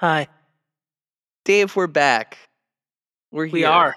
Hi. 0.00 0.28
Dave, 1.44 1.74
we're 1.74 1.88
back. 1.88 2.38
We're 3.32 3.46
here. 3.46 3.52
We 3.52 3.64
are. 3.64 3.96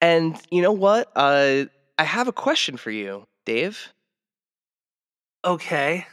And 0.00 0.36
you 0.50 0.62
know 0.62 0.72
what? 0.72 1.12
Uh, 1.14 1.66
I 1.98 2.04
have 2.04 2.26
a 2.26 2.32
question 2.32 2.76
for 2.76 2.90
you, 2.90 3.26
Dave. 3.46 3.92
Okay. 5.44 6.06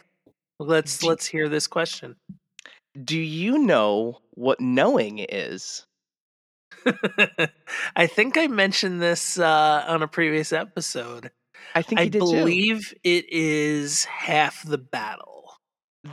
Let's 0.59 0.99
Do- 0.99 1.07
let's 1.07 1.25
hear 1.25 1.49
this 1.49 1.65
question. 1.65 2.15
Do 3.03 3.17
you 3.17 3.57
know 3.57 4.19
what 4.31 4.59
knowing 4.59 5.19
is? 5.19 5.85
I 7.95 8.07
think 8.07 8.37
I 8.37 8.47
mentioned 8.47 9.01
this 9.01 9.39
uh, 9.39 9.85
on 9.87 10.03
a 10.03 10.07
previous 10.07 10.53
episode. 10.53 11.31
I 11.73 11.81
think 11.81 11.99
I 11.99 12.05
did 12.05 12.21
too. 12.21 12.31
believe 12.31 12.93
it 13.03 13.25
is 13.29 14.05
half 14.05 14.63
the 14.63 14.77
battle. 14.77 15.57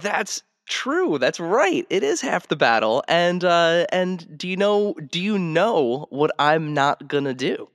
That's 0.02 0.42
true. 0.68 1.18
That's 1.18 1.40
right. 1.40 1.86
It 1.90 2.02
is 2.02 2.20
half 2.20 2.48
the 2.48 2.56
battle. 2.56 3.04
And 3.08 3.44
uh, 3.44 3.86
and 3.90 4.38
do 4.38 4.48
you 4.48 4.56
know? 4.56 4.94
Do 4.94 5.20
you 5.20 5.38
know 5.38 6.06
what 6.10 6.30
I'm 6.38 6.74
not 6.74 7.08
gonna 7.08 7.34
do? 7.34 7.68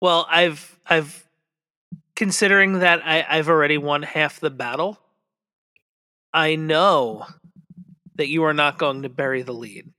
Well, 0.00 0.26
I've 0.30 0.78
I've 0.86 1.26
considering 2.14 2.80
that 2.80 3.02
I, 3.04 3.24
I've 3.28 3.48
already 3.48 3.78
won 3.78 4.02
half 4.02 4.40
the 4.40 4.50
battle. 4.50 4.98
I 6.32 6.56
know 6.56 7.26
that 8.16 8.28
you 8.28 8.44
are 8.44 8.54
not 8.54 8.78
going 8.78 9.02
to 9.02 9.08
bury 9.08 9.42
the 9.42 9.52
lead. 9.52 9.90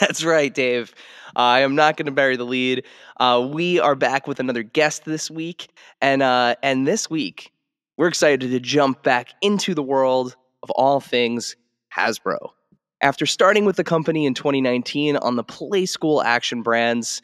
That's 0.00 0.24
right, 0.24 0.52
Dave. 0.52 0.94
Uh, 1.36 1.40
I 1.40 1.60
am 1.60 1.74
not 1.74 1.96
going 1.96 2.06
to 2.06 2.12
bury 2.12 2.36
the 2.36 2.46
lead. 2.46 2.84
Uh, 3.18 3.46
we 3.52 3.78
are 3.78 3.94
back 3.94 4.26
with 4.26 4.40
another 4.40 4.62
guest 4.62 5.04
this 5.04 5.30
week, 5.30 5.68
and 6.00 6.22
uh, 6.22 6.56
and 6.62 6.86
this 6.86 7.10
week 7.10 7.52
we're 7.96 8.08
excited 8.08 8.50
to 8.50 8.60
jump 8.60 9.02
back 9.02 9.30
into 9.40 9.74
the 9.74 9.82
world 9.82 10.36
of 10.62 10.70
all 10.70 11.00
things 11.00 11.56
Hasbro. 11.94 12.50
After 13.00 13.26
starting 13.26 13.64
with 13.64 13.76
the 13.76 13.84
company 13.84 14.26
in 14.26 14.34
2019 14.34 15.16
on 15.16 15.36
the 15.36 15.44
Playskool 15.44 16.24
action 16.24 16.62
brands, 16.62 17.22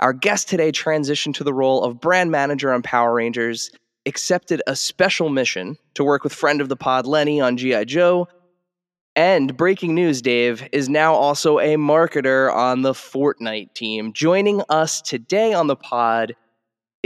our 0.00 0.12
guest 0.12 0.48
today 0.48 0.72
transitioned 0.72 1.34
to 1.34 1.44
the 1.44 1.54
role 1.54 1.82
of 1.82 2.00
brand 2.00 2.30
manager 2.30 2.72
on 2.72 2.82
Power 2.82 3.14
Rangers, 3.14 3.70
accepted 4.04 4.62
a 4.66 4.76
special 4.76 5.30
mission 5.30 5.76
to 5.94 6.04
work 6.04 6.22
with 6.22 6.32
friend 6.32 6.60
of 6.60 6.68
the 6.68 6.76
pod 6.76 7.06
Lenny 7.06 7.40
on 7.40 7.56
GI 7.56 7.86
Joe, 7.86 8.28
and 9.16 9.56
breaking 9.56 9.94
news, 9.94 10.20
Dave 10.20 10.68
is 10.72 10.90
now 10.90 11.14
also 11.14 11.58
a 11.58 11.76
marketer 11.76 12.54
on 12.54 12.82
the 12.82 12.92
Fortnite 12.92 13.72
team. 13.72 14.12
Joining 14.12 14.62
us 14.68 15.00
today 15.00 15.54
on 15.54 15.68
the 15.68 15.76
pod 15.76 16.36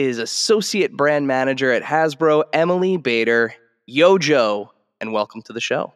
is 0.01 0.19
associate 0.19 0.97
brand 0.97 1.27
manager 1.27 1.71
at 1.73 1.83
Hasbro, 1.83 2.45
Emily 2.55 2.97
Bader. 2.97 3.55
Yo, 3.85 4.17
Joe, 4.17 4.73
and 4.99 5.13
welcome 5.13 5.43
to 5.43 5.53
the 5.53 5.61
show. 5.61 5.93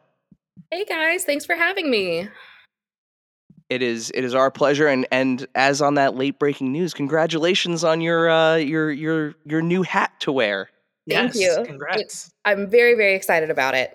Hey 0.71 0.85
guys, 0.85 1.25
thanks 1.25 1.47
for 1.47 1.55
having 1.57 1.91
me. 1.91 2.29
It 3.71 3.81
is 3.81 4.13
it 4.15 4.23
is 4.23 4.35
our 4.35 4.51
pleasure, 4.51 4.89
and 4.89 5.07
and 5.11 5.47
as 5.55 5.81
on 5.81 5.95
that 5.95 6.17
late 6.17 6.39
breaking 6.39 6.71
news, 6.71 6.93
congratulations 6.93 7.83
on 7.83 8.03
your 8.03 8.29
uh, 8.29 8.57
your 8.57 8.93
your 8.93 9.37
your 9.47 9.63
new 9.63 9.83
hat 9.83 10.13
to 10.21 10.33
wear. 10.33 10.69
Thank 11.09 11.35
yes, 11.35 11.59
you. 11.59 11.65
Congrats. 11.65 12.31
I'm 12.45 12.69
very, 12.69 12.95
very 12.95 13.15
excited 13.15 13.49
about 13.49 13.75
it. 13.75 13.95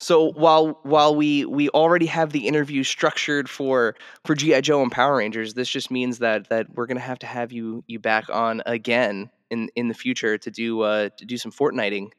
So 0.00 0.32
while 0.32 0.78
while 0.82 1.14
we 1.16 1.44
we 1.46 1.68
already 1.70 2.06
have 2.06 2.32
the 2.32 2.46
interview 2.46 2.82
structured 2.84 3.48
for 3.48 3.96
for 4.24 4.34
GI 4.34 4.60
Joe 4.60 4.82
and 4.82 4.92
Power 4.92 5.16
Rangers, 5.16 5.54
this 5.54 5.68
just 5.70 5.90
means 5.90 6.18
that 6.18 6.48
that 6.50 6.66
we're 6.74 6.86
gonna 6.86 7.00
have 7.00 7.18
to 7.20 7.26
have 7.26 7.50
you 7.52 7.82
you 7.86 7.98
back 7.98 8.28
on 8.28 8.62
again 8.66 9.30
in 9.50 9.70
in 9.74 9.88
the 9.88 9.94
future 9.94 10.36
to 10.36 10.50
do 10.50 10.82
uh 10.82 11.08
to 11.16 11.24
do 11.24 11.38
some 11.38 11.50
Fortniting. 11.50 12.10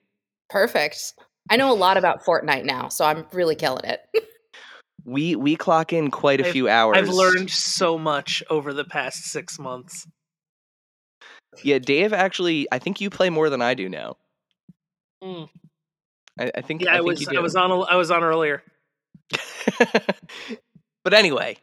Perfect. 0.49 1.13
I 1.49 1.55
know 1.57 1.71
a 1.71 1.75
lot 1.75 1.97
about 1.97 2.23
Fortnite 2.25 2.65
now, 2.65 2.89
so 2.89 3.05
I'm 3.05 3.25
really 3.31 3.55
killing 3.55 3.85
it. 3.85 4.01
We 5.05 5.37
we 5.37 5.55
clock 5.55 5.93
in 5.93 6.11
quite 6.11 6.41
a 6.41 6.43
I've- 6.43 6.51
few 6.51 6.67
hours. 6.67 6.97
I've 6.97 7.07
learned 7.07 7.49
so 7.49 7.97
much 7.97 8.43
over 8.49 8.73
the 8.73 8.83
past 8.83 9.23
six 9.23 9.57
months. 9.57 10.05
Yeah, 11.63 11.79
Dave. 11.79 12.11
Actually, 12.11 12.67
I 12.73 12.79
think 12.79 12.99
you 12.99 13.09
play 13.09 13.29
more 13.29 13.49
than 13.49 13.61
I 13.61 13.73
do 13.73 13.87
now. 13.87 14.17
Mm. 15.23 15.47
I, 16.39 16.51
I 16.55 16.61
think. 16.61 16.81
Yeah, 16.81 16.93
I, 16.93 16.97
I, 16.97 17.01
was 17.01 17.21
you 17.21 17.37
I 17.37 17.41
was 17.41 17.55
on 17.55 17.71
a- 17.71 17.81
I 17.81 17.95
was 17.95 18.11
on 18.11 18.23
earlier. 18.23 18.63
but 21.03 21.13
anyway, 21.13 21.57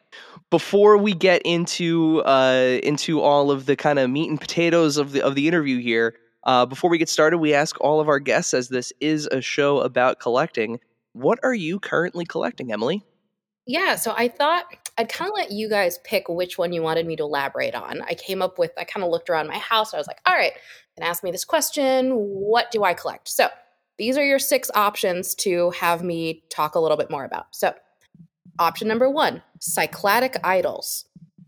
before 0.51 0.97
we 0.97 1.15
get 1.15 1.43
into 1.43 2.23
uh, 2.25 2.79
into 2.83 3.21
all 3.21 3.51
of 3.51 3.67
the 3.67 3.77
kind 3.77 3.99
of 3.99 4.11
meat 4.11 4.29
and 4.29 4.41
potatoes 4.41 4.97
of 4.97 5.13
the 5.13 5.25
of 5.25 5.35
the 5.35 5.49
interview 5.49 5.81
here, 5.81 6.15
uh, 6.45 6.67
before 6.67 6.91
we 6.91 6.99
get 6.99 7.09
started, 7.09 7.39
we 7.39 7.55
ask 7.55 7.81
all 7.81 8.01
of 8.01 8.09
our 8.09 8.19
guests, 8.21 8.55
as 8.55 8.69
this 8.69 8.93
is 9.01 9.27
a 9.33 9.41
show 9.41 9.81
about 9.81 10.21
collecting, 10.21 10.81
what 11.13 11.39
are 11.43 11.55
you 11.55 11.79
currently 11.79 12.25
collecting, 12.25 12.73
Emily? 12.73 13.03
yeah, 13.67 13.95
so 13.97 14.13
I 14.17 14.29
thought 14.29 14.65
I'd 14.99 15.09
kind 15.09 15.31
of 15.31 15.37
let 15.37 15.51
you 15.51 15.69
guys 15.69 15.99
pick 16.05 16.29
which 16.29 16.59
one 16.59 16.73
you 16.73 16.83
wanted 16.83 17.07
me 17.07 17.17
to 17.17 17.23
elaborate 17.23 17.75
on. 17.75 18.03
I 18.03 18.15
came 18.15 18.43
up 18.43 18.59
with, 18.59 18.73
I 18.77 18.85
kind 18.85 19.03
of 19.03 19.11
looked 19.11 19.31
around 19.31 19.49
my 19.49 19.59
house. 19.59 19.95
I 19.95 19.99
was 19.99 20.07
like, 20.07 20.21
all 20.27 20.35
right, 20.35 20.53
and 20.97 21.05
ask 21.05 21.25
me 21.25 21.31
this 21.31 21.45
question 21.45 22.11
What 22.11 22.71
do 22.71 22.85
I 22.85 22.95
collect? 22.95 23.29
So 23.29 23.49
these 23.99 24.17
are 24.17 24.25
your 24.25 24.39
six 24.39 24.71
options 24.75 25.35
to 25.37 25.71
have 25.71 26.03
me 26.03 26.43
talk 26.51 26.75
a 26.75 26.81
little 26.81 26.97
bit 26.97 27.11
more 27.11 27.25
about. 27.25 27.47
So, 27.53 27.75
option 28.59 28.89
number 28.89 29.09
one 29.09 29.43
Cycladic 29.61 30.37
idols. 30.43 31.07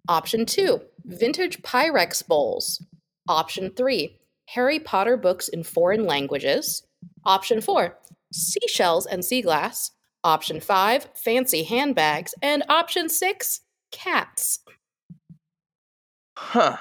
Option 0.09 0.47
two 0.47 0.81
vintage 1.05 1.63
Pyrex 1.63 2.27
bowls. 2.27 2.85
Option 3.29 3.71
three 3.71 4.21
Harry 4.47 4.79
Potter 4.79 5.17
books 5.17 5.49
in 5.49 5.65
foreign 5.65 6.05
languages. 6.05 6.87
Option 7.25 7.61
four 7.61 7.99
seashells 8.33 9.07
and 9.07 9.25
sea 9.25 9.43
glass. 9.43 9.91
Option 10.23 10.61
five 10.61 11.09
fancy 11.15 11.65
handbags. 11.65 12.35
And 12.43 12.63
option 12.69 13.09
six 13.09 13.61
cats. 13.91 14.61
Huh. 16.37 16.77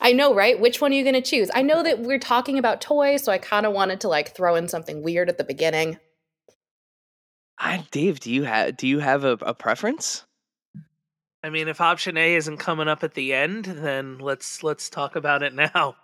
I 0.00 0.12
know, 0.12 0.34
right? 0.34 0.58
Which 0.60 0.80
one 0.80 0.92
are 0.92 0.94
you 0.94 1.02
going 1.02 1.14
to 1.14 1.20
choose? 1.20 1.50
I 1.54 1.62
know 1.62 1.82
that 1.82 2.00
we're 2.00 2.18
talking 2.18 2.58
about 2.58 2.80
toys, 2.80 3.24
so 3.24 3.32
I 3.32 3.38
kind 3.38 3.66
of 3.66 3.72
wanted 3.72 4.00
to 4.02 4.08
like 4.08 4.34
throw 4.34 4.54
in 4.54 4.68
something 4.68 5.02
weird 5.02 5.28
at 5.28 5.38
the 5.38 5.44
beginning. 5.44 5.98
I, 7.58 7.84
Dave, 7.90 8.20
do 8.20 8.32
you 8.32 8.44
have 8.44 8.76
do 8.76 8.86
you 8.86 9.00
have 9.00 9.24
a, 9.24 9.32
a 9.32 9.54
preference? 9.54 10.24
I 11.42 11.50
mean, 11.50 11.68
if 11.68 11.80
option 11.80 12.16
A 12.16 12.34
isn't 12.34 12.58
coming 12.58 12.88
up 12.88 13.02
at 13.02 13.14
the 13.14 13.32
end, 13.32 13.64
then 13.64 14.18
let's 14.18 14.62
let's 14.62 14.88
talk 14.88 15.16
about 15.16 15.42
it 15.42 15.54
now. 15.54 15.96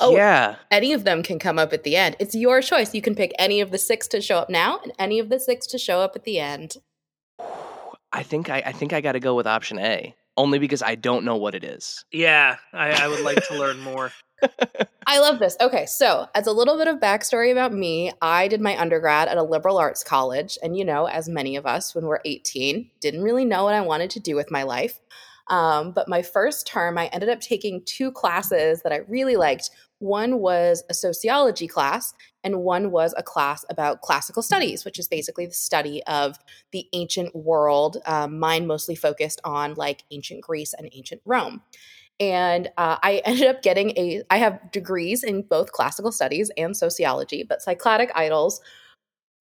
Oh. 0.00 0.16
Yeah. 0.16 0.56
Any 0.70 0.92
of 0.92 1.04
them 1.04 1.22
can 1.22 1.38
come 1.38 1.58
up 1.58 1.72
at 1.72 1.84
the 1.84 1.96
end. 1.96 2.16
It's 2.18 2.34
your 2.34 2.60
choice. 2.60 2.94
You 2.94 3.02
can 3.02 3.14
pick 3.14 3.32
any 3.38 3.60
of 3.60 3.70
the 3.70 3.78
six 3.78 4.08
to 4.08 4.20
show 4.20 4.38
up 4.38 4.50
now 4.50 4.80
and 4.82 4.92
any 4.98 5.18
of 5.18 5.28
the 5.28 5.38
six 5.38 5.66
to 5.68 5.78
show 5.78 6.00
up 6.00 6.16
at 6.16 6.24
the 6.24 6.40
end. 6.40 6.76
I 8.12 8.22
think 8.24 8.50
I, 8.50 8.62
I 8.66 8.72
think 8.72 8.92
I 8.92 9.00
got 9.00 9.12
to 9.12 9.20
go 9.20 9.34
with 9.36 9.46
option 9.46 9.78
A, 9.78 10.14
only 10.40 10.58
because 10.58 10.82
I 10.82 10.94
don't 10.94 11.26
know 11.26 11.36
what 11.36 11.54
it 11.54 11.62
is. 11.62 12.02
Yeah, 12.10 12.56
I, 12.72 13.04
I 13.04 13.08
would 13.08 13.20
like 13.20 13.46
to 13.48 13.58
learn 13.58 13.78
more. 13.82 14.10
I 15.06 15.18
love 15.18 15.38
this. 15.38 15.54
Okay, 15.60 15.84
so 15.84 16.28
as 16.34 16.46
a 16.46 16.52
little 16.52 16.78
bit 16.78 16.88
of 16.88 16.96
backstory 16.96 17.52
about 17.52 17.74
me, 17.74 18.10
I 18.22 18.48
did 18.48 18.62
my 18.62 18.74
undergrad 18.80 19.28
at 19.28 19.36
a 19.36 19.42
liberal 19.42 19.76
arts 19.76 20.02
college. 20.02 20.56
And, 20.62 20.78
you 20.78 20.84
know, 20.84 21.04
as 21.04 21.28
many 21.28 21.56
of 21.56 21.66
us 21.66 21.94
when 21.94 22.06
we're 22.06 22.20
18, 22.24 22.90
didn't 23.00 23.22
really 23.22 23.44
know 23.44 23.64
what 23.64 23.74
I 23.74 23.82
wanted 23.82 24.08
to 24.10 24.20
do 24.20 24.34
with 24.34 24.50
my 24.50 24.62
life. 24.62 24.98
Um, 25.48 25.92
but 25.92 26.08
my 26.08 26.22
first 26.22 26.66
term, 26.66 26.96
I 26.96 27.06
ended 27.06 27.28
up 27.28 27.40
taking 27.40 27.82
two 27.84 28.10
classes 28.10 28.80
that 28.82 28.92
I 28.92 29.00
really 29.08 29.36
liked. 29.36 29.68
One 29.98 30.38
was 30.38 30.84
a 30.88 30.94
sociology 30.94 31.68
class, 31.68 32.14
and 32.42 32.62
one 32.62 32.90
was 32.90 33.14
a 33.16 33.22
class 33.22 33.64
about 33.68 34.00
classical 34.00 34.42
studies, 34.42 34.84
which 34.84 34.98
is 34.98 35.08
basically 35.08 35.46
the 35.46 35.52
study 35.52 36.02
of 36.04 36.38
the 36.72 36.86
ancient 36.92 37.34
world. 37.34 37.98
Um, 38.06 38.38
mine 38.38 38.66
mostly 38.66 38.94
focused 38.94 39.40
on 39.44 39.74
like 39.74 40.04
ancient 40.10 40.42
Greece 40.42 40.74
and 40.74 40.88
ancient 40.92 41.20
Rome 41.24 41.62
and 42.20 42.68
uh, 42.76 42.98
I 43.02 43.22
ended 43.24 43.48
up 43.48 43.62
getting 43.62 43.90
a. 43.96 44.22
I 44.30 44.36
have 44.36 44.70
degrees 44.70 45.24
in 45.24 45.42
both 45.42 45.72
classical 45.72 46.12
studies 46.12 46.50
and 46.56 46.76
sociology, 46.76 47.42
but 47.42 47.60
Cycladic 47.66 48.10
idols 48.14 48.60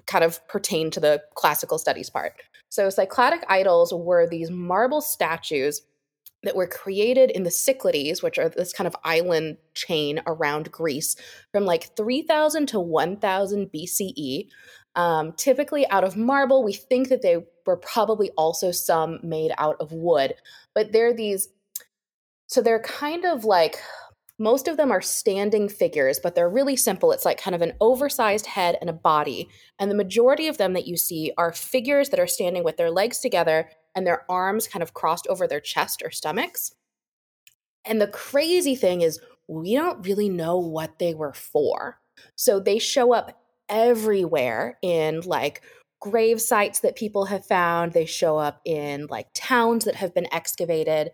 kind 0.07 0.23
of 0.23 0.45
pertain 0.47 0.89
to 0.89 0.99
the 0.99 1.21
classical 1.35 1.77
studies 1.77 2.09
part. 2.09 2.33
So 2.69 2.87
Cycladic 2.87 3.43
idols 3.47 3.93
were 3.93 4.27
these 4.27 4.49
marble 4.49 5.01
statues 5.01 5.81
that 6.43 6.55
were 6.55 6.67
created 6.67 7.31
in 7.31 7.43
the 7.43 7.51
Cyclades, 7.51 8.23
which 8.23 8.37
are 8.37 8.49
this 8.49 8.73
kind 8.73 8.87
of 8.87 8.95
island 9.03 9.57
chain 9.73 10.21
around 10.25 10.71
Greece, 10.71 11.15
from 11.51 11.65
like 11.65 11.95
3000 11.95 12.67
to 12.67 12.79
1000 12.79 13.71
BCE. 13.71 14.47
Um, 14.95 15.33
typically 15.33 15.87
out 15.89 16.03
of 16.03 16.17
marble. 16.17 16.63
We 16.63 16.73
think 16.73 17.09
that 17.09 17.21
they 17.21 17.37
were 17.65 17.77
probably 17.77 18.31
also 18.31 18.71
some 18.71 19.19
made 19.21 19.51
out 19.57 19.77
of 19.79 19.91
wood, 19.91 20.33
but 20.73 20.91
they're 20.91 21.13
these. 21.13 21.47
So 22.47 22.61
they're 22.61 22.81
kind 22.81 23.23
of 23.23 23.45
like 23.45 23.77
most 24.39 24.69
of 24.69 24.77
them 24.77 24.89
are 24.89 25.01
standing 25.01 25.67
figures, 25.67 26.19
but 26.21 26.33
they're 26.33 26.49
really 26.49 26.77
simple. 26.77 27.11
It's 27.11 27.25
like 27.25 27.39
kind 27.39 27.53
of 27.53 27.61
an 27.61 27.73
oversized 27.81 28.45
head 28.45 28.77
and 28.79 28.89
a 28.89 28.93
body. 28.93 29.49
And 29.77 29.91
the 29.91 29.95
majority 29.95 30.47
of 30.47 30.57
them 30.57 30.73
that 30.73 30.87
you 30.87 30.95
see 30.95 31.33
are 31.37 31.51
figures 31.51 32.09
that 32.09 32.19
are 32.19 32.27
standing 32.27 32.63
with 32.63 32.77
their 32.77 32.89
legs 32.89 33.19
together 33.19 33.69
and 33.95 34.05
their 34.05 34.25
arms 34.29 34.67
kind 34.67 34.83
of 34.83 34.93
crossed 34.93 35.27
over 35.27 35.47
their 35.47 35.59
chest 35.59 36.01
or 36.03 36.11
stomachs. 36.11 36.73
And 37.85 38.01
the 38.01 38.07
crazy 38.07 38.75
thing 38.75 39.01
is, 39.01 39.19
we 39.47 39.73
don't 39.73 40.05
really 40.05 40.29
know 40.29 40.57
what 40.57 40.99
they 40.99 41.13
were 41.13 41.33
for. 41.33 41.99
So 42.35 42.59
they 42.59 42.77
show 42.77 43.13
up 43.13 43.41
everywhere 43.67 44.77
in 44.81 45.21
like 45.21 45.63
grave 45.99 46.39
sites 46.39 46.79
that 46.81 46.95
people 46.95 47.25
have 47.25 47.45
found, 47.45 47.93
they 47.93 48.05
show 48.05 48.37
up 48.37 48.61
in 48.63 49.07
like 49.07 49.27
towns 49.33 49.85
that 49.85 49.95
have 49.95 50.13
been 50.13 50.31
excavated. 50.33 51.11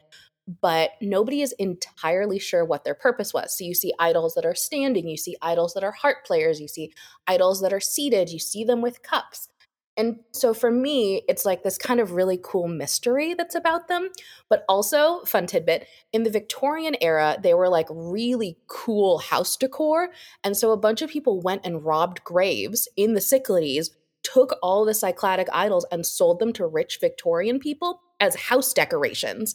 But 0.61 0.91
nobody 1.01 1.41
is 1.41 1.53
entirely 1.53 2.37
sure 2.37 2.63
what 2.63 2.83
their 2.83 2.93
purpose 2.93 3.33
was. 3.33 3.57
So 3.57 3.63
you 3.63 3.73
see 3.73 3.93
idols 3.97 4.35
that 4.35 4.45
are 4.45 4.53
standing, 4.53 5.07
you 5.07 5.17
see 5.17 5.35
idols 5.41 5.73
that 5.73 5.83
are 5.83 5.91
harp 5.91 6.17
players, 6.23 6.61
you 6.61 6.67
see 6.67 6.93
idols 7.25 7.61
that 7.61 7.73
are 7.73 7.79
seated, 7.79 8.29
you 8.29 8.37
see 8.37 8.63
them 8.63 8.81
with 8.81 9.01
cups. 9.01 9.49
And 9.97 10.19
so 10.31 10.53
for 10.53 10.71
me, 10.71 11.23
it's 11.29 11.45
like 11.45 11.63
this 11.63 11.77
kind 11.77 11.99
of 11.99 12.11
really 12.11 12.39
cool 12.41 12.67
mystery 12.67 13.33
that's 13.33 13.55
about 13.55 13.87
them. 13.87 14.09
But 14.49 14.65
also, 14.67 15.21
fun 15.25 15.47
tidbit 15.47 15.87
in 16.11 16.23
the 16.23 16.29
Victorian 16.29 16.95
era, 17.01 17.37
they 17.41 17.53
were 17.53 17.69
like 17.69 17.87
really 17.89 18.57
cool 18.67 19.19
house 19.19 19.55
decor. 19.55 20.09
And 20.43 20.57
so 20.57 20.71
a 20.71 20.77
bunch 20.77 21.01
of 21.01 21.09
people 21.09 21.41
went 21.41 21.65
and 21.65 21.85
robbed 21.85 22.23
graves 22.23 22.87
in 22.97 23.13
the 23.13 23.21
Cyclades, 23.21 23.91
took 24.23 24.57
all 24.61 24.85
the 24.85 24.91
Cycladic 24.91 25.47
idols 25.53 25.85
and 25.91 26.05
sold 26.05 26.39
them 26.39 26.51
to 26.53 26.67
rich 26.67 26.97
Victorian 26.99 27.59
people 27.59 28.01
as 28.19 28.35
house 28.35 28.73
decorations. 28.73 29.53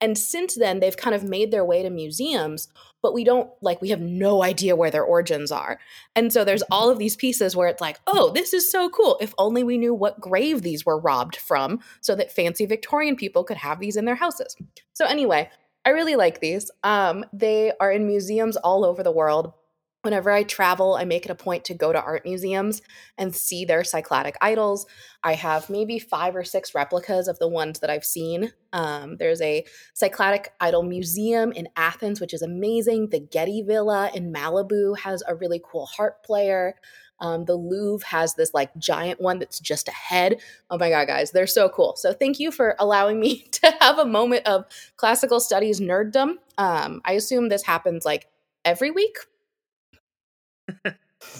And 0.00 0.16
since 0.16 0.54
then, 0.54 0.80
they've 0.80 0.96
kind 0.96 1.14
of 1.14 1.24
made 1.24 1.50
their 1.50 1.64
way 1.64 1.82
to 1.82 1.90
museums, 1.90 2.68
but 3.02 3.12
we 3.12 3.24
don't 3.24 3.50
like, 3.60 3.82
we 3.82 3.90
have 3.90 4.00
no 4.00 4.42
idea 4.42 4.76
where 4.76 4.90
their 4.90 5.04
origins 5.04 5.52
are. 5.52 5.78
And 6.16 6.32
so 6.32 6.44
there's 6.44 6.62
all 6.70 6.90
of 6.90 6.98
these 6.98 7.16
pieces 7.16 7.54
where 7.54 7.68
it's 7.68 7.80
like, 7.80 7.98
oh, 8.06 8.32
this 8.32 8.54
is 8.54 8.70
so 8.70 8.88
cool. 8.88 9.18
If 9.20 9.34
only 9.36 9.62
we 9.62 9.78
knew 9.78 9.92
what 9.92 10.20
grave 10.20 10.62
these 10.62 10.86
were 10.86 10.98
robbed 10.98 11.36
from 11.36 11.80
so 12.00 12.14
that 12.14 12.32
fancy 12.32 12.66
Victorian 12.66 13.16
people 13.16 13.44
could 13.44 13.58
have 13.58 13.78
these 13.78 13.96
in 13.96 14.06
their 14.06 14.14
houses. 14.14 14.56
So, 14.92 15.04
anyway, 15.04 15.50
I 15.84 15.90
really 15.90 16.16
like 16.16 16.40
these. 16.40 16.70
Um, 16.82 17.24
they 17.32 17.72
are 17.80 17.90
in 17.90 18.06
museums 18.06 18.56
all 18.56 18.84
over 18.84 19.02
the 19.02 19.12
world 19.12 19.52
whenever 20.02 20.30
I 20.30 20.42
travel, 20.42 20.94
I 20.94 21.04
make 21.04 21.24
it 21.24 21.30
a 21.30 21.34
point 21.34 21.64
to 21.66 21.74
go 21.74 21.92
to 21.92 22.00
art 22.00 22.24
museums 22.24 22.80
and 23.18 23.34
see 23.34 23.64
their 23.64 23.82
Cycladic 23.82 24.34
idols. 24.40 24.86
I 25.22 25.34
have 25.34 25.68
maybe 25.68 25.98
five 25.98 26.34
or 26.34 26.44
six 26.44 26.74
replicas 26.74 27.28
of 27.28 27.38
the 27.38 27.48
ones 27.48 27.80
that 27.80 27.90
I've 27.90 28.04
seen. 28.04 28.52
Um, 28.72 29.16
there's 29.18 29.42
a 29.42 29.64
Cycladic 29.94 30.46
idol 30.60 30.82
museum 30.82 31.52
in 31.52 31.68
Athens, 31.76 32.20
which 32.20 32.32
is 32.32 32.42
amazing. 32.42 33.10
The 33.10 33.20
Getty 33.20 33.62
Villa 33.62 34.10
in 34.14 34.32
Malibu 34.32 34.98
has 34.98 35.22
a 35.26 35.34
really 35.34 35.60
cool 35.62 35.86
harp 35.86 36.24
player. 36.24 36.76
Um, 37.20 37.44
the 37.44 37.54
Louvre 37.54 38.06
has 38.06 38.34
this 38.34 38.54
like 38.54 38.74
giant 38.78 39.20
one 39.20 39.38
that's 39.38 39.60
just 39.60 39.88
a 39.88 39.92
head. 39.92 40.40
Oh 40.70 40.78
my 40.78 40.88
God, 40.88 41.06
guys, 41.06 41.30
they're 41.30 41.46
so 41.46 41.68
cool. 41.68 41.94
So 41.96 42.12
thank 42.12 42.40
you 42.40 42.50
for 42.50 42.74
allowing 42.78 43.20
me 43.20 43.42
to 43.52 43.74
have 43.80 43.98
a 43.98 44.06
moment 44.06 44.46
of 44.46 44.64
classical 44.96 45.40
studies 45.40 45.80
nerddom. 45.80 46.36
Um, 46.56 47.02
I 47.04 47.12
assume 47.12 47.48
this 47.48 47.64
happens 47.64 48.04
like 48.04 48.28
every 48.64 48.90
week, 48.90 49.16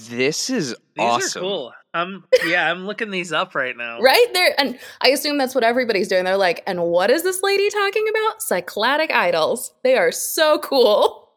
this 0.09 0.51
is 0.51 0.71
These 0.95 1.05
awesome. 1.05 1.41
are 1.43 1.45
cool. 1.45 1.73
I'm 1.93 2.25
yeah, 2.47 2.71
I'm 2.71 2.87
looking 2.87 3.11
these 3.11 3.33
up 3.33 3.55
right 3.55 3.77
now. 3.77 4.01
right 4.01 4.27
there 4.33 4.55
and 4.59 4.79
i 5.01 5.09
assume 5.09 5.39
that's 5.39 5.55
what 5.57 5.65
everybody's 5.65 6.07
doing 6.07 6.23
they're 6.25 6.37
like 6.37 6.63
and 6.67 6.85
what 6.85 7.11
is 7.11 7.25
this 7.25 7.43
lady 7.43 7.69
talking 7.69 8.07
about 8.09 8.39
cycladic 8.41 9.11
idols 9.11 9.75
they 9.83 9.97
are 9.97 10.13
so 10.13 10.59
cool 10.61 11.31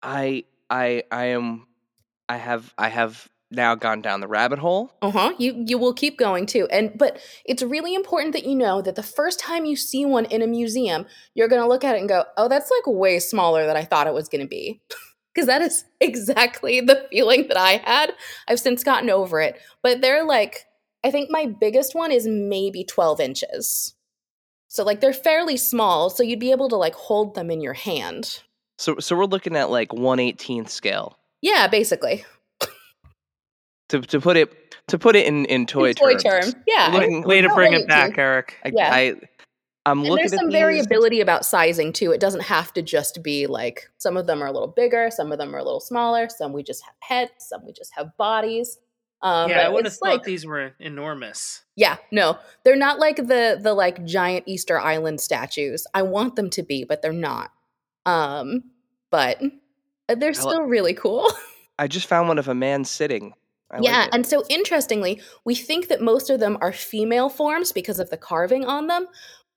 I 0.00 0.44
I 0.70 1.02
I 1.10 1.24
am 1.26 1.66
I 2.28 2.36
have 2.36 2.72
I 2.78 2.88
have 2.90 3.28
now 3.50 3.74
gone 3.74 4.02
down 4.02 4.20
the 4.20 4.28
rabbit 4.28 4.58
hole. 4.60 4.92
uh-huh 5.02 5.32
you 5.38 5.64
you 5.66 5.78
will 5.78 5.94
keep 5.94 6.16
going 6.18 6.46
too 6.46 6.68
and 6.70 6.92
but 6.96 7.18
it's 7.44 7.62
really 7.62 7.94
important 7.94 8.34
that 8.34 8.44
you 8.44 8.54
know 8.54 8.80
that 8.82 8.94
the 8.94 9.02
first 9.02 9.40
time 9.40 9.64
you 9.64 9.74
see 9.74 10.04
one 10.04 10.26
in 10.26 10.42
a 10.42 10.46
museum 10.46 11.06
you're 11.34 11.48
going 11.48 11.62
to 11.62 11.66
look 11.66 11.82
at 11.82 11.96
it 11.96 11.98
and 12.00 12.08
go 12.08 12.24
oh 12.36 12.46
that's 12.46 12.70
like 12.70 12.94
way 12.94 13.18
smaller 13.18 13.66
than 13.66 13.76
i 13.76 13.84
thought 13.84 14.06
it 14.06 14.14
was 14.14 14.28
going 14.28 14.42
to 14.42 14.46
be 14.46 14.80
because 15.38 15.46
that 15.46 15.62
is 15.62 15.84
exactly 16.00 16.80
the 16.80 17.06
feeling 17.12 17.46
that 17.46 17.56
I 17.56 17.80
had. 17.84 18.12
I've 18.48 18.58
since 18.58 18.82
gotten 18.82 19.08
over 19.08 19.40
it, 19.40 19.60
but 19.82 20.00
they're 20.00 20.24
like, 20.24 20.66
I 21.04 21.12
think 21.12 21.30
my 21.30 21.46
biggest 21.46 21.94
one 21.94 22.10
is 22.10 22.26
maybe 22.26 22.82
12 22.82 23.20
inches. 23.20 23.94
So, 24.66 24.82
like, 24.82 25.00
they're 25.00 25.12
fairly 25.12 25.56
small, 25.56 26.10
so 26.10 26.22
you'd 26.24 26.40
be 26.40 26.50
able 26.50 26.68
to 26.70 26.76
like 26.76 26.94
hold 26.94 27.36
them 27.36 27.50
in 27.52 27.60
your 27.60 27.72
hand. 27.74 28.42
So 28.78 28.96
so 28.98 29.16
we're 29.16 29.24
looking 29.26 29.56
at 29.56 29.70
like 29.70 29.90
1/18th 29.90 30.68
scale. 30.68 31.18
Yeah, 31.40 31.68
basically. 31.68 32.24
To 33.90 34.00
to 34.02 34.20
put 34.20 34.36
it 34.36 34.76
to 34.88 34.98
put 34.98 35.16
it 35.16 35.26
in 35.26 35.46
in 35.46 35.66
toy 35.66 35.90
In 35.90 35.94
toy 35.94 36.14
terms. 36.16 36.52
terms. 36.52 36.54
Yeah. 36.66 37.22
Way 37.24 37.40
to 37.40 37.48
bring 37.54 37.72
it 37.72 37.88
back, 37.88 38.18
Erik. 38.18 38.56
I, 38.64 38.72
Yeah. 38.74 38.90
I 38.92 39.14
I'm 39.86 40.00
And 40.00 40.08
looking 40.08 40.16
there's 40.22 40.32
at 40.34 40.38
some 40.40 40.48
these- 40.48 40.54
variability 40.58 41.20
about 41.20 41.44
sizing 41.46 41.92
too. 41.92 42.12
It 42.12 42.20
doesn't 42.20 42.42
have 42.42 42.72
to 42.74 42.82
just 42.82 43.22
be 43.22 43.46
like 43.46 43.88
some 43.98 44.16
of 44.16 44.26
them 44.26 44.42
are 44.42 44.46
a 44.46 44.52
little 44.52 44.68
bigger, 44.68 45.10
some 45.10 45.32
of 45.32 45.38
them 45.38 45.54
are 45.54 45.58
a 45.58 45.64
little 45.64 45.80
smaller, 45.80 46.28
some 46.28 46.52
we 46.52 46.62
just 46.62 46.84
have 46.84 46.94
heads, 47.00 47.30
some 47.38 47.64
we 47.64 47.72
just 47.72 47.94
have 47.94 48.16
bodies. 48.16 48.78
Um, 49.20 49.50
yeah, 49.50 49.66
I 49.66 49.68
would 49.68 49.84
have 49.84 49.92
it's 49.92 49.98
thought 49.98 50.12
like, 50.12 50.22
these 50.24 50.46
were 50.46 50.72
enormous. 50.78 51.62
Yeah, 51.74 51.96
no, 52.12 52.38
they're 52.64 52.76
not 52.76 52.98
like 53.00 53.16
the 53.16 53.58
the 53.60 53.72
like 53.74 54.04
giant 54.04 54.44
Easter 54.46 54.78
Island 54.78 55.20
statues. 55.20 55.86
I 55.94 56.02
want 56.02 56.36
them 56.36 56.50
to 56.50 56.62
be, 56.62 56.84
but 56.84 57.02
they're 57.02 57.12
not. 57.12 57.50
Um, 58.06 58.64
but 59.10 59.42
uh, 60.08 60.14
they're 60.14 60.28
I 60.28 60.32
li- 60.32 60.34
still 60.34 60.62
really 60.62 60.94
cool. 60.94 61.28
I 61.78 61.88
just 61.88 62.06
found 62.08 62.28
one 62.28 62.38
of 62.38 62.46
a 62.48 62.54
man 62.54 62.84
sitting. 62.84 63.32
I 63.70 63.80
yeah, 63.82 63.98
like 64.02 64.14
and 64.14 64.26
so 64.26 64.44
interestingly, 64.48 65.20
we 65.44 65.54
think 65.54 65.88
that 65.88 66.00
most 66.00 66.30
of 66.30 66.40
them 66.40 66.56
are 66.60 66.72
female 66.72 67.28
forms 67.28 67.72
because 67.72 67.98
of 67.98 68.08
the 68.10 68.16
carving 68.16 68.64
on 68.64 68.86
them, 68.86 69.06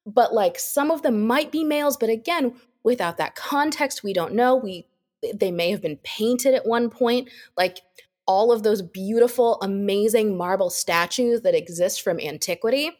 but 0.06 0.33
like 0.33 0.59
some 0.59 0.92
of 0.92 1.01
them 1.01 1.25
might 1.25 1.51
be 1.51 1.63
males. 1.63 1.98
But 1.98 2.09
again, 2.09 2.53
without 2.83 3.18
that 3.18 3.36
context, 3.36 4.03
we 4.03 4.13
don't 4.13 4.33
know. 4.33 4.56
We 4.56 4.88
they 5.36 5.51
may 5.51 5.69
have 5.69 5.81
been 5.81 6.00
painted 6.03 6.56
at 6.56 6.65
one 6.65 6.89
point, 6.89 7.30
like 7.56 7.80
all 8.25 8.51
of 8.51 8.63
those 8.63 8.81
beautiful, 8.81 9.59
amazing 9.62 10.36
marble 10.38 10.69
statues 10.69 11.42
that 11.42 11.56
exist 11.56 12.02
from 12.02 12.19
antiquity. 12.19 12.92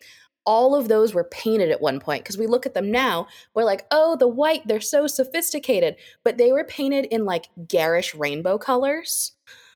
All 0.46 0.76
of 0.76 0.88
those 0.88 1.14
were 1.14 1.24
painted 1.24 1.70
at 1.70 1.82
one 1.82 2.00
point 2.00 2.24
because 2.24 2.38
we 2.38 2.48
look 2.48 2.66
at 2.66 2.74
them 2.74 2.92
now, 2.92 3.28
we're 3.54 3.64
like, 3.64 3.86
oh, 3.92 4.16
the 4.16 4.28
white, 4.28 4.68
they're 4.68 4.82
so 4.82 5.06
sophisticated, 5.08 5.96
but 6.24 6.38
they 6.38 6.52
were 6.52 6.64
painted 6.64 7.06
in 7.06 7.26
like 7.26 7.48
garish 7.68 8.16
rainbow 8.16 8.58
colors 8.58 9.34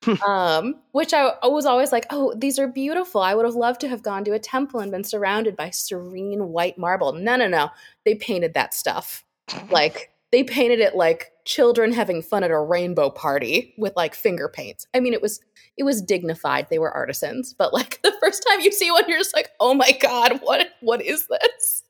um, 0.28 0.76
which 0.92 1.14
I, 1.14 1.34
I 1.42 1.48
was 1.48 1.66
always 1.66 1.92
like, 1.92 2.06
oh, 2.10 2.34
these 2.36 2.60
are 2.60 2.68
beautiful. 2.68 3.22
I 3.22 3.36
would 3.36 3.46
have 3.46 3.56
loved 3.56 3.82
to 3.82 3.88
have 3.88 4.04
gone 4.04 4.24
to 4.26 4.34
a 4.34 4.40
temple 4.40 4.80
and 4.80 4.92
been 4.92 5.04
surrounded 5.04 5.56
by 5.56 5.70
serene 5.70 6.50
white 6.50 6.78
marble. 6.78 7.14
No, 7.14 7.36
no, 7.36 7.48
no. 7.48 7.70
They 8.04 8.16
painted 8.16 8.54
that 8.54 8.74
stuff. 8.74 9.24
Like, 9.70 10.12
they 10.32 10.44
painted 10.44 10.80
it 10.80 10.96
like 10.96 11.32
children 11.46 11.92
having 11.92 12.22
fun 12.22 12.44
at 12.44 12.52
a 12.52 12.60
rainbow 12.60 13.10
party 13.10 13.74
with 13.78 13.96
like 13.96 14.16
finger 14.16 14.50
paints. 14.50 14.88
I 14.94 15.00
mean, 15.00 15.14
it 15.14 15.22
was 15.22 15.40
it 15.78 15.84
was 15.84 16.02
dignified. 16.02 16.68
They 16.70 16.80
were 16.80 16.92
artisans, 16.92 17.54
but 17.54 17.74
like 17.74 18.02
the 18.04 18.14
first 18.20 18.46
time 18.50 18.62
you 18.62 18.72
see 18.72 18.92
one, 18.92 19.04
you're 19.08 19.18
just 19.18 19.36
like, 19.36 19.50
oh 19.60 19.74
my 19.74 19.92
god, 20.02 20.40
what 20.42 20.70
what 20.82 21.02
is 21.02 21.28
this? 21.28 21.84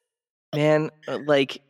man 0.55 0.89
uh, 1.07 1.19
like 1.25 1.61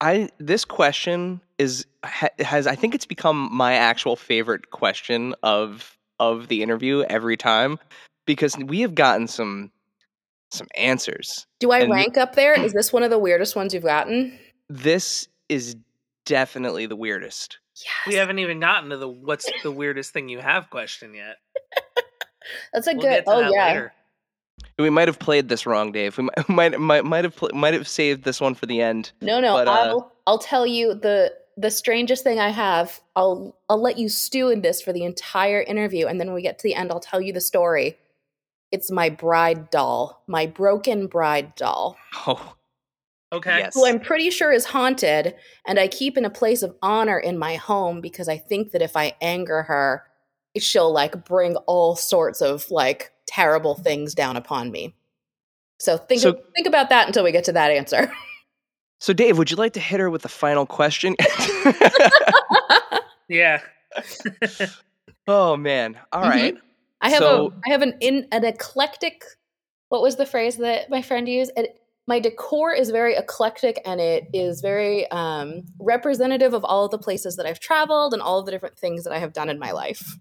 i 0.00 0.12
i 0.12 0.28
this 0.38 0.64
question 0.64 1.40
is 1.58 1.86
ha, 2.04 2.28
has 2.38 2.66
i 2.66 2.74
think 2.74 2.94
it's 2.94 3.06
become 3.06 3.48
my 3.52 3.74
actual 3.74 4.16
favorite 4.16 4.70
question 4.70 5.34
of 5.42 5.96
of 6.18 6.48
the 6.48 6.62
interview 6.62 7.02
every 7.08 7.36
time 7.36 7.78
because 8.26 8.56
we 8.58 8.80
have 8.80 8.94
gotten 8.94 9.26
some 9.26 9.70
some 10.50 10.66
answers 10.76 11.46
Do 11.60 11.72
I 11.72 11.80
And- 11.80 11.90
rank 11.92 12.16
up 12.16 12.34
there? 12.36 12.54
Is 12.58 12.72
this 12.72 12.92
one 12.92 13.02
of 13.02 13.10
the 13.10 13.18
weirdest 13.18 13.56
ones 13.56 13.74
you've 13.74 13.82
gotten? 13.82 14.38
this 14.68 15.28
is 15.48 15.76
definitely 16.24 16.86
the 16.86 16.96
weirdest 16.96 17.58
Yes. 17.76 18.06
We 18.06 18.14
haven't 18.14 18.38
even 18.38 18.58
gotten 18.60 18.88
to 18.90 18.96
the 18.96 19.08
what's 19.08 19.50
the 19.62 19.70
weirdest 19.70 20.12
thing 20.14 20.28
you 20.30 20.38
have 20.38 20.70
question 20.70 21.12
yet. 21.14 21.36
That's 22.72 22.86
a 22.86 22.92
We'll 22.92 23.02
good. 23.02 23.08
get 23.10 23.24
to 23.26 23.30
Oh 23.32 23.40
that 23.42 23.52
yeah. 23.52 23.66
later. 23.68 23.92
We 24.78 24.90
might 24.90 25.08
have 25.08 25.18
played 25.18 25.48
this 25.48 25.66
wrong 25.66 25.92
dave 25.92 26.16
we 26.18 26.24
might 26.24 26.48
might 26.48 26.80
might, 26.80 27.04
might 27.04 27.24
have 27.24 27.36
pl- 27.36 27.50
might 27.54 27.74
have 27.74 27.88
saved 27.88 28.24
this 28.24 28.40
one 28.40 28.54
for 28.54 28.66
the 28.66 28.80
end 28.80 29.12
No, 29.20 29.40
no. 29.40 29.54
But, 29.54 29.68
uh, 29.68 29.72
I'll 29.72 30.12
I'll 30.26 30.38
tell 30.38 30.66
you 30.66 30.94
the 30.94 31.32
the 31.56 31.70
strangest 31.70 32.22
thing 32.22 32.38
I 32.38 32.50
have. 32.50 33.00
I'll 33.14 33.56
I'll 33.68 33.80
let 33.80 33.98
you 33.98 34.08
stew 34.08 34.50
in 34.50 34.60
this 34.60 34.82
for 34.82 34.92
the 34.92 35.04
entire 35.04 35.62
interview, 35.62 36.06
and 36.06 36.20
then 36.20 36.28
when 36.28 36.34
we 36.34 36.42
get 36.42 36.58
to 36.58 36.68
the 36.68 36.74
end, 36.74 36.90
I'll 36.90 37.00
tell 37.00 37.20
you 37.20 37.32
the 37.32 37.40
story. 37.40 37.96
It's 38.72 38.90
my 38.90 39.08
bride 39.08 39.70
doll, 39.70 40.22
my 40.26 40.46
broken 40.46 41.06
bride 41.06 41.54
doll. 41.54 41.96
oh 42.26 42.54
Okay. 43.32 43.58
Yes. 43.58 43.74
who 43.74 43.84
I'm 43.84 43.98
pretty 43.98 44.30
sure 44.30 44.52
is 44.52 44.66
haunted, 44.66 45.34
and 45.66 45.80
I 45.80 45.88
keep 45.88 46.16
in 46.16 46.24
a 46.24 46.30
place 46.30 46.62
of 46.62 46.76
honor 46.80 47.18
in 47.18 47.36
my 47.38 47.56
home 47.56 48.00
because 48.00 48.28
I 48.28 48.38
think 48.38 48.70
that 48.70 48.82
if 48.82 48.96
I 48.96 49.14
anger 49.20 49.64
her, 49.64 50.04
she'll 50.58 50.92
like 50.92 51.24
bring 51.24 51.56
all 51.66 51.96
sorts 51.96 52.40
of 52.40 52.70
like 52.70 53.12
terrible 53.26 53.74
things 53.74 54.14
down 54.14 54.36
upon 54.36 54.70
me. 54.70 54.94
So 55.78 55.96
think 55.98 56.20
So- 56.22 56.40
think 56.54 56.66
about 56.66 56.88
that 56.90 57.06
until 57.06 57.24
we 57.24 57.32
get 57.32 57.44
to 57.44 57.52
that 57.52 57.70
answer. 57.70 58.10
So, 58.98 59.12
Dave, 59.12 59.36
would 59.36 59.50
you 59.50 59.58
like 59.58 59.74
to 59.74 59.80
hit 59.80 60.00
her 60.00 60.08
with 60.08 60.22
the 60.22 60.28
final 60.30 60.64
question? 60.64 61.16
Yeah. 63.28 63.60
oh 65.26 65.56
man! 65.56 65.98
All 66.12 66.22
right. 66.22 66.54
Mhm. 66.54 66.60
I 67.00 67.10
have 67.10 67.18
So- 67.18 67.46
a 67.48 67.68
I 67.68 67.72
have 67.72 67.82
an 67.82 67.94
in 68.00 68.26
an 68.32 68.44
eclectic. 68.44 69.24
What 69.88 70.00
was 70.02 70.16
the 70.16 70.26
phrase 70.26 70.56
that 70.56 70.90
my 70.90 71.02
friend 71.02 71.28
used? 71.28 71.52
It, 71.56 71.80
my 72.08 72.20
decor 72.20 72.72
is 72.72 72.90
very 72.90 73.16
eclectic 73.16 73.80
and 73.84 74.00
it 74.00 74.28
is 74.32 74.60
very 74.60 75.10
um, 75.10 75.64
representative 75.80 76.54
of 76.54 76.64
all 76.64 76.84
of 76.84 76.90
the 76.92 76.98
places 76.98 77.36
that 77.36 77.46
I've 77.46 77.58
traveled 77.60 78.12
and 78.14 78.22
all 78.22 78.38
of 78.38 78.46
the 78.46 78.52
different 78.52 78.78
things 78.78 79.02
that 79.04 79.12
I 79.12 79.18
have 79.18 79.32
done 79.32 79.48
in 79.50 79.58
my 79.58 79.72
life. 79.72 80.16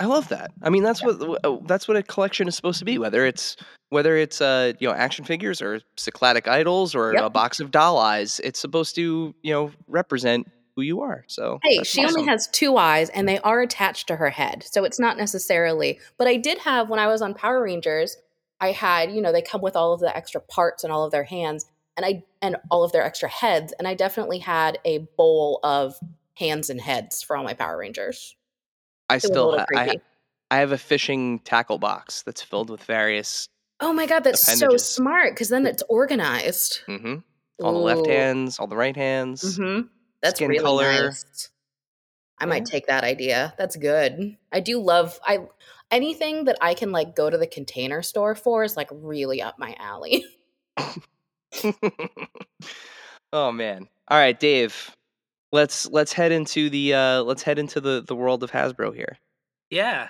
I 0.00 0.06
love 0.06 0.28
that. 0.28 0.50
I 0.62 0.70
mean, 0.70 0.82
that's 0.82 1.02
what 1.04 1.44
uh, 1.44 1.58
that's 1.66 1.86
what 1.86 1.96
a 1.96 2.02
collection 2.02 2.48
is 2.48 2.56
supposed 2.56 2.80
to 2.80 2.84
be. 2.84 2.98
Whether 2.98 3.24
it's 3.26 3.56
whether 3.90 4.16
it's 4.16 4.40
uh 4.40 4.72
you 4.80 4.88
know 4.88 4.94
action 4.94 5.24
figures 5.24 5.62
or 5.62 5.80
cycladic 5.96 6.48
idols 6.48 6.94
or 6.94 7.12
Yep. 7.14 7.22
a 7.22 7.30
box 7.30 7.60
of 7.60 7.70
doll 7.70 7.98
eyes, 7.98 8.40
it's 8.42 8.58
supposed 8.58 8.96
to 8.96 9.34
you 9.42 9.52
know 9.52 9.70
represent 9.86 10.48
who 10.74 10.82
you 10.82 11.00
are. 11.02 11.24
So 11.28 11.60
Hey, 11.62 11.84
she 11.84 12.04
awesome. 12.04 12.20
only 12.20 12.30
has 12.30 12.48
two 12.48 12.76
eyes 12.76 13.08
and 13.10 13.28
they 13.28 13.38
are 13.40 13.60
attached 13.60 14.08
to 14.08 14.16
her 14.16 14.30
head. 14.30 14.64
So 14.68 14.82
it's 14.84 14.98
not 14.98 15.16
necessarily, 15.16 16.00
but 16.18 16.26
I 16.26 16.36
did 16.36 16.58
have 16.58 16.88
when 16.88 16.98
I 16.98 17.06
was 17.06 17.22
on 17.22 17.32
Power 17.34 17.62
Rangers, 17.62 18.16
I 18.60 18.72
had, 18.72 19.12
you 19.12 19.22
know, 19.22 19.30
they 19.30 19.42
come 19.42 19.60
with 19.60 19.76
all 19.76 19.92
of 19.92 20.00
the 20.00 20.16
extra 20.16 20.40
parts 20.40 20.82
and 20.82 20.92
all 20.92 21.04
of 21.04 21.12
their 21.12 21.22
hands 21.22 21.66
and 21.96 22.04
I 22.04 22.24
and 22.42 22.56
all 22.70 22.82
of 22.82 22.90
their 22.90 23.04
extra 23.04 23.28
heads 23.28 23.72
and 23.78 23.86
I 23.86 23.94
definitely 23.94 24.40
had 24.40 24.78
a 24.84 25.06
bowl 25.16 25.60
of 25.62 25.94
hands 26.36 26.68
and 26.68 26.80
heads 26.80 27.22
for 27.22 27.36
all 27.36 27.44
my 27.44 27.54
Power 27.54 27.78
Rangers. 27.78 28.34
I 29.08 29.16
It 29.16 29.22
still 29.22 29.58
ha- 29.58 29.66
I. 29.74 29.96
I 30.50 30.58
have 30.58 30.72
a 30.72 30.78
fishing 30.78 31.40
tackle 31.40 31.78
box 31.78 32.22
that's 32.22 32.42
filled 32.42 32.70
with 32.70 32.84
various 32.84 33.48
Oh 33.80 33.92
my 33.92 34.06
god, 34.06 34.24
that's 34.24 34.56
so 34.56 34.76
smart 34.76 35.34
because 35.34 35.48
then 35.48 35.66
it's 35.66 35.82
organized. 35.88 36.80
hmm 36.86 37.16
all 37.62 37.72
the 37.72 37.78
left 37.78 38.06
hands, 38.06 38.58
all 38.58 38.66
the 38.66 38.76
right 38.76 38.96
hands. 38.96 39.56
hmm 39.56 39.82
That's 40.22 40.38
skin 40.38 40.50
really 40.50 40.62
color. 40.64 41.06
nice. 41.08 41.50
I 42.38 42.46
might 42.46 42.64
take 42.66 42.86
that 42.88 43.04
idea. 43.04 43.54
That's 43.58 43.76
good. 43.76 44.36
I 44.52 44.60
do 44.60 44.80
love 44.80 45.18
I 45.26 45.46
anything 45.90 46.44
that 46.44 46.58
I 46.60 46.74
can 46.74 46.92
like 46.92 47.16
go 47.16 47.30
to 47.30 47.38
the 47.38 47.46
container 47.46 48.02
store 48.02 48.34
for 48.34 48.64
is 48.64 48.76
like 48.76 48.88
really 48.92 49.42
up 49.42 49.58
my 49.58 49.74
alley. 49.78 50.24
oh 53.32 53.50
man! 53.52 53.88
All 54.08 54.18
right, 54.18 54.38
Dave. 54.38 54.94
Let's 55.54 55.88
let's 55.88 56.12
head 56.12 56.32
into 56.32 56.68
the 56.68 56.94
uh 56.94 57.22
let's 57.22 57.44
head 57.44 57.60
into 57.60 57.80
the 57.80 58.02
the 58.04 58.16
world 58.16 58.42
of 58.42 58.50
Hasbro 58.50 58.92
here. 58.92 59.18
Yeah. 59.70 60.08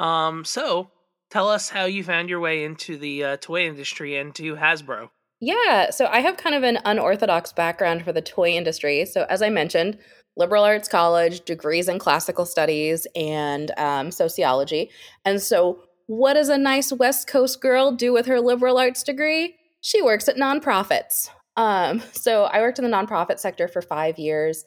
Um. 0.00 0.42
So, 0.46 0.90
tell 1.30 1.50
us 1.50 1.68
how 1.68 1.84
you 1.84 2.02
found 2.02 2.30
your 2.30 2.40
way 2.40 2.64
into 2.64 2.96
the 2.96 3.22
uh, 3.22 3.36
toy 3.38 3.66
industry 3.66 4.16
and 4.16 4.34
to 4.36 4.56
Hasbro. 4.56 5.10
Yeah, 5.38 5.90
so 5.90 6.06
I 6.06 6.20
have 6.20 6.38
kind 6.38 6.54
of 6.54 6.62
an 6.62 6.78
unorthodox 6.86 7.52
background 7.52 8.04
for 8.04 8.12
the 8.14 8.22
toy 8.22 8.52
industry. 8.52 9.04
So, 9.04 9.26
as 9.28 9.42
I 9.42 9.50
mentioned, 9.50 9.98
liberal 10.34 10.64
arts 10.64 10.88
college, 10.88 11.44
degrees 11.44 11.88
in 11.88 11.98
classical 11.98 12.46
studies 12.46 13.06
and 13.14 13.70
um, 13.78 14.10
sociology. 14.10 14.90
And 15.26 15.42
so, 15.42 15.80
what 16.06 16.34
does 16.34 16.48
a 16.48 16.56
nice 16.56 16.90
West 16.90 17.28
Coast 17.28 17.60
girl 17.60 17.92
do 17.92 18.14
with 18.14 18.24
her 18.24 18.40
liberal 18.40 18.78
arts 18.78 19.02
degree? 19.02 19.56
She 19.82 20.00
works 20.00 20.26
at 20.26 20.36
nonprofits. 20.36 21.28
Um, 21.58 22.02
so, 22.12 22.44
I 22.44 22.60
worked 22.60 22.78
in 22.78 22.90
the 22.90 22.96
nonprofit 22.96 23.38
sector 23.38 23.68
for 23.68 23.82
five 23.82 24.18
years. 24.18 24.64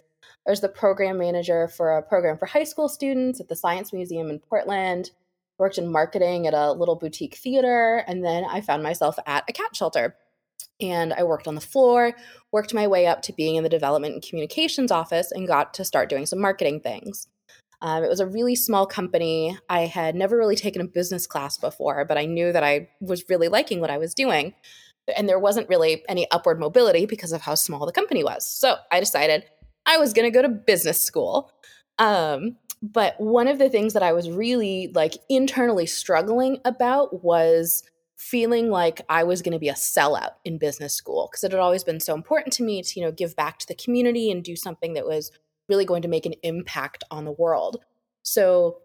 I 0.50 0.52
was 0.52 0.62
the 0.62 0.68
program 0.68 1.20
manager 1.20 1.68
for 1.68 1.96
a 1.96 2.02
program 2.02 2.40
for 2.40 2.48
high 2.48 2.64
school 2.64 2.90
students 2.90 3.40
at 3.40 3.50
the 3.50 3.56
Science 3.56 3.94
Museum 3.94 4.32
in 4.32 4.40
Portland. 4.40 5.12
Worked 5.60 5.78
in 5.78 5.92
marketing 5.92 6.48
at 6.48 6.56
a 6.56 6.72
little 6.72 6.96
boutique 6.96 7.36
theater, 7.36 8.04
and 8.08 8.26
then 8.26 8.46
I 8.46 8.62
found 8.62 8.82
myself 8.82 9.20
at 9.28 9.44
a 9.48 9.54
cat 9.54 9.76
shelter 9.76 10.16
and 10.82 11.14
I 11.14 11.22
worked 11.22 11.48
on 11.48 11.54
the 11.54 11.62
floor, 11.62 12.14
worked 12.52 12.74
my 12.74 12.88
way 12.88 13.06
up 13.06 13.22
to 13.24 13.34
being 13.34 13.58
in 13.58 13.64
the 13.64 13.70
development 13.70 14.16
and 14.16 14.24
communications 14.24 14.92
office, 14.92 15.32
and 15.32 15.48
got 15.48 15.76
to 15.76 15.86
start 15.86 16.10
doing 16.10 16.26
some 16.26 16.40
marketing 16.40 16.80
things. 16.80 17.28
Um, 17.84 18.04
it 18.04 18.10
was 18.10 18.20
a 18.20 18.26
really 18.26 18.56
small 18.56 18.88
company. 18.88 19.56
I 19.70 19.82
had 19.82 20.16
never 20.16 20.36
really 20.36 20.56
taken 20.56 20.82
a 20.82 20.88
business 20.88 21.28
class 21.28 21.60
before, 21.60 22.06
but 22.06 22.18
I 22.18 22.26
knew 22.26 22.52
that 22.54 22.64
I 22.64 22.90
was 23.02 23.30
really 23.30 23.50
liking 23.50 23.82
what 23.82 23.92
I 23.92 24.00
was 24.00 24.16
doing. 24.16 24.56
And 25.16 25.30
there 25.30 25.38
wasn't 25.38 25.70
really 25.70 26.04
any 26.10 26.26
upward 26.32 26.60
mobility 26.60 27.06
because 27.06 27.34
of 27.34 27.42
how 27.42 27.54
small 27.54 27.86
the 27.86 27.92
company 27.92 28.24
was. 28.24 28.50
So 28.50 28.78
I 28.92 29.00
decided 29.00 29.44
I 29.86 29.98
was 29.98 30.14
going 30.14 30.32
to 30.32 30.36
go 30.36 30.42
to 30.42 30.50
business 30.50 31.02
school. 31.02 31.52
Um, 31.98 32.58
but 32.82 33.20
one 33.20 33.48
of 33.48 33.60
the 33.60 33.70
things 33.70 33.94
that 33.94 34.04
I 34.04 34.14
was 34.14 34.30
really 34.30 34.92
like 34.94 35.16
internally 35.30 35.86
struggling 35.86 36.60
about 36.64 37.24
was 37.24 37.84
feeling 38.18 38.70
like 38.70 39.02
I 39.10 39.24
was 39.24 39.42
going 39.42 39.54
to 39.54 39.60
be 39.60 39.70
a 39.70 39.74
sellout 39.74 40.32
in 40.44 40.58
business 40.58 40.94
school 40.94 41.30
because 41.32 41.44
it 41.44 41.52
had 41.52 41.60
always 41.60 41.84
been 41.84 42.00
so 42.00 42.14
important 42.14 42.54
to 42.54 42.64
me 42.64 42.82
to, 42.82 43.00
you 43.00 43.06
know, 43.06 43.12
give 43.12 43.36
back 43.36 43.60
to 43.60 43.68
the 43.68 43.76
community 43.76 44.30
and 44.30 44.44
do 44.44 44.56
something 44.56 44.94
that 44.94 45.06
was 45.06 45.32
really 45.70 45.86
going 45.86 46.02
to 46.02 46.08
make 46.08 46.26
an 46.26 46.34
impact 46.44 47.04
on 47.12 47.26
the 47.26 47.32
world. 47.32 47.78
So 48.24 48.80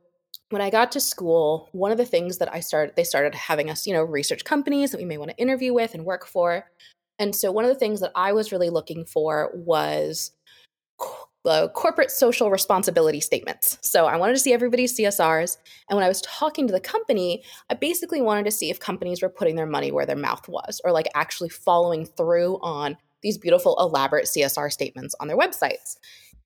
when 0.50 0.62
I 0.62 0.70
got 0.70 0.92
to 0.92 1.00
school, 1.00 1.68
one 1.72 1.90
of 1.90 1.98
the 1.98 2.04
things 2.04 2.38
that 2.38 2.52
I 2.52 2.60
started, 2.60 2.94
they 2.96 3.04
started 3.04 3.34
having 3.34 3.70
us, 3.70 3.86
you 3.86 3.92
know, 3.92 4.02
research 4.02 4.44
companies 4.44 4.90
that 4.90 4.98
we 4.98 5.04
may 5.04 5.18
want 5.18 5.30
to 5.30 5.36
interview 5.36 5.74
with 5.74 5.94
and 5.94 6.04
work 6.04 6.26
for. 6.26 6.66
And 7.18 7.34
so 7.34 7.50
one 7.50 7.64
of 7.64 7.70
the 7.70 7.78
things 7.78 8.00
that 8.00 8.12
I 8.14 8.32
was 8.32 8.52
really 8.52 8.70
looking 8.70 9.04
for 9.04 9.50
was 9.54 10.32
the 11.44 11.68
corporate 11.74 12.10
social 12.10 12.50
responsibility 12.50 13.20
statements. 13.20 13.78
So 13.82 14.06
I 14.06 14.16
wanted 14.16 14.32
to 14.32 14.38
see 14.38 14.54
everybody's 14.54 14.96
CSRs. 14.98 15.58
And 15.88 15.96
when 15.96 16.04
I 16.04 16.08
was 16.08 16.22
talking 16.22 16.66
to 16.66 16.72
the 16.72 16.80
company, 16.80 17.44
I 17.70 17.74
basically 17.74 18.22
wanted 18.22 18.46
to 18.46 18.50
see 18.50 18.70
if 18.70 18.80
companies 18.80 19.20
were 19.20 19.28
putting 19.28 19.54
their 19.54 19.66
money 19.66 19.92
where 19.92 20.06
their 20.06 20.16
mouth 20.16 20.48
was 20.48 20.80
or 20.84 20.90
like 20.90 21.06
actually 21.14 21.50
following 21.50 22.06
through 22.06 22.58
on 22.62 22.96
these 23.22 23.36
beautiful, 23.36 23.76
elaborate 23.78 24.24
CSR 24.24 24.72
statements 24.72 25.14
on 25.20 25.28
their 25.28 25.36
websites. 25.36 25.96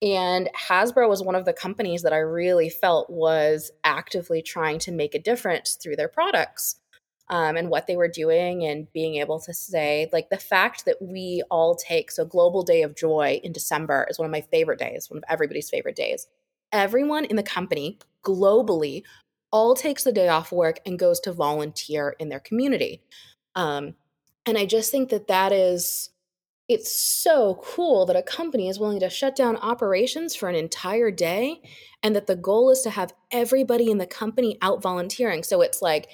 And 0.02 0.48
Hasbro 0.68 1.08
was 1.08 1.22
one 1.22 1.34
of 1.34 1.44
the 1.44 1.52
companies 1.52 2.02
that 2.02 2.12
I 2.12 2.18
really 2.18 2.68
felt 2.68 3.08
was 3.10 3.70
actively 3.84 4.42
trying 4.42 4.78
to 4.80 4.92
make 4.92 5.14
a 5.14 5.18
difference 5.18 5.74
through 5.74 5.96
their 5.96 6.08
products 6.08 6.76
um, 7.30 7.56
and 7.56 7.68
what 7.68 7.86
they 7.86 7.96
were 7.96 8.08
doing, 8.08 8.64
and 8.64 8.92
being 8.92 9.16
able 9.16 9.40
to 9.40 9.52
say, 9.52 10.08
like, 10.12 10.30
the 10.30 10.38
fact 10.38 10.84
that 10.84 10.96
we 11.00 11.42
all 11.50 11.74
take 11.74 12.10
so 12.10 12.24
Global 12.24 12.62
Day 12.62 12.82
of 12.82 12.96
Joy 12.96 13.40
in 13.42 13.52
December 13.52 14.06
is 14.08 14.18
one 14.18 14.26
of 14.26 14.32
my 14.32 14.40
favorite 14.40 14.78
days, 14.78 15.10
one 15.10 15.18
of 15.18 15.24
everybody's 15.28 15.70
favorite 15.70 15.96
days. 15.96 16.26
Everyone 16.72 17.24
in 17.24 17.36
the 17.36 17.42
company 17.42 17.98
globally 18.24 19.02
all 19.50 19.74
takes 19.74 20.04
the 20.04 20.12
day 20.12 20.28
off 20.28 20.52
work 20.52 20.80
and 20.84 20.98
goes 20.98 21.20
to 21.20 21.32
volunteer 21.32 22.14
in 22.18 22.28
their 22.28 22.40
community. 22.40 23.02
Um, 23.54 23.94
and 24.46 24.56
I 24.56 24.66
just 24.66 24.90
think 24.90 25.10
that 25.10 25.28
that 25.28 25.52
is 25.52 26.10
it's 26.68 26.92
so 26.92 27.60
cool 27.64 28.04
that 28.04 28.16
a 28.16 28.22
company 28.22 28.68
is 28.68 28.78
willing 28.78 29.00
to 29.00 29.08
shut 29.08 29.34
down 29.34 29.56
operations 29.56 30.34
for 30.34 30.50
an 30.50 30.54
entire 30.54 31.10
day 31.10 31.62
and 32.02 32.14
that 32.14 32.26
the 32.26 32.36
goal 32.36 32.70
is 32.70 32.82
to 32.82 32.90
have 32.90 33.14
everybody 33.32 33.90
in 33.90 33.96
the 33.96 34.06
company 34.06 34.58
out 34.60 34.82
volunteering 34.82 35.42
so 35.42 35.62
it's 35.62 35.80
like 35.80 36.08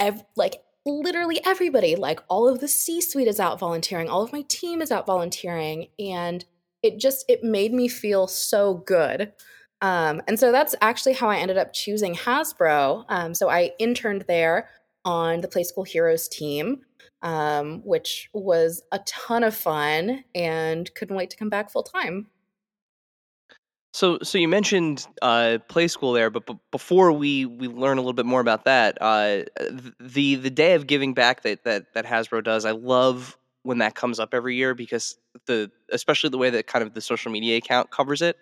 ev- 0.00 0.24
like 0.36 0.62
literally 0.86 1.40
everybody 1.44 1.94
like 1.94 2.20
all 2.28 2.48
of 2.48 2.60
the 2.60 2.66
c 2.66 3.00
suite 3.00 3.28
is 3.28 3.38
out 3.38 3.58
volunteering 3.58 4.08
all 4.08 4.22
of 4.22 4.32
my 4.32 4.42
team 4.48 4.80
is 4.80 4.90
out 4.90 5.06
volunteering 5.06 5.86
and 5.98 6.44
it 6.82 6.98
just 6.98 7.24
it 7.28 7.44
made 7.44 7.72
me 7.72 7.86
feel 7.86 8.26
so 8.26 8.74
good 8.74 9.32
um, 9.82 10.20
and 10.26 10.38
so 10.38 10.50
that's 10.50 10.74
actually 10.80 11.12
how 11.12 11.28
i 11.28 11.36
ended 11.36 11.58
up 11.58 11.72
choosing 11.72 12.14
hasbro 12.14 13.04
um, 13.08 13.34
so 13.34 13.48
i 13.48 13.70
interned 13.78 14.24
there 14.26 14.70
on 15.04 15.40
the 15.40 15.48
Playskool 15.48 15.86
heroes 15.86 16.28
team 16.28 16.80
um, 17.22 17.82
which 17.84 18.30
was 18.32 18.82
a 18.92 19.00
ton 19.00 19.44
of 19.44 19.54
fun 19.54 20.24
and 20.34 20.92
couldn't 20.94 21.16
wait 21.16 21.30
to 21.30 21.36
come 21.36 21.50
back 21.50 21.70
full 21.70 21.82
time. 21.82 22.28
So, 23.92 24.18
so 24.22 24.38
you 24.38 24.46
mentioned 24.46 25.06
uh, 25.20 25.58
Playskool 25.68 26.14
there, 26.14 26.30
but 26.30 26.46
b- 26.46 26.58
before 26.70 27.10
we, 27.12 27.44
we 27.46 27.66
learn 27.66 27.98
a 27.98 28.00
little 28.00 28.12
bit 28.12 28.26
more 28.26 28.40
about 28.40 28.64
that, 28.64 28.96
uh, 29.00 29.42
the 29.98 30.36
the 30.36 30.50
day 30.50 30.74
of 30.74 30.86
giving 30.86 31.12
back 31.12 31.42
that, 31.42 31.64
that 31.64 31.92
that 31.94 32.06
Hasbro 32.06 32.44
does, 32.44 32.64
I 32.64 32.70
love 32.70 33.36
when 33.62 33.78
that 33.78 33.94
comes 33.96 34.20
up 34.20 34.32
every 34.32 34.54
year 34.54 34.74
because 34.74 35.18
the 35.46 35.70
especially 35.90 36.30
the 36.30 36.38
way 36.38 36.50
that 36.50 36.66
kind 36.68 36.82
of 36.84 36.94
the 36.94 37.00
social 37.00 37.32
media 37.32 37.56
account 37.56 37.90
covers 37.90 38.22
it. 38.22 38.36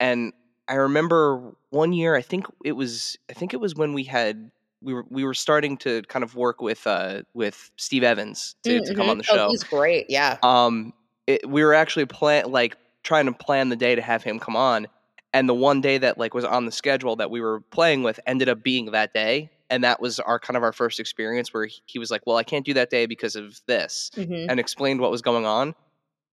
And 0.00 0.32
I 0.66 0.74
remember 0.74 1.54
one 1.70 1.92
year, 1.92 2.16
I 2.16 2.22
think 2.22 2.46
it 2.64 2.72
was 2.72 3.16
I 3.30 3.32
think 3.34 3.54
it 3.54 3.60
was 3.60 3.76
when 3.76 3.92
we 3.94 4.02
had 4.04 4.50
we 4.82 4.92
were 4.92 5.04
we 5.08 5.24
were 5.24 5.34
starting 5.34 5.76
to 5.78 6.02
kind 6.02 6.24
of 6.24 6.34
work 6.34 6.60
with 6.60 6.84
uh 6.86 7.22
with 7.32 7.70
Steve 7.76 8.02
Evans 8.02 8.56
to, 8.64 8.80
to 8.84 8.94
come 8.94 9.08
on 9.08 9.18
the 9.18 9.24
Oh, 9.30 9.34
show. 9.36 9.48
he's 9.50 9.62
great. 9.62 10.06
Yeah. 10.08 10.38
um 10.42 10.92
it, 11.28 11.48
we 11.48 11.62
were 11.62 11.74
actually 11.74 12.06
plan 12.06 12.50
like 12.50 12.76
trying 13.02 13.26
to 13.26 13.32
plan 13.32 13.68
the 13.68 13.76
day 13.76 13.94
to 13.94 14.02
have 14.02 14.22
him 14.22 14.38
come 14.38 14.56
on 14.56 14.86
and 15.32 15.48
the 15.48 15.54
one 15.54 15.80
day 15.80 15.96
that 15.98 16.18
like 16.18 16.34
was 16.34 16.44
on 16.44 16.64
the 16.66 16.72
schedule 16.72 17.16
that 17.16 17.30
we 17.30 17.40
were 17.40 17.60
playing 17.70 18.02
with 18.02 18.18
ended 18.26 18.48
up 18.48 18.62
being 18.62 18.86
that 18.92 19.14
day 19.14 19.50
and 19.70 19.84
that 19.84 20.00
was 20.00 20.18
our 20.20 20.38
kind 20.40 20.56
of 20.56 20.62
our 20.64 20.72
first 20.72 20.98
experience 20.98 21.54
where 21.54 21.66
he, 21.66 21.80
he 21.86 21.98
was 22.00 22.10
like, 22.10 22.22
"Well, 22.26 22.36
I 22.36 22.42
can't 22.42 22.66
do 22.66 22.74
that 22.74 22.90
day 22.90 23.06
because 23.06 23.36
of 23.36 23.60
this," 23.66 24.10
Mhm. 24.16 24.46
and 24.48 24.58
explained 24.58 25.00
what 25.00 25.12
was 25.12 25.22
going 25.22 25.46
on. 25.46 25.76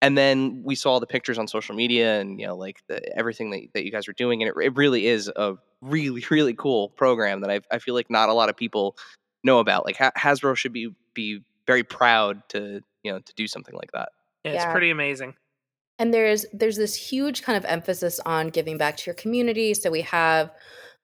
And 0.02 0.18
then 0.18 0.64
we 0.64 0.74
saw 0.74 0.98
the 1.00 1.06
pictures 1.06 1.38
on 1.38 1.48
social 1.48 1.76
media 1.76 2.20
and 2.20 2.40
you 2.40 2.48
know 2.48 2.56
like 2.56 2.78
the, 2.88 3.16
everything 3.16 3.52
that, 3.52 3.62
that 3.76 3.86
you 3.86 3.92
guys 3.92 4.08
were 4.08 4.14
doing, 4.16 4.42
and 4.42 4.50
it, 4.50 4.56
it 4.66 4.76
really 4.76 5.06
is 5.06 5.28
a 5.36 5.54
really 5.84 6.24
really 6.32 6.56
cool 6.56 6.90
program 6.90 7.42
that 7.42 7.52
I 7.52 7.60
I 7.70 7.78
feel 7.78 7.94
like 7.94 8.10
not 8.10 8.30
a 8.30 8.34
lot 8.34 8.50
of 8.50 8.58
people 8.58 8.98
know 9.44 9.60
about. 9.60 9.86
Like 9.86 9.98
ha- 9.98 10.12
Hasbro 10.18 10.56
should 10.56 10.74
be 10.74 10.96
be 11.14 11.44
very 11.68 11.84
proud 11.84 12.42
to 12.50 12.82
you 13.04 13.12
know 13.12 13.20
to 13.20 13.34
do 13.36 13.46
something 13.46 13.76
like 13.76 13.92
that. 13.92 14.10
Yeah, 14.46 14.54
it's 14.54 14.64
Yeah. 14.64 14.72
pretty 14.72 14.90
amazing. 14.90 15.36
And 16.00 16.14
there's 16.14 16.46
there's 16.54 16.78
this 16.78 16.96
huge 16.96 17.42
kind 17.44 17.58
of 17.58 17.66
emphasis 17.66 18.20
on 18.26 18.50
giving 18.50 18.78
back 18.78 18.98
to 18.98 19.06
your 19.06 19.16
community. 19.16 19.74
So 19.74 19.90
we 19.90 20.02
have 20.02 20.52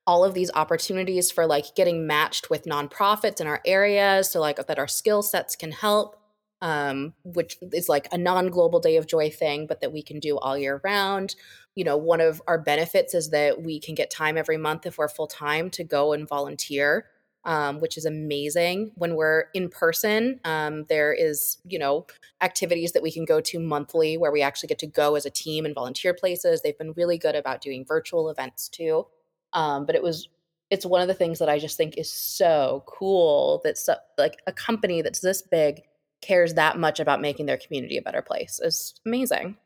all 0.05 0.23
of 0.23 0.33
these 0.33 0.51
opportunities 0.53 1.31
for 1.31 1.45
like 1.45 1.75
getting 1.75 2.05
matched 2.05 2.49
with 2.49 2.65
nonprofits 2.65 3.39
in 3.39 3.47
our 3.47 3.61
areas 3.65 4.29
so 4.29 4.39
like 4.41 4.65
that 4.67 4.77
our 4.77 4.87
skill 4.87 5.21
sets 5.21 5.55
can 5.55 5.71
help 5.71 6.17
um, 6.61 7.13
which 7.25 7.57
is 7.73 7.89
like 7.89 8.07
a 8.13 8.17
non-global 8.17 8.79
day 8.79 8.95
of 8.95 9.07
joy 9.07 9.29
thing 9.29 9.67
but 9.67 9.81
that 9.81 9.91
we 9.91 10.01
can 10.01 10.19
do 10.19 10.37
all 10.37 10.57
year 10.57 10.79
round. 10.83 11.35
You 11.75 11.83
know 11.83 11.97
one 11.97 12.21
of 12.21 12.41
our 12.47 12.57
benefits 12.57 13.13
is 13.13 13.29
that 13.31 13.61
we 13.61 13.79
can 13.79 13.95
get 13.95 14.11
time 14.11 14.37
every 14.37 14.57
month 14.57 14.85
if 14.85 14.97
we're 14.97 15.07
full-time 15.07 15.69
to 15.71 15.83
go 15.83 16.13
and 16.13 16.27
volunteer 16.27 17.05
um, 17.45 17.79
which 17.79 17.97
is 17.97 18.05
amazing 18.05 18.91
when 18.95 19.15
we're 19.15 19.45
in 19.53 19.69
person 19.69 20.39
um, 20.45 20.85
there 20.89 21.13
is 21.13 21.57
you 21.65 21.77
know 21.77 22.05
activities 22.43 22.91
that 22.91 23.01
we 23.01 23.11
can 23.11 23.25
go 23.25 23.41
to 23.41 23.59
monthly 23.59 24.17
where 24.17 24.31
we 24.31 24.41
actually 24.41 24.67
get 24.67 24.79
to 24.79 24.87
go 24.87 25.15
as 25.15 25.25
a 25.25 25.29
team 25.29 25.65
and 25.65 25.73
volunteer 25.73 26.13
places. 26.13 26.61
They've 26.61 26.77
been 26.77 26.93
really 26.95 27.17
good 27.17 27.35
about 27.35 27.61
doing 27.61 27.85
virtual 27.85 28.29
events 28.29 28.67
too. 28.67 29.07
Um, 29.53 29.85
but 29.85 29.95
it 29.95 30.03
was 30.03 30.27
it's 30.69 30.85
one 30.85 31.01
of 31.01 31.07
the 31.07 31.13
things 31.13 31.39
that 31.39 31.49
I 31.49 31.59
just 31.59 31.77
think 31.77 31.97
is 31.97 32.11
so 32.11 32.83
cool 32.87 33.61
that 33.63 33.77
so, 33.77 33.95
like 34.17 34.41
a 34.47 34.51
company 34.51 35.01
that's 35.01 35.19
this 35.19 35.41
big 35.41 35.81
cares 36.21 36.55
that 36.55 36.77
much 36.77 36.99
about 36.99 37.21
making 37.21 37.45
their 37.45 37.57
community 37.57 37.97
a 37.97 38.01
better 38.01 38.21
place. 38.21 38.59
It's 38.63 38.95
amazing. 39.05 39.57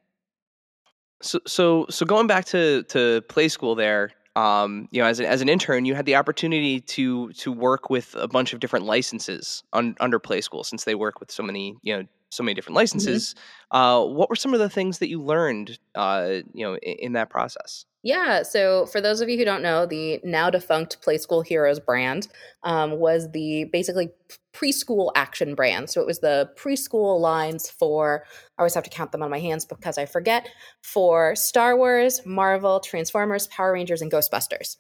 So 1.22 1.40
so 1.48 1.86
so 1.90 2.06
going 2.06 2.28
back 2.28 2.46
to 2.46 2.84
to 2.84 3.22
Playskool 3.28 3.76
there, 3.76 4.12
um, 4.38 4.88
you 4.92 5.02
know, 5.02 5.08
as 5.08 5.20
an 5.20 5.26
as 5.26 5.42
an 5.42 5.50
intern, 5.50 5.86
you 5.86 5.96
had 5.96 6.06
the 6.06 6.16
opportunity 6.16 6.80
to 6.82 7.34
to 7.34 7.52
work 7.52 7.90
with 7.90 8.16
a 8.16 8.28
bunch 8.28 8.54
of 8.54 8.60
different 8.60 8.86
licenses 8.86 9.64
un, 9.74 9.96
under 10.00 10.20
Playskool 10.20 10.64
since 10.64 10.84
they 10.84 10.94
work 10.94 11.20
with 11.20 11.32
so 11.32 11.42
many 11.42 11.76
you 11.82 11.98
know 11.98 12.08
so 12.30 12.44
many 12.44 12.54
different 12.54 12.76
licenses. 12.76 13.34
Uh, 13.72 14.04
what 14.04 14.30
were 14.30 14.36
some 14.36 14.54
of 14.54 14.60
the 14.60 14.70
things 14.70 15.00
that 15.00 15.10
you 15.10 15.22
learned, 15.22 15.80
uh, 15.96 16.42
you 16.54 16.66
know, 16.66 16.76
in, 16.78 16.96
in 17.00 17.14
that 17.14 17.30
process? 17.30 17.86
Yeah. 18.08 18.44
So, 18.44 18.86
for 18.86 19.02
those 19.02 19.20
of 19.20 19.28
you 19.28 19.38
who 19.38 19.44
don't 19.44 19.62
know, 19.62 19.86
the 19.86 20.22
now 20.24 20.50
defunct 20.50 21.02
Playskool 21.06 21.46
Heroes 21.46 21.78
brand 21.78 22.30
um, 22.64 23.00
was 23.00 23.30
the 23.34 23.66
basically 23.66 24.12
preschool 24.54 25.12
action 25.14 25.56
brand. 25.56 25.90
So, 25.90 26.00
it 26.00 26.08
was 26.08 26.20
the 26.20 26.50
preschool 26.56 27.20
lines 27.20 27.70
for, 27.70 28.24
I 28.58 28.62
always 28.62 28.76
have 28.76 28.86
to 28.86 28.90
count 28.90 29.12
them 29.12 29.24
on 29.24 29.30
my 29.30 29.42
hands 29.42 29.66
because 29.66 29.98
I 29.98 30.06
forget, 30.06 30.48
for 30.82 31.36
Star 31.36 31.76
Wars, 31.76 32.22
Marvel, 32.26 32.80
Transformers, 32.80 33.48
Power 33.48 33.74
Rangers, 33.74 34.02
and 34.02 34.10
Ghostbusters. 34.10 34.78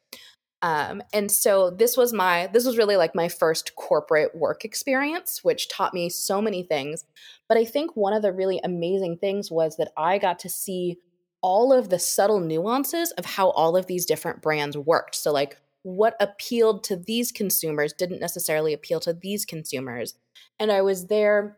Um, 0.61 1.03
and 1.11 1.29
so 1.29 1.69
this 1.69 1.97
was 1.97 2.13
my 2.13 2.47
this 2.47 2.65
was 2.65 2.77
really 2.77 2.95
like 2.95 3.13
my 3.13 3.27
first 3.27 3.75
corporate 3.75 4.33
work 4.35 4.63
experience, 4.63 5.43
which 5.43 5.67
taught 5.67 5.93
me 5.93 6.09
so 6.09 6.41
many 6.41 6.63
things. 6.63 7.03
But 7.49 7.57
I 7.57 7.65
think 7.65 7.91
one 7.95 8.13
of 8.13 8.21
the 8.21 8.31
really 8.31 8.61
amazing 8.63 9.17
things 9.17 9.51
was 9.51 9.75
that 9.77 9.91
I 9.97 10.17
got 10.17 10.39
to 10.39 10.49
see 10.49 10.97
all 11.47 11.71
of 11.71 11.87
the 11.87 11.97
subtle 11.97 12.41
nuances 12.41 13.11
of 13.11 13.23
how 13.23 13.51
all 13.51 13.77
of 13.77 13.85
these 13.87 14.05
different 14.05 14.41
brands 14.41 14.77
worked. 14.77 15.15
So, 15.15 15.31
like, 15.31 15.57
what 15.81 16.17
appealed 16.19 16.83
to 16.83 16.97
these 16.97 17.31
consumers 17.31 17.93
didn't 17.93 18.19
necessarily 18.19 18.73
appeal 18.73 18.99
to 18.99 19.13
these 19.13 19.45
consumers. 19.45 20.15
And 20.59 20.73
I 20.73 20.81
was 20.81 21.07
there 21.07 21.55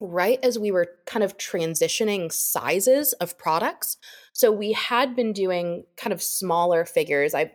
right 0.00 0.38
as 0.42 0.58
we 0.58 0.70
were 0.70 0.98
kind 1.06 1.24
of 1.24 1.38
transitioning 1.38 2.30
sizes 2.30 3.14
of 3.14 3.38
products. 3.38 3.96
So, 4.34 4.52
we 4.52 4.72
had 4.72 5.16
been 5.16 5.32
doing 5.32 5.84
kind 5.96 6.12
of 6.12 6.22
smaller 6.22 6.84
figures. 6.84 7.34
I 7.34 7.52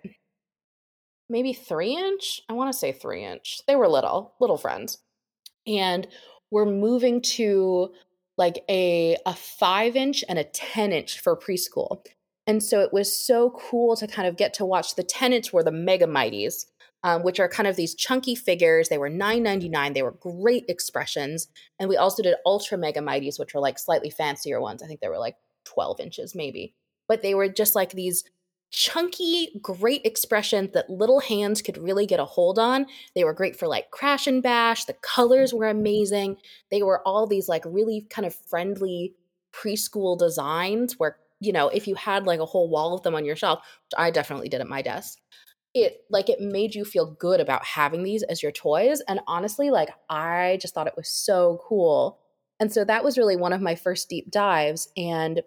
maybe 1.30 1.54
three 1.54 1.96
inch. 1.96 2.42
I 2.50 2.54
want 2.54 2.74
to 2.74 2.78
say 2.78 2.92
three 2.92 3.24
inch. 3.24 3.62
They 3.68 3.76
were 3.76 3.88
little, 3.88 4.34
little 4.40 4.58
friends. 4.58 4.98
And 5.68 6.08
we're 6.50 6.66
moving 6.66 7.22
to 7.22 7.92
like 8.38 8.64
a 8.70 9.18
a 9.26 9.34
five 9.34 9.96
inch 9.96 10.24
and 10.30 10.40
a 10.40 10.44
10 10.44 10.92
inch 10.92 11.20
for 11.20 11.36
preschool. 11.36 12.06
And 12.46 12.64
so 12.64 12.80
it 12.80 12.94
was 12.94 13.14
so 13.14 13.50
cool 13.50 13.96
to 13.98 14.08
kind 14.08 14.28
of 14.28 14.38
get 14.38 14.54
to 14.56 14.66
watch 14.66 14.96
the 14.96 15.04
10 15.04 15.34
inch 15.34 15.52
were 15.52 15.64
the 15.64 15.72
Mega 15.72 16.06
Mighties, 16.06 16.66
um, 17.04 17.24
which 17.24 17.40
are 17.40 17.50
kind 17.50 17.68
of 17.68 17.76
these 17.76 17.94
chunky 17.94 18.36
figures. 18.36 18.88
They 18.88 18.98
were 18.98 19.10
$9.99. 19.10 19.94
They 19.94 20.02
were 20.02 20.12
great 20.12 20.64
expressions. 20.70 21.48
And 21.78 21.90
we 21.90 21.98
also 21.98 22.24
did 22.24 22.36
Ultra 22.46 22.78
Mega 22.78 23.02
Mighties, 23.02 23.38
which 23.38 23.54
were 23.54 23.60
like 23.60 23.78
slightly 23.78 24.10
fancier 24.10 24.62
ones. 24.62 24.82
I 24.82 24.88
think 24.88 25.02
they 25.02 25.10
were 25.10 25.18
like 25.18 25.36
12 25.66 26.00
inches 26.00 26.36
maybe. 26.36 26.74
But 27.08 27.22
they 27.22 27.34
were 27.34 27.50
just 27.50 27.76
like 27.76 27.92
these 27.92 28.24
chunky, 28.72 29.50
great 29.62 30.02
expressions 30.04 30.72
that 30.74 30.90
little 30.90 31.20
hands 31.20 31.62
could 31.62 31.78
really 31.78 32.06
get 32.06 32.20
a 32.20 32.26
hold 32.26 32.60
on. 32.60 32.86
They 33.16 33.24
were 33.24 33.34
great 33.34 33.58
for 33.58 33.68
like 33.68 33.92
crash 33.92 34.28
and 34.28 34.44
bash. 34.44 34.86
The 34.86 34.94
colors 34.94 35.54
were 35.54 35.68
amazing. 35.68 36.38
They 36.70 36.84
were 36.84 37.02
all 37.08 37.28
these 37.28 37.48
like 37.48 37.64
really 37.66 38.06
kind 38.10 38.26
of 38.26 38.36
friendly 38.36 39.14
preschool 39.54 40.18
designs 40.18 40.96
where, 40.98 41.18
you 41.40 41.54
know, 41.54 41.70
if 41.70 41.88
you 41.88 41.96
had 41.96 42.26
like 42.26 42.40
a 42.40 42.46
whole 42.46 42.70
wall 42.70 42.94
of 42.94 43.04
them 43.04 43.16
on 43.16 43.26
your 43.26 43.36
shelf, 43.36 43.60
which 43.60 43.98
I 43.98 44.12
definitely 44.12 44.50
did 44.50 44.62
at 44.62 44.68
my 44.68 44.82
desk, 44.82 45.20
it 45.74 46.02
like 46.10 46.30
it 46.30 46.42
made 46.42 46.76
you 46.76 46.84
feel 46.84 47.16
good 47.20 47.40
about 47.40 47.64
having 47.64 48.04
these 48.04 48.24
as 48.24 48.44
your 48.44 48.52
toys. 48.52 49.02
And 49.08 49.20
honestly, 49.28 49.70
like 49.70 49.90
I 50.10 50.58
just 50.62 50.74
thought 50.74 50.88
it 50.88 50.98
was 50.98 51.10
so 51.10 51.62
cool. 51.68 52.20
And 52.60 52.72
so 52.72 52.84
that 52.84 53.04
was 53.04 53.18
really 53.18 53.36
one 53.36 53.54
of 53.54 53.62
my 53.62 53.76
first 53.76 54.10
deep 54.10 54.32
dives. 54.32 54.90
And 54.98 55.42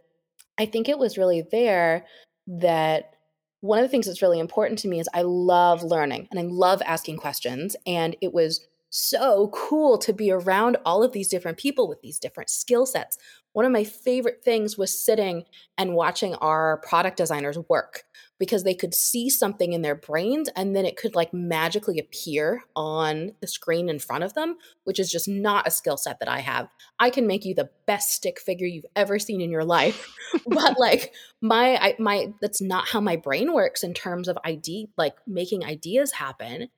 I 0.58 0.66
think 0.66 0.88
it 0.88 0.98
was 0.98 1.18
really 1.18 1.42
there 1.50 2.06
that 2.46 3.14
one 3.60 3.78
of 3.78 3.84
the 3.84 3.88
things 3.88 4.06
that's 4.06 4.22
really 4.22 4.38
important 4.38 4.78
to 4.80 4.88
me 4.88 5.00
is 5.00 5.08
I 5.12 5.22
love 5.22 5.82
learning 5.82 6.28
and 6.30 6.40
I 6.40 6.44
love 6.44 6.82
asking 6.84 7.18
questions. 7.18 7.76
And 7.86 8.16
it 8.20 8.32
was 8.32 8.66
so 8.88 9.48
cool 9.54 9.98
to 9.98 10.12
be 10.12 10.30
around 10.30 10.76
all 10.84 11.02
of 11.02 11.12
these 11.12 11.28
different 11.28 11.58
people 11.58 11.88
with 11.88 12.00
these 12.00 12.18
different 12.18 12.50
skill 12.50 12.86
sets. 12.86 13.18
One 13.52 13.64
of 13.64 13.72
my 13.72 13.84
favorite 13.84 14.42
things 14.44 14.78
was 14.78 15.04
sitting 15.04 15.44
and 15.76 15.94
watching 15.94 16.34
our 16.36 16.78
product 16.78 17.16
designers 17.16 17.58
work 17.68 18.04
because 18.38 18.62
they 18.62 18.74
could 18.74 18.94
see 18.94 19.28
something 19.28 19.72
in 19.72 19.82
their 19.82 19.96
brains 19.96 20.48
and 20.54 20.74
then 20.74 20.86
it 20.86 20.96
could 20.96 21.14
like 21.14 21.34
magically 21.34 21.98
appear 21.98 22.62
on 22.76 23.32
the 23.40 23.46
screen 23.48 23.88
in 23.88 23.98
front 23.98 24.22
of 24.22 24.34
them, 24.34 24.56
which 24.84 25.00
is 25.00 25.10
just 25.10 25.28
not 25.28 25.66
a 25.66 25.70
skill 25.70 25.96
set 25.96 26.20
that 26.20 26.28
I 26.28 26.40
have. 26.40 26.68
I 26.98 27.10
can 27.10 27.26
make 27.26 27.44
you 27.44 27.54
the 27.54 27.70
best 27.86 28.10
stick 28.10 28.40
figure 28.40 28.66
you've 28.66 28.86
ever 28.94 29.18
seen 29.18 29.40
in 29.40 29.50
your 29.50 29.64
life, 29.64 30.14
but 30.46 30.78
like 30.78 31.12
my 31.40 31.76
I, 31.76 31.96
my 31.98 32.32
that's 32.40 32.62
not 32.62 32.88
how 32.88 33.00
my 33.00 33.16
brain 33.16 33.52
works 33.52 33.82
in 33.82 33.94
terms 33.94 34.28
of 34.28 34.38
ID 34.44 34.90
like 34.96 35.16
making 35.26 35.64
ideas 35.64 36.12
happen. 36.12 36.68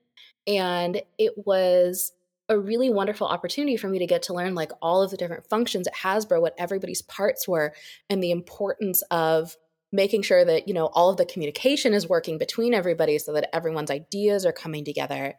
And 0.46 1.02
it 1.18 1.34
was 1.36 2.12
a 2.48 2.58
really 2.58 2.90
wonderful 2.90 3.26
opportunity 3.26 3.76
for 3.76 3.88
me 3.88 3.98
to 3.98 4.06
get 4.06 4.22
to 4.24 4.34
learn 4.34 4.54
like 4.54 4.72
all 4.80 5.02
of 5.02 5.10
the 5.10 5.16
different 5.16 5.48
functions 5.48 5.86
at 5.86 5.94
Hasbro, 5.94 6.40
what 6.40 6.54
everybody's 6.58 7.02
parts 7.02 7.46
were, 7.46 7.74
and 8.10 8.22
the 8.22 8.30
importance 8.30 9.02
of 9.10 9.56
making 9.92 10.22
sure 10.22 10.44
that 10.44 10.66
you 10.66 10.74
know 10.74 10.86
all 10.86 11.10
of 11.10 11.16
the 11.16 11.26
communication 11.26 11.92
is 11.92 12.08
working 12.08 12.38
between 12.38 12.74
everybody 12.74 13.18
so 13.18 13.32
that 13.32 13.54
everyone's 13.54 13.90
ideas 13.90 14.44
are 14.44 14.52
coming 14.52 14.84
together. 14.84 15.34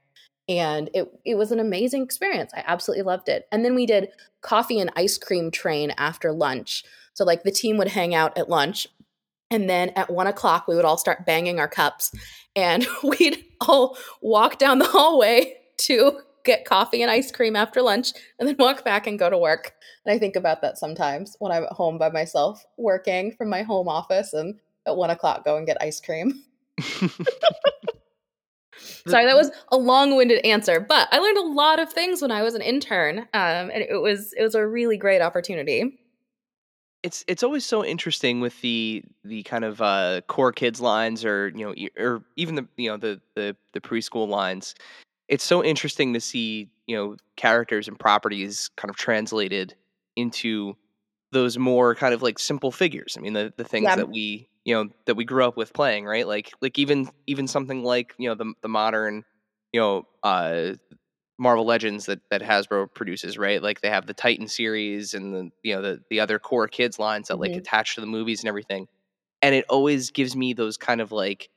And 0.48 0.90
it 0.94 1.08
it 1.26 1.36
was 1.36 1.52
an 1.52 1.60
amazing 1.60 2.04
experience. 2.04 2.52
I 2.56 2.64
absolutely 2.66 3.04
loved 3.04 3.30
it. 3.30 3.48
And 3.52 3.64
then 3.64 3.76
we 3.76 3.86
did 3.86 4.10
coffee 4.42 4.80
and 4.80 4.92
ice 4.96 5.18
cream 5.18 5.52
train 5.52 5.92
after 5.98 6.32
lunch. 6.32 6.84
So 7.14 7.26
like 7.26 7.44
the 7.44 7.52
team 7.52 7.78
would 7.78 7.90
hang 7.90 8.16
out 8.16 8.38
at 8.38 8.50
lunch 8.50 8.88
and 9.52 9.70
then 9.70 9.92
at 9.96 10.10
one 10.10 10.28
o'clock 10.28 10.68
we 10.68 10.76
would 10.76 10.86
all 10.86 10.98
start 10.98 11.26
banging 11.26 11.60
our 11.60 11.68
cups 11.68 12.12
and 12.56 12.86
we'd 13.04 13.44
all 13.62 13.98
walk 14.22 14.58
down 14.58 14.80
the 14.80 14.86
hallway 14.86 15.56
to 15.78 16.20
get 16.44 16.66
coffee 16.66 17.02
and 17.02 17.12
ice 17.12 17.32
cream 17.32 17.56
after 17.56 17.82
lunch 17.82 18.14
and 18.40 18.48
then 18.48 18.56
walk 18.60 18.84
back 18.84 19.08
and 19.08 19.20
go 19.20 19.30
to 19.30 19.38
work 19.38 19.74
and 20.06 20.14
I 20.14 20.20
think 20.20 20.36
about 20.36 20.62
that 20.62 20.78
sometimes 20.78 21.36
when 21.40 21.52
I'm 21.52 21.64
at 21.64 21.72
home 21.72 21.98
by 21.98 22.10
myself, 22.10 22.66
working 22.78 23.32
from 23.32 23.50
my 23.50 23.64
home 23.64 23.88
office, 23.88 24.34
and 24.34 24.60
at 24.86 24.98
one 24.98 25.10
o'clock 25.10 25.46
go 25.46 25.58
and 25.58 25.66
get 25.66 25.78
ice 25.82 26.02
cream. 26.02 26.44
Sorry, 29.08 29.26
that 29.26 29.36
was 29.36 29.52
a 29.72 29.78
long-winded 29.78 30.46
answer, 30.46 30.80
but 30.80 31.08
I 31.12 31.20
learned 31.20 31.38
a 31.38 31.44
lot 31.44 31.80
of 31.80 31.92
things 31.94 32.22
when 32.22 32.32
I 32.32 32.42
was 32.42 32.56
an 32.56 32.62
intern, 32.62 33.20
um, 33.20 33.26
and 33.34 33.78
it 33.78 34.02
was 34.02 34.34
it 34.38 34.44
was 34.44 34.56
a 34.56 34.68
really 34.68 34.98
great 34.98 35.22
opportunity. 35.22 36.00
it's 37.04 37.24
it's 37.28 37.44
always 37.44 37.64
so 37.66 37.86
interesting 37.86 38.42
with 38.42 38.60
the 38.62 39.04
the 39.24 39.44
kind 39.44 39.64
of 39.64 39.82
uh, 39.82 40.22
core 40.28 40.52
kids 40.52 40.82
lines 40.82 41.24
or 41.24 41.50
you 41.56 41.66
know 41.66 41.76
or 41.98 42.24
even 42.36 42.56
the 42.56 42.68
you 42.76 42.90
know 42.90 42.98
the 42.98 43.22
the 43.36 43.56
the 43.74 43.80
preschool 43.80 44.28
lines. 44.28 44.76
It's 45.34 45.44
so 45.44 45.64
interesting 45.64 46.14
to 46.14 46.22
see 46.22 46.70
you 46.88 46.96
know 46.96 47.18
characters 47.38 47.88
and 47.88 48.00
properties 48.00 48.70
kind 48.78 48.90
of 48.90 48.96
translated 48.98 49.76
into 50.16 50.76
those 51.32 51.58
more 51.58 51.96
kind 51.96 52.14
of 52.14 52.22
like 52.22 52.40
simple 52.40 52.72
figures. 52.72 53.16
I 53.18 53.22
mean 53.22 53.34
the 53.34 53.54
the 53.58 53.64
things 53.66 53.96
Yeah. 53.96 53.96
that 53.96 54.10
we 54.10 54.50
you 54.66 54.76
know 54.76 54.90
that 55.08 55.16
we 55.16 55.26
grew 55.26 55.46
up 55.46 55.58
with 55.58 55.74
playing 55.74 56.06
right 56.06 56.28
like 56.28 56.54
like 56.62 56.78
even 56.80 57.10
even 57.28 57.48
something 57.48 57.84
like 57.84 58.14
you 58.20 58.30
know 58.30 58.36
the 58.36 58.54
the 58.62 58.70
modern 58.70 59.26
you 59.74 59.80
know, 59.82 60.04
uh, 60.24 60.74
Marvel 61.40 61.66
Legends 61.66 62.06
that 62.06 62.22
that 62.30 62.42
Hasbro 62.42 62.94
produces, 62.94 63.38
right? 63.38 63.62
Like 63.62 63.82
they 63.82 63.90
have 63.90 64.06
the 64.08 64.14
Titan 64.14 64.48
series 64.48 65.14
and 65.16 65.34
the 65.34 65.52
you 65.64 65.76
know 65.76 65.82
the 65.82 66.04
the 66.10 66.20
other 66.20 66.40
core 66.40 66.68
kids 66.68 67.00
lines 67.00 67.30
that 67.30 67.40
like 67.40 67.56
Mhm. 67.56 67.58
attach 67.58 67.96
to 67.96 68.02
the 68.02 68.08
movies 68.08 68.42
and 68.44 68.50
everything. 68.50 68.88
And 69.42 69.56
it 69.56 69.66
always 69.70 70.12
gives 70.12 70.36
me 70.36 70.54
those 70.54 70.78
kind 70.78 71.02
of 71.02 71.12
like 71.14 71.50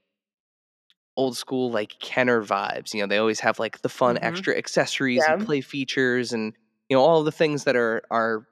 old 1.16 1.36
school 1.36 1.70
like 1.70 1.98
Kenner 2.00 2.42
vibes. 2.42 2.92
You 2.94 3.00
know, 3.02 3.06
they 3.06 3.18
always 3.18 3.40
have 3.40 3.58
like 3.58 3.80
the 3.82 3.88
fun 3.88 4.16
Mhm. 4.16 4.22
extra 4.22 4.56
accessories 4.56 5.22
and 5.26 5.44
play 5.46 5.60
features 5.60 6.32
and 6.32 6.52
you 6.88 6.96
know 6.96 7.02
all 7.02 7.22
the 7.24 7.32
things 7.32 7.64
that 7.64 7.76
are 7.76 8.02
are 8.10 8.46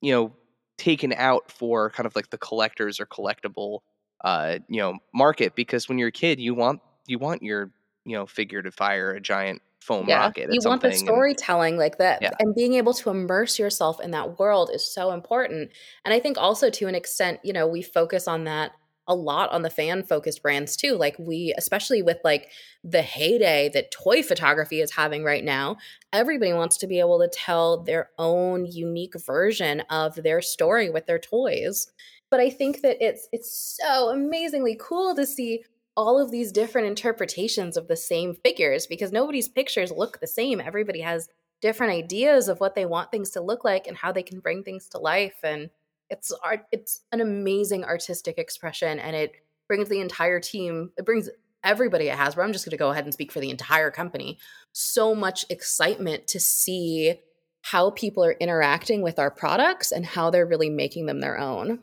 you 0.00 0.12
know 0.12 0.32
taken 0.78 1.12
out 1.12 1.50
for 1.50 1.90
kind 1.90 2.06
of 2.06 2.14
like 2.16 2.30
the 2.30 2.38
collectors 2.38 3.00
or 3.00 3.06
collectible 3.06 3.80
uh 4.24 4.58
you 4.68 4.80
know 4.80 4.94
market 5.12 5.54
because 5.54 5.88
when 5.88 5.98
you're 5.98 6.08
a 6.08 6.12
kid 6.12 6.38
you 6.40 6.54
want 6.54 6.80
you 7.06 7.18
want 7.18 7.42
your 7.42 7.70
you 8.04 8.16
know 8.16 8.26
figure 8.26 8.62
to 8.62 8.70
fire 8.70 9.12
a 9.12 9.20
giant 9.20 9.60
foam 9.80 10.06
rocket 10.06 10.48
you 10.52 10.60
want 10.64 10.80
the 10.82 10.88
something 10.88 10.90
and- 10.90 10.98
storytelling 11.00 11.76
like 11.76 11.98
that 11.98 12.22
Yeah. 12.22 12.30
and 12.38 12.54
being 12.54 12.74
able 12.74 12.94
to 12.94 13.10
immerse 13.10 13.58
yourself 13.58 14.00
in 14.00 14.10
that 14.12 14.38
world 14.38 14.70
is 14.72 14.84
so 14.84 15.10
important 15.12 15.70
and 16.04 16.14
i 16.14 16.20
think 16.20 16.38
also 16.38 16.70
to 16.70 16.86
an 16.88 16.94
extent 16.94 17.40
you 17.44 17.52
know 17.52 17.66
we 17.66 17.82
focus 17.82 18.26
on 18.28 18.44
that 18.44 18.72
a 19.08 19.14
lot 19.14 19.50
on 19.50 19.62
the 19.62 19.70
fan 19.70 20.02
focused 20.02 20.42
brands 20.42 20.76
too 20.76 20.94
like 20.94 21.16
we 21.18 21.52
especially 21.56 22.02
with 22.02 22.18
like 22.22 22.50
the 22.84 23.02
heyday 23.02 23.68
that 23.72 23.90
toy 23.90 24.22
photography 24.22 24.80
is 24.80 24.92
having 24.92 25.24
right 25.24 25.44
now 25.44 25.76
everybody 26.12 26.52
wants 26.52 26.76
to 26.76 26.86
be 26.86 27.00
able 27.00 27.18
to 27.18 27.28
tell 27.28 27.82
their 27.82 28.10
own 28.18 28.64
unique 28.66 29.14
version 29.26 29.80
of 29.90 30.14
their 30.16 30.40
story 30.40 30.90
with 30.90 31.06
their 31.06 31.18
toys 31.18 31.90
but 32.30 32.38
i 32.38 32.48
think 32.50 32.82
that 32.82 32.96
it's 33.00 33.28
it's 33.32 33.78
so 33.82 34.10
amazingly 34.10 34.76
cool 34.78 35.14
to 35.14 35.26
see 35.26 35.64
all 35.96 36.20
of 36.20 36.30
these 36.30 36.52
different 36.52 36.86
interpretations 36.86 37.76
of 37.76 37.88
the 37.88 37.96
same 37.96 38.32
figures 38.44 38.86
because 38.86 39.10
nobody's 39.10 39.48
pictures 39.48 39.90
look 39.90 40.20
the 40.20 40.28
same. 40.28 40.60
Everybody 40.60 41.00
has 41.00 41.28
different 41.60 41.92
ideas 41.92 42.48
of 42.48 42.60
what 42.60 42.76
they 42.76 42.86
want 42.86 43.10
things 43.10 43.30
to 43.30 43.40
look 43.40 43.64
like 43.64 43.88
and 43.88 43.96
how 43.96 44.12
they 44.12 44.22
can 44.22 44.38
bring 44.38 44.62
things 44.62 44.88
to 44.90 44.98
life 44.98 45.34
and 45.42 45.70
it's 46.10 46.32
art 46.44 46.64
it's 46.72 47.00
an 47.12 47.20
amazing 47.20 47.84
artistic 47.84 48.38
expression 48.38 48.98
and 48.98 49.14
it 49.14 49.32
brings 49.68 49.88
the 49.88 50.00
entire 50.00 50.40
team 50.40 50.90
it 50.96 51.04
brings 51.04 51.28
everybody 51.64 52.10
at 52.10 52.18
Hasbro 52.18 52.44
I'm 52.44 52.52
just 52.52 52.64
going 52.64 52.70
to 52.70 52.76
go 52.76 52.90
ahead 52.90 53.04
and 53.04 53.12
speak 53.12 53.32
for 53.32 53.40
the 53.40 53.50
entire 53.50 53.90
company 53.90 54.38
so 54.72 55.14
much 55.14 55.44
excitement 55.50 56.26
to 56.28 56.40
see 56.40 57.20
how 57.62 57.90
people 57.90 58.24
are 58.24 58.32
interacting 58.32 59.02
with 59.02 59.18
our 59.18 59.30
products 59.30 59.92
and 59.92 60.06
how 60.06 60.30
they're 60.30 60.46
really 60.46 60.70
making 60.70 61.06
them 61.06 61.20
their 61.20 61.38
own. 61.38 61.80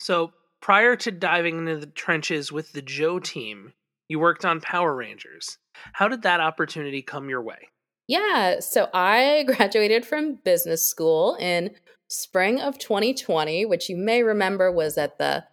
So 0.00 0.32
prior 0.60 0.96
to 0.96 1.10
diving 1.10 1.58
into 1.58 1.78
the 1.78 1.86
trenches 1.86 2.52
with 2.52 2.72
the 2.72 2.82
Joe 2.82 3.18
team, 3.18 3.72
you 4.08 4.18
worked 4.18 4.44
on 4.44 4.60
Power 4.60 4.94
Rangers. 4.94 5.58
How 5.92 6.08
did 6.08 6.22
that 6.22 6.40
opportunity 6.40 7.02
come 7.02 7.28
your 7.28 7.42
way? 7.42 7.68
Yeah, 8.08 8.60
so 8.60 8.88
I 8.92 9.44
graduated 9.46 10.04
from 10.04 10.36
business 10.44 10.86
school 10.86 11.36
in 11.40 11.70
spring 12.08 12.60
of 12.60 12.78
2020, 12.78 13.66
which 13.66 13.88
you 13.88 13.96
may 13.96 14.22
remember 14.22 14.70
was 14.70 14.96
at 14.96 15.18
the 15.18 15.44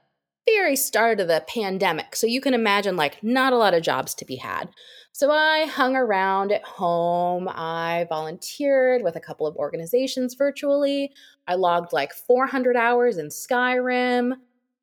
very 0.45 0.75
start 0.75 1.19
of 1.19 1.27
the 1.27 1.43
pandemic. 1.47 2.15
So 2.15 2.27
you 2.27 2.41
can 2.41 2.53
imagine 2.53 2.95
like 2.95 3.23
not 3.23 3.53
a 3.53 3.57
lot 3.57 3.73
of 3.73 3.83
jobs 3.83 4.13
to 4.15 4.25
be 4.25 4.35
had. 4.35 4.69
So 5.11 5.31
I 5.31 5.65
hung 5.65 5.95
around 5.95 6.51
at 6.51 6.63
home. 6.63 7.47
I 7.47 8.07
volunteered 8.09 9.03
with 9.03 9.15
a 9.15 9.19
couple 9.19 9.45
of 9.45 9.55
organizations 9.55 10.33
virtually. 10.33 11.13
I 11.47 11.55
logged 11.55 11.93
like 11.93 12.13
400 12.13 12.75
hours 12.75 13.17
in 13.17 13.27
Skyrim. 13.27 14.33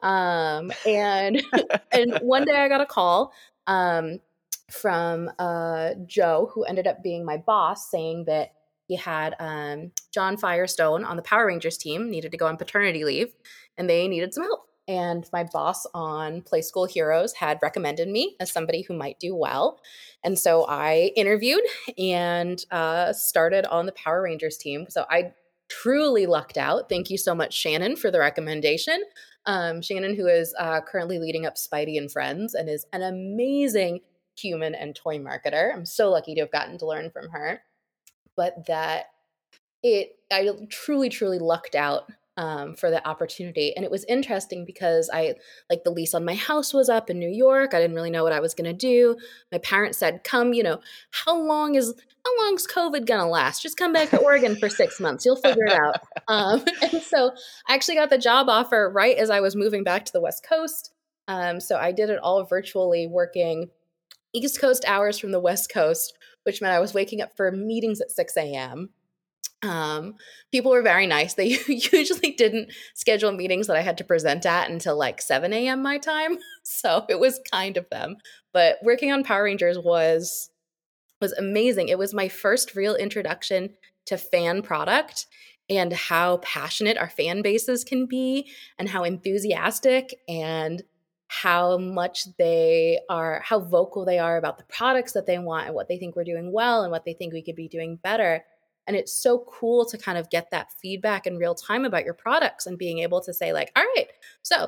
Um, 0.01 0.73
and 0.87 1.43
and 1.93 2.19
one 2.23 2.45
day 2.45 2.55
I 2.55 2.69
got 2.69 2.81
a 2.81 2.87
call 2.87 3.33
um, 3.67 4.21
from 4.71 5.31
uh, 5.39 5.91
Joe, 6.07 6.51
who 6.55 6.65
ended 6.65 6.87
up 6.87 7.03
being 7.03 7.25
my 7.25 7.37
boss, 7.37 7.91
saying 7.91 8.25
that 8.27 8.53
he 8.90 8.96
had 8.96 9.37
um, 9.38 9.92
John 10.12 10.37
Firestone 10.37 11.05
on 11.05 11.14
the 11.14 11.22
Power 11.22 11.46
Rangers 11.46 11.79
team 11.79 12.11
needed 12.11 12.33
to 12.33 12.37
go 12.37 12.48
on 12.48 12.57
paternity 12.57 13.05
leave, 13.05 13.33
and 13.79 13.88
they 13.88 14.09
needed 14.09 14.35
some 14.35 14.42
help. 14.42 14.66
And 14.88 15.29
my 15.33 15.44
boss 15.44 15.87
on 15.94 16.42
Playskool 16.42 16.90
Heroes 16.90 17.33
had 17.35 17.61
recommended 17.62 18.09
me 18.09 18.35
as 18.40 18.50
somebody 18.50 18.83
who 18.83 18.94
might 18.94 19.20
do 19.20 19.33
well. 19.33 19.81
And 20.24 20.37
so 20.37 20.66
I 20.68 21.12
interviewed 21.14 21.62
and 21.96 22.61
uh, 22.72 23.12
started 23.12 23.64
on 23.66 23.87
the 23.87 23.92
Power 23.92 24.22
Rangers 24.22 24.59
team. 24.59 24.87
So 24.88 25.07
I 25.09 25.35
truly 25.68 26.26
lucked 26.26 26.59
out. 26.59 26.88
Thank 26.88 27.11
you 27.11 27.16
so 27.16 27.33
much, 27.33 27.55
Shannon, 27.55 27.94
for 27.94 28.11
the 28.11 28.18
recommendation. 28.18 29.05
Um, 29.46 29.83
Shannon, 29.83 30.16
who 30.16 30.26
is 30.26 30.53
uh, 30.59 30.81
currently 30.81 31.20
leading 31.20 31.46
up 31.46 31.55
Spidey 31.55 31.96
and 31.96 32.11
Friends 32.11 32.55
and 32.55 32.68
is 32.68 32.87
an 32.92 33.03
amazing 33.03 34.00
human 34.37 34.74
and 34.74 34.96
toy 34.96 35.18
marketer. 35.18 35.72
I'm 35.72 35.87
so 35.87 36.11
lucky 36.11 36.35
to 36.35 36.40
have 36.40 36.50
gotten 36.50 36.76
to 36.79 36.87
learn 36.87 37.11
from 37.11 37.29
her. 37.31 37.62
But 38.37 38.66
that 38.66 39.07
it, 39.83 40.16
I 40.33 40.49
truly, 40.69 41.09
truly 41.09 41.38
lucked 41.38 41.75
out 41.75 42.11
um, 42.37 42.75
for 42.75 42.90
the 42.90 43.07
opportunity. 43.07 43.75
And 43.77 43.85
it 43.85 43.90
was 43.90 44.05
interesting 44.05 44.64
because 44.64 45.11
I, 45.12 45.35
like, 45.69 45.85
the 45.85 45.90
lease 45.90 46.14
on 46.14 46.25
my 46.25 46.35
house 46.35 46.73
was 46.73 46.88
up 46.88 47.11
in 47.11 47.19
New 47.19 47.29
York. 47.29 47.75
I 47.75 47.81
didn't 47.81 47.97
really 47.97 48.11
know 48.11 48.23
what 48.23 48.33
I 48.33 48.40
was 48.40 48.55
going 48.55 48.71
to 48.71 48.77
do. 48.77 49.16
My 49.53 49.59
parents 49.59 49.99
said, 49.99 50.25
come, 50.25 50.55
you 50.55 50.62
know, 50.62 50.81
how 51.11 51.38
long 51.38 51.75
is, 51.75 51.93
how 52.25 52.45
long's 52.45 52.66
COVID 52.66 53.05
going 53.05 53.21
to 53.21 53.27
last? 53.27 53.62
Just 53.62 53.77
come 53.77 53.93
back 53.93 54.11
to 54.11 54.19
Oregon 54.19 54.57
for 54.57 54.69
six 54.71 55.01
months. 55.01 55.27
You'll 55.27 55.37
figure 55.37 55.66
it 55.66 55.73
out. 55.73 55.97
Um, 56.29 56.62
and 56.83 57.03
so 57.03 57.33
I 57.66 57.75
actually 57.75 57.97
got 57.97 58.09
the 58.09 58.16
job 58.16 58.49
offer 58.49 58.88
right 58.95 59.16
as 59.16 59.31
I 59.31 59.40
was 59.40 59.57
moving 59.57 59.83
back 59.83 60.05
to 60.05 60.12
the 60.12 60.21
West 60.21 60.47
Coast. 60.49 60.93
Um, 61.27 61.59
so 61.59 61.77
I 61.77 61.90
did 61.90 62.09
it 62.09 62.21
all 62.21 62.45
virtually, 62.45 63.09
working 63.09 63.71
East 64.33 64.61
Coast 64.61 64.85
hours 64.87 65.19
from 65.19 65.33
the 65.33 65.40
West 65.40 65.73
Coast, 65.73 66.16
which 66.44 66.61
meant 66.61 66.74
I 66.74 66.81
was 66.81 66.94
waking 66.94 67.20
up 67.20 67.37
for 67.37 67.50
meetings 67.53 68.00
at 68.00 68.11
6 68.11 68.37
a.m. 68.37 68.90
Um, 69.62 70.14
people 70.53 70.70
were 70.70 70.83
very 70.83 71.07
nice. 71.07 71.35
They 71.35 71.59
usually 71.68 72.33
didn't 72.33 72.72
schedule 72.94 73.33
meetings 73.33 73.66
that 73.66 73.76
I 73.76 73.83
had 73.83 73.98
to 73.98 74.05
present 74.05 74.46
at 74.46 74.70
until 74.70 74.96
like 74.96 75.20
7 75.20 75.53
a.m. 75.53 75.83
my 75.83 75.98
time. 75.98 76.38
So 76.62 77.05
it 77.09 77.18
was 77.18 77.40
kind 77.50 77.76
of 77.76 77.88
them. 77.90 78.16
But 78.53 78.76
working 78.83 79.11
on 79.11 79.24
Power 79.24 79.44
Rangers 79.44 79.79
was 79.79 80.50
was 81.20 81.33
amazing. 81.33 81.88
It 81.88 81.98
was 81.98 82.14
my 82.14 82.29
first 82.29 82.76
real 82.76 82.94
introduction 82.94 83.70
to 84.07 84.16
fan 84.16 84.62
product 84.62 85.26
and 85.68 85.92
how 85.92 86.38
passionate 86.38 86.96
our 86.96 87.11
fan 87.11 87.42
bases 87.42 87.85
can 87.85 88.07
be 88.07 88.50
and 88.79 88.88
how 88.88 89.05
enthusiastic 89.05 90.14
and 90.29 90.83
how 91.33 91.79
much 91.79 92.27
they 92.38 92.99
are 93.09 93.40
how 93.45 93.61
vocal 93.61 94.05
they 94.05 94.19
are 94.19 94.37
about 94.37 94.59
the 94.59 94.64
products 94.64 95.12
that 95.12 95.27
they 95.27 95.38
want 95.38 95.66
and 95.66 95.77
what 95.77 95.87
they 95.87 95.97
think 95.97 96.16
we're 96.16 96.25
doing 96.25 96.51
well 96.51 96.83
and 96.83 96.90
what 96.90 97.05
they 97.05 97.12
think 97.12 97.33
we 97.33 97.40
could 97.40 97.55
be 97.55 97.69
doing 97.69 97.95
better. 98.03 98.45
And 98.88 98.97
it's 98.97 99.12
so 99.12 99.47
cool 99.47 99.87
to 99.87 99.97
kind 99.97 100.19
of 100.19 100.29
get 100.29 100.51
that 100.51 100.73
feedback 100.83 101.29
in 101.29 101.37
real 101.37 101.55
time 101.55 101.85
about 101.85 102.05
your 102.05 102.14
products 102.14 102.66
and 102.66 102.77
being 102.77 102.99
able 102.99 103.21
to 103.21 103.33
say 103.33 103.53
like 103.53 103.71
all 103.77 103.85
right 103.95 104.09
so 104.43 104.66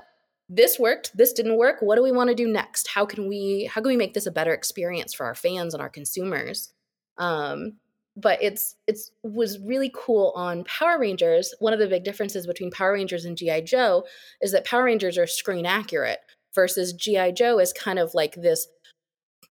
this 0.48 0.79
worked 0.79 1.16
this 1.16 1.33
didn't 1.33 1.57
work. 1.57 1.79
What 1.81 1.96
do 1.96 2.03
we 2.05 2.12
want 2.12 2.29
to 2.31 2.35
do 2.37 2.46
next? 2.46 2.87
How 2.87 3.07
can 3.07 3.29
we 3.29 3.64
how 3.64 3.81
can 3.81 3.88
we 3.88 3.96
make 3.96 4.14
this 4.14 4.27
a 4.27 4.31
better 4.31 4.55
experience 4.55 5.12
for 5.12 5.27
our 5.27 5.35
fans 5.35 5.75
and 5.75 5.83
our 5.83 5.90
consumers? 5.90 6.72
Um 7.18 7.72
but 8.16 8.40
it's 8.40 8.77
it's 8.87 9.11
was 9.25 9.59
really 9.59 9.90
cool 9.92 10.33
on 10.37 10.62
Power 10.62 11.01
Rangers. 11.01 11.57
One 11.59 11.72
of 11.72 11.81
the 11.81 11.88
big 11.88 12.05
differences 12.05 12.46
between 12.46 12.70
Power 12.70 12.92
Rangers 12.92 13.25
and 13.25 13.37
GI 13.37 13.62
Joe 13.62 14.05
is 14.40 14.53
that 14.53 14.64
Power 14.64 14.85
Rangers 14.85 15.18
are 15.18 15.27
screen 15.27 15.66
accurate 15.66 16.20
versus 16.55 16.93
GI 16.93 17.33
Joe 17.33 17.59
is 17.59 17.73
kind 17.73 17.99
of 17.99 18.15
like 18.15 18.35
this 18.35 18.69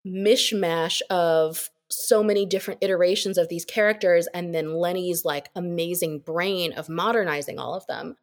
mishmash 0.06 1.02
of 1.10 1.70
so 1.90 2.24
many 2.24 2.46
different 2.46 2.84
iterations 2.84 3.38
of 3.38 3.50
these 3.50 3.66
characters 3.66 4.28
and 4.34 4.54
then 4.54 4.74
Lenny's 4.74 5.26
like 5.26 5.50
amazing 5.56 6.20
brain 6.20 6.72
of 6.74 6.88
modernizing 6.88 7.58
all 7.58 7.74
of 7.74 7.88
them. 7.88 8.16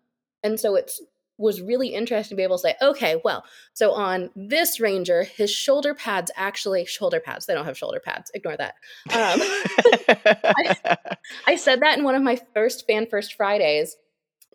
And 0.43 0.61
so 0.61 0.77
it's 0.77 1.01
was 1.39 1.61
really 1.61 1.89
interesting 1.89 2.35
to 2.35 2.37
be 2.37 2.43
able 2.43 2.57
to 2.57 2.63
say, 2.63 2.75
okay, 2.81 3.21
well, 3.23 3.45
so 3.75 3.93
on 3.93 4.31
this 4.35 4.81
ranger, 4.81 5.25
his 5.25 5.51
shoulder 5.51 5.95
pads 5.95 6.31
actually 6.35 6.87
shoulder 6.87 7.21
pads. 7.21 7.47
They 7.47 7.55
don't 7.55 7.67
have 7.67 7.77
shoulder 7.77 8.01
pads. 8.01 8.31
Ignore 8.35 8.57
that. 8.57 8.75
Um, 9.13 9.41
I 11.47 11.57
said 11.57 11.81
that 11.81 11.99
in 11.99 12.05
one 12.05 12.15
of 12.15 12.23
my 12.23 12.41
first 12.55 12.87
fan 12.87 13.07
first 13.07 13.35
Fridays. 13.35 13.97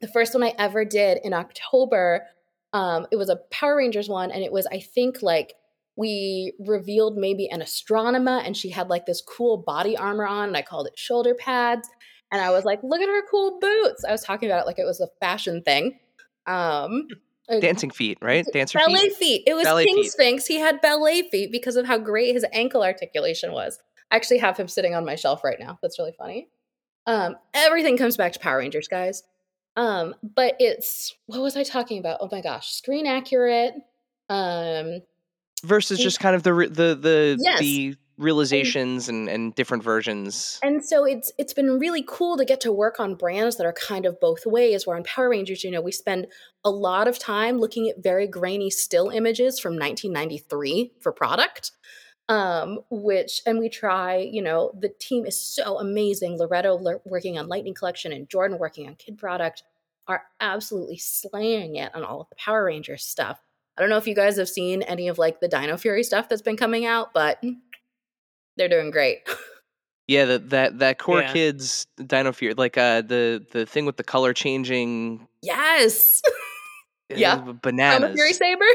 The 0.02 0.08
first 0.08 0.34
one 0.34 0.44
I 0.44 0.54
ever 0.58 0.84
did 0.84 1.20
in 1.24 1.34
October. 1.34 2.26
Um, 2.74 3.08
it 3.12 3.18
was 3.18 3.30
a 3.30 3.38
Power 3.52 3.78
Rangers 3.78 4.10
one, 4.10 4.32
and 4.32 4.44
it 4.44 4.52
was 4.52 4.66
I 4.68 4.80
think 4.80 5.22
like 5.22 5.56
we 5.96 6.54
revealed 6.60 7.18
maybe 7.18 7.50
an 7.50 7.62
astronema, 7.62 8.46
and 8.46 8.56
she 8.56 8.70
had 8.70 8.90
like 8.90 9.06
this 9.06 9.22
cool 9.22 9.58
body 9.58 9.98
armor 9.98 10.26
on, 10.26 10.50
and 10.50 10.58
I 10.58 10.62
called 10.62 10.88
it 10.88 10.98
shoulder 10.98 11.36
pads. 11.36 11.90
And 12.32 12.42
I 12.42 12.50
was 12.52 12.64
like, 12.64 12.80
"Look 12.82 13.02
at 13.02 13.10
her 13.10 13.24
cool 13.30 13.60
boots!" 13.60 14.06
I 14.08 14.12
was 14.12 14.24
talking 14.24 14.50
about 14.50 14.64
it 14.64 14.68
like 14.68 14.80
it 14.80 14.86
was 14.86 15.02
a 15.02 15.08
fashion 15.20 15.62
thing. 15.64 16.00
Um, 16.48 17.08
Dancing 17.60 17.92
feet, 17.92 18.18
right? 18.22 18.46
Dancer 18.54 18.80
ballet 18.80 19.10
feet. 19.10 19.16
feet. 19.16 19.44
It 19.48 19.54
was 19.56 19.66
Ballet 19.66 19.86
King 19.86 20.04
feet. 20.04 20.12
Sphinx. 20.12 20.46
He 20.46 20.58
had 20.58 20.80
ballet 20.80 21.30
feet 21.30 21.52
because 21.52 21.76
of 21.76 21.86
how 21.86 21.98
great 21.98 22.34
his 22.34 22.46
ankle 22.54 22.84
articulation 22.84 23.52
was. 23.52 23.80
I 24.10 24.16
actually 24.16 24.38
have 24.40 24.58
him 24.58 24.68
sitting 24.68 24.96
on 24.96 25.06
my 25.06 25.16
shelf 25.16 25.44
right 25.44 25.60
now. 25.60 25.78
That's 25.82 26.00
really 26.00 26.14
funny. 26.18 26.48
Um, 27.08 27.36
everything 27.54 27.98
comes 27.98 28.16
back 28.16 28.34
to 28.34 28.40
Power 28.40 28.60
Rangers, 28.60 28.88
guys. 28.88 29.24
Um, 29.76 30.16
but 30.22 30.56
it's 30.60 31.16
what 31.28 31.42
was 31.42 31.56
I 31.56 31.64
talking 31.64 32.00
about? 32.00 32.18
Oh 32.22 32.30
my 32.32 32.42
gosh, 32.42 32.70
screen 32.72 33.08
accurate. 33.08 33.74
Um, 34.30 35.02
Versus 35.64 36.00
just 36.00 36.20
kind 36.20 36.36
of 36.36 36.44
the 36.44 36.54
the 36.54 36.96
the 36.96 37.38
Yes. 37.40 37.60
the 37.60 37.96
realizations 38.18 39.10
and, 39.10 39.28
and 39.28 39.56
different 39.56 39.84
versions. 39.84 40.60
And 40.64 40.86
so 40.86 41.06
it's 41.06 41.32
it's 41.38 41.54
been 41.54 41.80
really 41.80 42.04
cool 42.08 42.38
to 42.38 42.46
get 42.46 42.62
to 42.62 42.72
work 42.72 43.00
on 43.00 43.16
brands 43.16 43.58
that 43.58 43.66
are 43.66 43.74
kind 43.74 44.06
of 44.06 44.20
both 44.20 44.46
ways. 44.46 44.86
Where 44.86 44.96
on 44.96 45.04
Power 45.04 45.30
Rangers, 45.30 45.64
you 45.64 45.72
know, 45.72 45.82
we 45.82 45.92
spend 45.92 46.28
a 46.64 46.70
lot 46.70 47.08
of 47.08 47.18
time 47.18 47.58
looking 47.58 47.90
at 47.90 48.04
very 48.04 48.28
grainy 48.28 48.70
still 48.70 49.10
images 49.10 49.60
from 49.60 49.74
1993 49.74 50.94
for 51.00 51.12
product. 51.12 51.72
Um, 52.30 52.80
which 52.90 53.42
and 53.46 53.60
we 53.60 53.68
try, 53.68 54.18
you 54.18 54.42
know, 54.42 54.72
the 54.80 54.88
team 54.88 55.26
is 55.26 55.38
so 55.40 55.78
amazing. 55.80 56.38
Loretta 56.38 56.74
le- 56.74 57.02
working 57.06 57.38
on 57.38 57.50
Lightning 57.50 57.74
Collection 57.74 58.14
and 58.14 58.30
Jordan 58.30 58.58
working 58.58 58.88
on 58.88 58.96
Kid 58.96 59.18
Product 59.18 59.64
are 60.08 60.24
absolutely 60.40 60.98
slaying 60.98 61.76
it 61.76 61.94
on 61.94 62.04
all 62.04 62.22
of 62.22 62.30
the 62.30 62.36
Power 62.36 62.64
Rangers 62.66 63.04
stuff. 63.04 63.42
I 63.78 63.82
don't 63.82 63.90
know 63.90 63.98
if 63.98 64.08
you 64.08 64.16
guys 64.16 64.38
have 64.38 64.48
seen 64.50 64.82
any 64.84 65.10
of 65.10 65.18
like 65.18 65.42
the 65.42 65.48
Dino 65.50 65.76
Fury 65.78 66.04
stuff 66.04 66.30
that's 66.30 66.42
been 66.42 66.56
coming 66.58 66.86
out, 66.86 67.14
but 67.14 67.42
they're 68.58 68.70
doing 68.70 68.92
great. 68.92 69.20
Yeah, 70.08 70.26
that 70.26 70.50
that 70.50 70.80
that 70.80 70.98
core 71.00 71.22
Yeah. 71.22 71.32
kids 71.32 71.88
Dino 72.06 72.34
Fury, 72.34 72.54
like 72.56 72.78
uh 72.78 73.02
the 73.02 73.46
the 73.52 73.66
thing 73.66 73.86
with 73.86 73.96
the 73.96 74.04
color 74.04 74.34
changing, 74.34 75.26
yes. 75.42 76.22
uh, 76.28 76.32
Yeah. 77.16 77.36
b- 77.38 77.42
Chroma 77.54 77.62
bananas. 77.62 78.16
Fury 78.16 78.34
Saber. 78.34 78.66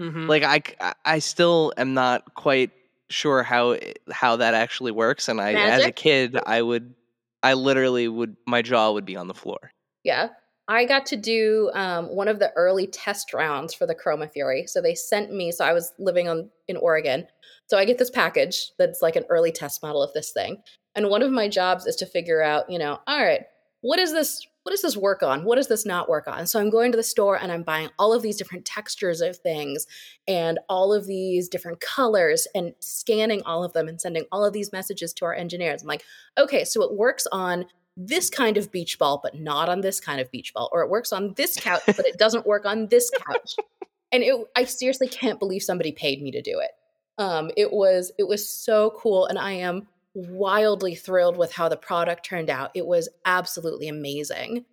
Mhm. 0.00 0.28
Like 0.28 0.76
I 1.04 1.18
still 1.20 1.72
am 1.76 1.94
not 1.94 2.34
quite 2.34 2.70
sure 3.10 3.42
how 3.42 3.76
how 4.10 4.36
that 4.36 4.54
actually 4.54 4.92
works, 4.92 5.28
and 5.28 5.40
I 5.40 5.52
as 5.52 5.84
a 5.84 5.92
kid 5.92 6.38
I 6.46 6.62
would, 6.62 6.94
I 7.42 7.54
literally 7.54 8.08
would 8.08 8.36
my 8.46 8.62
jaw 8.62 8.92
would 8.92 9.04
be 9.04 9.16
on 9.16 9.28
the 9.28 9.34
floor. 9.34 9.70
Yeah. 10.02 10.28
I 10.66 10.86
got 10.86 11.04
to 11.06 11.16
do 11.16 11.70
um, 11.74 12.06
one 12.06 12.26
of 12.26 12.38
the 12.38 12.50
early 12.56 12.86
test 12.86 13.34
rounds 13.34 13.74
for 13.74 13.86
the 13.86 13.94
Chroma 13.94 14.32
Fury. 14.32 14.66
So 14.66 14.80
they 14.80 14.94
sent 14.94 15.30
me, 15.30 15.52
so 15.52 15.62
I 15.62 15.74
was 15.74 15.92
living 15.98 16.26
on 16.26 16.48
in 16.68 16.78
Oregon. 16.78 17.26
So 17.66 17.76
I 17.76 17.84
get 17.84 17.98
this 17.98 18.08
package 18.08 18.72
that's 18.78 19.02
like 19.02 19.14
an 19.14 19.24
early 19.28 19.52
test 19.52 19.82
model 19.82 20.02
of 20.02 20.14
this 20.14 20.32
thing. 20.32 20.62
And 20.94 21.10
one 21.10 21.20
of 21.20 21.30
my 21.30 21.48
jobs 21.48 21.84
is 21.84 21.96
to 21.96 22.06
figure 22.06 22.42
out, 22.42 22.70
you 22.70 22.78
know, 22.78 22.98
all 23.06 23.22
right, 23.22 23.42
what 23.82 23.98
is 23.98 24.12
this 24.12 24.46
what 24.64 24.70
does 24.70 24.82
this 24.82 24.96
work 24.96 25.22
on? 25.22 25.44
What 25.44 25.56
does 25.56 25.68
this 25.68 25.84
not 25.84 26.08
work 26.08 26.26
on? 26.26 26.46
So 26.46 26.58
I'm 26.58 26.70
going 26.70 26.90
to 26.90 26.96
the 26.96 27.02
store 27.02 27.38
and 27.38 27.52
I'm 27.52 27.62
buying 27.62 27.90
all 27.98 28.14
of 28.14 28.22
these 28.22 28.38
different 28.38 28.64
textures 28.64 29.20
of 29.20 29.36
things 29.36 29.86
and 30.26 30.58
all 30.70 30.92
of 30.92 31.06
these 31.06 31.50
different 31.50 31.80
colors 31.80 32.48
and 32.54 32.74
scanning 32.80 33.42
all 33.44 33.62
of 33.62 33.74
them 33.74 33.88
and 33.88 34.00
sending 34.00 34.24
all 34.32 34.42
of 34.42 34.54
these 34.54 34.72
messages 34.72 35.12
to 35.14 35.26
our 35.26 35.34
engineers. 35.34 35.82
I'm 35.82 35.88
like, 35.88 36.02
okay, 36.38 36.64
so 36.64 36.82
it 36.82 36.94
works 36.94 37.26
on 37.30 37.66
this 37.94 38.30
kind 38.30 38.56
of 38.56 38.72
beach 38.72 38.98
ball, 38.98 39.20
but 39.22 39.38
not 39.38 39.68
on 39.68 39.82
this 39.82 40.00
kind 40.00 40.18
of 40.18 40.30
beach 40.30 40.54
ball, 40.54 40.70
or 40.72 40.80
it 40.80 40.90
works 40.90 41.12
on 41.12 41.34
this 41.34 41.56
couch, 41.56 41.82
but 41.86 42.06
it 42.06 42.18
doesn't 42.18 42.46
work 42.46 42.64
on 42.64 42.88
this 42.88 43.10
couch. 43.10 43.56
And 44.12 44.22
it, 44.22 44.32
I 44.54 44.62
seriously 44.62 45.08
can't 45.08 45.40
believe 45.40 45.64
somebody 45.64 45.90
paid 45.90 46.22
me 46.22 46.30
to 46.30 46.40
do 46.40 46.60
it. 46.60 46.70
Um, 47.18 47.50
it 47.56 47.72
was 47.72 48.12
it 48.16 48.28
was 48.28 48.48
so 48.48 48.94
cool, 48.96 49.26
and 49.26 49.36
I 49.36 49.52
am 49.54 49.88
wildly 50.14 50.94
thrilled 50.94 51.36
with 51.36 51.52
how 51.52 51.68
the 51.68 51.76
product 51.76 52.24
turned 52.24 52.50
out. 52.50 52.70
It 52.74 52.86
was 52.86 53.08
absolutely 53.24 53.88
amazing. 53.88 54.64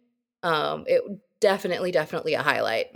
Um, 0.43 0.86
it 0.88 1.01
definitely, 1.39 1.91
definitely 1.91 2.34
a 2.34 2.41
highlight. 2.41 2.88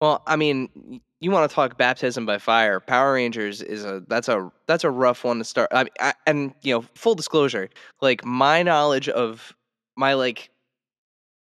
Well, 0.00 0.22
I 0.26 0.36
mean, 0.36 1.00
you 1.20 1.30
want 1.30 1.48
to 1.48 1.54
talk 1.54 1.76
baptism 1.76 2.24
by 2.24 2.38
fire? 2.38 2.80
Power 2.80 3.14
Rangers 3.14 3.60
is 3.60 3.84
a 3.84 4.02
that's 4.08 4.28
a 4.28 4.50
that's 4.66 4.84
a 4.84 4.90
rough 4.90 5.24
one 5.24 5.38
to 5.38 5.44
start. 5.44 5.68
I, 5.72 5.86
I 6.00 6.14
and 6.26 6.54
you 6.62 6.74
know, 6.74 6.82
full 6.94 7.14
disclosure, 7.14 7.68
like 8.00 8.24
my 8.24 8.62
knowledge 8.62 9.08
of 9.08 9.54
my 9.96 10.14
like 10.14 10.50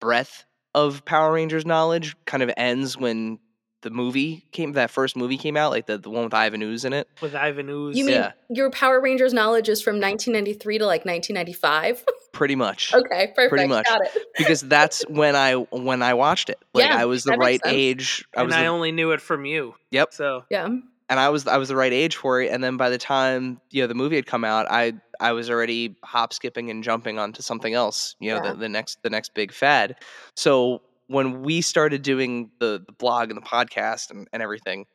breadth 0.01 0.45
of 0.75 1.05
Power 1.05 1.33
Rangers 1.33 1.67
knowledge 1.67 2.17
kind 2.27 2.43
of 2.43 2.51
ends 2.57 2.97
when 2.97 3.41
the 3.87 3.91
movie 3.91 4.45
came. 4.51 4.73
That 4.73 4.91
first 4.91 5.17
movie 5.17 5.37
came 5.39 5.57
out, 5.57 5.71
like 5.71 5.87
the 5.87 5.97
the 5.97 6.11
one 6.11 6.25
with 6.25 6.35
Ivan 6.35 6.61
Ooze 6.63 6.85
in 6.85 6.93
it. 6.93 7.09
with 7.23 7.35
Ivan 7.37 7.69
Ooze. 7.69 7.97
You 7.97 8.05
mean 8.05 8.15
Yeah. 8.17 8.33
your 8.51 8.69
Power 8.71 9.01
Rangers 9.01 9.33
knowledge 9.33 9.69
is 9.69 9.81
from 9.81 9.95
1993 10.01 10.79
to 10.79 10.87
like 10.87 11.05
1995? 11.05 12.05
Pretty 12.33 12.57
much. 12.57 12.93
okay, 12.93 13.33
perfect. 13.35 13.69
much. 13.69 13.87
Got 13.87 14.03
it. 14.03 14.11
because 14.39 14.61
that's 14.61 15.03
when 15.09 15.35
I 15.37 15.55
when 15.55 16.03
I 16.03 16.15
watched 16.15 16.51
it. 16.51 16.59
Like 16.75 16.85
Yeah, 16.91 16.97
I 16.99 17.05
was 17.07 17.23
the 17.25 17.33
right 17.37 17.61
makes 17.65 17.65
sense. 17.65 17.75
age. 17.77 18.25
I 18.37 18.41
and 18.41 18.47
was 18.49 18.55
I 18.57 18.63
the, 18.63 18.67
only 18.67 18.93
knew 18.93 19.13
it 19.13 19.21
from 19.21 19.45
you. 19.47 19.75
Yep. 19.93 20.13
So 20.13 20.45
Yeah. 20.51 20.67
and 20.67 21.21
I 21.21 21.29
was 21.31 21.47
I 21.47 21.57
was 21.57 21.69
the 21.69 21.77
right 21.77 21.93
age 21.93 22.17
for 22.17 22.43
it. 22.43 22.51
And 22.53 22.63
then 22.63 22.77
by 22.77 22.91
the 22.91 22.99
time 22.99 23.61
you 23.71 23.83
know 23.83 23.87
the 23.87 23.95
movie 23.95 24.17
had 24.17 24.27
come 24.27 24.45
out, 24.45 24.67
I 24.69 24.95
I 25.19 25.33
was 25.33 25.49
already 25.49 25.97
hop 26.05 26.35
skipping 26.35 26.69
and 26.71 26.85
jumping 26.85 27.19
onto 27.19 27.41
something 27.41 27.73
else. 27.73 28.17
You 28.21 28.33
know 28.35 28.45
Yeah. 28.45 28.53
the, 28.53 28.59
the 28.59 28.69
next 28.69 29.03
the 29.03 29.09
next 29.11 29.33
big 29.33 29.51
fad. 29.53 29.97
So 30.35 30.83
when 31.09 31.43
we 31.43 31.61
started 31.61 32.03
doing 32.03 32.51
the 32.59 32.83
the 32.87 32.93
blog 32.93 33.31
and 33.31 33.37
the 33.37 33.47
podcast 33.47 34.11
and, 34.11 34.29
and 34.33 34.43
everything, 34.43 34.87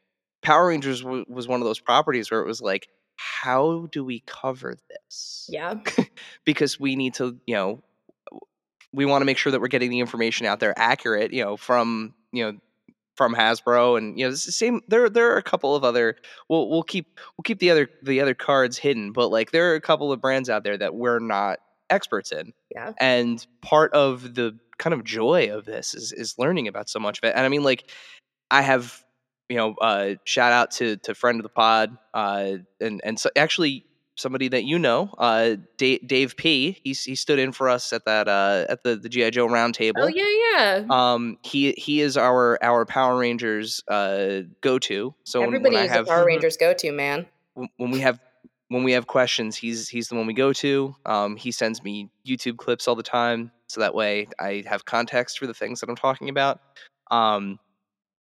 Power 0.42 0.68
Rangers 0.68 1.02
w- 1.02 1.26
was 1.28 1.48
one 1.48 1.62
of 1.62 1.66
those 1.66 1.80
properties 1.80 2.32
where 2.32 2.42
it 2.42 2.48
was 2.48 2.62
like, 2.62 2.88
how 3.16 3.88
do 3.92 4.04
we 4.04 4.22
cover 4.26 4.76
this? 4.90 5.48
Yeah. 5.50 5.76
because 6.46 6.80
we 6.80 6.96
need 6.96 7.16
to, 7.16 7.38
you 7.46 7.56
know, 7.56 7.84
we 8.94 9.06
want 9.06 9.22
to 9.22 9.26
make 9.26 9.38
sure 9.38 9.52
that 9.52 9.62
we're 9.62 9.68
getting 9.68 9.92
the 9.92 10.00
information 10.00 10.46
out 10.46 10.60
there 10.60 10.74
accurate, 10.78 11.32
you 11.32 11.44
know, 11.44 11.56
from, 11.56 12.14
you 12.32 12.44
know, 12.44 12.58
from 13.16 13.36
Hasbro 13.36 13.98
and 13.98 14.18
you 14.18 14.26
know, 14.26 14.32
it's 14.32 14.46
the 14.46 14.52
same 14.52 14.82
there 14.88 15.10
there 15.10 15.32
are 15.32 15.38
a 15.38 15.44
couple 15.44 15.76
of 15.76 15.84
other 15.84 16.16
we'll 16.50 16.70
we'll 16.70 16.82
keep 16.82 17.20
we'll 17.38 17.44
keep 17.44 17.60
the 17.60 17.70
other 17.70 17.90
the 18.02 18.22
other 18.22 18.34
cards 18.34 18.78
hidden, 18.78 19.12
but 19.12 19.30
like 19.30 19.52
there 19.52 19.72
are 19.72 19.76
a 19.76 19.82
couple 19.82 20.12
of 20.12 20.22
brands 20.22 20.50
out 20.50 20.64
there 20.64 20.78
that 20.78 20.96
we're 20.96 21.20
not 21.20 21.60
experts 21.90 22.32
in. 22.32 22.54
Yeah. 22.72 22.94
And 23.00 23.46
part 23.62 23.94
of 23.94 24.34
the 24.34 24.58
kind 24.82 24.94
of 24.94 25.06
joy 25.06 25.56
of 25.56 25.64
this 25.66 25.94
is 25.94 26.12
is 26.12 26.36
learning 26.38 26.68
about 26.68 26.90
so 26.90 27.00
much 27.00 27.20
of 27.20 27.24
it. 27.24 27.34
And 27.36 27.46
I 27.46 27.50
mean 27.50 27.64
like 27.64 27.90
I 28.50 28.62
have 28.62 29.04
you 29.52 29.58
know, 29.58 29.76
uh, 29.82 30.16
shout 30.24 30.54
out 30.54 30.72
to 30.72 30.96
to 30.98 31.14
friend 31.14 31.38
of 31.38 31.44
the 31.44 31.50
pod, 31.50 31.98
uh, 32.14 32.54
and 32.80 33.02
and 33.04 33.20
so 33.20 33.30
actually 33.36 33.86
somebody 34.16 34.48
that 34.48 34.64
you 34.64 34.80
know, 34.80 35.14
uh, 35.18 35.58
Dave, 35.76 36.08
Dave 36.08 36.38
P. 36.38 36.80
He's 36.82 37.04
he 37.04 37.16
stood 37.16 37.38
in 37.38 37.52
for 37.52 37.68
us 37.68 37.92
at 37.92 38.06
that 38.06 38.30
uh, 38.30 38.66
at 38.70 38.84
the 38.84 38.96
the 38.96 39.10
GI 39.10 39.32
Joe 39.32 39.48
roundtable. 39.48 39.96
Oh 39.98 40.08
yeah, 40.08 40.30
yeah. 40.54 40.86
Um, 40.90 41.38
he 41.44 41.74
he 41.74 42.00
is 42.00 42.16
our 42.16 42.58
our 42.64 42.86
Power 42.86 43.18
Rangers 43.18 43.84
uh 43.90 44.44
go 44.62 44.80
to. 44.80 45.14
So 45.26 45.44
Everybody 45.44 45.76
when 45.76 45.84
I 45.84 45.86
is 45.86 45.92
have 45.92 46.06
a 46.06 46.10
Power 46.10 46.26
Rangers 46.26 46.56
go-to 46.56 46.94
man. 46.94 47.26
when 47.54 47.68
when 47.76 47.92
we 47.92 48.00
have 48.00 48.22
when 48.70 48.86
we 48.86 48.94
have 48.94 49.06
questions, 49.06 49.58
he's 49.58 49.90
he's 49.90 50.08
the 50.08 50.16
one 50.16 50.28
we 50.28 50.34
go 50.34 50.54
to. 50.54 50.96
Um, 51.06 51.36
he 51.36 51.52
sends 51.52 51.84
me 51.84 52.10
YouTube 52.26 52.56
clips 52.56 52.88
all 52.88 52.96
the 52.96 53.04
time, 53.04 53.52
so 53.72 53.82
that 53.82 53.96
way 53.96 54.28
I 54.40 54.64
have 54.68 54.86
context 54.86 55.40
for 55.40 55.48
the 55.48 55.54
things 55.54 55.80
that 55.80 55.90
I'm 55.90 55.96
talking 55.96 56.30
about. 56.30 56.60
Um, 57.10 57.60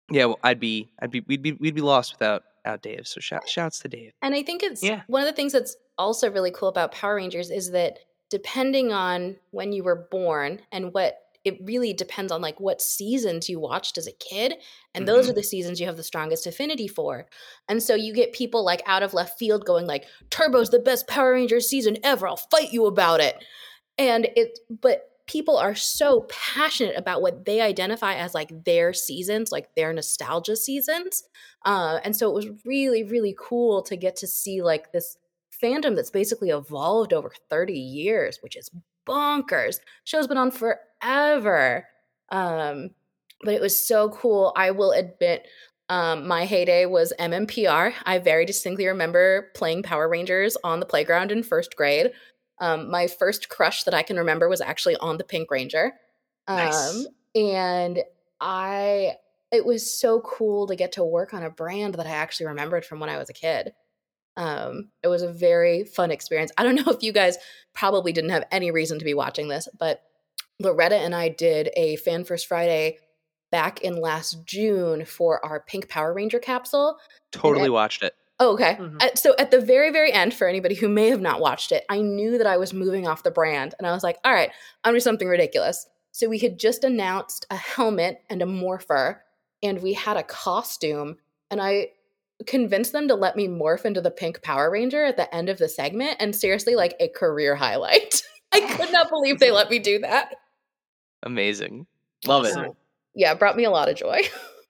yeah, 0.09 0.25
well, 0.25 0.39
I'd 0.43 0.59
be 0.59 0.91
I'd 1.01 1.11
be 1.11 1.21
we'd 1.27 1.41
be 1.41 1.53
we'd 1.53 1.75
be 1.75 1.81
lost 1.81 2.13
without 2.13 2.43
without 2.63 2.81
Dave. 2.81 3.07
So 3.07 3.19
shout 3.19 3.47
shouts 3.47 3.79
to 3.79 3.87
Dave. 3.87 4.11
And 4.21 4.35
I 4.35 4.43
think 4.43 4.63
it's 4.63 4.83
Yeah. 4.83 5.01
one 5.07 5.21
of 5.21 5.27
the 5.27 5.33
things 5.35 5.53
that's 5.53 5.75
also 5.97 6.29
really 6.31 6.51
cool 6.51 6.69
about 6.69 6.91
Power 6.91 7.15
Rangers 7.15 7.49
is 7.49 7.71
that 7.71 7.99
depending 8.29 8.91
on 8.93 9.35
when 9.51 9.71
you 9.71 9.83
were 9.83 10.07
born 10.11 10.61
and 10.71 10.93
what 10.93 11.17
it 11.43 11.57
really 11.63 11.91
depends 11.91 12.31
on 12.31 12.39
like 12.39 12.59
what 12.59 12.81
seasons 12.81 13.49
you 13.49 13.59
watched 13.59 13.97
as 13.97 14.07
a 14.07 14.11
kid 14.11 14.53
and 14.93 15.07
those 15.07 15.23
Mm-hmm. 15.25 15.31
are 15.31 15.35
the 15.35 15.43
seasons 15.43 15.79
you 15.79 15.87
have 15.87 15.97
the 15.97 16.03
strongest 16.03 16.45
affinity 16.45 16.87
for 16.87 17.25
and 17.67 17.81
so 17.81 17.95
you 17.95 18.13
get 18.13 18.31
people 18.31 18.63
like 18.63 18.83
out 18.85 19.01
of 19.01 19.13
left 19.15 19.39
field 19.39 19.65
going 19.65 19.87
like 19.87 20.05
turbo's 20.29 20.69
the 20.69 20.77
best 20.79 21.07
power 21.07 21.33
rangers 21.33 21.67
season 21.67 21.97
ever 22.03 22.27
i'll 22.27 22.37
fight 22.37 22.71
you 22.71 22.85
about 22.85 23.19
it 23.21 23.43
and 23.97 24.27
it 24.35 24.59
but 24.69 25.09
people 25.31 25.55
are 25.55 25.75
so 25.75 26.27
passionate 26.29 26.97
about 26.97 27.21
what 27.21 27.45
they 27.45 27.61
identify 27.61 28.15
as 28.15 28.33
like 28.33 28.65
their 28.65 28.91
seasons 28.91 29.49
like 29.51 29.73
their 29.75 29.93
nostalgia 29.93 30.57
seasons. 30.57 31.23
Uh, 31.63 31.99
and 32.03 32.15
so 32.15 32.29
it 32.29 32.33
was 32.33 32.47
really 32.65 33.03
really 33.03 33.35
cool 33.39 33.81
to 33.81 33.95
get 33.95 34.15
to 34.17 34.27
see 34.27 34.61
like 34.61 34.91
this 34.91 35.17
fandom 35.63 35.95
that's 35.95 36.11
basically 36.11 36.49
evolved 36.49 37.13
over 37.13 37.31
30 37.49 37.73
years 37.73 38.39
which 38.41 38.57
is 38.57 38.69
bonkers. 39.07 39.77
Show's 40.03 40.27
been 40.27 40.37
on 40.37 40.51
forever. 40.51 41.87
Um, 42.29 42.89
but 43.43 43.53
it 43.53 43.61
was 43.61 43.77
so 43.77 44.09
cool. 44.09 44.53
I 44.55 44.71
will 44.71 44.91
admit 44.91 45.47
um, 45.89 46.25
my 46.25 46.45
heyday 46.45 46.85
was 46.85 47.11
mmpr 47.19 47.93
i 48.05 48.17
very 48.17 48.45
distinctly 48.45 48.87
remember 48.87 49.49
playing 49.55 49.83
power 49.83 50.07
rangers 50.07 50.55
on 50.63 50.79
the 50.79 50.85
playground 50.85 51.33
in 51.33 51.43
first 51.43 51.75
grade 51.75 52.11
um, 52.61 52.89
my 52.89 53.07
first 53.07 53.49
crush 53.49 53.83
that 53.83 53.93
i 53.93 54.03
can 54.03 54.17
remember 54.17 54.47
was 54.47 54.61
actually 54.61 54.95
on 54.97 55.17
the 55.17 55.23
pink 55.23 55.51
ranger 55.51 55.91
um, 56.47 56.57
Nice. 56.57 57.07
and 57.35 57.99
i 58.39 59.13
it 59.51 59.65
was 59.65 59.99
so 59.99 60.21
cool 60.21 60.67
to 60.67 60.75
get 60.77 60.93
to 60.93 61.03
work 61.03 61.33
on 61.33 61.43
a 61.43 61.49
brand 61.49 61.95
that 61.95 62.07
i 62.07 62.11
actually 62.11 62.45
remembered 62.45 62.85
from 62.85 62.99
when 62.99 63.09
i 63.09 63.17
was 63.17 63.29
a 63.29 63.33
kid 63.33 63.73
um, 64.37 64.89
it 65.03 65.07
was 65.07 65.21
a 65.21 65.31
very 65.31 65.83
fun 65.83 66.11
experience. 66.11 66.51
I 66.57 66.63
don't 66.63 66.75
know 66.85 66.91
if 66.91 67.03
you 67.03 67.11
guys 67.11 67.37
probably 67.73 68.11
didn't 68.11 68.31
have 68.31 68.45
any 68.51 68.71
reason 68.71 68.99
to 68.99 69.05
be 69.05 69.13
watching 69.13 69.47
this, 69.47 69.67
but 69.77 70.01
Loretta 70.59 70.95
and 70.95 71.15
I 71.15 71.29
did 71.29 71.69
a 71.75 71.95
Fan 71.97 72.23
First 72.23 72.47
Friday 72.47 72.97
back 73.51 73.81
in 73.81 73.99
last 73.99 74.45
June 74.45 75.05
for 75.05 75.43
our 75.45 75.59
Pink 75.59 75.89
Power 75.89 76.13
Ranger 76.13 76.39
capsule. 76.39 76.97
Totally 77.31 77.69
watched 77.69 78.03
it. 78.03 78.15
Oh, 78.41 78.53
okay. 78.53 78.73
Mhm. 78.73 78.99
Uh, 78.99 79.13
so 79.13 79.35
at 79.37 79.51
the 79.51 79.61
very, 79.61 79.91
very 79.91 80.11
end, 80.11 80.33
for 80.33 80.47
anybody 80.47 80.73
who 80.73 80.89
may 80.89 81.09
have 81.09 81.21
not 81.21 81.39
watched 81.39 81.71
it, 81.71 81.85
I 81.89 82.01
knew 82.01 82.39
that 82.39 82.47
I 82.47 82.57
was 82.57 82.73
moving 82.73 83.07
off 83.07 83.21
the 83.21 83.29
brand, 83.29 83.75
and 83.77 83.85
I 83.85 83.91
was 83.91 84.01
like, 84.01 84.17
"All 84.25 84.33
right, 84.33 84.49
I'm 84.83 84.93
doing 84.93 85.01
something 85.01 85.27
ridiculous." 85.27 85.85
So 86.11 86.27
we 86.27 86.39
had 86.39 86.57
just 86.57 86.83
announced 86.83 87.45
a 87.51 87.55
helmet 87.55 88.23
and 88.31 88.41
a 88.41 88.47
morpher, 88.47 89.23
and 89.61 89.79
we 89.83 89.93
had 89.93 90.17
a 90.17 90.23
costume, 90.23 91.17
and 91.51 91.61
I 91.61 91.89
convinced 92.47 92.93
them 92.93 93.07
to 93.09 93.15
let 93.15 93.35
me 93.35 93.47
morph 93.47 93.85
into 93.85 94.01
the 94.01 94.09
pink 94.09 94.41
Power 94.41 94.71
Ranger 94.71 95.05
at 95.05 95.17
the 95.17 95.33
end 95.33 95.47
of 95.47 95.59
the 95.59 95.69
segment, 95.69 96.17
and 96.19 96.35
seriously, 96.35 96.73
like 96.73 96.95
a 96.99 97.09
career 97.09 97.55
highlight. 97.55 98.23
I 98.51 98.61
could 98.61 98.91
not 98.91 99.09
believe 99.09 99.39
they 99.39 99.51
let 99.51 99.69
me 99.69 99.77
do 99.77 99.99
that. 99.99 100.33
Amazing. 101.21 101.85
Love 102.25 102.45
it. 102.45 102.53
So, 102.53 102.75
yeah, 103.13 103.33
it 103.33 103.39
brought 103.39 103.55
me 103.55 103.65
a 103.65 103.71
lot 103.71 103.87
of 103.87 103.95
joy. 103.95 104.21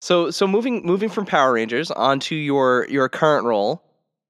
So 0.00 0.30
so 0.30 0.46
moving 0.46 0.84
moving 0.84 1.08
from 1.08 1.26
Power 1.26 1.52
Rangers 1.52 1.90
onto 1.90 2.34
your 2.34 2.86
your 2.88 3.08
current 3.08 3.44
role, 3.44 3.82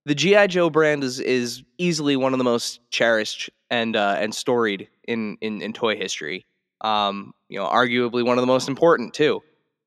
the 0.06 0.14
GI 0.14 0.48
Joe 0.48 0.70
brand 0.70 1.04
is 1.04 1.20
is 1.20 1.62
easily 1.76 2.16
one 2.16 2.32
of 2.32 2.38
the 2.38 2.44
most 2.44 2.80
cherished 2.90 3.50
and 3.70 3.96
uh, 3.96 4.16
and 4.18 4.34
storied 4.34 4.88
in, 5.06 5.36
in 5.40 5.60
in 5.62 5.72
toy 5.72 5.96
history. 5.96 6.46
Um, 6.80 7.34
you 7.48 7.58
know, 7.58 7.66
arguably 7.66 8.24
one 8.24 8.38
of 8.38 8.42
the 8.42 8.46
most 8.46 8.68
important 8.68 9.12
too. 9.12 9.42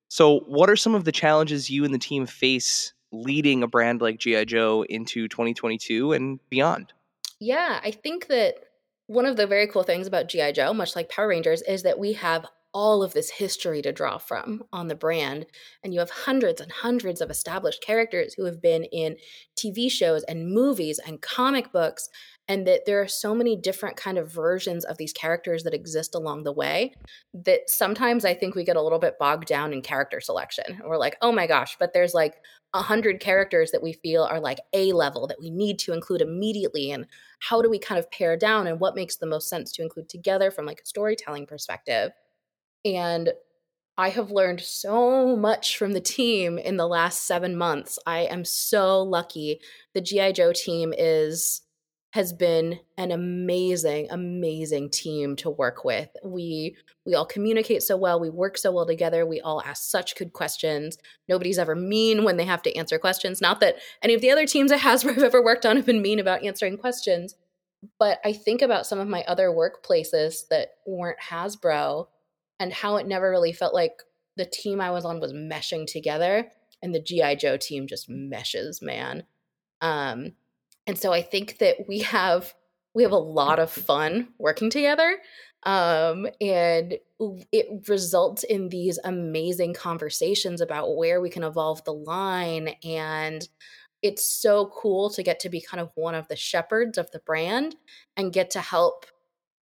So, 0.09 0.41
what 0.41 0.69
are 0.69 0.75
some 0.75 0.93
of 0.93 1.05
the 1.05 1.11
challenges 1.11 1.69
you 1.69 1.85
and 1.85 1.93
the 1.93 1.99
team 1.99 2.25
face 2.25 2.93
leading 3.13 3.63
a 3.63 3.67
brand 3.67 4.01
like 4.01 4.19
GI 4.19 4.45
Joe 4.45 4.83
into 4.89 5.27
2022 5.27 6.13
and 6.13 6.39
beyond? 6.49 6.93
Yeah, 7.39 7.79
I 7.83 7.91
think 7.91 8.27
that 8.27 8.55
one 9.07 9.25
of 9.25 9.37
the 9.37 9.47
very 9.47 9.67
cool 9.67 9.83
things 9.83 10.07
about 10.07 10.27
GI 10.27 10.51
Joe, 10.51 10.73
much 10.73 10.95
like 10.95 11.09
Power 11.09 11.29
Rangers, 11.29 11.61
is 11.61 11.83
that 11.83 11.97
we 11.97 12.13
have 12.13 12.45
all 12.73 13.03
of 13.03 13.13
this 13.13 13.29
history 13.29 13.81
to 13.81 13.91
draw 13.91 14.17
from 14.17 14.63
on 14.71 14.87
the 14.87 14.95
brand. 14.95 15.45
And 15.83 15.93
you 15.93 15.99
have 15.99 16.09
hundreds 16.09 16.61
and 16.61 16.71
hundreds 16.71 17.21
of 17.21 17.29
established 17.29 17.83
characters 17.83 18.33
who 18.33 18.45
have 18.45 18.61
been 18.61 18.85
in 18.85 19.17
TV 19.57 19.91
shows 19.91 20.23
and 20.23 20.53
movies 20.53 20.99
and 20.99 21.21
comic 21.21 21.71
books. 21.71 22.09
And 22.47 22.67
that 22.67 22.85
there 22.85 23.01
are 23.01 23.07
so 23.07 23.33
many 23.33 23.55
different 23.55 23.95
kind 23.95 24.17
of 24.17 24.29
versions 24.29 24.83
of 24.83 24.97
these 24.97 25.13
characters 25.13 25.63
that 25.63 25.73
exist 25.73 26.15
along 26.15 26.43
the 26.43 26.51
way 26.51 26.93
that 27.33 27.69
sometimes 27.69 28.25
I 28.25 28.33
think 28.33 28.55
we 28.55 28.65
get 28.65 28.75
a 28.75 28.81
little 28.81 28.99
bit 28.99 29.17
bogged 29.17 29.47
down 29.47 29.71
in 29.71 29.81
character 29.81 30.19
selection. 30.19 30.81
We're 30.83 30.97
like, 30.97 31.15
oh 31.21 31.31
my 31.31 31.47
gosh, 31.47 31.77
but 31.79 31.93
there's 31.93 32.13
like 32.13 32.35
a 32.73 32.81
hundred 32.81 33.19
characters 33.21 33.71
that 33.71 33.83
we 33.83 33.93
feel 33.93 34.23
are 34.23 34.39
like 34.39 34.59
A 34.73 34.91
level 34.91 35.27
that 35.27 35.39
we 35.39 35.49
need 35.49 35.79
to 35.79 35.93
include 35.93 36.21
immediately. 36.21 36.91
And 36.91 37.05
how 37.39 37.61
do 37.61 37.69
we 37.69 37.79
kind 37.79 37.99
of 37.99 38.11
pare 38.11 38.35
down 38.35 38.67
and 38.67 38.79
what 38.79 38.95
makes 38.95 39.17
the 39.17 39.27
most 39.27 39.47
sense 39.47 39.71
to 39.73 39.81
include 39.81 40.09
together 40.09 40.51
from 40.51 40.65
like 40.65 40.81
a 40.81 40.85
storytelling 40.85 41.45
perspective? 41.45 42.11
And 42.85 43.31
I 43.97 44.09
have 44.09 44.31
learned 44.31 44.61
so 44.61 45.35
much 45.35 45.77
from 45.77 45.93
the 45.93 46.01
team 46.01 46.57
in 46.57 46.77
the 46.77 46.87
last 46.87 47.27
seven 47.27 47.55
months. 47.55 47.99
I 48.05 48.21
am 48.21 48.45
so 48.45 49.03
lucky. 49.03 49.59
The 49.93 50.01
GI 50.01 50.33
Joe 50.33 50.53
team 50.53 50.93
is 50.97 51.61
has 52.13 52.33
been 52.33 52.77
an 52.97 53.09
amazing, 53.09 54.07
amazing 54.09 54.89
team 54.89 55.35
to 55.37 55.49
work 55.49 55.85
with. 55.85 56.09
We 56.23 56.75
we 57.05 57.15
all 57.15 57.25
communicate 57.25 57.83
so 57.83 57.95
well. 57.95 58.19
We 58.19 58.29
work 58.29 58.57
so 58.57 58.71
well 58.71 58.85
together. 58.85 59.25
We 59.25 59.39
all 59.39 59.61
ask 59.61 59.89
such 59.89 60.15
good 60.15 60.33
questions. 60.33 60.97
Nobody's 61.29 61.57
ever 61.57 61.75
mean 61.75 62.23
when 62.23 62.37
they 62.37 62.45
have 62.45 62.61
to 62.63 62.75
answer 62.75 62.99
questions. 62.99 63.39
Not 63.41 63.59
that 63.61 63.77
any 64.01 64.13
of 64.13 64.21
the 64.21 64.31
other 64.31 64.45
teams 64.45 64.71
at 64.71 64.79
Hasbro 64.79 65.11
I've 65.17 65.23
ever 65.23 65.43
worked 65.43 65.65
on 65.65 65.77
have 65.77 65.85
been 65.85 66.01
mean 66.01 66.19
about 66.19 66.43
answering 66.43 66.77
questions, 66.77 67.35
but 67.97 68.19
I 68.25 68.33
think 68.33 68.61
about 68.61 68.85
some 68.85 68.99
of 68.99 69.07
my 69.07 69.23
other 69.27 69.49
workplaces 69.49 70.47
that 70.49 70.71
weren't 70.85 71.19
Hasbro 71.29 72.07
and 72.61 72.71
how 72.71 72.97
it 72.97 73.07
never 73.07 73.29
really 73.31 73.53
felt 73.53 73.73
like 73.73 74.03
the 74.37 74.45
team 74.45 74.79
I 74.79 74.91
was 74.91 75.03
on 75.03 75.19
was 75.19 75.33
meshing 75.33 75.87
together 75.87 76.47
and 76.83 76.93
the 76.93 77.01
GI 77.01 77.37
Joe 77.37 77.57
team 77.57 77.87
just 77.87 78.07
meshes, 78.07 78.81
man. 78.81 79.23
Um 79.81 80.33
and 80.85 80.97
so 80.97 81.11
I 81.11 81.23
think 81.23 81.57
that 81.57 81.87
we 81.87 81.99
have 81.99 82.53
we 82.93 83.03
have 83.03 83.11
a 83.11 83.17
lot 83.17 83.57
of 83.57 83.71
fun 83.71 84.29
working 84.37 84.69
together. 84.69 85.17
Um 85.63 86.27
and 86.39 86.97
it 87.51 87.87
results 87.89 88.43
in 88.43 88.69
these 88.69 88.99
amazing 89.03 89.73
conversations 89.73 90.61
about 90.61 90.95
where 90.95 91.19
we 91.19 91.31
can 91.31 91.43
evolve 91.43 91.83
the 91.83 91.93
line 91.93 92.75
and 92.83 93.47
it's 94.03 94.25
so 94.25 94.71
cool 94.75 95.09
to 95.11 95.23
get 95.23 95.39
to 95.39 95.49
be 95.49 95.61
kind 95.61 95.81
of 95.81 95.91
one 95.95 96.15
of 96.15 96.27
the 96.27 96.35
shepherds 96.35 96.97
of 96.97 97.09
the 97.11 97.19
brand 97.19 97.75
and 98.17 98.33
get 98.33 98.51
to 98.51 98.61
help 98.61 99.05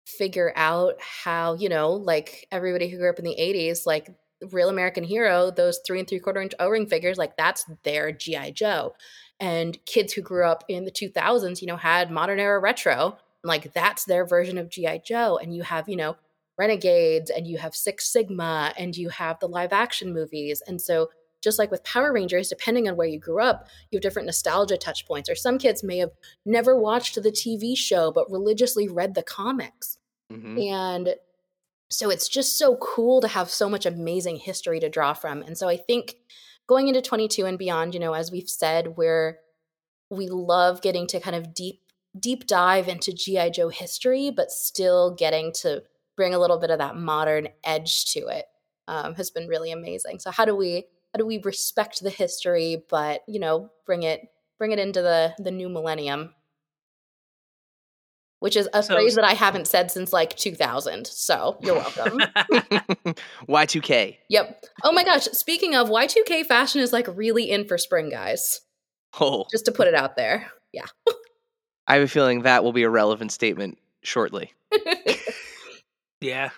figure 0.07 0.53
out 0.57 0.95
how, 1.01 1.55
you 1.55 1.69
know, 1.69 1.93
like 1.93 2.47
everybody 2.53 2.89
who 2.89 2.99
grew 2.99 3.11
up 3.11 3.19
in 3.19 3.25
the 3.25 3.37
80s, 3.39 3.87
like 3.87 4.11
Real 4.53 4.69
American 4.69 5.05
Hero, 5.05 5.51
those 5.51 5.81
three 5.87 5.99
and 5.99 6.09
three 6.09 6.19
quarter 6.19 6.41
inch 6.41 6.53
O 6.59 6.69
ring 6.69 6.87
figures, 6.87 7.19
like 7.19 7.37
that's 7.37 7.65
their 7.83 8.13
G.I. 8.13 8.51
Joe. 8.51 8.95
And 9.41 9.79
kids 9.87 10.13
who 10.13 10.23
grew 10.23 10.47
up 10.47 10.65
in 10.69 10.85
the 10.85 10.91
2000s, 10.91 11.61
you 11.61 11.67
know, 11.67 11.77
had 11.77 12.11
modern 12.11 12.39
era 12.39 12.61
retro, 12.61 13.19
like 13.43 13.73
that's 13.73 14.05
their 14.05 14.27
version 14.27 14.59
of 14.59 14.71
G.I. 14.71 14.99
Joe. 14.99 15.39
And 15.39 15.55
you 15.55 15.63
have, 15.63 15.89
you 15.89 15.97
know, 15.97 16.17
Renegades 16.57 17.31
and 17.31 17.47
you 17.47 17.59
have 17.59 17.75
Six 17.75 18.07
Sigma 18.13 18.73
and 18.79 18.97
you 18.97 19.09
have 19.09 19.39
the 19.41 19.49
live 19.49 19.73
action 19.73 20.13
movies. 20.13 20.63
And 20.67 20.81
so, 20.81 21.11
just 21.45 21.59
like 21.59 21.71
with 21.71 21.85
Power 21.85 22.13
Rangers, 22.13 22.49
depending 22.49 22.89
on 22.89 22.97
where 22.97 23.07
you 23.07 23.21
grew 23.21 23.41
up, 23.41 23.69
you 23.91 23.99
have 23.99 24.03
different 24.03 24.27
nostalgia 24.27 24.77
touch 24.77 25.07
points. 25.07 25.29
Or 25.29 25.37
some 25.37 25.59
kids 25.59 25.85
may 25.85 25.99
have 25.99 26.11
never 26.45 26.77
watched 26.77 27.15
the 27.23 27.31
TV 27.31 27.77
show, 27.77 28.11
but 28.11 28.31
religiously 28.31 28.89
read 28.89 29.15
the 29.15 29.23
comics. 29.23 29.99
Mm-hmm. 30.33 30.59
And 30.59 31.15
so 31.91 32.11
it's 32.11 32.29
just 32.29 32.59
so 32.59 32.77
cool 32.77 33.21
to 33.21 33.29
have 33.29 33.51
so 33.51 33.69
much 33.69 33.87
amazing 33.87 34.37
history 34.37 34.81
to 34.81 34.89
draw 34.89 35.13
from. 35.13 35.43
And 35.43 35.57
so 35.57 35.69
I 35.69 35.77
think 35.77 36.17
going 36.67 36.89
into 36.89 37.03
22 37.03 37.45
and 37.45 37.59
beyond, 37.59 37.95
you 37.95 38.01
know, 38.01 38.15
as 38.15 38.33
we've 38.33 38.49
said, 38.49 38.97
where 38.97 39.39
we 40.11 40.29
love 40.29 40.83
getting 40.83 41.07
to 41.09 41.21
kind 41.21 41.37
of 41.37 41.55
deep 41.55 41.81
deep 42.19 42.47
dive 42.47 42.89
into 42.89 43.13
GI 43.13 43.51
Joe 43.51 43.69
history, 43.69 44.31
but 44.31 44.51
still 44.51 45.15
getting 45.15 45.53
to 45.53 45.83
bring 46.17 46.33
a 46.33 46.39
little 46.39 46.59
bit 46.59 46.71
of 46.71 46.79
that 46.79 46.97
modern 46.97 47.49
edge 47.65 48.07
to 48.07 48.29
it 48.29 48.45
um, 48.87 49.15
has 49.17 49.31
been 49.31 49.49
really 49.49 49.73
amazing. 49.73 50.21
So 50.21 50.31
how 50.31 50.45
do 50.45 50.55
we 50.55 50.85
how 51.15 51.19
do 51.19 51.27
we 51.27 51.39
respect 51.39 52.03
the 52.03 52.11
history 52.11 52.83
but 52.91 53.23
you 53.29 53.39
know 53.39 53.71
bring 53.87 54.03
it 54.03 54.29
bring 54.59 54.73
it 54.73 54.79
into 54.79 55.01
the 55.01 55.33
the 55.39 55.51
new 55.51 55.69
millennium? 55.69 56.35
Which 58.41 58.57
is 58.57 58.69
a 58.75 58.83
so, 58.83 58.95
phrase 58.95 59.15
that 59.15 59.25
i 59.25 59.33
haven't 59.33 59.69
said 59.69 59.91
since 59.91 60.13
like 60.13 60.37
2000 60.37 61.07
so 61.07 61.57
you're 61.63 61.77
welcome. 61.77 62.19
Y2k 63.49 64.17
yep. 64.29 64.63
Oh 64.83 64.93
my 64.93 65.05
gosh 65.05 65.25
speaking 65.33 65.75
of 65.75 65.89
y2k 65.89 66.45
fashion 66.47 66.81
is 66.81 66.93
like 66.93 67.07
really 67.17 67.51
in 67.51 67.67
for 67.67 67.79
spring 67.79 68.11
guys. 68.11 68.61
Oh. 69.21 69.47
Just 69.51 69.67
to 69.67 69.73
put 69.73 69.87
it 69.87 69.95
out 69.95 70.17
there. 70.17 70.51
Yeah. 70.73 70.87
I 71.87 71.95
have 71.95 72.03
a 72.03 72.09
feeling 72.09 72.43
that 72.43 72.65
will 72.65 72.73
be 72.73 72.83
a 72.83 72.91
relevant 72.91 73.31
statement 73.31 73.79
shortly. 74.03 74.53
Yeah. 76.21 76.51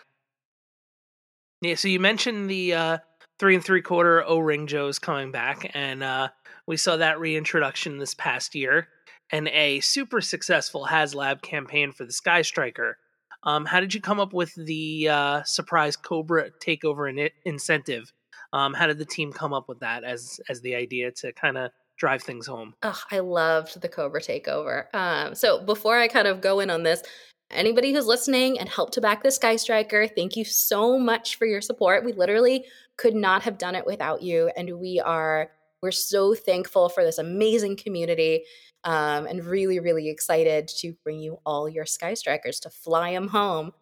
Yeah 1.60 1.74
so 1.74 1.88
you 1.88 1.98
mentioned 2.00 2.48
the 2.48 2.74
uh 2.74 2.98
three 3.38 3.54
and 3.54 3.64
three 3.64 3.82
quarter 3.82 4.24
O 4.24 4.38
ring 4.38 4.66
Joe's 4.66 4.98
coming 4.98 5.30
back, 5.30 5.70
and 5.74 6.02
uh, 6.02 6.28
we 6.66 6.76
saw 6.76 6.96
that 6.96 7.20
reintroduction 7.20 7.98
this 7.98 8.14
past 8.14 8.54
year, 8.54 8.88
and 9.30 9.48
a 9.48 9.80
super 9.80 10.20
successful 10.20 10.86
HasLab 10.90 11.42
campaign 11.42 11.92
for 11.92 12.04
the 12.04 12.12
Sky 12.12 12.42
Striker. 12.42 12.98
Um, 13.42 13.64
how 13.64 13.80
did 13.80 13.94
you 13.94 14.00
come 14.00 14.18
up 14.18 14.32
with 14.32 14.54
the 14.54 15.08
uh, 15.08 15.42
surprise 15.44 15.96
Cobra 15.96 16.50
takeover 16.64 17.08
in- 17.08 17.30
incentive? 17.44 18.12
Um, 18.52 18.74
how 18.74 18.86
did 18.86 18.98
the 18.98 19.04
team 19.04 19.32
come 19.32 19.52
up 19.52 19.68
with 19.68 19.80
that 19.80 20.04
as 20.04 20.40
as 20.48 20.60
the 20.60 20.74
idea 20.74 21.10
to 21.12 21.32
kind 21.32 21.56
of 21.56 21.70
drive 21.96 22.22
things 22.22 22.46
home? 22.46 22.74
Oh, 22.82 23.00
I 23.10 23.20
loved 23.20 23.80
the 23.80 23.88
Cobra 23.88 24.20
takeover. 24.20 24.92
Um, 24.94 25.34
so 25.34 25.64
before 25.64 25.98
I 25.98 26.08
kind 26.08 26.28
of 26.28 26.40
go 26.40 26.60
in 26.60 26.70
on 26.70 26.82
this, 26.82 27.02
anybody 27.50 27.92
who's 27.92 28.06
listening 28.06 28.58
and 28.58 28.68
helped 28.68 28.94
to 28.94 29.00
back 29.00 29.22
the 29.22 29.30
Sky 29.30 29.56
Striker, 29.56 30.06
thank 30.08 30.36
you 30.36 30.44
so 30.44 30.98
much 30.98 31.36
for 31.36 31.46
your 31.46 31.60
support. 31.60 32.04
We 32.04 32.12
literally 32.12 32.64
could 32.96 33.14
not 33.14 33.42
have 33.42 33.58
done 33.58 33.74
it 33.74 33.86
without 33.86 34.22
you, 34.22 34.50
and 34.56 34.78
we 34.78 35.00
are 35.00 35.50
we're 35.82 35.92
so 35.92 36.34
thankful 36.34 36.88
for 36.88 37.04
this 37.04 37.18
amazing 37.18 37.76
community. 37.76 38.44
Um, 38.84 39.26
and 39.26 39.44
really, 39.44 39.80
really 39.80 40.08
excited 40.08 40.68
to 40.78 40.92
bring 41.02 41.18
you 41.18 41.38
all 41.44 41.68
your 41.68 41.86
Sky 41.86 42.14
Strikers 42.14 42.60
to 42.60 42.70
fly 42.70 43.12
them 43.12 43.28
home. 43.28 43.72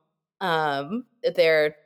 Um, 0.41 1.05
they're 1.37 1.77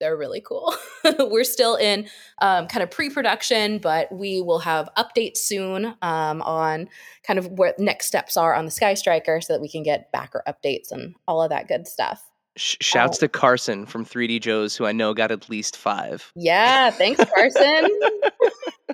they're 0.00 0.16
really 0.16 0.40
cool. 0.40 0.74
We're 1.18 1.44
still 1.44 1.76
in 1.76 2.08
um, 2.40 2.66
kind 2.66 2.82
of 2.82 2.90
pre-production, 2.90 3.78
but 3.78 4.10
we 4.12 4.40
will 4.40 4.60
have 4.60 4.88
updates 4.96 5.38
soon 5.38 5.94
um, 6.02 6.42
on 6.42 6.88
kind 7.26 7.38
of 7.38 7.46
what 7.46 7.78
next 7.78 8.06
steps 8.06 8.36
are 8.36 8.54
on 8.54 8.64
the 8.64 8.70
Sky 8.70 8.94
Striker, 8.94 9.40
so 9.40 9.52
that 9.52 9.60
we 9.60 9.68
can 9.68 9.82
get 9.82 10.12
backer 10.12 10.42
updates 10.46 10.90
and 10.90 11.14
all 11.26 11.42
of 11.42 11.50
that 11.50 11.68
good 11.68 11.86
stuff. 11.86 12.22
Shouts 12.56 13.18
um, 13.18 13.20
to 13.20 13.28
Carson 13.28 13.84
from 13.84 14.06
3D 14.06 14.40
Joe's, 14.40 14.76
who 14.76 14.86
I 14.86 14.92
know 14.92 15.12
got 15.12 15.30
at 15.30 15.50
least 15.50 15.76
five. 15.76 16.32
Yeah, 16.34 16.90
thanks, 16.90 17.22
Carson. 17.22 17.88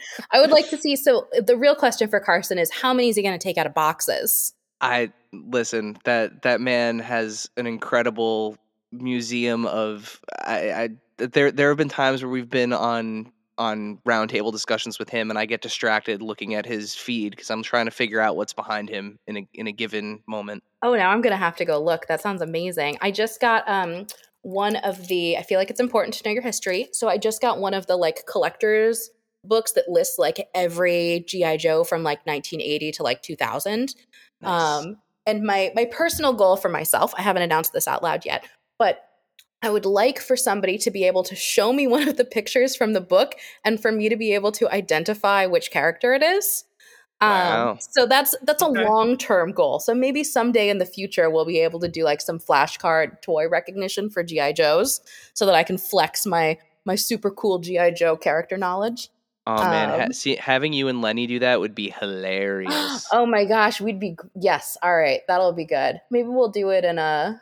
I 0.32 0.40
would 0.40 0.50
like 0.50 0.68
to 0.70 0.76
see. 0.76 0.96
So 0.96 1.28
the 1.32 1.56
real 1.56 1.74
question 1.74 2.08
for 2.08 2.20
Carson 2.20 2.58
is, 2.58 2.70
how 2.70 2.92
many 2.92 3.08
is 3.08 3.16
he 3.16 3.22
going 3.22 3.38
to 3.38 3.42
take 3.42 3.58
out 3.58 3.66
of 3.66 3.74
boxes? 3.74 4.52
I 4.80 5.12
listen. 5.32 5.96
That 6.04 6.42
that 6.42 6.60
man 6.60 6.98
has 6.98 7.48
an 7.56 7.66
incredible 7.66 8.56
museum 8.92 9.66
of 9.66 10.20
I, 10.44 10.72
I 10.72 10.88
there 11.16 11.50
there 11.50 11.68
have 11.68 11.78
been 11.78 11.88
times 11.88 12.22
where 12.22 12.30
we've 12.30 12.50
been 12.50 12.72
on 12.72 13.32
on 13.58 13.98
roundtable 14.06 14.50
discussions 14.50 14.98
with 14.98 15.08
him 15.08 15.30
and 15.30 15.38
I 15.38 15.46
get 15.46 15.60
distracted 15.60 16.22
looking 16.22 16.54
at 16.54 16.64
his 16.64 16.94
feed 16.94 17.30
because 17.30 17.50
I'm 17.50 17.62
trying 17.62 17.84
to 17.84 17.90
figure 17.90 18.20
out 18.20 18.36
what's 18.36 18.52
behind 18.52 18.88
him 18.88 19.18
in 19.26 19.36
a 19.36 19.48
in 19.54 19.66
a 19.66 19.72
given 19.72 20.22
moment. 20.26 20.62
Oh, 20.82 20.94
now 20.94 21.10
I'm 21.10 21.20
gonna 21.20 21.36
have 21.36 21.56
to 21.56 21.64
go 21.64 21.82
look. 21.82 22.06
That 22.06 22.20
sounds 22.20 22.42
amazing. 22.42 22.98
I 23.00 23.10
just 23.10 23.40
got 23.40 23.68
um 23.68 24.06
one 24.42 24.76
of 24.76 25.06
the 25.08 25.36
I 25.36 25.42
feel 25.42 25.58
like 25.58 25.70
it's 25.70 25.80
important 25.80 26.14
to 26.14 26.28
know 26.28 26.32
your 26.32 26.42
history. 26.42 26.88
So 26.92 27.08
I 27.08 27.18
just 27.18 27.40
got 27.40 27.60
one 27.60 27.74
of 27.74 27.86
the 27.86 27.96
like 27.96 28.26
collectors 28.26 29.10
books 29.44 29.72
that 29.72 29.88
lists 29.88 30.18
like 30.18 30.48
every 30.54 31.24
GI 31.26 31.58
Joe 31.58 31.84
from 31.84 32.02
like 32.02 32.24
1980 32.26 32.92
to 32.92 33.02
like 33.02 33.22
2000. 33.22 33.94
Nice. 34.40 34.50
Um, 34.50 34.96
and 35.26 35.42
my 35.42 35.72
my 35.74 35.84
personal 35.84 36.32
goal 36.32 36.56
for 36.56 36.68
myself, 36.68 37.14
I 37.16 37.22
haven't 37.22 37.42
announced 37.42 37.72
this 37.72 37.86
out 37.86 38.02
loud 38.02 38.24
yet, 38.24 38.44
but 38.78 39.04
I 39.62 39.70
would 39.70 39.86
like 39.86 40.18
for 40.18 40.36
somebody 40.36 40.76
to 40.78 40.90
be 40.90 41.04
able 41.04 41.22
to 41.24 41.36
show 41.36 41.72
me 41.72 41.86
one 41.96 42.08
of 42.08 42.16
the 42.16 42.24
pictures 42.24 42.74
from 42.76 42.92
the 42.92 43.00
book 43.00 43.34
and 43.64 43.80
for 43.80 43.92
me 43.92 44.08
to 44.08 44.16
be 44.16 44.34
able 44.34 44.52
to 44.52 44.68
identify 44.72 45.46
which 45.46 45.70
character 45.70 46.14
it 46.14 46.22
is. 46.22 46.64
Um, 47.20 47.78
so 47.78 48.04
that's 48.04 48.34
that's 48.42 48.62
a 48.62 48.66
Okay. 48.66 48.84
long 48.84 49.16
term 49.16 49.52
goal. 49.52 49.78
So 49.78 49.94
maybe 49.94 50.24
someday 50.24 50.68
in 50.68 50.78
the 50.78 50.86
future 50.86 51.30
we'll 51.30 51.44
be 51.44 51.60
able 51.60 51.78
to 51.78 51.88
do 51.88 52.02
like 52.02 52.20
some 52.20 52.40
flashcard 52.40 53.22
toy 53.22 53.48
recognition 53.48 54.10
for 54.10 54.24
GI 54.24 54.54
Joes, 54.54 55.00
so 55.32 55.46
that 55.46 55.54
I 55.54 55.62
can 55.62 55.78
flex 55.78 56.26
my 56.26 56.58
my 56.84 56.96
super 56.96 57.30
cool 57.30 57.60
GI 57.60 57.92
Joe 57.92 58.16
character 58.16 58.56
knowledge. 58.58 59.08
oh 59.46 59.70
man, 59.70 59.90
ha- 59.90 60.04
um, 60.06 60.12
see, 60.12 60.34
having 60.34 60.72
you 60.72 60.88
and 60.88 61.00
Lenny 61.00 61.28
do 61.28 61.38
that 61.38 61.60
would 61.60 61.76
be 61.76 61.90
hilarious. 61.90 63.06
oh 63.12 63.24
my 63.24 63.44
gosh, 63.44 63.80
we'd 63.80 64.00
be 64.00 64.16
yes. 64.34 64.76
All 64.82 64.96
right, 64.96 65.20
that'll 65.28 65.52
be 65.52 65.64
good. 65.64 66.00
Maybe 66.10 66.26
we'll 66.28 66.48
do 66.50 66.70
it 66.70 66.84
in 66.84 66.98
a 66.98 67.40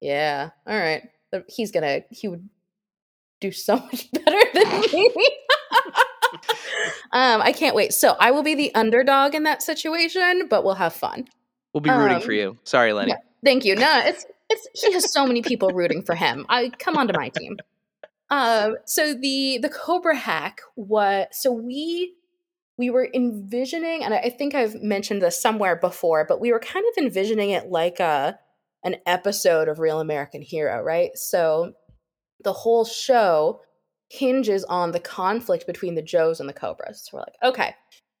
yeah. 0.00 0.50
All 0.66 0.76
right, 0.78 1.02
But 1.30 1.44
he's 1.48 1.70
gonna 1.70 2.02
he 2.10 2.28
would 2.28 2.48
do 3.40 3.52
so 3.52 3.76
much 3.92 4.10
better 4.12 4.40
than 4.54 4.80
me. 4.80 5.12
um, 7.12 7.40
I 7.42 7.52
can't 7.52 7.74
wait. 7.76 7.92
So 7.92 8.16
I 8.18 8.30
will 8.30 8.42
be 8.42 8.54
the 8.54 8.74
underdog 8.74 9.34
in 9.34 9.44
that 9.44 9.62
situation, 9.62 10.48
but 10.48 10.64
we'll 10.64 10.74
have 10.74 10.92
fun. 10.94 11.26
we'll 11.72 11.80
be 11.80 11.90
rooting 11.90 12.20
for 12.20 12.32
um, 12.32 12.38
you. 12.38 12.58
Sorry, 12.64 12.92
Lenny. 12.92 13.10
yeah. 13.10 13.18
Thank 13.44 13.64
you. 13.64 13.76
No, 13.76 14.00
it's 14.04 14.26
it's 14.50 14.66
he 14.74 14.92
has 14.92 15.12
so 15.12 15.26
many 15.26 15.42
people 15.42 15.70
rooting 15.70 16.02
for 16.02 16.14
him. 16.14 16.46
I 16.48 16.70
come 16.78 16.96
onto 16.96 17.12
my 17.16 17.28
team. 17.30 17.56
Um, 18.30 18.76
so 18.86 19.14
the 19.14 19.58
the 19.62 19.68
Cobra 19.68 20.16
hack 20.16 20.60
what 20.74 21.34
so 21.34 21.52
we 21.52 22.14
we 22.78 22.90
were 22.90 23.08
envisioning, 23.14 24.02
and 24.04 24.12
I 24.14 24.18
I 24.18 24.30
think 24.30 24.54
I've 24.54 24.74
mentioned 24.82 25.22
this 25.22 25.40
somewhere 25.40 25.76
before, 25.76 26.24
but 26.26 26.40
we 26.40 26.52
were 26.52 26.58
kind 26.60 26.84
of 26.90 27.02
envisioning 27.04 27.50
it 27.50 27.66
like 27.70 28.00
a 28.00 28.38
an 28.86 28.96
episode 29.04 29.68
of 29.68 29.80
Real 29.80 29.98
American 29.98 30.40
Hero, 30.40 30.80
right? 30.80 31.10
So 31.16 31.72
the 32.44 32.52
whole 32.52 32.84
show 32.84 33.60
hinges 34.10 34.62
on 34.64 34.92
the 34.92 35.00
conflict 35.00 35.66
between 35.66 35.96
the 35.96 36.02
Joes 36.02 36.38
and 36.38 36.48
the 36.48 36.52
Cobras. 36.54 37.04
So 37.04 37.16
we're 37.16 37.22
like, 37.22 37.34
okay, 37.42 37.74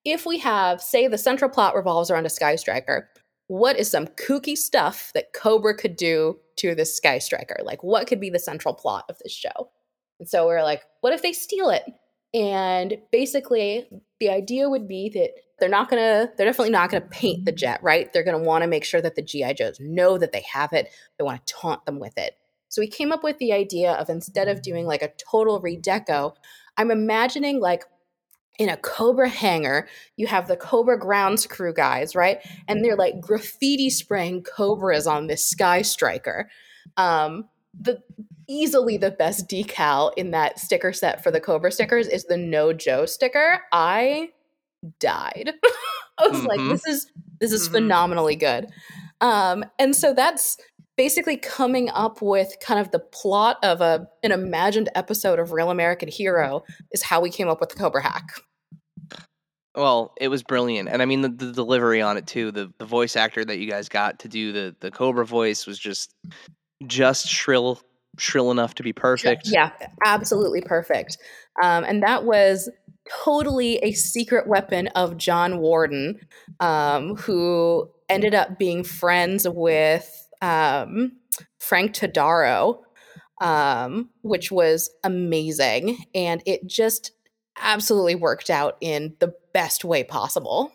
if 0.04 0.26
we 0.26 0.38
have, 0.40 0.82
say, 0.82 1.06
the 1.06 1.18
central 1.18 1.48
plot 1.48 1.76
revolves 1.76 2.10
around 2.10 2.26
a 2.26 2.30
Sky 2.30 2.56
Striker, 2.56 3.08
what 3.46 3.78
is 3.78 3.88
some 3.88 4.08
kooky 4.08 4.56
stuff 4.56 5.12
that 5.14 5.32
Cobra 5.32 5.76
could 5.76 5.94
do 5.94 6.40
to 6.56 6.74
this 6.74 6.96
Sky 6.96 7.20
Striker? 7.20 7.60
Like, 7.62 7.84
what 7.84 8.08
could 8.08 8.18
be 8.20 8.30
the 8.30 8.40
central 8.40 8.74
plot 8.74 9.04
of 9.08 9.18
this 9.22 9.32
show? 9.32 9.70
And 10.18 10.28
so 10.28 10.46
we're 10.46 10.64
like, 10.64 10.82
what 11.00 11.12
if 11.12 11.22
they 11.22 11.32
steal 11.32 11.70
it? 11.70 11.84
And 12.34 12.98
basically, 13.12 13.88
the 14.18 14.30
idea 14.30 14.68
would 14.68 14.88
be 14.88 15.10
that 15.10 15.30
they're 15.58 15.68
not 15.68 15.88
gonna, 15.88 16.30
they're 16.36 16.46
definitely 16.46 16.72
not 16.72 16.90
gonna 16.90 17.06
paint 17.06 17.44
the 17.44 17.52
jet, 17.52 17.82
right? 17.82 18.12
They're 18.12 18.24
gonna 18.24 18.42
wanna 18.42 18.66
make 18.66 18.84
sure 18.84 19.00
that 19.00 19.14
the 19.14 19.22
G.I. 19.22 19.54
Joes 19.54 19.78
know 19.80 20.18
that 20.18 20.32
they 20.32 20.44
have 20.52 20.72
it. 20.72 20.88
They 21.18 21.24
wanna 21.24 21.40
taunt 21.46 21.84
them 21.86 21.98
with 21.98 22.16
it. 22.18 22.36
So 22.68 22.80
we 22.80 22.88
came 22.88 23.12
up 23.12 23.22
with 23.22 23.38
the 23.38 23.52
idea 23.52 23.92
of 23.92 24.10
instead 24.10 24.48
of 24.48 24.62
doing 24.62 24.86
like 24.86 25.02
a 25.02 25.12
total 25.30 25.62
redeco, 25.62 26.34
I'm 26.76 26.90
imagining 26.90 27.60
like 27.60 27.84
in 28.58 28.68
a 28.68 28.76
Cobra 28.76 29.28
hangar, 29.28 29.88
you 30.16 30.26
have 30.26 30.48
the 30.48 30.56
Cobra 30.56 30.98
grounds 30.98 31.46
crew 31.46 31.72
guys, 31.72 32.14
right? 32.14 32.38
And 32.68 32.84
they're 32.84 32.96
like 32.96 33.20
graffiti 33.20 33.90
spraying 33.90 34.42
Cobras 34.42 35.06
on 35.06 35.26
this 35.26 35.44
Sky 35.44 35.82
Striker. 35.82 36.50
Um, 36.96 37.48
the 37.78 38.02
easily 38.48 38.96
the 38.96 39.10
best 39.10 39.48
decal 39.48 40.12
in 40.16 40.30
that 40.30 40.58
sticker 40.58 40.92
set 40.92 41.22
for 41.22 41.30
the 41.30 41.40
Cobra 41.40 41.70
stickers 41.70 42.08
is 42.08 42.24
the 42.24 42.36
No 42.36 42.72
Joe 42.72 43.06
sticker. 43.06 43.60
I 43.72 44.30
died. 44.98 45.52
I 46.18 46.28
was 46.28 46.42
like, 46.44 46.60
Mhm. 46.60 46.70
this 46.70 46.86
is 46.86 47.12
this 47.40 47.52
is 47.52 47.68
Mhm. 47.68 47.72
phenomenally 47.72 48.36
good. 48.36 48.68
Um, 49.20 49.64
and 49.78 49.94
so 49.94 50.12
that's 50.14 50.56
basically 50.96 51.36
coming 51.36 51.90
up 51.90 52.22
with 52.22 52.54
kind 52.60 52.80
of 52.80 52.90
the 52.90 52.98
plot 52.98 53.58
of 53.62 53.80
a 53.82 54.06
an 54.22 54.32
imagined 54.32 54.88
episode 54.94 55.38
of 55.38 55.52
Real 55.52 55.70
American 55.70 56.08
Hero 56.08 56.64
is 56.92 57.02
how 57.02 57.20
we 57.20 57.30
came 57.30 57.48
up 57.48 57.60
with 57.60 57.68
the 57.70 57.76
Cobra 57.76 58.02
hack. 58.02 58.24
Well, 59.74 60.14
it 60.18 60.28
was 60.28 60.42
brilliant, 60.42 60.88
and 60.88 61.02
I 61.02 61.04
mean 61.04 61.20
the, 61.20 61.28
the 61.28 61.52
delivery 61.52 62.00
on 62.00 62.16
it 62.16 62.26
too. 62.26 62.50
The 62.50 62.72
the 62.78 62.86
voice 62.86 63.14
actor 63.14 63.44
that 63.44 63.58
you 63.58 63.68
guys 63.70 63.90
got 63.90 64.20
to 64.20 64.28
do 64.28 64.52
the 64.52 64.74
the 64.80 64.90
Cobra 64.90 65.26
voice 65.26 65.66
was 65.66 65.78
just 65.78 66.14
just 66.86 67.28
shrill 67.28 67.80
shrill 68.18 68.50
enough 68.50 68.74
to 68.76 68.82
be 68.82 68.94
perfect. 68.94 69.42
Yeah, 69.44 69.70
absolutely 70.02 70.62
perfect. 70.62 71.18
Um, 71.62 71.84
and 71.84 72.02
that 72.02 72.24
was 72.24 72.70
totally 73.24 73.76
a 73.78 73.92
secret 73.92 74.46
weapon 74.46 74.88
of 74.88 75.16
John 75.16 75.58
Warden, 75.58 76.20
um, 76.60 77.16
who 77.16 77.90
ended 78.08 78.34
up 78.34 78.58
being 78.58 78.84
friends 78.84 79.46
with 79.48 80.28
um, 80.42 81.12
Frank 81.58 81.92
Todaro, 81.92 82.80
um, 83.40 84.10
which 84.22 84.50
was 84.50 84.90
amazing. 85.04 85.98
And 86.14 86.42
it 86.46 86.66
just 86.66 87.12
absolutely 87.58 88.14
worked 88.14 88.50
out 88.50 88.76
in 88.80 89.16
the 89.20 89.34
best 89.52 89.84
way 89.84 90.04
possible. 90.04 90.72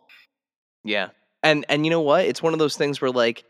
Yeah. 0.84 1.10
And 1.44 1.66
and 1.70 1.86
you 1.86 1.90
know 1.90 2.02
what? 2.02 2.26
It's 2.26 2.44
one 2.44 2.54
of 2.54 2.60
those 2.60 2.78
things 2.78 3.02
where 3.02 3.12
like, 3.12 3.44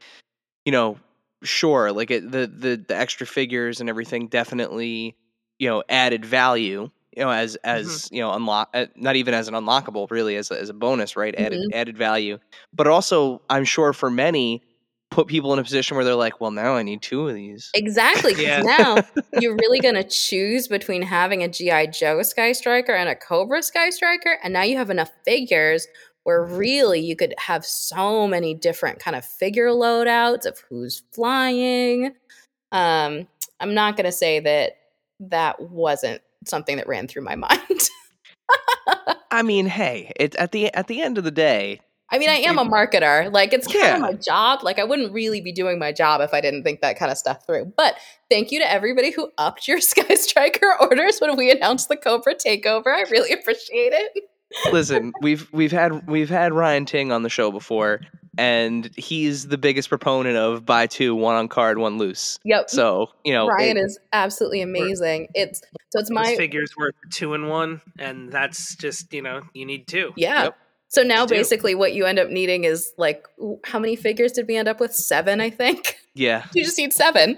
you 0.65 0.71
know, 0.71 0.97
sure, 1.43 1.91
like 1.91 2.11
it, 2.11 2.29
the 2.32 2.47
the 2.47 2.84
the 2.88 2.95
extra 2.95 3.27
figures 3.27 3.82
and 3.82 3.89
everything 3.89 4.27
definitely, 4.27 5.17
you 5.59 5.69
know, 5.69 5.84
added 5.89 6.25
value, 6.25 6.89
you 7.16 7.24
know, 7.24 7.30
as 7.32 7.55
as, 7.57 8.09
you 8.12 8.22
know, 8.22 8.32
unlock 8.34 8.70
uh, 8.74 8.86
not 8.95 9.16
even 9.16 9.34
as 9.34 9.47
an 9.47 9.53
unlockable, 9.53 10.09
really 10.12 10.36
as 10.36 10.49
a, 10.51 10.59
as 10.59 10.70
a 10.70 10.74
bonus, 10.74 11.16
right? 11.16 11.36
Added 11.36 11.72
added 11.74 11.97
value. 11.97 12.38
But 12.74 12.88
also, 12.88 13.41
I'm 13.49 13.66
sure 13.66 13.93
for 13.93 14.09
many 14.09 14.64
put 15.09 15.28
people 15.28 15.51
in 15.51 15.59
a 15.59 15.64
position 15.64 15.95
where 15.97 16.05
they're 16.05 16.16
like, 16.16 16.39
well, 16.39 16.51
now 16.51 16.76
I 16.76 16.84
need 16.84 17.01
two 17.01 17.28
of 17.28 17.36
these. 17.36 17.70
Exactly. 17.74 18.34
'cause 18.34 18.41
Yeah. 18.43 18.62
now 18.62 19.03
you're 19.34 19.55
really 19.57 19.82
going 19.82 19.95
to 19.95 20.05
choose 20.05 20.70
between 20.70 21.01
having 21.01 21.43
a 21.43 21.49
G.I. 21.49 21.88
Joe 21.88 22.22
Sky 22.24 22.53
Striker 22.53 22.93
and 22.93 23.09
a 23.09 23.16
Cobra 23.16 23.62
Sky 23.62 23.89
Striker. 23.89 24.38
And 24.41 24.53
now 24.53 24.64
you 24.64 24.78
have 24.78 24.89
enough 24.89 25.12
figures 25.26 25.86
where 26.24 26.45
really 26.45 27.01
you 27.01 27.18
could 27.18 27.34
have 27.39 27.66
so 27.66 28.26
many 28.26 28.53
different 28.53 28.99
kind 28.99 29.18
of 29.18 29.26
figure 29.26 29.68
loadouts 29.72 30.45
of 30.45 30.59
who's 30.70 31.03
flying. 31.12 32.14
Um, 32.72 33.28
I'm 33.59 33.74
not 33.74 33.97
going 33.97 34.05
to 34.05 34.12
say 34.14 34.39
that 34.39 34.78
that 35.20 35.59
wasn't 35.59 36.22
something 36.46 36.78
that 36.78 36.88
ran 36.88 37.08
through 37.08 37.24
my 37.24 37.36
mind. 37.48 37.89
I 39.32 39.44
mean, 39.44 39.66
hey, 39.68 40.12
it 40.18 40.36
at 40.36 40.52
the 40.52 40.74
at 40.74 40.88
the 40.88 41.02
end 41.02 41.18
of 41.18 41.24
the 41.24 41.32
day, 41.32 41.80
I 42.10 42.18
mean, 42.18 42.30
I 42.30 42.34
am 42.36 42.58
a 42.58 42.66
marketer. 42.66 43.32
Like, 43.32 43.54
it's 43.54 43.66
kind 43.68 43.80
Yeah. 43.80 43.96
of 43.96 44.02
my 44.02 44.14
job. 44.14 44.64
Like, 44.64 44.78
I 44.80 44.84
wouldn't 44.84 45.14
really 45.14 45.39
be 45.39 45.54
doing 45.54 45.80
my 45.80 45.94
job 45.94 46.20
if 46.20 46.34
I 46.34 46.42
didn't 46.42 46.64
think 46.64 46.82
that 46.82 47.00
kind 47.00 47.10
of 47.12 47.18
stuff 47.18 47.46
through. 47.46 47.72
But 47.78 47.96
thank 48.30 48.52
you 48.52 48.60
to 48.60 48.70
everybody 48.70 49.12
who 49.12 49.32
upped 49.38 49.68
your 49.68 49.80
Sky 49.82 50.16
Striker 50.16 50.76
orders 50.82 51.20
when 51.20 51.38
we 51.38 51.50
announced 51.52 51.88
the 51.88 51.96
Cobra 51.96 52.36
takeover. 52.36 52.88
I 52.88 53.04
really 53.10 53.32
appreciate 53.32 53.94
it. 53.94 54.24
listen, 54.74 55.14
we've 55.22 55.48
we've 55.54 55.72
had 55.72 56.06
we've 56.10 56.30
had 56.30 56.52
Ryan 56.52 56.86
Ting 56.86 57.14
on 57.14 57.24
the 57.24 57.30
show 57.30 57.52
before, 57.52 58.02
and 58.38 58.89
he's 58.97 59.47
the 59.47 59.57
biggest 59.57 59.89
proponent 59.89 60.38
of 60.38 60.65
buy 60.65 60.88
two, 60.88 61.15
one 61.15 61.36
on 61.36 61.47
card, 61.47 61.77
one 61.77 61.97
loose. 61.97 62.39
Yep. 62.43 62.69
So 62.69 63.09
you 63.23 63.34
know, 63.34 63.47
Ryan 63.47 63.77
it- 63.77 63.82
is 63.86 63.99
absolutely 64.13 64.61
amazing. 64.61 65.27
It's 65.34 65.61
so 65.89 65.99
it's 65.99 66.09
my 66.11 66.36
figures 66.36 66.75
worth 66.77 66.95
two 67.11 67.34
and 67.34 67.49
one, 67.49 67.82
and 67.99 68.32
that's 68.32 68.75
just 68.75 69.13
you 69.13 69.21
know 69.21 69.41
you 69.53 69.65
need 69.65 69.88
two. 69.88 70.13
yeah. 70.15 70.43
Yep. 70.45 70.57
So 70.88 71.03
now 71.03 71.19
Just 71.19 71.29
do. 71.29 71.36
basically 71.36 71.73
what 71.75 71.93
you 71.93 72.05
end 72.05 72.19
up 72.19 72.29
needing 72.29 72.65
is 72.65 72.91
like 72.97 73.25
how 73.63 73.79
many 73.79 73.95
figures 73.95 74.34
did 74.34 74.45
we 74.47 74.57
end 74.57 74.67
up 74.67 74.82
with? 74.82 74.93
Seven, 74.93 75.39
I 75.39 75.49
think. 75.49 75.95
yeah, 76.13 76.45
you 76.53 76.65
just 76.65 76.77
need 76.77 76.91
seven. 76.91 77.38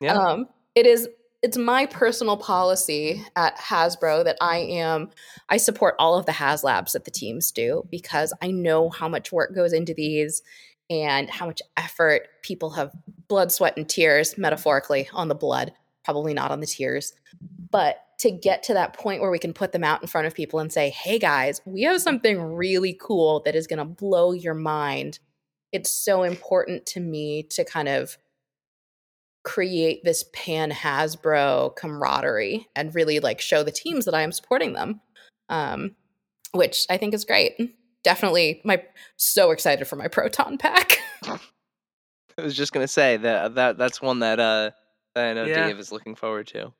Yeah. 0.00 0.14
Um, 0.18 0.48
it 0.74 0.86
is 0.86 1.08
it's 1.42 1.56
my 1.56 1.86
personal 1.86 2.36
policy 2.36 3.24
at 3.34 3.56
Hasbro 3.56 4.24
that 4.24 4.36
I 4.40 4.58
am 4.58 5.10
I 5.48 5.56
support 5.56 5.94
all 5.98 6.16
of 6.18 6.26
the 6.26 6.32
HasLabs 6.32 6.92
that 6.92 7.04
the 7.04 7.10
teams 7.10 7.50
do 7.50 7.86
because 7.90 8.32
I 8.42 8.50
know 8.50 8.90
how 8.90 9.08
much 9.08 9.32
work 9.32 9.54
goes 9.54 9.72
into 9.72 9.94
these 9.94 10.42
and 10.90 11.30
how 11.30 11.46
much 11.46 11.62
effort 11.76 12.28
people 12.42 12.70
have 12.70 12.92
blood, 13.28 13.52
sweat, 13.52 13.76
and 13.76 13.88
tears, 13.88 14.36
metaphorically, 14.36 15.08
on 15.12 15.28
the 15.28 15.36
blood, 15.36 15.72
probably 16.04 16.34
not 16.34 16.50
on 16.50 16.60
the 16.60 16.66
tears. 16.66 17.14
But 17.70 18.04
to 18.18 18.30
get 18.30 18.64
to 18.64 18.74
that 18.74 18.92
point 18.92 19.22
where 19.22 19.30
we 19.30 19.38
can 19.38 19.54
put 19.54 19.72
them 19.72 19.84
out 19.84 20.02
in 20.02 20.08
front 20.08 20.26
of 20.26 20.34
people 20.34 20.58
and 20.58 20.70
say, 20.70 20.90
hey 20.90 21.18
guys, 21.18 21.62
we 21.64 21.82
have 21.82 22.02
something 22.02 22.42
really 22.42 22.98
cool 23.00 23.40
that 23.44 23.54
is 23.54 23.68
going 23.68 23.78
to 23.78 23.84
blow 23.84 24.32
your 24.32 24.52
mind. 24.52 25.20
It's 25.72 25.92
so 25.92 26.24
important 26.24 26.84
to 26.86 27.00
me 27.00 27.44
to 27.44 27.64
kind 27.64 27.88
of 27.88 28.18
create 29.42 30.04
this 30.04 30.24
pan 30.32 30.70
Hasbro 30.70 31.74
camaraderie 31.76 32.66
and 32.76 32.94
really 32.94 33.20
like 33.20 33.40
show 33.40 33.62
the 33.62 33.72
teams 33.72 34.04
that 34.04 34.14
I 34.14 34.22
am 34.22 34.32
supporting 34.32 34.72
them. 34.74 35.00
Um, 35.48 35.96
which 36.52 36.86
I 36.90 36.96
think 36.96 37.14
is 37.14 37.24
great. 37.24 37.56
Definitely 38.02 38.60
my 38.64 38.82
so 39.16 39.50
excited 39.50 39.86
for 39.86 39.96
my 39.96 40.08
proton 40.08 40.58
pack. 40.58 40.98
I 41.26 41.38
was 42.42 42.56
just 42.56 42.72
gonna 42.72 42.88
say 42.88 43.16
that 43.18 43.54
that 43.56 43.78
that's 43.78 44.00
one 44.00 44.20
that 44.20 44.40
uh 44.40 44.70
that 45.14 45.30
I 45.30 45.32
know 45.34 45.44
Yeah. 45.44 45.66
Dave 45.66 45.78
is 45.78 45.92
looking 45.92 46.14
forward 46.14 46.46
to. 46.48 46.72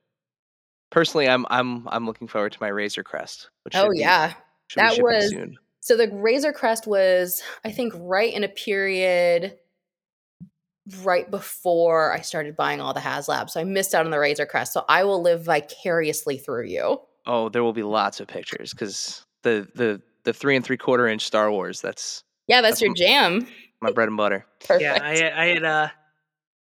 Personally, 0.90 1.28
I'm 1.28 1.46
I'm 1.50 1.86
I'm 1.88 2.06
looking 2.06 2.26
forward 2.28 2.52
to 2.52 2.58
my 2.60 2.68
Razor 2.68 3.02
Crest. 3.02 3.50
Which 3.64 3.76
Oh 3.76 3.90
yeah. 3.92 4.28
be 4.28 4.34
That 4.76 5.02
was- 5.02 5.30
soon. 5.30 5.56
So 5.82 5.96
the 5.96 6.08
Razor 6.12 6.52
Crest 6.52 6.86
was, 6.86 7.42
I 7.64 7.70
think, 7.70 7.94
right 7.96 8.32
in 8.34 8.44
a 8.44 8.48
period 8.48 9.56
right 11.02 11.30
before 11.30 12.12
I 12.12 12.20
started 12.20 12.56
buying 12.56 12.80
all 12.80 12.92
the 12.94 13.00
HasLab. 13.00 13.50
So 13.50 13.60
I 13.60 13.64
missed 13.64 13.94
out 13.94 14.04
on 14.04 14.10
the 14.10 14.18
Razor 14.18 14.46
Crest. 14.46 14.72
So 14.72 14.84
I 14.88 15.04
will 15.04 15.22
live 15.22 15.42
vicariously 15.44 16.38
through 16.38 16.66
you. 16.66 17.00
Oh, 17.26 17.48
there 17.48 17.62
will 17.62 17.72
be 17.72 17.82
lots 17.82 18.20
of 18.20 18.26
pictures 18.28 18.72
because 18.72 19.24
the 19.42 19.68
the 19.74 20.00
the 20.24 20.32
three 20.32 20.56
and 20.56 20.64
three 20.64 20.76
quarter 20.76 21.06
inch 21.06 21.22
Star 21.24 21.50
Wars. 21.50 21.80
That's 21.80 22.22
Yeah, 22.46 22.60
that's 22.60 22.80
That's 22.80 22.82
your 22.82 22.90
m- 22.90 22.94
jam. 23.40 23.48
my 23.80 23.92
bread 23.92 24.08
and 24.08 24.16
butter. 24.16 24.46
Perfect. 24.60 24.82
Yeah, 24.82 24.98
I 25.02 25.42
I 25.42 25.46
had 25.46 25.64
uh 25.64 25.88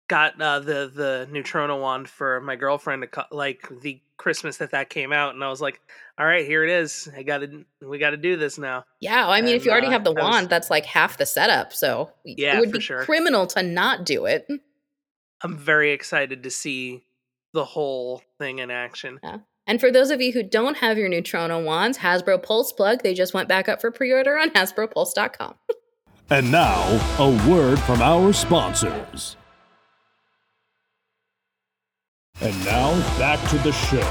got 0.09 0.41
uh, 0.41 0.59
the 0.61 0.91
the 0.93 1.29
Neutrona 1.31 1.81
wand 1.81 2.09
for 2.09 2.41
my 2.41 2.57
girlfriend 2.57 3.03
to 3.03 3.09
co- 3.09 3.25
like 3.31 3.69
the 3.83 4.01
Christmas 4.17 4.57
that 4.57 4.73
that 4.73 4.91
came 4.91 5.13
out, 5.13 5.35
and 5.35 5.45
I 5.45 5.49
was 5.49 5.61
like, 5.61 5.81
all 6.19 6.27
right, 6.27 6.45
here 6.45 6.65
it 6.65 6.71
is. 6.71 7.09
I 7.17 7.23
got 7.23 7.39
to 7.39 7.65
we 7.81 7.99
got 7.99 8.11
to 8.11 8.17
do 8.17 8.37
this 8.37 8.59
now. 8.59 8.85
Yeah, 9.01 9.23
well, 9.23 9.31
I 9.33 9.41
mean, 9.43 9.55
if 9.55 9.65
you 9.65 9.71
already 9.71 9.87
uh, 9.87 9.91
have 9.91 10.05
the 10.05 10.11
I 10.11 10.15
was- 10.15 10.23
wand, 10.23 10.49
that's 10.49 10.71
like 10.71 10.87
half 10.87 11.17
the 11.19 11.27
setup. 11.27 11.73
So 11.73 12.11
Yeah, 12.25 12.57
it 12.57 12.61
would 12.61 12.73
be 12.73 12.81
sure. 12.81 13.05
criminal 13.05 13.47
to 13.49 13.63
not 13.63 14.05
do 14.05 14.27
it. 14.27 14.47
I'm 15.43 15.57
very 15.57 15.93
excited 15.93 16.43
to 16.43 16.51
see 16.51 17.05
the 17.55 17.65
whole 17.65 18.23
thing 18.39 18.59
in 18.59 18.71
action. 18.73 19.21
And 19.69 19.81
for 19.81 19.93
those 19.93 20.11
of 20.11 20.21
you 20.21 20.33
who 20.33 20.43
don't 20.43 20.79
have 20.79 20.99
your 20.99 21.09
Neutrona 21.09 21.63
wands, 21.65 21.99
Hasbro 21.99 22.43
Pulse 22.43 22.73
Plug, 22.73 23.03
they 23.03 23.15
just 23.15 23.35
went 23.35 23.49
back 23.49 23.69
up 23.69 23.81
for 23.81 23.91
pre-order 23.93 24.37
on 24.39 24.51
HasbroPulse.com. 24.51 25.55
And 26.31 26.51
now, 26.53 26.83
a 27.19 27.49
word 27.49 27.79
from 27.81 28.03
our 28.03 28.33
sponsors. 28.35 29.37
And 32.41 32.65
now, 32.65 32.93
back 33.19 33.41
to 33.51 33.59
the 33.59 33.73
show. 33.73 34.07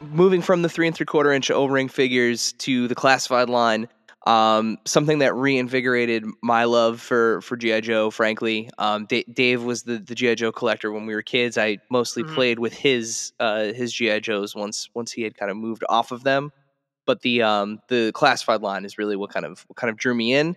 moving 0.00 0.40
from 0.40 0.62
the 0.62 0.68
three 0.68 0.86
and 0.86 0.96
three 0.96 1.06
quarter 1.06 1.32
inch 1.32 1.50
O-ring 1.50 1.88
figures 1.88 2.52
to 2.54 2.88
the 2.88 2.94
classified 2.94 3.50
line, 3.50 3.88
um, 4.26 4.78
something 4.86 5.18
that 5.18 5.34
reinvigorated 5.34 6.24
my 6.42 6.64
love 6.64 7.00
for 7.00 7.40
for 7.42 7.56
GI 7.56 7.82
Joe. 7.82 8.10
Frankly, 8.10 8.70
um, 8.78 9.04
Da- 9.06 9.24
Dave 9.32 9.62
was 9.62 9.82
the 9.82 9.98
the 9.98 10.14
GI 10.14 10.36
Joe 10.36 10.52
collector 10.52 10.90
when 10.90 11.04
we 11.06 11.14
were 11.14 11.22
kids. 11.22 11.58
I 11.58 11.78
mostly 11.90 12.24
Mhm. 12.24 12.34
played 12.34 12.58
with 12.58 12.72
his 12.72 13.32
uh, 13.40 13.72
his 13.74 13.92
GI 13.92 14.20
Joes 14.20 14.54
once 14.54 14.88
once 14.94 15.12
he 15.12 15.22
had 15.22 15.36
kind 15.36 15.50
of 15.50 15.56
moved 15.58 15.84
off 15.88 16.12
of 16.12 16.24
them. 16.24 16.50
But 17.04 17.20
the 17.20 17.42
um, 17.42 17.78
the 17.88 18.10
classified 18.14 18.62
line 18.62 18.84
is 18.86 18.96
really 18.96 19.16
what 19.16 19.30
kind 19.30 19.44
of 19.44 19.64
what 19.68 19.76
kind 19.76 19.90
of 19.90 19.96
drew 19.98 20.14
me 20.14 20.32
in. 20.32 20.56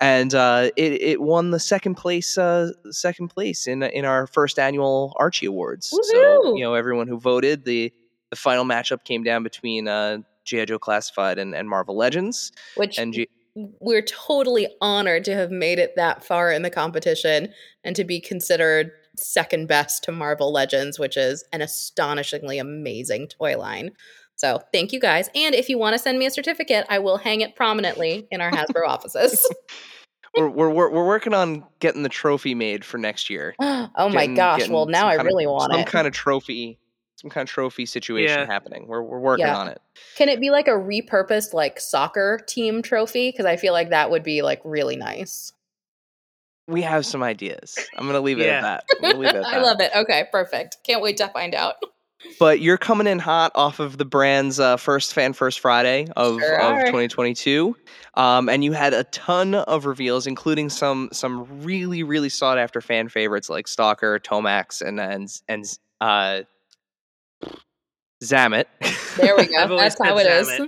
And 0.00 0.34
uh, 0.34 0.70
it, 0.76 0.92
it 1.02 1.20
won 1.20 1.50
the 1.50 1.60
second 1.60 1.96
place 1.96 2.38
uh, 2.38 2.72
second 2.90 3.28
place 3.28 3.66
in 3.66 3.82
in 3.82 4.04
our 4.06 4.26
first 4.26 4.58
annual 4.58 5.14
Archie 5.18 5.46
Awards. 5.46 5.88
So 5.90 6.56
you 6.56 6.62
know 6.62 6.74
everyone 6.74 7.06
who 7.06 7.18
voted 7.18 7.64
the 7.64 7.92
the 8.30 8.36
final 8.36 8.64
matchup 8.64 9.04
came 9.04 9.22
down 9.22 9.42
between 9.42 9.88
uh, 9.88 10.18
G.I. 10.44 10.66
Joe 10.66 10.78
Classified 10.78 11.38
and, 11.38 11.54
and 11.54 11.68
Marvel 11.68 11.96
Legends. 11.96 12.52
Which 12.76 12.98
And 12.98 13.12
G- 13.12 13.28
we're 13.54 14.02
totally 14.02 14.68
honored 14.80 15.24
to 15.24 15.34
have 15.34 15.50
made 15.50 15.78
it 15.78 15.96
that 15.96 16.24
far 16.24 16.52
in 16.52 16.62
the 16.62 16.70
competition 16.70 17.52
and 17.84 17.96
to 17.96 18.04
be 18.04 18.20
considered 18.20 18.92
second 19.16 19.66
best 19.66 20.04
to 20.04 20.12
Marvel 20.12 20.52
Legends, 20.52 20.98
which 20.98 21.16
is 21.16 21.44
an 21.52 21.60
astonishingly 21.60 22.58
amazing 22.58 23.28
toy 23.28 23.58
line. 23.58 23.90
So 24.40 24.58
thank 24.72 24.92
you 24.94 25.00
guys. 25.00 25.28
And 25.34 25.54
if 25.54 25.68
you 25.68 25.76
want 25.76 25.92
to 25.92 25.98
send 25.98 26.18
me 26.18 26.24
a 26.24 26.30
certificate, 26.30 26.86
I 26.88 26.98
will 26.98 27.18
hang 27.18 27.42
it 27.42 27.54
prominently 27.56 28.26
in 28.30 28.40
our 28.40 28.50
Hasbro 28.50 28.86
offices. 28.88 29.46
we're, 30.34 30.48
we're 30.48 30.70
we're 30.70 30.90
we're 30.90 31.06
working 31.06 31.34
on 31.34 31.62
getting 31.78 32.02
the 32.02 32.08
trophy 32.08 32.54
made 32.54 32.82
for 32.82 32.96
next 32.96 33.28
year. 33.28 33.54
oh 33.60 33.90
my 34.08 34.08
Getting- 34.12 34.34
gosh. 34.36 34.58
getting 34.60 34.72
Well, 34.74 34.86
now 34.86 35.08
I 35.08 35.16
kind 35.16 35.20
of- 35.20 35.26
really 35.26 35.46
want 35.46 35.70
some 35.72 35.80
it. 35.82 35.86
kind 35.86 36.06
of 36.06 36.14
trophy, 36.14 36.78
some 37.16 37.30
kind 37.30 37.46
of 37.46 37.52
trophy 37.52 37.84
situation 37.84 38.38
Yeah. 38.38 38.46
happening. 38.46 38.86
We're 38.86 39.02
we're 39.02 39.18
working 39.20 39.44
Yeah. 39.44 39.58
on 39.58 39.68
it. 39.68 39.78
Can 40.16 40.30
it 40.30 40.40
be 40.40 40.48
like 40.48 40.68
a 40.68 40.70
repurposed 40.70 41.52
like 41.52 41.78
soccer 41.78 42.40
team 42.48 42.80
trophy? 42.80 43.30
Because 43.30 43.44
I 43.44 43.56
feel 43.58 43.74
like 43.74 43.90
that 43.90 44.10
would 44.10 44.22
be 44.22 44.40
like 44.40 44.62
really 44.64 44.96
nice. 44.96 45.52
We 46.66 46.80
have 46.80 47.04
some 47.04 47.22
ideas. 47.22 47.76
I'm 47.98 48.06
gonna 48.06 48.20
leave 48.20 48.38
it 48.40 48.46
Yeah. 48.46 48.56
at 48.58 48.62
that. 48.62 48.84
I'm 48.96 49.02
gonna 49.02 49.18
leave 49.18 49.34
it 49.34 49.36
at 49.36 49.44
I 49.52 49.58
love 49.60 49.80
it. 49.82 49.90
Okay, 49.94 50.24
perfect. 50.32 50.78
Can't 50.82 51.02
wait 51.02 51.18
to 51.18 51.28
find 51.28 51.54
out. 51.54 51.74
But 52.38 52.60
you're 52.60 52.78
coming 52.78 53.06
in 53.06 53.18
hot 53.18 53.52
off 53.54 53.80
of 53.80 53.98
the 53.98 54.04
brand's 54.04 54.60
uh, 54.60 54.76
first 54.76 55.14
Fan 55.14 55.32
First 55.32 55.60
Friday 55.60 56.06
of, 56.16 56.38
Sure 56.38 56.60
of 56.60 56.86
2022, 56.86 57.76
um, 58.14 58.48
and 58.48 58.62
you 58.62 58.72
had 58.72 58.92
a 58.94 59.04
ton 59.04 59.54
of 59.54 59.86
reveals, 59.86 60.26
including 60.26 60.68
some 60.68 61.08
some 61.12 61.62
really 61.62 62.02
really 62.02 62.28
sought 62.28 62.58
after 62.58 62.80
fan 62.80 63.08
favorites 63.08 63.48
like 63.48 63.66
Stalker, 63.68 64.18
Tomax, 64.18 64.82
and 64.82 65.00
and 65.00 65.28
and 65.48 65.64
uh, 66.00 66.42
Xamot. 68.22 68.66
There 69.16 69.36
we 69.36 69.46
go. 69.46 69.76
That's 69.78 69.96
how 70.02 70.18
it 70.18 70.26
is. 70.26 70.60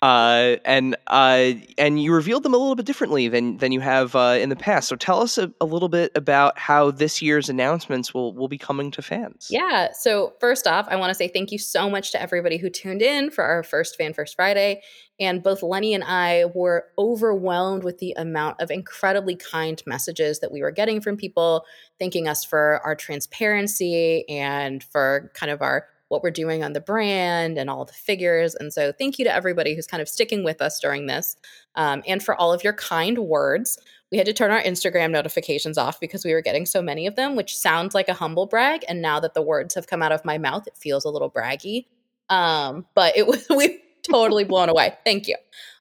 Uh, 0.00 0.56
and 0.64 0.96
uh, 1.08 1.52
and 1.76 2.02
you 2.02 2.14
revealed 2.14 2.42
them 2.42 2.54
a 2.54 2.56
little 2.56 2.76
bit 2.76 2.86
differently 2.86 3.28
than 3.28 3.56
than 3.58 3.72
you 3.72 3.80
have 3.80 4.14
uh, 4.14 4.36
in 4.40 4.48
the 4.48 4.56
past. 4.56 4.88
So 4.88 4.96
tell 4.96 5.20
us 5.20 5.38
a, 5.38 5.52
a 5.60 5.64
little 5.64 5.88
bit 5.88 6.12
about 6.14 6.58
how 6.58 6.90
this 6.90 7.20
year's 7.20 7.48
announcements 7.48 8.14
will 8.14 8.32
will 8.32 8.48
be 8.48 8.58
coming 8.58 8.90
to 8.92 9.02
fans. 9.02 9.48
Yeah. 9.50 9.88
So, 9.92 10.34
first 10.40 10.66
off, 10.66 10.86
I 10.88 10.96
want 10.96 11.10
to 11.10 11.14
say 11.14 11.28
thank 11.28 11.50
you 11.50 11.58
so 11.58 11.90
much 11.90 12.12
to 12.12 12.22
everybody 12.22 12.58
who 12.58 12.70
tuned 12.70 13.02
in 13.02 13.30
for 13.30 13.42
our 13.44 13.62
first 13.62 13.96
Fan 13.96 14.14
First 14.14 14.36
Friday. 14.36 14.82
And 15.20 15.42
both 15.42 15.64
Lenny 15.64 15.94
and 15.94 16.04
I 16.04 16.44
were 16.54 16.86
overwhelmed 16.96 17.82
with 17.82 17.98
the 17.98 18.12
amount 18.16 18.60
of 18.60 18.70
incredibly 18.70 19.34
kind 19.34 19.82
messages 19.84 20.38
that 20.40 20.52
we 20.52 20.62
were 20.62 20.70
getting 20.70 21.00
from 21.00 21.16
people 21.16 21.64
thanking 21.98 22.28
us 22.28 22.44
for 22.44 22.80
our 22.84 22.94
transparency 22.94 24.24
and 24.28 24.84
for 24.84 25.32
kind 25.34 25.50
of 25.50 25.60
our 25.60 25.88
what 26.08 26.22
we're 26.22 26.30
doing 26.30 26.62
on 26.64 26.72
the 26.72 26.80
brand 26.80 27.58
and 27.58 27.68
all 27.70 27.84
the 27.84 27.92
figures. 27.92 28.54
And 28.54 28.72
so, 28.72 28.92
thank 28.92 29.18
you 29.18 29.24
to 29.24 29.34
everybody 29.34 29.74
who's 29.74 29.86
kind 29.86 30.00
of 30.00 30.08
sticking 30.08 30.42
with 30.44 30.60
us 30.62 30.80
during 30.80 31.06
this 31.06 31.36
um, 31.74 32.02
and 32.06 32.22
for 32.22 32.34
all 32.34 32.52
of 32.52 32.64
your 32.64 32.72
kind 32.74 33.18
words. 33.18 33.78
We 34.10 34.16
had 34.16 34.26
to 34.26 34.32
turn 34.32 34.50
our 34.50 34.62
Instagram 34.62 35.10
notifications 35.10 35.76
off 35.76 36.00
because 36.00 36.24
we 36.24 36.32
were 36.32 36.40
getting 36.40 36.64
so 36.64 36.80
many 36.80 37.06
of 37.06 37.14
them, 37.14 37.36
which 37.36 37.54
sounds 37.54 37.94
like 37.94 38.08
a 38.08 38.14
humble 38.14 38.46
brag. 38.46 38.82
And 38.88 39.02
now 39.02 39.20
that 39.20 39.34
the 39.34 39.42
words 39.42 39.74
have 39.74 39.86
come 39.86 40.02
out 40.02 40.12
of 40.12 40.24
my 40.24 40.38
mouth, 40.38 40.66
it 40.66 40.78
feels 40.78 41.04
a 41.04 41.10
little 41.10 41.30
braggy. 41.30 41.84
Um, 42.30 42.86
but 42.94 43.16
it 43.18 43.26
was 43.28 43.46
we 43.54 43.80
totally 44.10 44.44
blown 44.52 44.70
away. 44.70 44.94
Thank 45.04 45.28
you. 45.28 45.36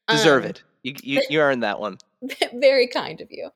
Deserve 0.09 0.43
Um, 0.43 0.49
it. 0.49 0.63
You, 0.83 0.95
you 1.03 1.21
you 1.29 1.39
earned 1.39 1.63
that 1.63 1.79
one. 1.79 1.99
very 2.53 2.87
kind 2.87 3.21
of 3.21 3.27
you. 3.31 3.49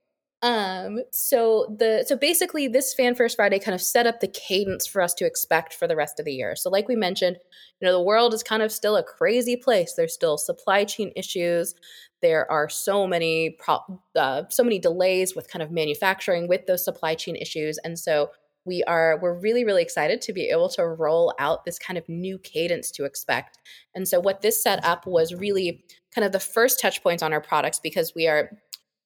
Um, 0.44 1.02
so 1.12 1.76
the 1.78 2.04
so 2.08 2.16
basically 2.16 2.68
this 2.68 2.94
Fan 2.96 3.14
First 3.14 3.36
Friday 3.36 3.60
kind 3.60 3.76
of 3.76 3.82
set 3.82 4.08
up 4.08 4.22
the 4.22 4.28
cadence 4.28 4.88
for 4.88 5.02
us 5.02 5.14
to 5.16 5.26
expect 5.26 5.74
for 5.74 5.88
the 5.88 5.96
rest 5.96 6.20
of 6.20 6.26
the 6.26 6.34
year. 6.34 6.56
So 6.56 6.70
like 6.70 6.88
we 6.88 6.96
mentioned, 6.96 7.38
you 7.80 7.86
know, 7.86 7.92
the 7.92 8.02
world 8.02 8.34
is 8.34 8.42
kind 8.42 8.64
of 8.64 8.72
still 8.72 8.96
a 8.96 9.04
crazy 9.04 9.56
place. 9.56 9.94
There's 9.94 10.14
still 10.14 10.40
supply 10.40 10.84
chain 10.86 11.12
issues. 11.16 11.76
There 12.24 12.52
are 12.52 12.70
so 12.70 13.06
many 13.06 13.52
pro- 13.60 14.02
uh, 14.16 14.44
so 14.50 14.64
many 14.64 14.80
delays 14.80 15.36
with 15.36 15.48
kind 15.48 15.62
of 15.62 15.72
manufacturing 15.72 16.48
with 16.48 16.66
those 16.66 16.84
supply 16.84 17.14
chain 17.14 17.36
issues, 17.36 17.78
and 17.84 17.98
so 17.98 18.32
we 18.66 18.84
are 18.84 19.20
we're 19.22 19.40
really 19.40 19.64
really 19.64 19.82
excited 19.82 20.22
to 20.22 20.34
be 20.34 20.50
able 20.50 20.70
to 20.70 20.86
roll 20.86 21.34
out 21.40 21.66
this 21.66 21.78
kind 21.78 21.98
of 21.98 22.08
new 22.10 22.40
cadence 22.40 22.90
to 22.92 23.06
expect. 23.06 23.60
And 23.94 24.08
so 24.08 24.20
what 24.20 24.42
this 24.42 24.62
set 24.62 24.84
up 24.84 25.06
was 25.06 25.36
really 25.36 25.84
kind 26.14 26.26
of 26.26 26.32
the 26.32 26.40
first 26.40 26.80
touch 26.80 27.04
points 27.04 27.24
on 27.24 27.34
our 27.34 27.42
products 27.42 27.80
because 27.80 28.14
we 28.16 28.28
are 28.28 28.52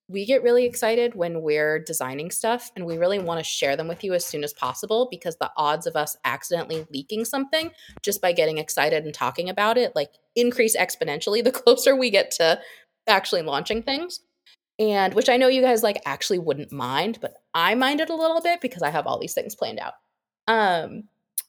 we 0.08 0.26
get 0.26 0.44
really 0.44 0.66
excited 0.66 1.16
when 1.16 1.42
we're 1.42 1.80
designing 1.80 2.30
stuff 2.30 2.72
and 2.76 2.86
we 2.86 2.98
really 2.98 3.18
want 3.18 3.40
to 3.40 3.44
share 3.44 3.76
them 3.76 3.88
with 3.88 4.04
you 4.04 4.14
as 4.14 4.24
soon 4.24 4.44
as 4.44 4.54
possible 4.54 5.08
because 5.10 5.38
the 5.38 5.52
odds 5.58 5.88
of 5.88 5.96
us 5.96 6.16
accidentally 6.24 6.86
leaking 6.92 7.26
something 7.26 7.72
just 8.04 8.22
by 8.22 8.32
getting 8.32 8.60
excited 8.60 9.04
and 9.04 9.14
talking 9.14 9.50
about 9.50 9.78
it 9.78 9.96
like 9.96 10.12
increase 10.36 10.78
exponentially 10.78 11.44
the 11.44 11.52
closer 11.64 11.96
we 11.96 12.12
get 12.12 12.30
to 12.32 12.60
actually 13.08 13.42
launching 13.42 13.82
things. 13.82 14.22
And 14.78 15.14
which 15.14 15.30
i 15.30 15.38
know 15.38 15.48
you 15.48 15.62
guys 15.62 15.84
like 15.84 16.02
actually 16.06 16.40
wouldn't 16.40 16.72
mind 16.72 17.20
but 17.22 17.34
i 17.54 17.76
mind 17.76 18.02
it 18.02 18.10
a 18.10 18.16
little 18.16 18.42
bit 18.42 18.60
because 18.60 18.82
i 18.82 18.90
have 18.90 19.08
all 19.08 19.18
these 19.18 19.34
things 19.34 19.56
planned 19.56 19.80
out. 19.80 19.94
Um 20.48 21.06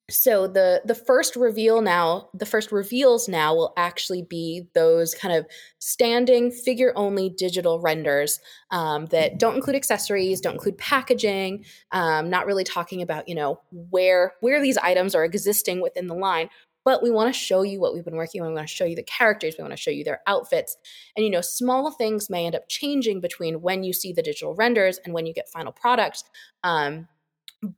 so 0.09 0.47
the 0.47 0.83
the 0.85 0.95
first 0.95 1.35
reveal 1.35 1.83
now 1.83 2.29
the 2.33 2.47
first 2.47 2.71
reveals 2.71 3.29
now 3.29 3.55
will 3.55 3.73
actually 3.77 4.23
be 4.23 4.69
those 4.73 5.15
kind 5.15 5.35
of 5.35 5.45
standing 5.81 6.53
figure 6.53 6.93
only 6.95 7.29
digital 7.29 7.81
renders 7.81 8.39
um, 8.71 9.07
that 9.07 9.39
don't 9.39 9.57
include 9.57 9.75
accessories 9.75 10.41
don't 10.41 10.55
include 10.55 10.79
packaging 10.79 11.65
um, 11.91 12.31
not 12.31 12.47
really 12.47 12.65
talking 12.65 13.03
about 13.03 13.29
you 13.29 13.35
know 13.35 13.61
where 13.73 14.35
where 14.41 14.63
these 14.63 14.79
items 14.79 15.15
are 15.15 15.25
existing 15.25 15.81
within 15.81 16.07
the 16.07 16.15
line. 16.15 16.49
But 16.85 17.03
we 17.03 17.11
want 17.11 17.35
to 17.35 17.37
show 17.37 17.63
you 17.63 17.81
what 17.81 17.95
we've 17.95 18.05
been 18.05 18.15
working 18.15 18.43
on. 18.43 18.47
We 18.47 18.55
want 18.55 18.69
to 18.69 18.73
show 18.73 18.85
you 18.85 18.95
the 18.95 19.03
characters. 19.03 19.57
We 19.59 19.63
want 19.63 19.73
to 19.73 19.77
show 19.77 19.91
you 19.91 20.05
their 20.05 20.21
outfits. 20.29 20.77
And 21.17 21.25
you 21.25 21.33
know 21.33 21.41
small 21.41 21.91
things 21.91 22.31
may 22.31 22.47
end 22.47 22.55
up 22.55 22.69
changing 22.69 23.21
between 23.21 23.61
when 23.61 23.83
you 23.83 23.93
see 23.93 24.13
the 24.13 24.23
digital 24.23 24.55
renders 24.55 24.99
and 25.05 25.13
when 25.13 25.27
you 25.27 25.35
get 25.35 25.49
final 25.49 25.73
products 25.73 26.23
um, 26.63 27.09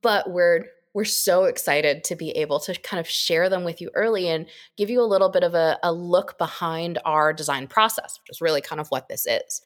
but 0.02 0.30
we're 0.30 0.66
we're 0.98 1.04
so 1.04 1.44
excited 1.44 2.02
to 2.02 2.16
be 2.16 2.30
able 2.30 2.58
to 2.58 2.74
kind 2.80 2.98
of 2.98 3.08
share 3.08 3.48
them 3.48 3.62
with 3.62 3.80
you 3.80 3.88
early 3.94 4.28
and 4.28 4.46
give 4.76 4.90
you 4.90 5.00
a 5.00 5.06
little 5.06 5.28
bit 5.28 5.44
of 5.44 5.54
a, 5.54 5.78
a 5.84 5.92
look 5.92 6.36
behind 6.38 6.98
our 7.04 7.32
design 7.32 7.68
process, 7.68 8.18
which 8.18 8.34
is 8.34 8.40
really 8.40 8.60
kind 8.60 8.80
of 8.80 8.88
what 8.88 9.08
this 9.08 9.24
is. 9.24 9.62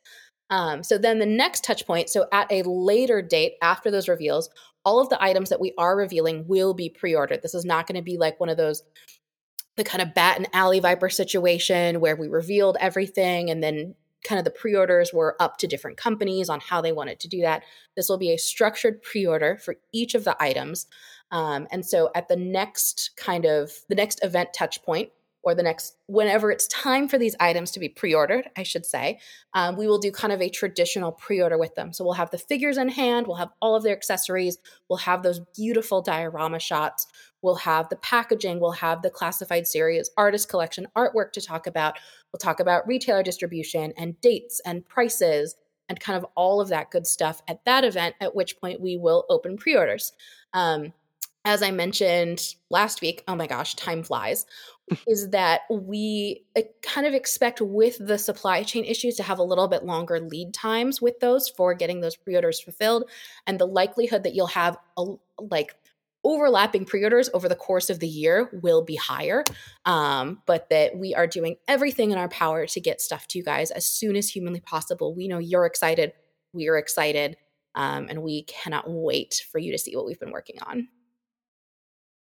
Um, 0.51 0.83
so 0.83 0.99
then 0.99 1.21
the 1.21 1.25
next 1.25 1.65
touch 1.65 1.87
point, 1.87 2.11
so 2.11 2.27
at 2.35 2.53
a 2.53 2.69
later 2.69 3.23
date 3.23 3.55
after 3.63 3.91
those 3.91 4.11
reveals, 4.11 4.51
all 4.85 5.01
of 5.01 5.09
the 5.09 5.23
items 5.25 5.49
that 5.49 5.59
we 5.59 5.73
are 5.79 5.97
revealing 5.97 6.45
will 6.47 6.75
be 6.75 6.91
pre-ordered. 6.91 7.41
This 7.41 7.55
is 7.55 7.65
not 7.65 7.87
going 7.87 7.97
to 7.97 8.03
be 8.03 8.19
like 8.19 8.39
one 8.39 8.51
of 8.51 8.59
those 8.59 8.83
the 9.77 9.85
kind 9.85 10.03
of 10.03 10.13
bat 10.13 10.37
and 10.37 10.51
alley 10.53 10.81
viper 10.81 11.09
situation 11.09 12.01
where 12.01 12.15
we 12.15 12.29
revealed 12.29 12.77
everything 12.79 13.49
and 13.49 13.65
then 13.65 13.95
kind 14.23 14.39
of 14.39 14.45
the 14.45 14.51
pre-orders 14.51 15.15
were 15.15 15.35
up 15.41 15.57
to 15.57 15.67
different 15.67 15.97
companies 15.97 16.51
on 16.51 16.61
how 16.61 16.83
they 16.83 16.93
wanted 16.93 17.19
to 17.21 17.27
do 17.27 17.41
that 17.41 17.63
this 17.97 18.09
will 18.11 18.19
be 18.19 18.33
a 18.33 18.37
structured 18.37 19.01
pre-order 19.01 19.57
for 19.57 19.77
each 19.91 20.15
of 20.15 20.25
the 20.25 20.37
items 20.39 20.87
um, 21.33 21.67
and 21.73 21.85
so 21.85 22.11
at 22.15 22.29
the 22.29 22.37
next 22.37 23.11
kind 23.17 23.45
of 23.45 23.73
the 23.89 23.95
next 23.95 24.23
event 24.23 24.51
touch 24.55 24.83
point 24.83 25.11
or 25.43 25.57
the 25.57 25.63
next 25.63 25.97
whenever 26.07 26.53
it's 26.53 26.69
time 26.69 27.09
for 27.09 27.19
these 27.19 27.35
items 27.41 27.73
to 27.73 27.81
be 27.81 27.89
pre-ordered 27.89 28.49
i 28.57 28.63
should 28.63 28.87
say 28.87 29.19
um, 29.55 29.77
we 29.77 29.89
will 29.89 29.99
do 29.99 30.13
kind 30.13 30.33
of 30.33 30.41
a 30.41 30.49
traditional 30.49 31.11
pre-order 31.11 31.59
with 31.59 31.75
them. 31.75 31.93
So 31.93 32.05
we'll 32.05 32.15
have 32.15 32.31
the 32.31 32.39
figures 32.39 32.79
in 32.79 32.89
hand 32.89 33.27
we'll 33.27 33.37
have 33.37 33.51
all 33.61 33.75
of 33.75 33.83
their 33.83 33.97
accessories 33.97 34.59
we'll 34.89 34.99
have 34.99 35.25
those 35.25 35.41
beautiful 35.57 36.01
diorama 36.01 36.61
shots 36.61 37.09
we'll 37.43 37.57
have 37.57 37.89
the 37.89 37.97
packaging 37.97 38.61
we'll 38.61 38.71
have 38.71 39.03
the 39.03 39.11
classified 39.11 39.67
series 39.67 40.11
artist 40.17 40.49
collection 40.49 40.87
artwork 40.97 41.33
to 41.33 41.41
talk 41.41 41.67
about. 41.67 41.99
We'll 42.33 42.39
talk 42.39 42.61
about 42.61 42.87
retailer 42.87 43.23
distribution 43.23 43.93
and 43.97 44.19
dates 44.21 44.61
and 44.65 44.87
prices 44.87 45.57
and 45.89 46.01
kind 46.01 46.17
of 46.17 46.25
all 46.37 46.61
of 46.61 46.69
that 46.69 46.91
good 46.91 47.07
stuff 47.07 47.43
at 47.49 47.65
that 47.67 47.85
event 47.85 48.15
at 48.21 48.35
which 48.35 48.59
point 48.61 48.81
we 48.81 48.97
will 48.97 49.25
open 49.29 49.57
pre-orders. 49.57 50.13
Um, 50.55 50.93
as 51.45 51.63
I 51.63 51.71
mentioned 51.71 52.55
last 52.71 53.01
week, 53.01 53.25
oh 53.27 53.35
my 53.35 53.47
gosh, 53.47 53.75
time 53.75 54.03
flies 54.03 54.47
is 55.09 55.31
that 55.31 55.63
we 55.71 56.45
uh, 56.57 56.63
kind 56.83 57.07
of 57.07 57.15
expect 57.15 57.61
with 57.61 57.97
the 57.99 58.19
supply 58.19 58.63
chain 58.63 58.85
issues 58.85 59.17
to 59.17 59.23
have 59.23 59.39
a 59.39 59.43
little 59.45 59.69
bit 59.69 59.85
longer 59.85 60.21
lead 60.21 60.53
times 60.53 61.01
with 61.01 61.19
those 61.21 61.49
for 61.49 61.75
getting 61.75 62.01
those 62.01 62.17
pre-orders 62.17 62.61
fulfilled 62.61 63.09
and 63.47 63.59
the 63.59 63.67
likelihood 63.67 64.25
that 64.25 64.35
you'll 64.35 64.47
have 64.47 64.77
a, 64.97 65.05
like 65.39 65.75
overlapping 66.25 66.85
pre-orders 66.85 67.29
over 67.35 67.49
the 67.49 67.57
course 67.57 67.91
of 67.91 67.99
the 67.99 68.09
year 68.09 68.49
will 68.63 68.83
be 68.83 68.97
higher 68.97 69.45
um, 69.87 70.41
but 70.47 70.69
that 70.69 70.97
we 70.97 71.15
are 71.15 71.27
doing 71.27 71.57
everything 71.67 72.11
in 72.11 72.19
our 72.19 72.29
power 72.29 72.67
to 72.67 72.81
get 72.81 73.01
stuff 73.01 73.27
to 73.27 73.39
you 73.39 73.45
guys 73.45 73.71
as 73.71 73.87
soon 73.87 74.15
as 74.15 74.29
humanly 74.29 74.61
possible. 74.61 75.15
We 75.15 75.27
know 75.29 75.39
you're 75.39 75.67
excited 75.67 76.13
we're 76.53 76.77
excited 76.77 77.37
um, 77.75 78.07
and 78.11 78.23
we 78.23 78.43
cannot 78.43 78.85
wait 78.87 79.43
for 79.51 79.59
you 79.59 79.73
to 79.73 79.79
see 79.79 79.97
what 79.97 80.05
we've 80.05 80.21
been 80.21 80.33
working 80.33 80.59
on 80.63 80.89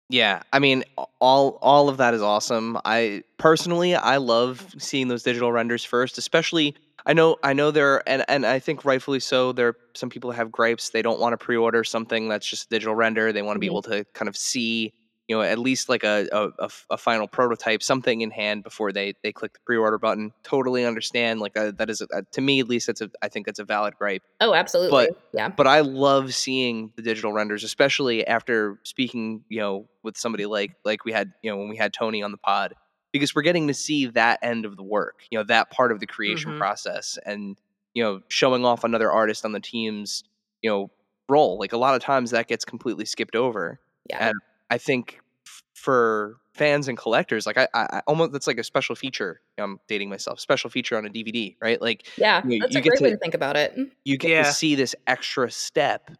Yeah, 0.09 0.41
I 0.53 0.59
mean, 0.59 0.83
all 1.19 1.59
all 1.61 1.89
of 1.89 1.97
that 1.97 2.13
is 2.13 2.21
awesome. 2.21 2.77
I 2.85 3.23
personally, 3.37 3.93
I 3.95 4.17
love 4.17 4.73
seeing 4.77 5.09
those 5.09 5.23
digital 5.23 5.51
renders 5.51 5.83
first, 5.83 6.17
especially. 6.17 6.75
I 7.05 7.13
know, 7.13 7.37
I 7.43 7.53
know 7.53 7.71
there, 7.71 8.07
and 8.07 8.23
and 8.29 8.45
I 8.45 8.59
think 8.59 8.85
rightfully 8.85 9.19
so. 9.19 9.51
There 9.51 9.67
are 9.69 9.75
some 9.95 10.09
people 10.09 10.31
have 10.31 10.49
gripes. 10.51 10.89
They 10.91 11.01
don't 11.01 11.19
want 11.19 11.33
to 11.33 11.37
pre-order 11.37 11.83
something 11.83 12.29
that's 12.29 12.47
just 12.47 12.65
a 12.65 12.69
digital 12.69 12.95
render. 12.95 13.33
They 13.33 13.41
want 13.41 13.55
to 13.57 13.59
be 13.59 13.67
Mhm. 13.67 13.71
able 13.71 13.81
to 13.83 14.05
kind 14.13 14.29
of 14.29 14.37
see, 14.37 14.93
you 15.27 15.35
know, 15.35 15.41
at 15.41 15.59
least 15.59 15.89
like 15.89 16.03
a, 16.03 16.27
a, 16.31 16.69
a 16.89 16.97
final 16.97 17.27
prototype, 17.27 17.83
something 17.83 18.21
in 18.21 18.31
hand 18.31 18.63
before 18.63 18.91
they 18.91 19.13
they 19.23 19.31
click 19.33 19.53
the 19.53 19.59
pre-order 19.65 19.97
button. 19.97 20.31
Totally 20.43 20.85
understand. 20.85 21.39
Like 21.41 21.57
uh, 21.57 21.71
that 21.77 21.89
is 21.89 22.01
a, 22.01 22.07
to 22.31 22.41
me 22.41 22.59
at 22.61 22.67
least. 22.69 22.87
That's 22.87 23.01
a 23.01 23.09
I 23.21 23.27
think 23.27 23.45
that's 23.45 23.59
a 23.59 23.65
valid 23.65 23.95
gripe 23.97 24.23
oh 24.39 24.53
absolutely 24.53 25.07
but 25.07 25.21
yeah 25.33 25.49
but 25.49 25.67
I 25.67 25.81
love 25.81 26.33
seeing 26.33 26.91
the 26.95 27.01
digital 27.01 27.33
renders, 27.33 27.63
especially 27.63 28.25
after 28.25 28.79
speaking, 28.83 29.43
you 29.49 29.59
know, 29.59 29.87
with 30.03 30.15
somebody 30.17 30.45
like 30.45 30.71
like 30.85 31.03
we 31.05 31.11
had, 31.11 31.33
you 31.43 31.51
know, 31.51 31.57
when 31.57 31.67
we 31.69 31.77
had 31.77 31.91
Tony 31.93 32.23
on 32.23 32.31
the 32.31 32.37
pod, 32.37 32.73
because 33.11 33.35
we're 33.35 33.41
getting 33.41 33.67
to 33.67 33.73
see 33.73 34.05
that 34.07 34.39
end 34.41 34.65
of 34.65 34.77
the 34.77 34.83
work, 34.83 35.23
you 35.29 35.37
know, 35.37 35.43
that 35.43 35.71
part 35.71 35.91
of 35.91 35.99
the 35.99 36.07
creation 36.07 36.53
Mhm. 36.53 36.57
process, 36.57 37.17
and 37.25 37.57
you 37.93 38.03
know, 38.03 38.21
showing 38.29 38.63
off 38.63 38.83
another 38.83 39.11
artist 39.11 39.43
on 39.43 39.51
the 39.51 39.59
team's, 39.59 40.23
you 40.61 40.69
know, 40.69 40.89
role. 41.27 41.57
Like 41.59 41.73
a 41.73 41.77
lot 41.77 41.95
of 41.95 42.01
times 42.01 42.31
that 42.31 42.47
gets 42.47 42.63
completely 42.63 43.05
skipped 43.05 43.35
over. 43.35 43.79
yeah 44.09 44.27
And 44.29 44.35
I 44.69 44.77
think 44.77 45.19
f- 45.45 45.63
for 45.73 46.37
fans 46.53 46.87
and 46.87 46.97
collectors, 46.97 47.45
like 47.45 47.57
I, 47.57 47.67
I 47.73 47.87
I 47.97 48.01
almost 48.07 48.31
that's 48.33 48.47
like 48.47 48.57
a 48.57 48.63
special 48.63 48.95
feature. 48.95 49.41
I'm 49.57 49.79
dating 49.87 50.09
myself. 50.09 50.39
Special 50.39 50.69
feature 50.69 50.97
on 50.97 51.05
a 51.05 51.09
DVD, 51.09 51.55
right? 51.61 51.81
Like 51.81 52.07
yeah 52.17 52.41
you- 52.45 52.59
that's 52.59 52.73
you 52.73 52.79
a 52.79 52.83
get 52.83 52.89
great 52.91 53.01
way 53.01 53.09
to- 53.11 53.15
to 53.15 53.19
think 53.19 53.33
about 53.33 53.55
it 53.57 53.75
mm. 53.77 53.89
you 54.05 54.17
get 54.17 54.31
Yeah. 54.31 54.43
to 54.43 54.51
see 54.53 54.75
this 54.75 54.95
extra 55.07 55.49
step, 55.51 56.11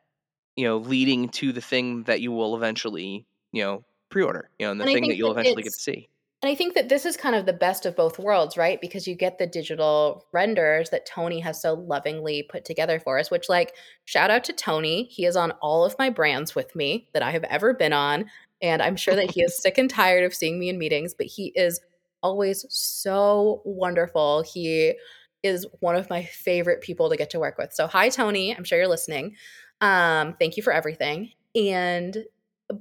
you 0.55 0.65
know, 0.65 0.77
leading 0.77 1.29
to 1.29 1.51
the 1.51 1.61
thing 1.61 2.03
that 2.03 2.21
you 2.21 2.31
will 2.31 2.55
eventually, 2.55 3.25
you 3.51 3.63
know, 3.63 3.83
pre-order, 4.09 4.49
you 4.59 4.65
know, 4.65 4.71
and 4.71 4.79
the 4.79 4.85
And 4.85 4.93
thing 4.93 5.07
that 5.09 5.15
you'll 5.17 5.33
that 5.33 5.41
eventually 5.41 5.63
get 5.63 5.73
to 5.73 5.79
see. 5.79 6.09
And 6.43 6.51
I 6.51 6.55
think 6.55 6.75
that 6.75 6.88
this 6.88 7.05
is 7.05 7.17
kind 7.17 7.35
of 7.35 7.47
the 7.47 7.53
best 7.53 7.88
of 7.88 7.95
both 7.95 8.19
worlds, 8.19 8.57
right? 8.57 8.79
Because 8.79 9.07
you 9.07 9.15
get 9.15 9.39
the 9.39 9.47
digital 9.47 10.27
renders 10.31 10.91
that 10.91 11.07
Tony 11.07 11.39
has 11.39 11.59
so 11.59 11.73
lovingly 11.73 12.43
put 12.43 12.63
together 12.63 12.99
for 12.99 13.17
us, 13.17 13.31
which, 13.31 13.49
like, 13.49 13.75
shout 14.05 14.29
out 14.29 14.43
to 14.43 14.53
Tony. 14.53 15.05
He 15.05 15.25
is 15.25 15.35
on 15.35 15.51
all 15.61 15.83
of 15.83 15.97
my 15.97 16.11
brands 16.11 16.53
with 16.53 16.75
me 16.75 17.09
that 17.13 17.23
I 17.23 17.31
have 17.31 17.43
ever 17.45 17.73
been 17.73 17.91
on. 17.91 18.25
And 18.61 18.83
I'm 18.83 18.95
sure 18.95 19.15
that 19.15 19.31
he 19.31 19.41
is 19.41 19.57
sick 19.57 19.79
and 19.79 19.89
tired 19.89 20.23
of 20.23 20.33
seeing 20.33 20.59
me 20.59 20.69
in 20.69 20.77
meetings, 20.77 21.15
but 21.15 21.25
he 21.25 21.53
is 21.55 21.79
always 22.21 22.65
so 22.69 23.63
wonderful. 23.65 24.43
He 24.43 24.93
is 25.41 25.65
one 25.79 25.95
of 25.95 26.09
my 26.09 26.23
favorite 26.23 26.81
people 26.81 27.09
to 27.09 27.17
get 27.17 27.31
to 27.31 27.39
work 27.39 27.57
with. 27.57 27.73
So, 27.73 27.88
hi, 27.88 28.09
Tony. 28.09 28.55
I'm 28.55 28.63
sure 28.63 28.77
you're 28.77 28.88
listening. 28.88 29.35
Um, 29.81 30.35
thank 30.39 30.55
you 30.55 30.61
for 30.61 30.73
everything. 30.73 31.31
And 31.55 32.25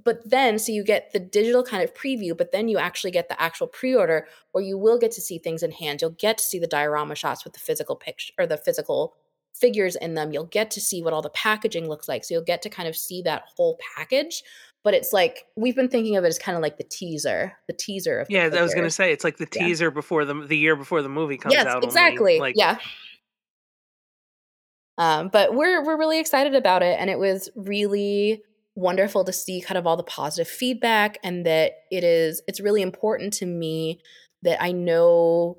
but 0.05 0.29
then 0.29 0.59
so 0.59 0.73
you 0.73 0.83
get 0.83 1.13
the 1.13 1.19
digital 1.21 1.63
kind 1.63 1.83
of 1.85 1.95
preview 1.95 2.37
but 2.37 2.51
then 2.53 2.67
you 2.69 2.77
actually 2.79 3.11
get 3.11 3.29
the 3.29 3.41
actual 3.41 3.67
pre-order 3.69 4.27
where 4.53 4.65
you 4.65 4.77
will 4.77 4.99
get 4.99 5.13
to 5.13 5.21
see 5.21 5.39
things 5.39 5.63
in 5.63 5.71
hand. 5.71 6.01
You'll 6.03 6.11
get 6.11 6.39
to 6.39 6.45
see 6.45 6.59
the 6.59 6.67
diorama 6.67 7.15
shots 7.15 7.45
with 7.45 7.53
the 7.53 7.61
physical 7.61 7.95
picture 7.97 8.33
or 8.39 8.47
the 8.47 8.57
physical 8.57 9.15
figures 9.55 9.97
in 9.97 10.15
them. 10.15 10.33
You'll 10.33 10.45
get 10.45 10.71
to 10.73 10.81
see 10.81 11.03
what 11.03 11.13
all 11.13 11.23
the 11.23 11.31
packaging 11.31 11.89
looks 11.89 12.09
like. 12.09 12.25
So 12.25 12.35
you'll 12.35 12.43
get 12.45 12.63
to 12.63 12.69
kind 12.69 12.89
of 12.89 12.97
see 12.97 13.23
that 13.23 13.45
whole 13.57 13.79
package 13.97 14.43
but 14.87 14.95
it's 14.95 15.13
like 15.13 15.47
we've 15.57 15.75
been 15.75 15.89
thinking 15.89 16.17
of 16.17 16.23
it 16.25 16.29
as 16.29 16.39
kind 16.39 16.55
of 16.55 16.63
like 16.63 16.77
the 16.79 16.85
teaser 16.85 17.53
the 17.67 17.73
teaser 17.73 18.21
of 18.21 18.29
the 18.29 18.35
Yeah, 18.35 18.51
I 18.57 18.63
was 18.63 18.73
gonna 18.73 18.89
say 18.89 19.13
it's 19.13 19.25
like 19.25 19.37
the 19.37 19.49
Yeah. 19.53 19.67
teaser 19.67 19.91
before 19.91 20.25
the 20.25 20.35
the 20.35 20.57
year 20.57 20.77
before 20.77 21.03
the 21.03 21.09
movie 21.09 21.37
comes 21.37 21.55
yes 21.55 21.67
out. 21.67 21.77
only, 21.77 21.87
exactly. 21.87 22.39
Like, 22.39 22.55
yeah. 22.57 22.79
Um, 24.97 25.29
but 25.33 25.55
we're 25.55 25.85
we're 25.85 25.99
really 25.99 26.21
excited 26.21 26.55
about 26.55 26.83
it 26.83 26.99
and 27.01 27.11
it 27.11 27.19
was 27.19 27.51
really 27.57 28.43
wonderful 28.77 29.25
to 29.25 29.33
see 29.33 29.61
kind 29.61 29.79
of 29.79 29.87
all 29.87 29.97
the 29.97 30.03
positive 30.03 30.47
feedback 30.47 31.19
and 31.25 31.47
that 31.47 31.73
it 31.91 32.05
is 32.05 32.43
it's 32.47 32.61
really 32.61 32.83
important 32.83 33.33
to 33.33 33.47
me 33.47 34.01
that 34.43 34.63
I 34.63 34.71
know 34.71 35.59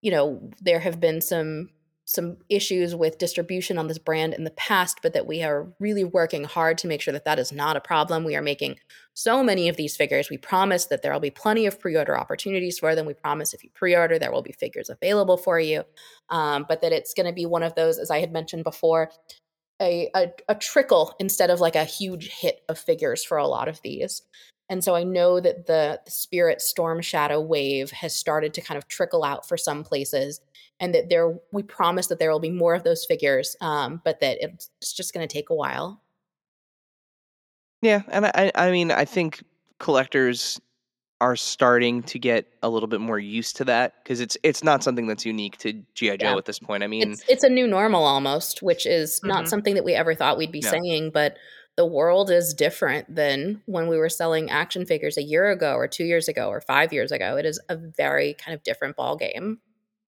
you 0.00 0.10
know 0.10 0.50
there 0.60 0.80
have 0.80 0.98
been 0.98 1.20
some 1.20 1.68
some 2.06 2.36
issues 2.50 2.94
with 2.94 3.16
distribution 3.16 3.78
on 3.78 3.86
this 3.86 3.98
brand 3.98 4.34
in 4.34 4.44
the 4.44 4.50
past 4.50 5.00
but 5.02 5.12
that 5.12 5.26
we 5.26 5.42
are 5.42 5.68
really 5.78 6.04
working 6.04 6.44
hard 6.44 6.76
to 6.78 6.86
make 6.86 7.00
sure 7.00 7.12
that 7.12 7.24
that 7.24 7.38
is 7.38 7.52
not 7.52 7.76
a 7.76 7.80
problem. 7.80 8.24
We 8.24 8.36
are 8.36 8.42
making 8.42 8.78
so 9.14 9.42
many 9.42 9.68
of 9.68 9.76
these 9.76 9.96
figures. 9.96 10.28
We 10.28 10.36
promise 10.36 10.86
that 10.86 11.02
there 11.02 11.12
will 11.12 11.20
be 11.20 11.30
plenty 11.30 11.66
of 11.66 11.78
pre-order 11.78 12.18
opportunities 12.18 12.78
for 12.78 12.94
them. 12.94 13.06
We 13.06 13.14
promise 13.14 13.54
if 13.54 13.62
you 13.62 13.70
pre-order 13.74 14.18
there 14.18 14.32
will 14.32 14.42
be 14.42 14.52
figures 14.52 14.88
available 14.88 15.36
for 15.36 15.60
you. 15.60 15.84
Um, 16.30 16.64
but 16.66 16.80
that 16.80 16.92
it's 16.92 17.14
going 17.14 17.26
to 17.26 17.32
be 17.32 17.44
one 17.44 17.62
of 17.62 17.74
those 17.74 17.98
as 17.98 18.10
i 18.10 18.20
had 18.20 18.32
mentioned 18.32 18.64
before 18.64 19.10
a, 19.80 20.10
a, 20.14 20.32
a 20.48 20.54
trickle 20.54 21.14
instead 21.18 21.50
of 21.50 21.60
like 21.60 21.76
a 21.76 21.84
huge 21.84 22.28
hit 22.28 22.62
of 22.68 22.78
figures 22.78 23.24
for 23.24 23.36
a 23.36 23.46
lot 23.46 23.68
of 23.68 23.80
these. 23.82 24.22
And 24.68 24.82
so 24.82 24.94
I 24.94 25.04
know 25.04 25.40
that 25.40 25.66
the, 25.66 26.00
the 26.04 26.10
Spirit 26.10 26.62
Storm 26.62 27.02
Shadow 27.02 27.40
wave 27.40 27.90
has 27.90 28.16
started 28.16 28.54
to 28.54 28.62
kind 28.62 28.78
of 28.78 28.88
trickle 28.88 29.22
out 29.22 29.46
for 29.46 29.56
some 29.56 29.84
places, 29.84 30.40
and 30.80 30.94
that 30.94 31.10
there 31.10 31.38
we 31.52 31.62
promise 31.62 32.06
that 32.06 32.18
there 32.18 32.30
will 32.30 32.40
be 32.40 32.50
more 32.50 32.74
of 32.74 32.82
those 32.82 33.04
figures, 33.04 33.56
um, 33.60 34.00
but 34.04 34.20
that 34.20 34.38
it's 34.40 34.70
just 34.92 35.12
going 35.12 35.26
to 35.26 35.32
take 35.32 35.50
a 35.50 35.54
while. 35.54 36.02
Yeah, 37.82 38.02
and 38.08 38.24
I 38.26 38.50
I 38.54 38.70
mean, 38.70 38.90
I 38.90 39.04
think 39.04 39.44
collectors 39.78 40.58
are 41.20 41.36
starting 41.36 42.02
to 42.02 42.18
get 42.18 42.46
a 42.62 42.68
little 42.68 42.86
bit 42.88 43.00
more 43.00 43.18
used 43.18 43.56
to 43.56 43.64
that 43.64 43.94
because 44.02 44.20
it's 44.20 44.36
it's 44.42 44.62
not 44.64 44.82
something 44.82 45.06
that's 45.06 45.24
unique 45.24 45.56
to 45.58 45.72
GI 45.94 46.16
Joe 46.18 46.32
Yeah. 46.32 46.36
at 46.36 46.44
this 46.44 46.58
point. 46.58 46.82
I 46.82 46.86
mean, 46.86 47.12
It's 47.12 47.24
it's 47.28 47.44
a 47.44 47.48
new 47.48 47.66
normal 47.66 48.04
almost, 48.04 48.62
which 48.62 48.84
is 48.86 49.20
not 49.24 49.44
Mhm. 49.44 49.48
something 49.48 49.74
that 49.74 49.84
we 49.84 49.94
ever 49.94 50.14
thought 50.14 50.36
we'd 50.38 50.52
be 50.52 50.60
No. 50.60 50.70
saying, 50.70 51.10
but 51.10 51.36
the 51.76 51.86
world 51.86 52.30
is 52.30 52.54
different 52.54 53.12
than 53.14 53.62
when 53.66 53.88
we 53.88 53.96
were 53.96 54.08
selling 54.08 54.50
action 54.50 54.86
figures 54.86 55.16
a 55.16 55.22
year 55.22 55.50
ago 55.50 55.74
or 55.74 55.88
2 55.88 56.04
years 56.04 56.28
ago 56.28 56.48
or 56.48 56.60
5 56.60 56.92
years 56.92 57.10
ago. 57.10 57.36
It 57.36 57.46
is 57.46 57.60
a 57.68 57.76
very 57.76 58.34
kind 58.34 58.54
of 58.54 58.62
different 58.62 58.96
ball 58.96 59.16
game. 59.16 59.60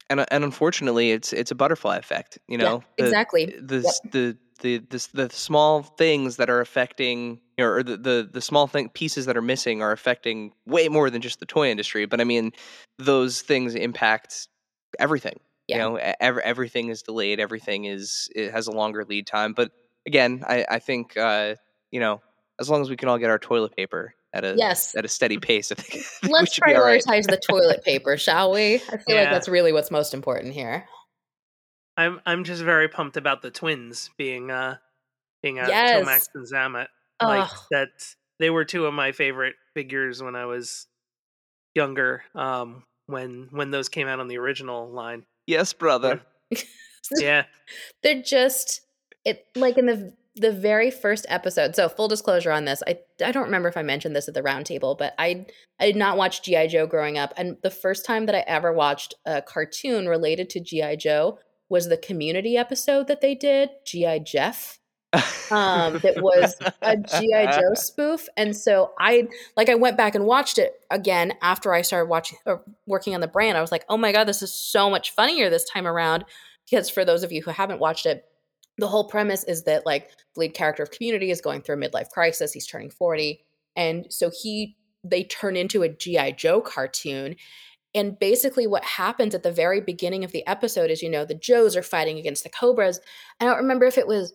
and 0.09 0.25
and 0.31 0.45
unfortunately, 0.45 1.11
it's 1.11 1.33
it's 1.33 1.51
a 1.51 1.55
butterfly 1.57 1.97
effect. 1.97 2.39
You 2.47 2.59
know, 2.59 2.83
yeah, 2.99 3.05
exactly. 3.07 3.47
the 3.47 3.79
s- 3.79 4.01
the 4.13 4.37
the 4.57 4.79
the, 4.79 5.09
the 5.15 5.31
small 5.31 5.83
things 5.83 6.37
that 6.37 6.51
are 6.51 6.61
affecting 6.61 7.41
you 7.59 7.65
know, 7.65 7.71
or 7.71 7.83
the, 7.83 7.97
the 7.97 8.29
the 8.33 8.41
small 8.41 8.67
thing 8.67 8.89
pieces 8.91 9.27
that 9.27 9.37
are 9.37 9.43
missing 9.43 9.83
are 9.83 9.93
affecting 9.93 10.53
way 10.67 10.89
more 10.89 11.11
than 11.11 11.21
just 11.23 11.41
the 11.41 11.47
toy 11.47 11.71
industry 11.71 12.07
but 12.07 12.21
i 12.21 12.25
mean 12.25 12.53
those 12.99 13.43
things 13.43 13.75
impact 13.75 14.49
everything 14.99 15.39
Yeah. 15.69 15.77
you 15.77 15.83
know 15.83 15.97
ev- 15.97 16.39
everything 16.39 16.89
is 16.89 17.03
delayed 17.03 17.41
everything 17.41 17.85
is 17.85 18.29
it 18.35 18.51
has 18.53 18.67
a 18.67 18.73
longer 18.73 19.05
lead 19.05 19.27
time 19.27 19.53
but 19.53 19.71
again 20.07 20.45
i 20.47 20.65
i 20.69 20.79
think 20.79 21.17
uh 21.17 21.55
you 21.91 22.01
know 22.01 22.21
as 22.59 22.71
long 22.71 22.81
as 22.81 22.89
we 22.91 22.97
can 22.97 23.09
all 23.09 23.19
get 23.19 23.31
our 23.31 23.39
toilet 23.39 23.77
paper 23.77 24.15
at 24.33 24.45
a 24.45 24.55
Yes. 24.57 24.95
at 24.97 25.05
a 25.05 25.09
steady 25.09 25.39
pace 25.39 25.73
i 25.73 25.75
think, 25.81 25.95
I 25.95 25.99
think 25.99 26.23
we 26.23 26.33
Let's 26.33 26.55
should 26.55 26.65
be 26.65 26.75
all 26.75 26.83
right 26.83 27.03
prioritize 27.03 27.27
the 27.27 27.37
toilet 27.39 27.85
paper, 27.85 28.17
shall 28.17 28.53
we? 28.53 28.77
I 28.77 28.97
feel 28.99 29.17
like 29.17 29.31
that's 29.31 29.49
really 29.49 29.73
what's 29.73 29.91
most 29.91 30.15
important 30.15 30.53
here. 30.55 30.87
I'm 31.97 32.21
I'm 32.27 32.45
just 32.45 32.63
very 32.63 32.89
pumped 32.89 33.17
about 33.17 33.43
the 33.43 33.51
twins 33.51 34.11
being 34.19 34.51
uh 34.51 34.77
being 35.43 35.59
uh 35.59 35.67
Yes. 35.69 36.07
Tomax 36.07 36.29
and 36.35 36.47
Xamot. 36.47 36.87
Like 37.23 37.51
that 37.71 37.89
they 38.39 38.51
were 38.51 38.65
two 38.65 38.87
of 38.87 38.95
my 38.95 39.13
favorite 39.13 39.55
figures 39.75 40.23
when 40.23 40.37
I 40.37 40.47
was 40.47 40.87
younger 41.75 42.23
um, 42.35 42.83
when 43.07 43.49
when 43.51 43.71
those 43.71 43.89
came 43.89 44.09
out 44.09 44.21
on 44.21 44.29
the 44.29 44.39
original 44.39 44.91
line. 44.91 45.25
Yes, 45.47 45.73
brother. 45.73 46.23
Yeah, 47.21 47.45
They're 48.03 48.21
just 48.21 48.81
it 49.25 49.47
like 49.55 49.79
in 49.79 49.87
the 49.87 50.13
the 50.35 50.51
very 50.51 50.91
first 50.91 51.25
episode. 51.29 51.77
So 51.77 51.89
full 51.89 52.09
disclosure 52.09 52.51
on 52.51 52.65
this, 52.65 52.83
I 52.85 52.99
I 53.25 53.31
don't 53.31 53.45
remember 53.45 53.69
if 53.69 53.77
I 53.77 53.83
mentioned 53.83 54.17
this 54.17 54.27
at 54.27 54.35
the 54.35 54.43
roundtable, 54.43 54.99
but 54.99 55.15
I 55.17 55.47
I 55.79 55.87
did 55.87 55.95
not 55.95 56.17
watch 56.17 56.43
GI 56.43 56.67
Joe 56.67 56.89
growing 56.89 57.17
up, 57.17 57.33
and 57.37 57.59
the 57.63 57.71
first 57.71 58.05
time 58.05 58.27
that 58.27 58.35
I 58.35 58.41
ever 58.41 58.73
watched 58.73 59.15
a 59.25 59.41
cartoon 59.41 60.09
related 60.09 60.51
to 60.51 60.61
GI 60.61 60.97
Joe 60.97 61.39
was 61.69 61.89
the 61.89 61.97
Community 61.97 62.57
episode 62.57 63.09
that 63.09 63.21
they 63.21 63.35
did, 63.35 63.71
GI 63.85 64.21
Jeff. 64.21 64.79
um 65.51 65.99
that 66.01 66.21
was 66.21 66.57
a 66.83 66.97
gi 66.97 67.29
joe 67.31 67.75
spoof. 67.75 68.27
And 68.37 68.57
so 68.57 68.93
i 68.99 69.29
like 69.57 69.69
i 69.69 69.75
went 69.75 69.97
back 69.97 70.15
and 70.15 70.27
watched 70.27 70.59
it 70.59 70.75
again 70.91 71.33
after 71.41 71.73
i 71.73 71.81
started 71.83 72.11
watching 72.11 72.39
or 72.45 72.63
working 72.87 73.15
on 73.15 73.21
the 73.21 73.29
brand. 73.29 73.57
I 73.57 73.61
was 73.61 73.73
like 73.73 73.85
oh 73.89 73.97
my 73.97 74.13
god 74.13 74.25
this 74.25 74.43
is 74.43 74.53
so 74.53 74.91
much 74.91 75.13
funnier 75.13 75.49
this 75.49 75.69
time 75.69 75.87
around. 75.87 76.25
Because 76.69 76.91
for 76.91 77.05
those 77.05 77.23
of 77.23 77.31
you 77.31 77.41
who 77.43 77.53
haven't 77.53 77.79
watched 77.79 78.05
it 78.05 78.25
the 78.79 78.89
whole 78.89 79.09
premise 79.09 79.45
is 79.45 79.63
that 79.63 79.87
like 79.87 80.11
the 80.35 80.41
lead 80.41 80.55
character 80.55 80.83
of 80.83 80.91
community 80.91 81.31
is 81.31 81.41
going 81.41 81.63
through 81.63 81.77
a 81.77 81.79
midlife 81.79 82.11
crisis. 82.11 82.53
He's 82.53 82.67
turning 82.67 82.91
40 82.91 83.45
and 83.77 84.07
so 84.11 84.31
he 84.31 84.77
they 85.05 85.23
turn 85.23 85.57
into 85.57 85.83
a 85.83 85.89
gi 85.89 86.33
joe 86.33 86.61
cartoon 86.61 87.37
and 87.97 88.19
basically 88.19 88.67
what 88.67 88.85
happens 88.85 89.35
at 89.35 89.43
the 89.43 89.51
very 89.51 89.81
beginning 89.81 90.23
of 90.23 90.31
the 90.31 90.47
episode 90.47 90.91
is 90.91 91.03
you 91.03 91.11
know 91.11 91.25
the 91.25 91.35
joes 91.35 91.75
are 91.75 91.83
fighting 91.83 92.19
against 92.19 92.45
the 92.45 92.51
cobras. 92.51 93.01
I 93.41 93.47
don't 93.47 93.57
remember 93.57 93.87
if 93.87 93.99
it 93.99 94.07
was 94.07 94.35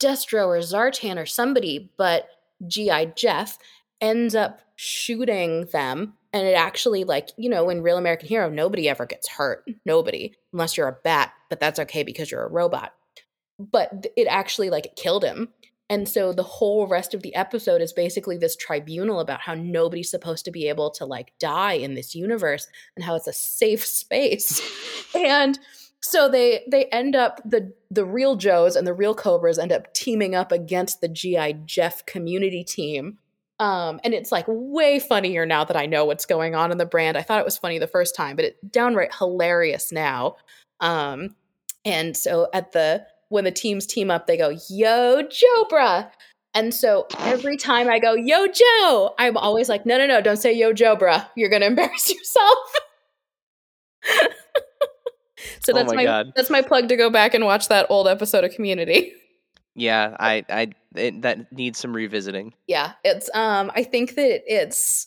destro 0.00 0.48
or 0.48 0.58
zartan 0.58 1.16
or 1.16 1.26
somebody 1.26 1.90
but 1.96 2.28
gi 2.66 3.12
jeff 3.16 3.58
ends 4.00 4.34
up 4.34 4.60
shooting 4.76 5.66
them. 5.66 6.14
And 6.32 6.46
it 6.46 6.54
actually 6.54 7.04
like 7.04 7.30
you 7.38 7.48
know 7.48 7.70
in 7.70 7.82
real 7.82 7.96
american 7.96 8.28
hero 8.28 8.50
nobody 8.50 8.88
ever 8.88 9.06
gets 9.06 9.28
hurt. 9.28 9.64
Nobody 9.86 10.34
unless 10.52 10.76
you're 10.76 10.88
a 10.88 10.98
bat 11.04 11.32
but 11.48 11.60
that's 11.60 11.78
okay 11.78 12.02
because 12.02 12.30
you're 12.30 12.44
a 12.44 12.50
robot. 12.50 12.92
But 13.58 14.08
it 14.16 14.26
actually 14.28 14.70
like 14.70 14.96
killed 14.96 15.24
him 15.24 15.48
and 15.90 16.08
so 16.08 16.32
the 16.32 16.42
whole 16.42 16.86
rest 16.86 17.14
of 17.14 17.22
the 17.22 17.34
episode 17.34 17.80
is 17.80 17.92
basically 17.92 18.36
this 18.36 18.56
tribunal 18.56 19.20
about 19.20 19.40
how 19.40 19.54
nobody's 19.54 20.10
supposed 20.10 20.44
to 20.44 20.50
be 20.50 20.68
able 20.68 20.90
to 20.90 21.04
like 21.04 21.32
die 21.38 21.74
in 21.74 21.94
this 21.94 22.14
universe 22.14 22.68
and 22.96 23.04
how 23.04 23.14
it's 23.14 23.26
a 23.26 23.32
safe 23.32 23.84
space 23.84 24.60
and 25.14 25.58
so 26.00 26.28
they 26.28 26.64
they 26.70 26.86
end 26.86 27.16
up 27.16 27.40
the 27.44 27.72
the 27.90 28.04
real 28.04 28.36
joes 28.36 28.76
and 28.76 28.86
the 28.86 28.94
real 28.94 29.14
cobras 29.14 29.58
end 29.58 29.72
up 29.72 29.92
teaming 29.94 30.34
up 30.34 30.52
against 30.52 31.00
the 31.00 31.08
gi 31.08 31.54
jeff 31.64 32.04
community 32.06 32.62
team 32.62 33.18
um, 33.60 34.00
and 34.04 34.14
it's 34.14 34.30
like 34.30 34.44
way 34.46 35.00
funnier 35.00 35.44
now 35.44 35.64
that 35.64 35.76
I 35.76 35.86
know 35.86 36.04
what's 36.04 36.26
going 36.26 36.54
on 36.54 36.70
in 36.70 36.78
the 36.78 36.86
brand. 36.86 37.16
I 37.16 37.22
thought 37.22 37.40
it 37.40 37.44
was 37.44 37.58
funny 37.58 37.78
the 37.78 37.88
first 37.88 38.14
time, 38.14 38.36
but 38.36 38.44
it's 38.44 38.60
downright 38.70 39.14
hilarious 39.14 39.90
now. 39.90 40.36
Um, 40.80 41.34
and 41.84 42.16
so 42.16 42.48
at 42.54 42.72
the 42.72 43.04
when 43.28 43.44
the 43.44 43.50
teams 43.52 43.86
team 43.86 44.10
up, 44.10 44.26
they 44.26 44.36
go, 44.36 44.56
"Yo, 44.70 45.22
Jobra," 45.22 46.10
and 46.54 46.72
so 46.74 47.06
every 47.20 47.56
time 47.56 47.88
I 47.88 47.98
go, 47.98 48.14
"Yo, 48.14 48.46
Joe," 48.46 49.14
I'm 49.18 49.36
always 49.36 49.68
like, 49.68 49.84
"No, 49.86 49.98
no, 49.98 50.06
no! 50.06 50.20
Don't 50.20 50.36
say 50.38 50.52
Yo, 50.52 50.72
Jobra. 50.72 51.26
You're 51.36 51.50
gonna 51.50 51.66
embarrass 51.74 52.08
yourself." 52.12 52.58
so 55.60 55.72
Oh 55.72 55.76
that's 55.76 55.88
my 55.90 55.96
my, 55.96 56.04
God. 56.04 56.32
that's 56.34 56.50
my 56.50 56.62
plug 56.62 56.88
to 56.88 56.96
go 56.96 57.10
back 57.10 57.34
and 57.34 57.44
watch 57.44 57.68
that 57.68 57.86
old 57.90 58.08
episode 58.08 58.44
of 58.44 58.52
Community. 58.52 59.12
Yeah, 59.74 60.16
I, 60.18 60.44
I, 60.48 60.70
it, 60.96 61.22
that 61.22 61.52
needs 61.52 61.78
some 61.78 61.94
revisiting. 61.94 62.52
yeah 62.66 62.94
it's 63.04 63.30
um 63.32 63.70
i 63.76 63.84
think 63.84 64.16
that 64.16 64.42
it's 64.52 65.06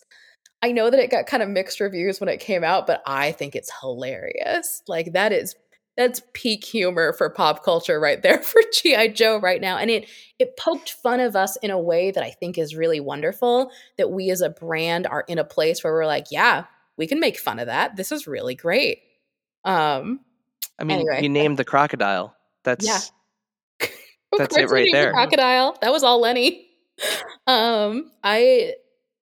i 0.62 0.72
know 0.72 0.90
that 0.90 0.98
it 1.00 1.12
got 1.12 1.26
kind 1.26 1.44
of 1.44 1.50
mixed 1.50 1.82
reviews 1.82 2.22
when 2.22 2.30
it 2.30 2.40
came 2.40 2.64
out 2.64 2.88
but 2.88 3.02
i 3.06 3.34
think 3.34 3.54
it's 3.54 3.70
hilarious 3.82 4.82
like 4.88 5.12
that 5.12 5.34
is 5.34 5.56
that's 5.98 6.22
peak 6.34 6.64
humor 6.64 7.14
for 7.14 7.30
pop 7.30 7.64
culture 7.64 8.00
right 8.00 8.22
there 8.22 8.38
for 8.44 8.62
gi 8.74 9.10
joe 9.10 9.38
right 9.40 9.62
now 9.62 9.78
and 9.78 9.90
it 9.90 10.10
it 10.40 10.56
poked 10.58 10.92
fun 10.92 11.20
of 11.20 11.36
us 11.36 11.58
in 11.58 11.72
a 11.72 11.80
way 11.80 12.12
that 12.12 12.24
i 12.24 12.32
think 12.32 12.58
is 12.58 12.76
really 12.76 13.00
wonderful 13.00 13.72
that 13.98 14.12
we 14.12 14.30
as 14.30 14.42
a 14.42 14.50
brand 14.50 15.06
are 15.08 15.26
in 15.28 15.38
a 15.38 15.44
place 15.44 15.84
where 15.84 15.94
we're 15.94 16.06
like 16.06 16.26
yeah 16.32 16.66
we 16.98 17.08
can 17.08 17.20
make 17.20 17.38
fun 17.38 17.60
of 17.60 17.68
that 17.68 17.96
this 17.96 18.12
is 18.12 18.28
really 18.28 18.56
great 18.56 19.00
um 19.66 20.20
I 20.80 20.84
mean, 20.84 21.02
Anyway. 21.02 21.22
you 21.22 21.30
named 21.30 21.58
the 21.58 21.64
crocodile. 21.64 22.36
That's 22.64 22.84
Yeah. 22.84 23.88
That's 24.38 24.58
it 24.58 24.70
right 24.70 24.88
there. 24.92 25.12
crocodile 25.12 25.78
that 25.82 25.92
was 25.92 26.04
all 26.04 26.20
lenny 26.22 26.66
um 27.48 28.12
i 28.24 28.74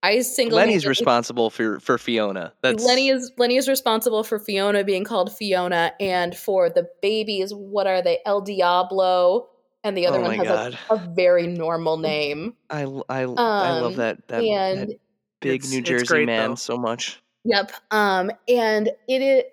i 0.02 0.22
single 0.22 0.58
Lenny's 0.58 0.86
responsible 0.86 1.50
for 1.50 1.80
for 1.80 1.98
Fiona. 1.98 2.54
That's 2.62 2.84
Lenny 2.84 3.10
is 3.10 3.32
Lenny 3.38 3.58
is 3.58 3.68
responsible 3.68 4.24
for 4.24 4.40
Fiona 4.40 4.84
being 4.84 5.04
called 5.04 5.36
Fiona, 5.36 5.94
and 6.00 6.36
for 6.36 6.70
the 6.70 6.88
babies, 7.02 7.54
what 7.54 7.88
are 7.88 8.02
they? 8.02 8.20
El 8.26 8.42
Diablo, 8.42 9.50
and 9.84 9.98
the 9.98 10.08
other 10.08 10.20
oh 10.20 10.22
one 10.22 10.36
has 10.36 10.74
a, 10.90 10.94
a 10.94 10.98
very 10.98 11.48
normal 11.48 11.98
name. 11.98 12.56
I 12.70 12.86
love 12.86 13.04
Um, 13.08 13.96
that 13.98 14.28
that, 14.30 14.44
and 14.44 14.90
that 14.90 15.00
big 15.42 15.64
New 15.66 15.82
Jersey 15.82 16.06
great, 16.06 16.26
man 16.28 16.52
though. 16.52 16.56
so 16.56 16.78
much. 16.78 17.22
Yep. 17.46 17.72
Um, 17.92 18.32
and 18.48 18.90
it 19.08 19.22
is 19.22 19.44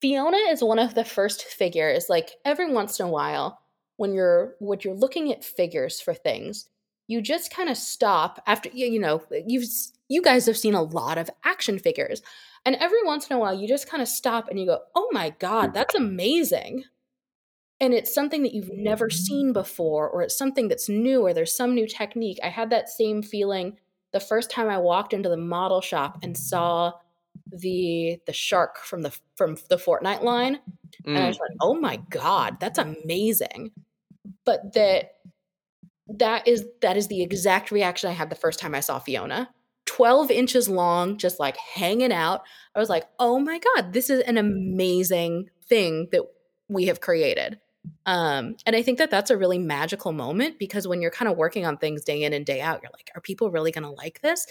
Fiona 0.00 0.36
is 0.50 0.62
one 0.62 0.80
of 0.80 0.94
the 0.94 1.04
first 1.04 1.44
figures. 1.44 2.08
Like 2.08 2.30
every 2.44 2.72
once 2.72 2.98
in 2.98 3.06
a 3.06 3.08
while, 3.08 3.60
when 3.96 4.12
you're 4.12 4.54
when 4.58 4.80
you're 4.82 4.94
looking 4.94 5.32
at 5.32 5.44
figures 5.44 6.00
for 6.00 6.12
things, 6.12 6.68
you 7.12 7.22
just 7.22 7.52
kind 7.54 7.68
of 7.70 7.76
stop 7.78 8.42
after 8.46 8.70
you 8.70 8.86
you 8.88 9.00
know 9.00 9.22
you've 9.46 9.64
you 10.08 10.22
guys 10.22 10.46
have 10.46 10.58
seen 10.58 10.74
a 10.74 10.82
lot 10.82 11.18
of 11.18 11.30
action 11.44 11.78
figures, 11.78 12.22
and 12.66 12.76
every 12.76 13.02
once 13.04 13.28
in 13.30 13.36
a 13.36 13.40
while, 13.40 13.54
you 13.54 13.68
just 13.68 13.88
kind 13.90 14.02
of 14.02 14.08
stop 14.08 14.48
and 14.48 14.60
you 14.60 14.66
go, 14.66 14.80
"Oh 14.96 15.08
my 15.12 15.30
god, 15.30 15.74
that's 15.74 15.94
amazing." 15.94 16.84
And 17.80 17.94
it's 17.94 18.14
something 18.14 18.42
that 18.44 18.54
you've 18.54 18.70
never 18.72 19.10
seen 19.10 19.52
before, 19.52 20.08
or 20.08 20.22
it's 20.22 20.36
something 20.38 20.68
that's 20.68 20.88
new, 20.88 21.22
or 21.22 21.34
there's 21.34 21.54
some 21.54 21.74
new 21.74 21.86
technique. 21.88 22.38
I 22.42 22.48
had 22.48 22.70
that 22.70 22.88
same 22.88 23.22
feeling 23.22 23.78
the 24.12 24.20
first 24.20 24.50
time 24.50 24.68
I 24.68 24.78
walked 24.78 25.12
into 25.12 25.28
the 25.28 25.36
model 25.36 25.80
shop 25.80 26.18
and 26.22 26.36
saw 26.38 26.92
the 27.50 28.20
the 28.26 28.32
shark 28.32 28.78
from 28.78 29.02
the 29.02 29.18
from 29.36 29.56
the 29.68 29.76
Fortnite 29.76 30.22
line, 30.22 30.60
and 31.14 31.24
I 31.24 31.26
Mm, 31.26 31.28
was 31.28 31.38
like, 31.40 31.52
"Oh 31.60 31.74
my 31.74 31.96
god, 32.10 32.60
that's 32.60 32.78
amazing!" 32.78 33.72
But 34.44 34.72
that 34.74 35.21
that 36.18 36.46
is 36.46 36.66
that 36.80 36.96
is 36.96 37.08
the 37.08 37.22
exact 37.22 37.70
reaction 37.70 38.10
I 38.10 38.14
had 38.14 38.30
the 38.30 38.36
first 38.36 38.58
time 38.58 38.74
I 38.74 38.80
saw 38.80 38.98
Fiona. 38.98 39.50
12 39.86 40.30
inches 40.30 40.68
long, 40.68 41.18
just 41.18 41.40
like 41.40 41.56
hanging 41.56 42.12
out. 42.12 42.42
I 42.74 42.78
was 42.78 42.88
like, 42.88 43.04
oh 43.18 43.38
my 43.38 43.60
God, 43.74 43.92
this 43.92 44.08
is 44.08 44.20
an 44.22 44.38
amazing 44.38 45.50
thing 45.66 46.08
that 46.12 46.22
we 46.68 46.86
have 46.86 47.00
created. 47.00 47.58
Um, 48.06 48.56
and 48.64 48.76
I 48.76 48.82
think 48.82 48.98
that 48.98 49.10
that's 49.10 49.30
a 49.30 49.36
really 49.36 49.58
magical 49.58 50.12
moment 50.12 50.58
because 50.58 50.86
when 50.86 51.02
you're 51.02 51.10
kind 51.10 51.30
of 51.30 51.36
working 51.36 51.66
on 51.66 51.76
things 51.76 52.04
day 52.04 52.22
in 52.22 52.32
and 52.32 52.46
day 52.46 52.60
out, 52.60 52.80
you're 52.82 52.92
like, 52.92 53.10
are 53.14 53.20
people 53.20 53.50
really 53.50 53.72
going 53.72 53.82
to 53.82 53.90
like 53.90 54.20
this? 54.22 54.46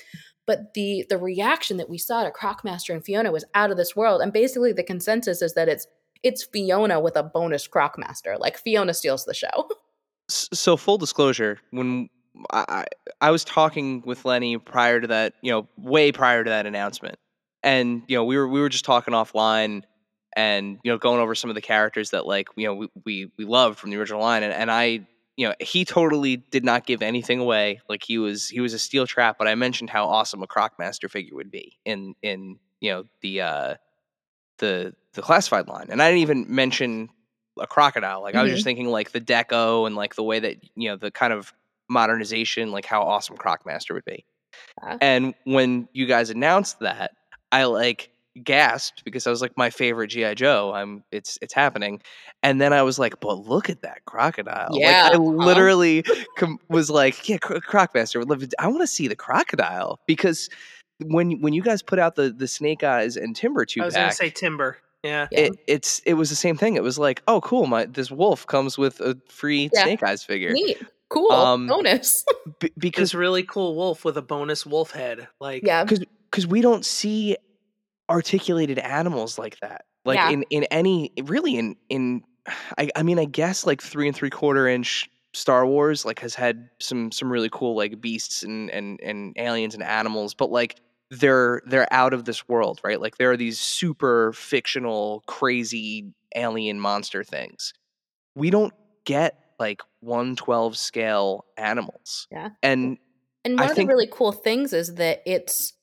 But 0.45 0.73
the 0.73 1.05
the 1.09 1.17
reaction 1.17 1.77
that 1.77 1.89
we 1.89 1.97
saw 1.97 2.23
to 2.23 2.31
Crocmaster 2.31 2.93
and 2.93 3.03
Fiona 3.03 3.31
was 3.31 3.45
out 3.53 3.71
of 3.71 3.77
this 3.77 3.95
world. 3.95 4.21
And 4.21 4.33
basically, 4.33 4.73
the 4.73 4.83
consensus 4.83 5.41
is 5.41 5.53
that 5.53 5.69
it's 5.69 5.87
it's 6.23 6.43
Fiona 6.43 6.99
with 6.99 7.15
a 7.15 7.23
bonus 7.23 7.67
Crocmaster. 7.67 8.37
Like 8.37 8.57
Fiona 8.57 8.93
steals 8.93 9.25
the 9.25 9.33
show. 9.33 9.69
So 10.31 10.77
full 10.77 10.97
disclosure 10.97 11.59
when 11.71 12.09
I, 12.51 12.65
I 12.67 12.85
I 13.27 13.31
was 13.31 13.43
talking 13.43 14.01
with 14.05 14.25
lenny 14.25 14.57
prior 14.57 14.99
to 15.01 15.07
that 15.07 15.33
you 15.41 15.51
know 15.51 15.67
way 15.77 16.11
prior 16.11 16.43
to 16.43 16.49
that 16.49 16.65
announcement. 16.65 17.17
And 17.63 18.03
you 18.07 18.15
know 18.17 18.23
we 18.23 18.37
were 18.37 18.47
we 18.47 18.61
were 18.61 18.69
just 18.69 18.85
talking 18.85 19.13
offline 19.13 19.83
and 20.35 20.79
you 20.83 20.91
know 20.91 20.97
going 20.97 21.19
over 21.19 21.35
some 21.35 21.49
of 21.49 21.55
the 21.55 21.61
characters 21.61 22.11
that 22.11 22.25
like 22.25 22.47
you 22.55 22.67
know 22.67 22.73
we 22.75 22.87
we, 23.05 23.31
we 23.37 23.45
loved 23.45 23.79
from 23.79 23.89
the 23.89 23.97
original 23.97 24.21
line. 24.21 24.43
And, 24.43 24.53
and 24.53 24.71
i 24.71 25.05
you 25.37 25.47
know 25.47 25.53
he 25.59 25.85
totally 25.85 26.37
did 26.37 26.63
not 26.63 26.85
give 26.85 27.01
anything 27.01 27.39
away. 27.39 27.81
Like 27.89 28.03
he 28.03 28.17
was 28.17 28.47
he 28.47 28.59
was 28.59 28.73
a 28.73 28.79
steel 28.79 29.05
trap 29.07 29.37
but 29.37 29.47
i 29.47 29.55
mentioned 29.55 29.89
how 29.89 30.05
awesome 30.05 30.43
a 30.43 30.47
crocmaster 30.47 31.09
figure 31.09 31.35
would 31.35 31.51
be 31.51 31.77
in 31.85 32.15
in 32.21 32.57
you 32.79 32.91
know 32.91 33.03
the 33.21 33.41
uh 33.41 33.75
the 34.59 34.95
the 35.13 35.21
classified 35.21 35.67
line. 35.67 35.87
And 35.89 36.01
i 36.01 36.09
didn't 36.09 36.21
even 36.21 36.45
mention 36.47 37.09
a 37.61 37.67
crocodile. 37.67 38.21
Like 38.21 38.35
i 38.35 38.43
was 38.43 38.51
just 38.51 38.61
mm-hmm. 38.61 38.65
thinking 38.65 38.87
like 38.89 39.11
the 39.11 39.21
deco 39.21 39.87
and 39.87 39.95
like 39.95 40.15
the 40.15 40.23
way 40.23 40.39
that 40.39 40.57
you 40.75 40.89
know 40.89 40.95
the 40.95 41.11
kind 41.11 41.33
of 41.33 41.53
modernization 41.89 42.71
like 42.71 42.85
how 42.85 43.01
awesome 43.01 43.37
crocmaster 43.37 43.93
would 43.93 44.05
be. 44.05 44.25
Yeah. 44.83 44.97
and 45.01 45.33
when 45.45 45.87
you 45.93 46.05
guys 46.05 46.29
announced 46.29 46.79
that 46.79 47.11
i 47.51 47.63
like 47.63 48.09
gasped 48.43 49.03
because 49.03 49.27
i 49.27 49.29
was 49.29 49.41
like 49.41 49.57
my 49.57 49.69
favorite 49.69 50.07
gi 50.07 50.35
joe. 50.35 50.71
I'm 50.73 51.03
it's 51.11 51.37
it's 51.41 51.53
happening. 51.53 52.01
And 52.43 52.59
then 52.59 52.73
i 52.73 52.81
was 52.81 52.97
like 52.97 53.19
but 53.19 53.45
look 53.45 53.69
at 53.69 53.81
that 53.81 54.05
crocodile. 54.05 54.69
Yeah, 54.71 55.03
like 55.03 55.13
i 55.13 55.15
huh? 55.15 55.21
literally 55.21 56.03
com- 56.37 56.59
was 56.69 56.89
like 56.89 57.27
yeah 57.29 57.37
Cro- 57.37 57.59
crocmaster 57.59 58.19
would 58.19 58.29
love 58.29 58.47
to, 58.47 58.61
i 58.61 58.67
want 58.67 58.81
to 58.81 58.87
see 58.87 59.07
the 59.07 59.15
crocodile. 59.15 59.99
Because 60.07 60.49
when 61.05 61.41
when 61.41 61.53
you 61.53 61.61
guys 61.61 61.81
put 61.81 61.99
out 61.99 62.15
the 62.15 62.31
the 62.31 62.47
snake 62.47 62.83
eyes 62.83 63.17
and 63.17 63.35
timber 63.35 63.65
two 63.65 63.81
I 63.81 63.85
was 63.85 63.95
gonna 63.95 64.11
say 64.11 64.29
timber. 64.29 64.77
Yeah. 65.03 65.27
Yeah. 65.31 65.39
it, 65.39 65.59
it's 65.67 65.99
it 66.05 66.13
was 66.13 66.29
the 66.29 66.35
same 66.35 66.57
thing. 66.57 66.75
It 66.75 66.83
was 66.83 66.99
like, 66.99 67.21
oh, 67.27 67.41
cool, 67.41 67.65
my 67.67 67.85
this 67.85 68.11
wolf 68.11 68.45
comes 68.47 68.77
with 68.77 68.99
a 69.01 69.17
free 69.29 69.69
Yeah. 69.73 69.83
Snake 69.83 70.03
Eyes 70.03 70.23
figure 70.23 70.51
Neat. 70.51 70.77
Cool. 71.09 71.31
Um, 71.31 71.67
bonus. 71.67 72.23
B- 72.59 72.71
because 72.77 73.09
This 73.11 73.15
really 73.15 73.43
cool 73.43 73.75
wolf 73.75 74.05
with 74.05 74.17
a 74.17 74.21
bonus 74.21 74.65
wolf 74.65 74.91
head. 74.91 75.27
Like, 75.39 75.63
yeah. 75.65 75.83
because 75.85 76.03
because 76.29 76.47
we 76.47 76.61
don't 76.61 76.85
see 76.85 77.35
articulated 78.09 78.79
animals 78.79 79.37
like 79.39 79.59
that. 79.61 79.85
Like 80.05 80.17
Yeah. 80.17 80.29
in 80.31 80.43
in 80.49 80.63
any 80.65 81.11
really 81.23 81.57
in 81.57 81.75
in 81.89 82.23
I 82.77 82.89
I 82.95 83.03
mean 83.03 83.19
I 83.19 83.25
guess 83.25 83.65
like 83.65 83.81
three 83.81 84.07
and 84.07 84.15
three 84.15 84.29
quarter 84.29 84.67
inch 84.67 85.09
Star 85.33 85.65
Wars 85.65 86.05
like 86.05 86.19
has 86.19 86.35
had 86.35 86.69
some 86.79 87.11
some 87.11 87.31
really 87.31 87.49
cool 87.51 87.75
like 87.75 88.01
beasts 88.01 88.43
and 88.43 88.69
and 88.69 88.99
and 89.01 89.33
aliens 89.37 89.73
and 89.73 89.83
animals, 89.83 90.33
but 90.33 90.51
like 90.51 90.75
they're 91.11 91.61
they're 91.67 91.91
out 91.93 92.13
of 92.13 92.25
this 92.25 92.47
world, 92.47 92.79
right? 92.83 92.99
Like 92.99 93.17
there 93.17 93.29
are 93.31 93.37
these 93.37 93.59
super 93.59 94.33
fictional, 94.33 95.23
crazy 95.27 96.05
alien 96.35 96.79
monster 96.79 97.23
things. 97.23 97.73
We 98.35 98.49
don't 98.49 98.73
get 99.05 99.37
like 99.59 99.81
112 99.99 100.77
scale 100.77 101.45
animals. 101.57 102.27
Yeah. 102.31 102.49
And 102.63 102.97
And 103.43 103.59
I 103.59 103.63
one 103.63 103.69
of 103.71 103.75
think- 103.75 103.89
the 103.89 103.93
really 103.93 104.09
cool 104.11 104.31
things 104.31 104.73
is 104.73 104.95
that 104.95 105.21
it's 105.25 105.73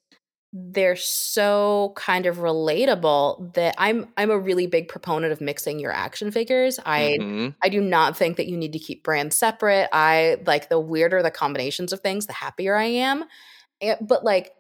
they're 0.55 0.97
so 0.97 1.93
kind 1.95 2.25
of 2.25 2.39
relatable 2.39 3.53
that 3.53 3.75
I'm 3.77 4.09
I'm 4.17 4.31
a 4.31 4.39
really 4.39 4.67
big 4.67 4.89
proponent 4.89 5.31
of 5.31 5.43
mixing 5.43 5.79
your 5.79 5.93
action 5.93 6.31
figures. 6.31 6.81
I 6.87 7.19
Mhm. 7.21 7.55
I 7.63 7.69
do 7.69 7.83
not 7.83 8.17
think 8.17 8.39
that 8.39 8.47
you 8.47 8.57
need 8.57 8.73
to 8.73 8.79
keep 8.79 9.05
brands 9.05 9.37
separate. 9.37 9.91
I 9.93 10.39
like 10.47 10.71
the 10.71 10.81
weirder 10.81 11.23
the 11.23 11.31
combinations 11.31 11.93
of 11.93 12.01
things, 12.01 12.25
the 12.27 12.33
happier 12.33 12.75
I 12.75 12.85
am. 12.85 13.25
And- 13.83 13.99
but 14.01 14.25
like 14.25 14.53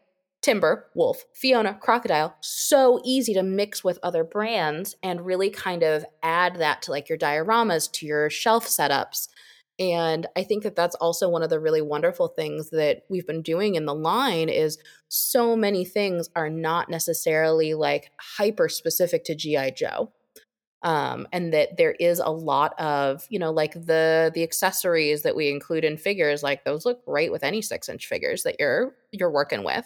Timber, 0.48 0.86
Wolf, 0.94 1.26
Fiona, 1.34 1.74
Crocodile, 1.74 2.34
so 2.40 3.02
easy 3.04 3.34
to 3.34 3.42
mix 3.42 3.84
with 3.84 3.98
other 4.02 4.24
brands 4.24 4.96
and 5.02 5.26
really 5.26 5.50
kind 5.50 5.82
of 5.82 6.06
add 6.22 6.56
that 6.56 6.80
to 6.80 6.90
like 6.90 7.06
your 7.06 7.18
dioramas, 7.18 7.92
to 7.92 8.06
your 8.06 8.30
shelf 8.30 8.66
setups. 8.66 9.28
And 9.78 10.26
I 10.36 10.44
think 10.44 10.62
that 10.62 10.74
that's 10.74 10.94
also 10.94 11.28
one 11.28 11.42
of 11.42 11.50
the 11.50 11.60
really 11.60 11.82
wonderful 11.82 12.28
things 12.28 12.70
that 12.70 13.02
we've 13.10 13.26
been 13.26 13.42
doing 13.42 13.74
in 13.74 13.84
the 13.84 13.94
line 13.94 14.48
is 14.48 14.78
so 15.08 15.54
many 15.54 15.84
things 15.84 16.30
are 16.34 16.48
not 16.48 16.88
necessarily 16.88 17.74
like 17.74 18.10
hyper 18.18 18.70
specific 18.70 19.24
to 19.24 19.34
GI 19.34 19.72
Joe. 19.72 20.12
Um, 20.82 21.28
and 21.30 21.52
that 21.52 21.76
there 21.76 21.92
is 21.92 22.20
a 22.20 22.30
lot 22.30 22.72
of 22.80 23.26
you 23.28 23.40
know 23.40 23.50
like 23.50 23.74
the 23.74 24.30
the 24.32 24.44
accessories 24.44 25.24
that 25.24 25.34
we 25.34 25.50
include 25.50 25.84
in 25.84 25.98
figures 25.98 26.44
like 26.44 26.64
those 26.64 26.86
look 26.86 27.04
great 27.04 27.32
with 27.32 27.42
any 27.42 27.60
six 27.62 27.88
inch 27.88 28.06
figures 28.06 28.44
that 28.44 28.60
you're 28.60 28.94
you're 29.10 29.32
working 29.32 29.64
with 29.64 29.84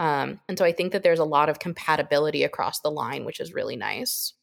um, 0.00 0.40
and 0.48 0.58
so 0.58 0.64
i 0.64 0.72
think 0.72 0.90
that 0.92 1.04
there's 1.04 1.20
a 1.20 1.24
lot 1.24 1.48
of 1.48 1.58
compatibility 1.60 2.42
across 2.42 2.80
the 2.80 2.90
line 2.90 3.24
which 3.24 3.38
is 3.38 3.54
really 3.54 3.76
nice 3.76 4.34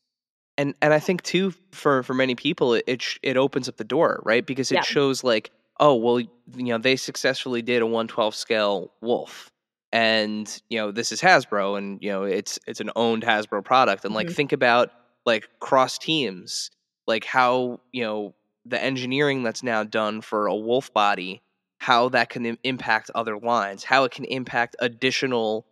and 0.58 0.74
and 0.82 0.92
I 0.94 1.00
think 1.00 1.22
too 1.24 1.54
for 1.72 2.02
for 2.04 2.14
many 2.14 2.34
people 2.36 2.74
it 2.74 2.84
it, 2.88 3.04
it 3.22 3.38
opens 3.38 3.70
up 3.70 3.78
the 3.78 3.84
door 3.84 4.22
right 4.26 4.46
because 4.46 4.72
it 4.72 4.76
Yeah. 4.76 4.82
shows 4.82 5.24
like 5.24 5.52
oh 5.80 5.94
well 5.96 6.20
you 6.20 6.30
know 6.56 6.78
they 6.80 6.96
successfully 6.96 7.62
did 7.62 7.82
a 7.82 7.86
112 7.86 8.34
scale 8.34 8.92
wolf 9.02 9.52
and 9.92 10.62
you 10.70 10.78
know 10.80 10.92
this 10.92 11.12
is 11.12 11.22
Hasbro 11.22 11.78
and 11.78 12.00
you 12.02 12.10
know 12.10 12.24
it's 12.24 12.58
it's 12.68 12.80
an 12.80 12.90
owned 12.96 13.24
Hasbro 13.24 13.64
product 13.64 14.04
and 14.04 14.16
like 14.16 14.28
Mhm. 14.28 14.36
think 14.36 14.52
about 14.52 14.92
like 15.26 15.48
cross 15.60 15.98
teams 16.00 16.72
like 17.06 17.24
how 17.24 17.80
you 17.92 18.04
know 18.04 18.34
the 18.66 18.82
engineering 18.82 19.44
that's 19.44 19.62
now 19.64 19.84
done 19.84 20.22
for 20.22 20.48
a 20.48 20.56
wolf 20.56 20.92
body 20.94 21.42
how 21.80 22.10
that 22.10 22.30
can 22.30 22.46
Im- 22.46 22.60
impact 22.64 23.12
other 23.16 23.38
lines 23.38 23.84
how 23.84 24.04
it 24.04 24.12
can 24.12 24.26
impact 24.26 24.76
additional 24.80 25.66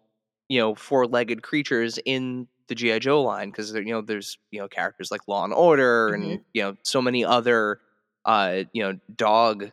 you 0.50 0.60
know 0.60 0.76
four-legged 0.76 1.42
creatures 1.42 2.00
in 2.06 2.48
the 2.68 2.76
GI 2.76 3.00
Joe 3.00 3.22
line 3.22 3.50
because 3.50 3.74
you 3.74 3.86
know 3.86 4.02
there's 4.02 4.38
you 4.52 4.60
know 4.60 4.68
characters 4.68 5.12
like 5.12 5.28
Law 5.28 5.44
and 5.44 5.54
Order 5.54 6.10
and 6.10 6.42
you 6.54 6.64
know 6.64 6.76
so 6.84 7.02
many 7.02 7.24
other 7.24 7.80
uh 8.26 8.64
you 8.74 8.84
know 8.84 9.00
dog 9.16 9.72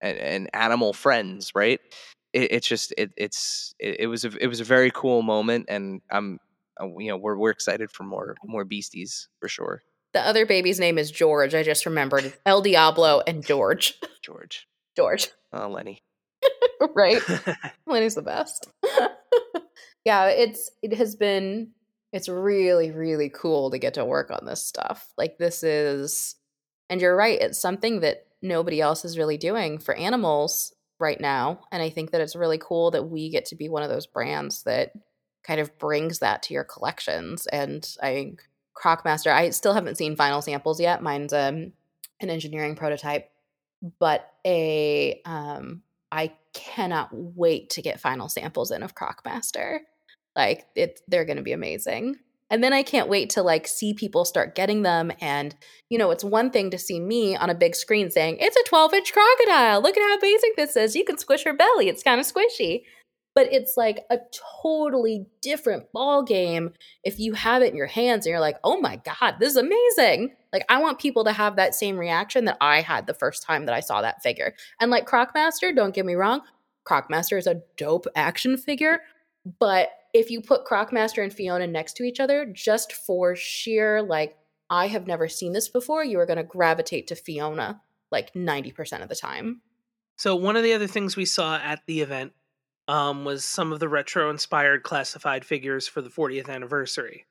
and, 0.00 0.18
and 0.18 0.50
animal 0.52 0.92
friends 0.92 1.52
right? 1.54 1.80
It, 2.32 2.52
it's 2.52 2.66
just 2.66 2.92
it, 2.98 3.12
it's 3.16 3.74
it, 3.78 4.00
it 4.00 4.06
was 4.06 4.24
a 4.24 4.36
it 4.42 4.46
was 4.46 4.60
a 4.60 4.64
very 4.64 4.90
cool 4.90 5.22
moment 5.22 5.66
and 5.68 6.02
I'm 6.10 6.38
uh, 6.80 6.86
you 6.98 7.08
know 7.08 7.16
we're 7.16 7.36
we're 7.36 7.50
excited 7.50 7.90
for 7.90 8.04
more 8.04 8.36
more 8.44 8.64
beasties 8.64 9.28
for 9.40 9.48
sure. 9.48 9.82
The 10.12 10.20
other 10.20 10.46
baby's 10.46 10.78
name 10.78 10.98
is 10.98 11.10
george. 11.10 11.54
I 11.54 11.62
just 11.62 11.86
remembered. 11.86 12.34
El 12.46 12.62
diablo 12.62 13.22
and 13.26 13.44
george. 13.44 13.94
George 14.22 14.66
george 14.96 15.28
oh 15.52 15.68
Lenny 15.68 16.02
right 16.94 17.20
Lenny's 17.86 18.14
the 18.14 18.22
best. 18.22 18.68
yeah, 20.04 20.26
it's 20.26 20.70
it 20.82 20.94
has 20.94 21.16
been 21.16 21.70
it's 22.12 22.28
really 22.28 22.90
really 22.90 23.30
cool 23.30 23.70
to 23.70 23.78
get 23.78 23.94
to 23.94 24.04
work 24.04 24.30
on 24.30 24.44
this 24.44 24.64
stuff. 24.64 25.12
Like 25.16 25.38
this 25.38 25.62
is 25.62 26.36
and 26.90 27.00
you're 27.00 27.16
right, 27.16 27.40
it's 27.40 27.60
something 27.60 28.00
that 28.00 28.26
nobody 28.42 28.80
else 28.80 29.04
is 29.04 29.18
really 29.18 29.38
doing 29.38 29.78
for 29.78 29.94
animals 29.94 30.74
right 31.00 31.20
now, 31.20 31.60
and 31.72 31.82
I 31.82 31.90
think 31.90 32.10
that 32.10 32.20
it's 32.20 32.36
really 32.36 32.58
cool 32.58 32.90
that 32.92 33.04
we 33.04 33.30
get 33.30 33.46
to 33.46 33.56
be 33.56 33.68
one 33.68 33.82
of 33.82 33.88
those 33.88 34.06
brands 34.06 34.62
that 34.64 34.92
kind 35.42 35.60
of 35.60 35.76
brings 35.78 36.20
that 36.20 36.42
to 36.42 36.54
your 36.54 36.64
collections 36.64 37.46
and 37.46 37.96
I 38.02 38.34
Crocmaster, 38.74 39.32
I 39.32 39.50
still 39.50 39.72
haven't 39.72 39.98
seen 39.98 40.16
final 40.16 40.42
samples 40.42 40.80
yet. 40.80 41.02
Mine's 41.02 41.32
um 41.32 41.72
an 42.20 42.30
engineering 42.30 42.76
prototype, 42.76 43.30
but 43.98 44.30
a 44.46 45.20
um 45.24 45.82
I 46.10 46.32
cannot 46.52 47.08
wait 47.12 47.70
to 47.70 47.82
get 47.82 48.00
final 48.00 48.28
samples 48.28 48.70
in 48.70 48.82
of 48.82 48.94
Crocmaster. 48.94 49.80
Like 50.36 50.66
it 50.74 51.00
they're 51.08 51.24
going 51.24 51.36
to 51.36 51.42
be 51.42 51.52
amazing. 51.52 52.16
And 52.50 52.62
then 52.62 52.72
I 52.72 52.82
can't 52.82 53.08
wait 53.08 53.30
to 53.30 53.42
like 53.42 53.66
see 53.66 53.94
people 53.94 54.24
start 54.24 54.54
getting 54.54 54.82
them 54.82 55.10
and 55.20 55.54
you 55.88 55.98
know, 55.98 56.10
it's 56.10 56.24
one 56.24 56.50
thing 56.50 56.70
to 56.70 56.78
see 56.78 57.00
me 57.00 57.36
on 57.36 57.50
a 57.50 57.54
big 57.54 57.74
screen 57.74 58.10
saying, 58.10 58.38
"It's 58.40 58.56
a 58.56 58.70
12-inch 58.70 59.12
crocodile. 59.12 59.82
Look 59.82 59.96
at 59.96 60.02
how 60.02 60.18
basic 60.18 60.56
this 60.56 60.76
is. 60.76 60.96
You 60.96 61.04
can 61.04 61.18
squish 61.18 61.44
her 61.44 61.52
belly. 61.52 61.88
It's 61.88 62.02
kind 62.02 62.20
of 62.20 62.26
squishy." 62.26 62.82
But 63.34 63.52
it's 63.52 63.76
like 63.76 64.04
a 64.10 64.18
totally 64.62 65.26
different 65.42 65.90
ball 65.92 66.22
game 66.22 66.72
if 67.02 67.18
you 67.18 67.32
have 67.32 67.62
it 67.62 67.72
in 67.72 67.76
your 67.76 67.88
hands 67.88 68.24
and 68.24 68.30
you're 68.30 68.40
like, 68.40 68.58
"Oh 68.62 68.80
my 68.80 68.96
god, 68.96 69.36
this 69.40 69.50
is 69.50 69.56
amazing." 69.56 70.36
Like 70.54 70.64
I 70.68 70.80
want 70.80 71.00
people 71.00 71.24
to 71.24 71.32
have 71.32 71.56
that 71.56 71.74
same 71.74 71.98
reaction 71.98 72.44
that 72.44 72.56
I 72.60 72.80
had 72.80 73.06
the 73.06 73.12
first 73.12 73.42
time 73.42 73.66
that 73.66 73.74
I 73.74 73.80
saw 73.80 74.00
that 74.00 74.22
figure. 74.22 74.54
And 74.80 74.90
like 74.90 75.06
Crocmaster, 75.06 75.74
don't 75.74 75.94
get 75.94 76.06
me 76.06 76.14
wrong, 76.14 76.42
Crocmaster 76.88 77.36
is 77.36 77.48
a 77.48 77.60
dope 77.76 78.06
action 78.14 78.56
figure, 78.56 79.00
but 79.58 79.88
if 80.14 80.30
you 80.30 80.40
put 80.40 80.64
Crocmaster 80.64 81.22
and 81.22 81.32
Fiona 81.32 81.66
next 81.66 81.96
to 81.96 82.04
each 82.04 82.20
other, 82.20 82.46
just 82.46 82.92
for 82.92 83.34
sheer 83.34 84.00
like, 84.00 84.36
I 84.70 84.86
have 84.86 85.06
never 85.06 85.28
seen 85.28 85.52
this 85.52 85.68
before, 85.68 86.04
you 86.04 86.18
are 86.20 86.26
going 86.26 86.38
to 86.38 86.44
gravitate 86.44 87.08
to 87.08 87.16
Fiona 87.16 87.82
like 88.12 88.32
90% 88.32 89.02
of 89.02 89.08
the 89.08 89.16
time. 89.16 89.60
So 90.16 90.36
one 90.36 90.56
of 90.56 90.62
the 90.62 90.72
other 90.72 90.86
things 90.86 91.16
we 91.16 91.24
saw 91.24 91.56
at 91.56 91.82
the 91.86 92.00
event 92.00 92.32
um, 92.86 93.24
was 93.24 93.44
some 93.44 93.72
of 93.72 93.80
the 93.80 93.88
retro-inspired 93.88 94.84
classified 94.84 95.44
figures 95.44 95.88
for 95.88 96.00
the 96.00 96.10
40th 96.10 96.48
anniversary. 96.48 97.26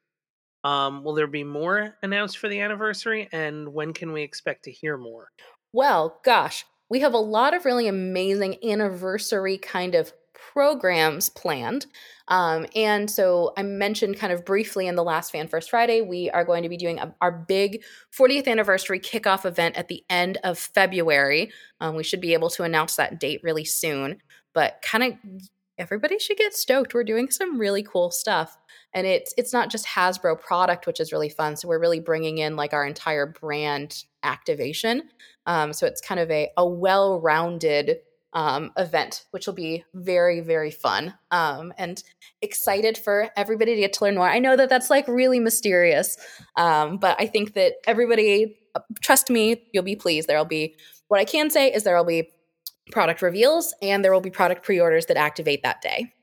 Um, 0.63 1.03
will 1.03 1.13
there 1.13 1.27
be 1.27 1.43
more 1.43 1.97
announced 2.01 2.37
for 2.37 2.47
the 2.47 2.59
anniversary, 2.59 3.29
and 3.31 3.73
when 3.73 3.93
can 3.93 4.13
we 4.13 4.21
expect 4.21 4.63
to 4.65 4.71
hear 4.71 4.97
more? 4.97 5.29
Well, 5.71 6.19
gosh, 6.23 6.65
we 6.89 6.99
have 6.99 7.13
a 7.13 7.19
lot 7.19 7.53
of 7.53 7.65
really 7.65 7.87
amazing 7.87 8.57
anniversary 8.63 9.57
kind 9.57 9.95
of 9.95 10.13
programs 10.53 11.29
planned. 11.29 11.85
Um, 12.27 12.65
and 12.75 13.09
so 13.09 13.53
I 13.57 13.63
mentioned 13.63 14.17
kind 14.17 14.31
of 14.31 14.45
briefly 14.45 14.87
in 14.87 14.95
the 14.95 15.03
last 15.03 15.31
Fan 15.31 15.47
First 15.47 15.69
Friday, 15.69 16.01
we 16.01 16.29
are 16.29 16.45
going 16.45 16.63
to 16.63 16.69
be 16.69 16.77
doing 16.77 16.99
a, 16.99 17.13
our 17.21 17.31
big 17.31 17.83
40th 18.17 18.47
anniversary 18.47 18.99
kickoff 18.99 19.45
event 19.45 19.75
at 19.77 19.87
the 19.87 20.03
end 20.09 20.37
of 20.43 20.57
February. 20.57 21.51
Um, 21.79 21.95
we 21.95 22.03
should 22.03 22.21
be 22.21 22.33
able 22.33 22.49
to 22.51 22.63
announce 22.63 22.95
that 22.95 23.19
date 23.19 23.41
really 23.43 23.65
soon, 23.65 24.21
but 24.53 24.83
kind 24.83 25.03
of 25.03 25.13
everybody 25.77 26.19
should 26.19 26.37
get 26.37 26.53
stoked. 26.53 26.93
We're 26.93 27.03
doing 27.03 27.31
some 27.31 27.59
really 27.59 27.83
cool 27.83 28.11
stuff. 28.11 28.57
And 28.93 29.07
it's 29.07 29.33
it's 29.37 29.53
not 29.53 29.71
just 29.71 29.87
Hasbro 29.87 30.39
product, 30.39 30.85
which 30.85 30.99
is 30.99 31.11
really 31.11 31.29
fun. 31.29 31.55
So 31.55 31.67
we're 31.67 31.79
really 31.79 31.99
bringing 31.99 32.37
in 32.37 32.55
like 32.55 32.73
our 32.73 32.85
entire 32.85 33.25
brand 33.25 34.03
activation. 34.21 35.09
Um, 35.45 35.73
so 35.73 35.87
it's 35.87 35.99
kind 35.99 36.19
of 36.19 36.29
a, 36.29 36.49
a 36.57 36.67
well-rounded 36.67 37.97
um, 38.33 38.71
event, 38.77 39.25
which 39.31 39.45
will 39.45 39.53
be 39.53 39.83
very, 39.93 40.41
very 40.41 40.71
fun. 40.71 41.13
Um, 41.31 41.73
and 41.77 42.01
excited 42.41 42.97
for 42.97 43.29
everybody 43.35 43.75
to 43.75 43.81
get 43.81 43.93
to 43.93 44.05
learn 44.05 44.15
more. 44.15 44.29
I 44.29 44.39
know 44.39 44.55
that 44.55 44.69
that's 44.69 44.89
like 44.89 45.07
really 45.07 45.39
mysterious, 45.39 46.17
um, 46.55 46.97
but 46.97 47.15
I 47.19 47.27
think 47.27 47.53
that 47.53 47.73
everybody, 47.85 48.57
uh, 48.73 48.79
trust 49.01 49.29
me, 49.29 49.67
you'll 49.71 49.83
be 49.83 49.95
pleased. 49.95 50.27
There'll 50.27 50.45
be, 50.45 50.75
what 51.09 51.19
I 51.19 51.25
can 51.25 51.51
say 51.51 51.71
is 51.71 51.83
there 51.83 51.95
will 51.95 52.05
be 52.05 52.29
product 52.91 53.21
reveals 53.21 53.73
and 53.81 54.03
there 54.03 54.13
will 54.13 54.21
be 54.21 54.29
product 54.29 54.63
pre 54.63 54.79
orders 54.79 55.05
that 55.07 55.17
activate 55.17 55.63
that 55.63 55.81
day. 55.81 56.13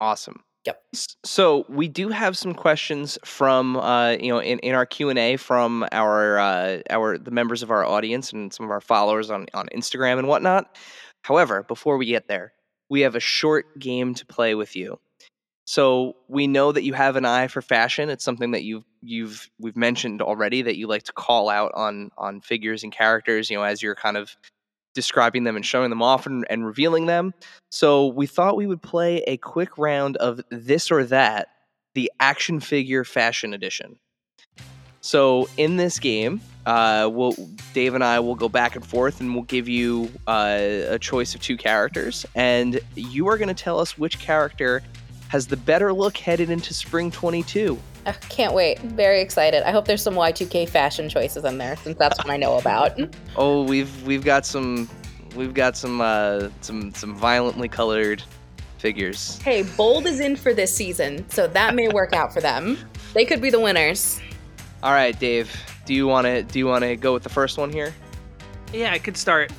Awesome. 0.00 0.42
Yep. 0.66 0.82
So 1.24 1.66
we 1.68 1.88
do 1.88 2.08
have 2.08 2.38
some 2.38 2.54
questions 2.54 3.18
from 3.24 3.76
uh, 3.76 4.12
you 4.12 4.28
know 4.28 4.40
in, 4.40 4.58
in 4.60 4.74
our 4.74 4.86
Q 4.86 5.10
and 5.10 5.18
A 5.18 5.36
from 5.36 5.86
our 5.92 6.38
uh, 6.38 6.78
our 6.88 7.18
the 7.18 7.30
members 7.30 7.62
of 7.62 7.70
our 7.70 7.84
audience 7.84 8.32
and 8.32 8.52
some 8.52 8.64
of 8.64 8.70
our 8.70 8.80
followers 8.80 9.30
on 9.30 9.46
on 9.52 9.68
Instagram 9.74 10.18
and 10.18 10.26
whatnot. 10.26 10.76
However, 11.22 11.62
before 11.62 11.96
we 11.98 12.06
get 12.06 12.28
there, 12.28 12.52
we 12.88 13.02
have 13.02 13.14
a 13.14 13.20
short 13.20 13.78
game 13.78 14.14
to 14.14 14.26
play 14.26 14.54
with 14.54 14.74
you. 14.74 14.98
So 15.66 16.16
we 16.28 16.46
know 16.46 16.72
that 16.72 16.82
you 16.82 16.92
have 16.92 17.16
an 17.16 17.24
eye 17.24 17.48
for 17.48 17.62
fashion. 17.62 18.10
It's 18.10 18.24
something 18.24 18.50
that 18.52 18.64
you've 18.64 18.84
you've 19.02 19.50
we've 19.58 19.76
mentioned 19.76 20.22
already 20.22 20.62
that 20.62 20.76
you 20.76 20.86
like 20.86 21.04
to 21.04 21.12
call 21.12 21.48
out 21.48 21.72
on 21.74 22.10
on 22.16 22.40
figures 22.40 22.84
and 22.84 22.92
characters. 22.92 23.50
You 23.50 23.58
know, 23.58 23.64
as 23.64 23.82
you're 23.82 23.94
kind 23.94 24.16
of 24.16 24.36
describing 24.94 25.44
them 25.44 25.56
and 25.56 25.66
showing 25.66 25.90
them 25.90 26.02
off 26.02 26.26
and, 26.26 26.46
and 26.48 26.64
revealing 26.64 27.06
them. 27.06 27.34
So 27.70 28.06
we 28.06 28.26
thought 28.26 28.56
we 28.56 28.66
would 28.66 28.82
play 28.82 29.22
a 29.26 29.36
quick 29.36 29.76
round 29.76 30.16
of 30.16 30.40
this 30.50 30.90
or 30.90 31.04
that 31.04 31.48
the 31.94 32.10
action 32.20 32.60
figure 32.60 33.04
fashion 33.04 33.54
edition. 33.54 33.98
So 35.00 35.48
in 35.58 35.76
this 35.76 35.98
game, 35.98 36.40
uh, 36.64 37.10
we'll, 37.12 37.34
Dave 37.74 37.94
and 37.94 38.02
I 38.02 38.20
will 38.20 38.34
go 38.34 38.48
back 38.48 38.74
and 38.74 38.84
forth, 38.84 39.20
and 39.20 39.34
we'll 39.34 39.44
give 39.44 39.68
you 39.68 40.10
uh, 40.26 40.58
a 40.88 40.98
choice 40.98 41.34
of 41.34 41.42
two 41.42 41.58
characters, 41.58 42.24
and 42.34 42.80
you 42.94 43.28
are 43.28 43.36
going 43.36 43.54
to 43.54 43.54
tell 43.54 43.78
us 43.78 43.98
which 43.98 44.18
character 44.18 44.82
has 45.34 45.48
the 45.48 45.56
better 45.56 45.92
look 45.92 46.16
headed 46.16 46.48
into 46.48 46.72
spring 46.72 47.10
22. 47.10 47.76
I 48.06 48.12
can't 48.12 48.54
wait. 48.54 48.78
Very 48.78 49.20
excited. 49.20 49.66
I 49.68 49.72
hope 49.72 49.84
there's 49.84 50.00
some 50.00 50.14
Y2K 50.14 50.68
fashion 50.68 51.08
choices 51.08 51.44
in 51.44 51.58
there 51.58 51.74
since 51.78 51.98
that's 51.98 52.16
what 52.18 52.30
I 52.30 52.36
know 52.36 52.56
about. 52.56 52.96
Oh, 53.36 53.64
we've 53.64 54.06
we've 54.06 54.24
got 54.24 54.46
some 54.46 54.88
we've 55.34 55.52
got 55.52 55.76
some 55.76 56.00
uh, 56.00 56.50
some 56.60 56.94
some 56.94 57.16
violently 57.16 57.68
colored 57.68 58.22
figures. 58.78 59.38
Hey, 59.38 59.64
Bold 59.76 60.06
is 60.06 60.20
in 60.20 60.36
for 60.36 60.54
this 60.54 60.72
season, 60.72 61.28
so 61.30 61.48
that 61.48 61.74
may 61.74 61.88
work 61.88 62.12
out 62.12 62.32
for 62.32 62.40
them. 62.40 62.78
They 63.12 63.24
could 63.24 63.42
be 63.42 63.50
the 63.50 63.58
winners. 63.58 64.20
All 64.84 64.92
right, 64.92 65.18
Dave. 65.18 65.50
Do 65.84 65.94
you 65.94 66.06
want 66.06 66.28
to 66.28 66.44
do 66.44 66.60
you 66.60 66.66
want 66.66 66.84
to 66.84 66.94
go 66.94 67.12
with 67.12 67.24
the 67.24 67.28
first 67.28 67.58
one 67.58 67.72
here? 67.72 67.92
Yeah, 68.72 68.92
I 68.92 69.00
could 69.00 69.16
start. 69.16 69.50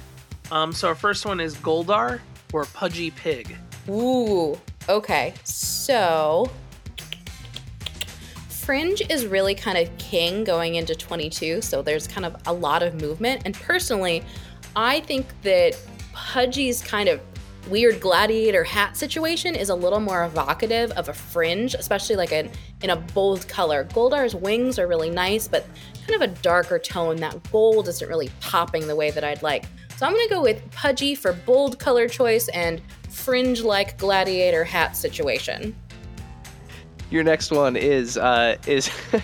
Um, 0.51 0.71
so 0.71 0.87
our 0.87 0.95
first 0.95 1.25
one 1.25 1.41
is 1.41 1.57
Goldar 1.57 2.21
or 2.53 2.63
Pudgy 2.63 3.11
Pig. 3.11 3.57
Ooh, 3.89 4.57
okay. 4.89 5.33
So 5.43 6.49
Fringe 8.49 9.01
is 9.09 9.27
really 9.27 9.53
kind 9.53 9.77
of 9.77 9.95
king 9.97 10.43
going 10.43 10.75
into 10.75 10.95
22, 10.95 11.61
so 11.61 11.81
there's 11.81 12.07
kind 12.07 12.25
of 12.25 12.35
a 12.47 12.53
lot 12.53 12.81
of 12.81 12.99
movement. 12.99 13.43
And 13.45 13.53
personally, 13.53 14.23
I 14.75 15.01
think 15.01 15.27
that 15.43 15.77
Pudgy's 16.13 16.81
kind 16.81 17.07
of 17.07 17.21
weird 17.69 17.99
gladiator 17.99 18.63
hat 18.63 18.95
situation 18.95 19.55
is 19.55 19.69
a 19.69 19.75
little 19.75 19.99
more 19.99 20.23
evocative 20.23 20.91
of 20.91 21.09
a 21.09 21.13
fringe, 21.13 21.73
especially 21.73 22.15
like 22.15 22.31
a, 22.31 22.49
in 22.81 22.89
a 22.89 22.95
bold 22.95 23.47
color. 23.47 23.83
Goldar's 23.85 24.35
wings 24.35 24.77
are 24.79 24.87
really 24.87 25.09
nice, 25.09 25.47
but 25.47 25.65
kind 26.07 26.21
of 26.21 26.29
a 26.29 26.33
darker 26.41 26.79
tone. 26.79 27.17
That 27.17 27.51
gold 27.51 27.87
isn't 27.87 28.07
really 28.07 28.29
popping 28.39 28.87
the 28.87 28.95
way 28.95 29.11
that 29.11 29.23
I'd 29.23 29.43
like. 29.43 29.65
So 29.97 30.05
I'm 30.05 30.13
gonna 30.13 30.27
go 30.27 30.41
with 30.41 30.69
Pudgy 30.71 31.15
for 31.15 31.33
bold 31.33 31.79
color 31.79 32.07
choice 32.07 32.47
and 32.49 32.81
fringe 33.15 33.61
like 33.61 33.97
gladiator 33.97 34.63
hat 34.63 34.95
situation. 34.97 35.75
Your 37.09 37.23
next 37.23 37.51
one 37.51 37.75
is 37.75 38.17
uh, 38.17 38.57
is. 38.67 38.89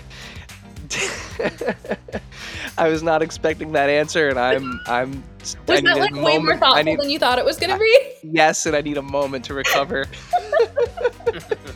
I 2.78 2.88
was 2.88 3.02
not 3.02 3.22
expecting 3.22 3.72
that 3.72 3.88
answer, 3.90 4.28
and 4.28 4.38
I'm 4.38 4.80
I'm. 4.86 5.22
Was 5.40 5.56
I 5.78 5.80
that 5.82 5.98
like 5.98 6.14
way 6.14 6.20
more 6.20 6.40
moment- 6.40 6.60
thoughtful 6.60 6.84
need- 6.84 7.00
than 7.00 7.10
you 7.10 7.18
thought 7.18 7.38
it 7.38 7.44
was 7.44 7.58
gonna 7.58 7.78
be? 7.78 8.00
Yes, 8.22 8.66
and 8.66 8.74
I 8.76 8.80
need 8.80 8.96
a 8.96 9.02
moment 9.02 9.44
to 9.46 9.54
recover. 9.54 10.06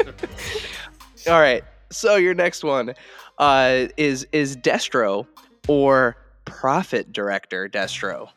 All 1.28 1.40
right. 1.40 1.64
So 1.90 2.16
your 2.16 2.34
next 2.34 2.62
one 2.64 2.94
uh, 3.38 3.86
is 3.96 4.26
is 4.32 4.56
Destro 4.56 5.26
or 5.68 6.16
Profit 6.44 7.12
Director 7.12 7.68
Destro. 7.68 8.28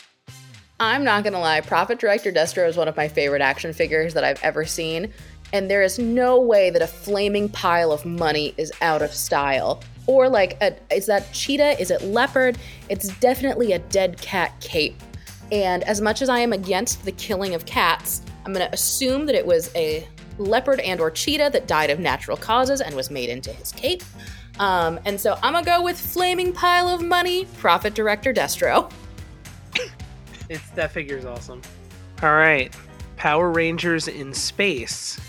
I'm 0.82 1.04
not 1.04 1.26
gonna 1.26 1.42
lie, 1.42 1.60
Profit 1.60 2.00
Director 2.00 2.32
Destro 2.32 2.68
is 2.68 2.78
one 2.78 2.88
of 2.88 2.96
my 2.96 3.10
favorite 3.10 3.42
action 3.42 3.74
figures 3.74 4.14
that 4.14 4.24
I've 4.24 4.42
ever 4.42 4.64
seen, 4.64 5.12
and 5.52 5.70
there 5.70 5.84
is 5.84 6.00
no 6.00 6.40
way 6.40 6.70
that 6.70 6.82
a 6.82 6.88
flaming 6.88 7.50
pile 7.50 7.92
of 7.92 8.06
money 8.06 8.54
is 8.56 8.72
out 8.82 9.02
of 9.02 9.14
style. 9.14 9.84
Or 10.08 10.30
like, 10.30 10.58
a, 10.62 10.74
is 10.90 11.06
that 11.08 11.32
cheetah? 11.34 11.80
Is 11.82 11.92
it 11.92 12.02
leopard? 12.04 12.58
It's 12.88 13.10
definitely 13.20 13.74
a 13.74 13.80
dead 13.80 14.22
cat 14.22 14.54
cape. 14.62 14.96
And 15.52 15.84
as 15.84 16.00
much 16.00 16.22
as 16.22 16.30
I 16.30 16.40
am 16.40 16.54
against 16.54 17.04
the 17.04 17.12
killing 17.12 17.56
of 17.56 17.66
cats, 17.66 18.22
I'm 18.46 18.54
gonna 18.54 18.70
assume 18.72 19.26
that 19.26 19.36
it 19.36 19.46
was 19.46 19.76
a 19.76 20.08
leopard 20.38 20.80
and 20.80 21.02
or 21.02 21.12
cheetah 21.12 21.50
that 21.52 21.68
died 21.68 21.90
of 21.90 22.00
natural 22.00 22.38
causes 22.38 22.80
and 22.80 22.96
was 22.96 23.12
made 23.12 23.30
into 23.30 23.52
his 23.52 23.74
cape. 23.74 24.02
Um, 24.60 24.98
and 25.04 25.20
so 25.20 25.38
I'm 25.44 25.52
gonna 25.52 25.66
go 25.66 25.84
with 25.84 26.00
flaming 26.00 26.54
pile 26.54 26.88
of 26.88 27.02
money, 27.02 27.48
profit 27.58 27.96
Director 27.96 28.34
Destro. 28.34 28.90
It's 30.50 30.68
that 30.72 30.92
figure's 30.92 31.26
awesome. 31.26 31.62
All 32.24 32.34
right, 32.34 32.76
Power 33.16 33.52
Rangers 33.52 34.08
in 34.08 34.34
space 34.34 35.20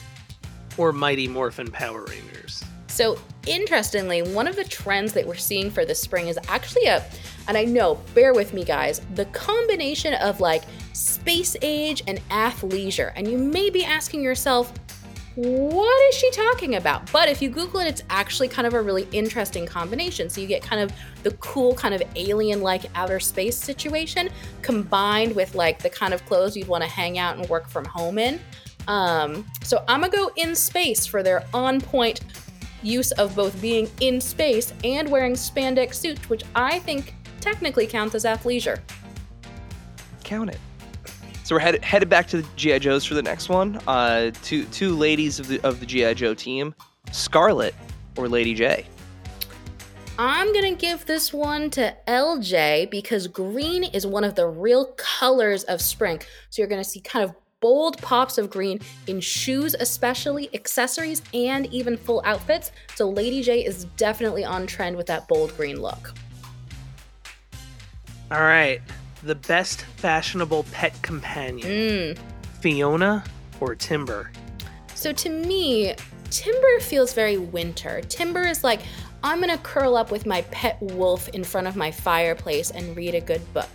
or 0.78 0.92
Mighty 0.92 1.28
Morphin 1.28 1.70
Power 1.70 2.04
Rangers. 2.06 2.64
So, 2.86 3.18
interestingly, 3.46 4.22
one 4.22 4.48
of 4.48 4.56
the 4.56 4.64
trends 4.64 5.12
that 5.12 5.26
we're 5.26 5.34
seeing 5.34 5.70
for 5.70 5.84
the 5.84 5.94
spring 5.94 6.28
is 6.28 6.38
actually 6.48 6.86
a, 6.86 7.04
and 7.48 7.56
I 7.56 7.64
know, 7.64 8.00
bear 8.14 8.32
with 8.32 8.54
me, 8.54 8.64
guys, 8.64 9.02
the 9.14 9.26
combination 9.26 10.14
of 10.14 10.40
like 10.40 10.64
space 10.94 11.54
age 11.62 12.02
and 12.06 12.18
athleisure. 12.30 13.12
And 13.14 13.30
you 13.30 13.38
may 13.38 13.70
be 13.70 13.84
asking 13.84 14.22
yourself, 14.22 14.72
what 15.36 16.08
is 16.08 16.16
she 16.16 16.30
talking 16.32 16.74
about? 16.74 17.10
But 17.12 17.28
if 17.28 17.40
you 17.40 17.48
Google 17.50 17.80
it, 17.80 17.86
it's 17.86 18.02
actually 18.10 18.48
kind 18.48 18.66
of 18.66 18.74
a 18.74 18.82
really 18.82 19.06
interesting 19.12 19.64
combination. 19.64 20.28
So 20.28 20.40
you 20.40 20.46
get 20.46 20.62
kind 20.62 20.82
of 20.82 20.92
the 21.22 21.30
cool, 21.36 21.74
kind 21.74 21.94
of 21.94 22.02
alien 22.16 22.62
like 22.62 22.84
outer 22.96 23.20
space 23.20 23.56
situation 23.56 24.28
combined 24.62 25.34
with 25.34 25.54
like 25.54 25.80
the 25.80 25.90
kind 25.90 26.12
of 26.12 26.24
clothes 26.26 26.56
you'd 26.56 26.68
want 26.68 26.82
to 26.82 26.90
hang 26.90 27.18
out 27.18 27.38
and 27.38 27.48
work 27.48 27.68
from 27.68 27.84
home 27.84 28.18
in. 28.18 28.40
Um, 28.88 29.46
so 29.62 29.84
I'm 29.86 30.00
gonna 30.00 30.12
go 30.12 30.30
in 30.36 30.56
space 30.56 31.06
for 31.06 31.22
their 31.22 31.44
on 31.54 31.80
point 31.80 32.22
use 32.82 33.12
of 33.12 33.36
both 33.36 33.60
being 33.60 33.88
in 34.00 34.20
space 34.20 34.72
and 34.84 35.08
wearing 35.08 35.34
spandex 35.34 35.94
suits, 35.94 36.28
which 36.28 36.42
I 36.56 36.80
think 36.80 37.14
technically 37.40 37.86
counts 37.86 38.14
as 38.14 38.24
athleisure. 38.24 38.80
Count 40.24 40.50
it. 40.50 40.58
So 41.50 41.56
we're 41.56 41.60
headed 41.62 41.82
headed 41.82 42.08
back 42.08 42.28
to 42.28 42.42
the 42.42 42.48
GI 42.54 42.78
Joes 42.78 43.04
for 43.04 43.14
the 43.14 43.22
next 43.24 43.48
one. 43.48 43.80
Uh, 43.88 44.30
two 44.44 44.66
two 44.66 44.94
ladies 44.94 45.40
of 45.40 45.48
the 45.48 45.60
of 45.62 45.80
the 45.80 45.86
GI 45.86 46.14
Joe 46.14 46.32
team, 46.32 46.72
Scarlet 47.10 47.74
or 48.16 48.28
Lady 48.28 48.54
J. 48.54 48.86
I'm 50.16 50.54
gonna 50.54 50.76
give 50.76 51.06
this 51.06 51.32
one 51.32 51.68
to 51.70 51.96
LJ 52.06 52.88
because 52.92 53.26
green 53.26 53.82
is 53.82 54.06
one 54.06 54.22
of 54.22 54.36
the 54.36 54.46
real 54.46 54.94
colors 54.96 55.64
of 55.64 55.80
spring. 55.80 56.22
So 56.50 56.62
you're 56.62 56.68
gonna 56.68 56.84
see 56.84 57.00
kind 57.00 57.24
of 57.24 57.34
bold 57.58 58.00
pops 58.00 58.38
of 58.38 58.48
green 58.48 58.78
in 59.08 59.18
shoes, 59.18 59.74
especially 59.80 60.54
accessories, 60.54 61.20
and 61.34 61.66
even 61.74 61.96
full 61.96 62.22
outfits. 62.24 62.70
So 62.94 63.10
Lady 63.10 63.42
J 63.42 63.64
is 63.64 63.86
definitely 63.96 64.44
on 64.44 64.68
trend 64.68 64.96
with 64.96 65.08
that 65.08 65.26
bold 65.26 65.56
green 65.56 65.82
look. 65.82 66.14
All 68.30 68.42
right, 68.42 68.80
the 69.22 69.34
best 69.34 69.82
fashionable 69.82 70.64
pet 70.72 71.00
companion, 71.02 71.68
Mm. 71.68 72.18
Fiona 72.60 73.24
or 73.60 73.74
Timber. 73.74 74.30
So 74.94 75.12
to 75.12 75.30
me, 75.30 75.94
Timber 76.30 76.80
feels 76.80 77.12
very 77.12 77.38
winter. 77.38 78.00
Timber 78.08 78.42
is 78.42 78.62
like, 78.62 78.80
I'm 79.22 79.40
gonna 79.40 79.58
curl 79.58 79.96
up 79.96 80.10
with 80.10 80.26
my 80.26 80.42
pet 80.42 80.80
wolf 80.80 81.28
in 81.30 81.44
front 81.44 81.66
of 81.66 81.76
my 81.76 81.90
fireplace 81.90 82.70
and 82.70 82.96
read 82.96 83.14
a 83.14 83.20
good 83.20 83.42
book. 83.52 83.68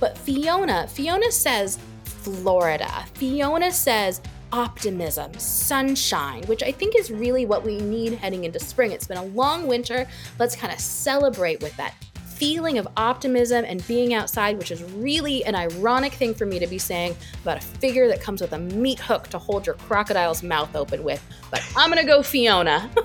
But 0.00 0.18
Fiona, 0.18 0.86
Fiona 0.88 1.30
says 1.30 1.78
Florida. 2.04 3.04
Fiona 3.14 3.72
says 3.72 4.20
optimism, 4.52 5.32
sunshine, 5.38 6.42
which 6.44 6.62
I 6.62 6.72
think 6.72 6.94
is 6.96 7.10
really 7.10 7.46
what 7.46 7.64
we 7.64 7.78
need 7.78 8.14
heading 8.14 8.44
into 8.44 8.58
spring. 8.58 8.92
It's 8.92 9.06
been 9.06 9.16
a 9.16 9.24
long 9.24 9.66
winter. 9.66 10.06
Let's 10.38 10.54
kind 10.54 10.72
of 10.72 10.78
celebrate 10.78 11.62
with 11.62 11.74
that 11.78 11.94
feeling 12.42 12.76
of 12.76 12.88
optimism 12.96 13.64
and 13.64 13.86
being 13.86 14.14
outside, 14.14 14.58
which 14.58 14.72
is 14.72 14.82
really 14.94 15.44
an 15.44 15.54
ironic 15.54 16.12
thing 16.12 16.34
for 16.34 16.44
me 16.44 16.58
to 16.58 16.66
be 16.66 16.76
saying 16.76 17.14
about 17.42 17.56
a 17.56 17.60
figure 17.60 18.08
that 18.08 18.20
comes 18.20 18.40
with 18.40 18.52
a 18.52 18.58
meat 18.58 18.98
hook 18.98 19.28
to 19.28 19.38
hold 19.38 19.64
your 19.64 19.76
crocodile's 19.76 20.42
mouth 20.42 20.74
open 20.74 21.04
with. 21.04 21.24
But 21.52 21.64
I'm 21.76 21.88
gonna 21.88 22.04
go 22.04 22.20
Fiona. 22.20 22.90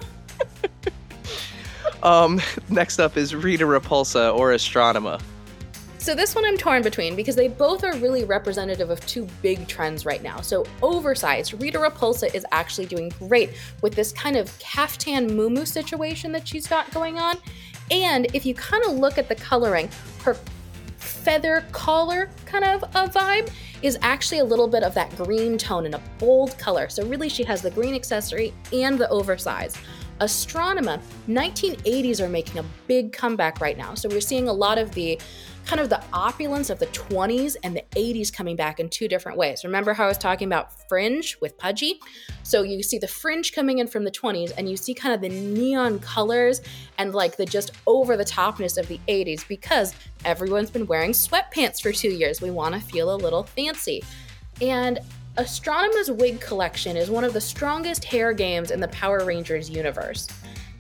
Um, 2.04 2.40
next 2.70 3.00
up 3.00 3.18
is 3.18 3.34
Rita 3.36 3.64
Repulsa 3.66 4.34
or 4.38 4.52
Astronema. 4.52 5.20
So 5.98 6.14
this 6.16 6.36
one 6.36 6.46
I'm 6.46 6.56
torn 6.56 6.84
between 6.84 7.16
because 7.16 7.36
they 7.36 7.48
both 7.48 7.84
are 7.84 7.94
really 7.98 8.24
representative 8.24 8.92
of 8.92 9.04
two 9.08 9.28
big 9.42 9.68
trends 9.68 10.06
right 10.06 10.22
now. 10.22 10.40
So 10.42 10.64
oversized, 10.82 11.60
Rita 11.60 11.80
Repulsa 11.80 12.34
is 12.34 12.46
actually 12.52 12.86
doing 12.86 13.12
great 13.20 13.50
with 13.82 13.96
this 13.96 14.12
kind 14.12 14.38
of 14.38 14.58
caftan 14.60 15.32
muumuu 15.32 15.68
situation 15.68 16.32
that 16.34 16.48
she's 16.48 16.68
got 16.68 16.90
going 16.92 17.18
on. 17.18 17.38
And 17.92 18.28
if 18.34 18.46
you 18.46 18.54
kind 18.54 18.84
of 18.86 18.94
look 18.94 19.18
at 19.18 19.30
the 19.30 19.36
coloring, 19.36 19.90
her 20.24 20.38
feather 20.98 21.66
collar 21.72 22.30
kind 22.46 22.64
of 22.64 22.84
a 22.84 23.08
vibe 23.10 23.52
is 23.82 23.98
actually 24.02 24.40
a 24.40 24.46
little 24.46 24.68
bit 24.68 24.84
of 24.84 24.94
that 24.94 25.16
green 25.16 25.58
tone 25.58 25.86
in 25.86 25.94
a 25.94 26.02
bold 26.20 26.58
color. 26.58 26.90
So 26.90 27.06
really 27.06 27.30
she 27.30 27.44
has 27.44 27.62
the 27.62 27.72
green 27.72 27.94
accessory 27.96 28.54
and 28.74 28.98
the 28.98 29.10
oversized. 29.10 29.78
Astronema, 30.20 31.00
1980s 31.28 32.20
are 32.20 32.30
making 32.30 32.60
a 32.60 32.66
big 32.88 33.14
comeback 33.14 33.62
right 33.62 33.78
now. 33.78 33.94
So 33.94 34.10
we're 34.10 34.22
seeing 34.22 34.48
a 34.48 34.54
lot 34.54 34.78
of 34.78 34.92
the 34.92 35.20
kind 35.68 35.82
of 35.82 35.90
the 35.90 36.02
opulence 36.14 36.70
of 36.70 36.80
the 36.80 36.86
20s 36.88 37.58
and 37.62 37.76
the 37.76 37.84
80s 37.92 38.32
coming 38.32 38.56
back 38.56 38.80
in 38.80 38.88
two 38.88 39.10
different 39.10 39.38
ways. 39.38 39.66
Remember 39.66 39.94
how 39.94 40.06
I 40.06 40.08
was 40.08 40.18
talking 40.18 40.48
about 40.48 40.88
fringe 40.88 41.38
with 41.42 41.58
Pudgy? 41.58 42.00
So 42.44 42.64
you 42.64 42.82
see 42.82 42.98
the 42.98 43.08
fringe 43.08 43.52
coming 43.52 43.80
in 43.80 43.88
from 43.88 44.06
the 44.06 44.12
20s 44.12 44.54
and 44.58 44.70
you 44.70 44.78
see 44.78 44.94
kind 44.94 45.14
of 45.14 45.20
the 45.20 45.28
neon 45.28 46.00
colors 46.00 46.62
and 46.98 47.14
like 47.14 47.36
the 47.36 47.46
just 47.46 47.72
over 47.86 48.16
the 48.16 48.24
topness 48.24 48.78
of 48.78 48.88
the 48.88 48.98
80s 49.10 49.46
because 49.46 49.94
everyone's 50.24 50.72
been 50.72 50.88
wearing 50.88 51.12
sweatpants 51.12 51.82
for 51.82 51.92
two 51.92 52.12
years. 52.12 52.42
We 52.42 52.50
want 52.50 52.74
to 52.74 52.80
feel 52.80 53.14
a 53.14 53.18
little 53.18 53.44
fancy. 53.44 54.06
And 54.62 55.00
Astronema's 55.38 56.10
wig 56.10 56.40
collection 56.40 56.96
is 56.96 57.12
one 57.12 57.26
of 57.26 57.34
the 57.34 57.42
strongest 57.42 58.06
hair 58.06 58.32
games 58.32 58.72
in 58.72 58.80
the 58.80 58.88
Power 58.88 59.26
Rangers 59.26 59.70
universe. 59.70 60.30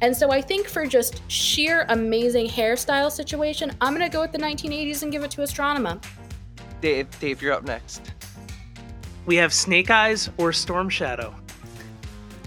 And 0.01 0.15
so 0.15 0.31
I 0.31 0.41
think 0.41 0.67
for 0.67 0.85
just 0.85 1.21
sheer 1.29 1.85
amazing 1.89 2.47
hairstyle 2.47 3.11
situation, 3.11 3.71
I'm 3.81 3.93
gonna 3.93 4.09
go 4.09 4.21
with 4.21 4.31
the 4.31 4.37
1980s 4.37 5.01
and 5.03 5.11
give 5.11 5.23
it 5.23 5.31
to 5.31 5.41
Astronema. 5.41 6.03
Dave, 6.81 7.07
Dave, 7.19 7.41
you're 7.41 7.53
up 7.53 7.63
next. 7.63 8.13
We 9.25 9.35
have 9.37 9.51
Snake 9.51 9.89
Eyes 9.89 10.29
or 10.37 10.53
Storm 10.53 10.89
Shadow. 10.89 11.33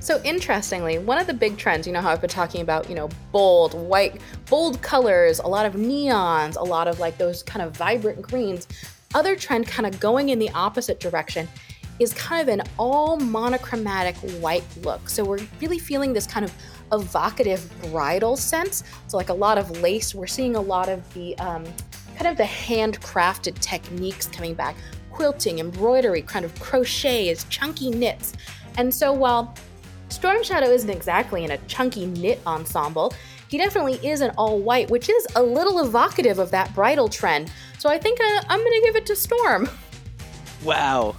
So 0.00 0.20
interestingly, 0.22 0.98
one 0.98 1.18
of 1.18 1.26
the 1.26 1.34
big 1.34 1.58
trends, 1.58 1.86
you 1.86 1.92
know 1.92 2.00
how 2.00 2.10
I've 2.10 2.22
been 2.22 2.30
talking 2.30 2.62
about, 2.62 2.88
you 2.88 2.94
know, 2.94 3.10
bold, 3.32 3.74
white, 3.74 4.20
bold 4.48 4.80
colors, 4.80 5.40
a 5.40 5.46
lot 5.46 5.66
of 5.66 5.74
neons, 5.74 6.56
a 6.56 6.62
lot 6.62 6.88
of 6.88 7.00
like 7.00 7.18
those 7.18 7.42
kind 7.42 7.62
of 7.62 7.76
vibrant 7.76 8.22
greens. 8.22 8.66
Other 9.14 9.36
trend 9.36 9.66
kind 9.66 9.86
of 9.86 10.00
going 10.00 10.30
in 10.30 10.38
the 10.38 10.50
opposite 10.50 11.00
direction 11.00 11.48
is 11.98 12.14
kind 12.14 12.40
of 12.40 12.48
an 12.48 12.62
all 12.78 13.18
monochromatic 13.18 14.16
white 14.40 14.64
look. 14.82 15.10
So 15.10 15.22
we're 15.22 15.40
really 15.60 15.78
feeling 15.78 16.14
this 16.14 16.26
kind 16.26 16.44
of 16.44 16.52
evocative 16.92 17.70
bridal 17.90 18.36
sense. 18.36 18.84
So 19.06 19.16
like 19.16 19.28
a 19.28 19.34
lot 19.34 19.58
of 19.58 19.80
lace, 19.80 20.14
we're 20.14 20.26
seeing 20.26 20.56
a 20.56 20.60
lot 20.60 20.88
of 20.88 21.12
the 21.14 21.36
um, 21.38 21.64
kind 22.16 22.26
of 22.26 22.36
the 22.36 22.44
handcrafted 22.44 23.58
techniques 23.60 24.26
coming 24.26 24.54
back, 24.54 24.76
quilting, 25.10 25.58
embroidery, 25.58 26.22
kind 26.22 26.44
of 26.44 26.58
crochets, 26.60 27.44
chunky 27.44 27.90
knits. 27.90 28.34
And 28.76 28.92
so 28.92 29.12
while 29.12 29.54
Storm 30.10 30.42
Shadow 30.42 30.66
isn't 30.66 30.90
exactly 30.90 31.44
in 31.44 31.52
a 31.52 31.58
chunky 31.66 32.06
knit 32.06 32.40
ensemble, 32.46 33.14
he 33.48 33.58
definitely 33.58 33.94
is 34.06 34.20
an 34.20 34.30
all 34.36 34.58
white, 34.58 34.90
which 34.90 35.08
is 35.08 35.26
a 35.34 35.42
little 35.42 35.80
evocative 35.84 36.38
of 36.38 36.50
that 36.50 36.72
bridal 36.74 37.08
trend. 37.08 37.50
So 37.78 37.88
I 37.88 37.98
think 37.98 38.20
uh, 38.20 38.24
I, 38.48 38.54
am 38.54 38.62
gonna 38.62 38.80
give 38.82 38.96
it 38.96 39.06
to 39.06 39.16
Storm. 39.16 39.68
Wow. 40.62 41.16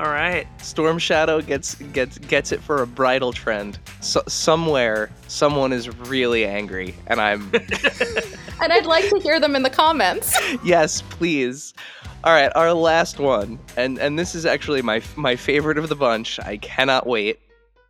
All 0.00 0.08
right. 0.08 0.46
Storm 0.60 0.98
Shadow 0.98 1.40
gets 1.40 1.76
gets 1.76 2.18
gets 2.18 2.50
it 2.50 2.60
for 2.60 2.82
a 2.82 2.86
bridal 2.86 3.32
trend. 3.32 3.78
So, 4.00 4.22
somewhere, 4.26 5.10
someone 5.28 5.72
is 5.72 5.88
really 6.08 6.44
angry, 6.44 6.94
and 7.06 7.20
I'm. 7.20 7.50
and 8.60 8.72
I'd 8.72 8.86
like 8.86 9.08
to 9.10 9.20
hear 9.20 9.38
them 9.38 9.54
in 9.54 9.62
the 9.62 9.70
comments. 9.70 10.36
yes, 10.64 11.00
please. 11.02 11.74
All 12.24 12.32
right, 12.32 12.50
our 12.56 12.72
last 12.72 13.20
one, 13.20 13.58
and 13.76 13.98
and 13.98 14.18
this 14.18 14.34
is 14.34 14.44
actually 14.44 14.82
my 14.82 15.00
my 15.14 15.36
favorite 15.36 15.78
of 15.78 15.88
the 15.88 15.96
bunch. 15.96 16.40
I 16.40 16.56
cannot 16.56 17.06
wait, 17.06 17.38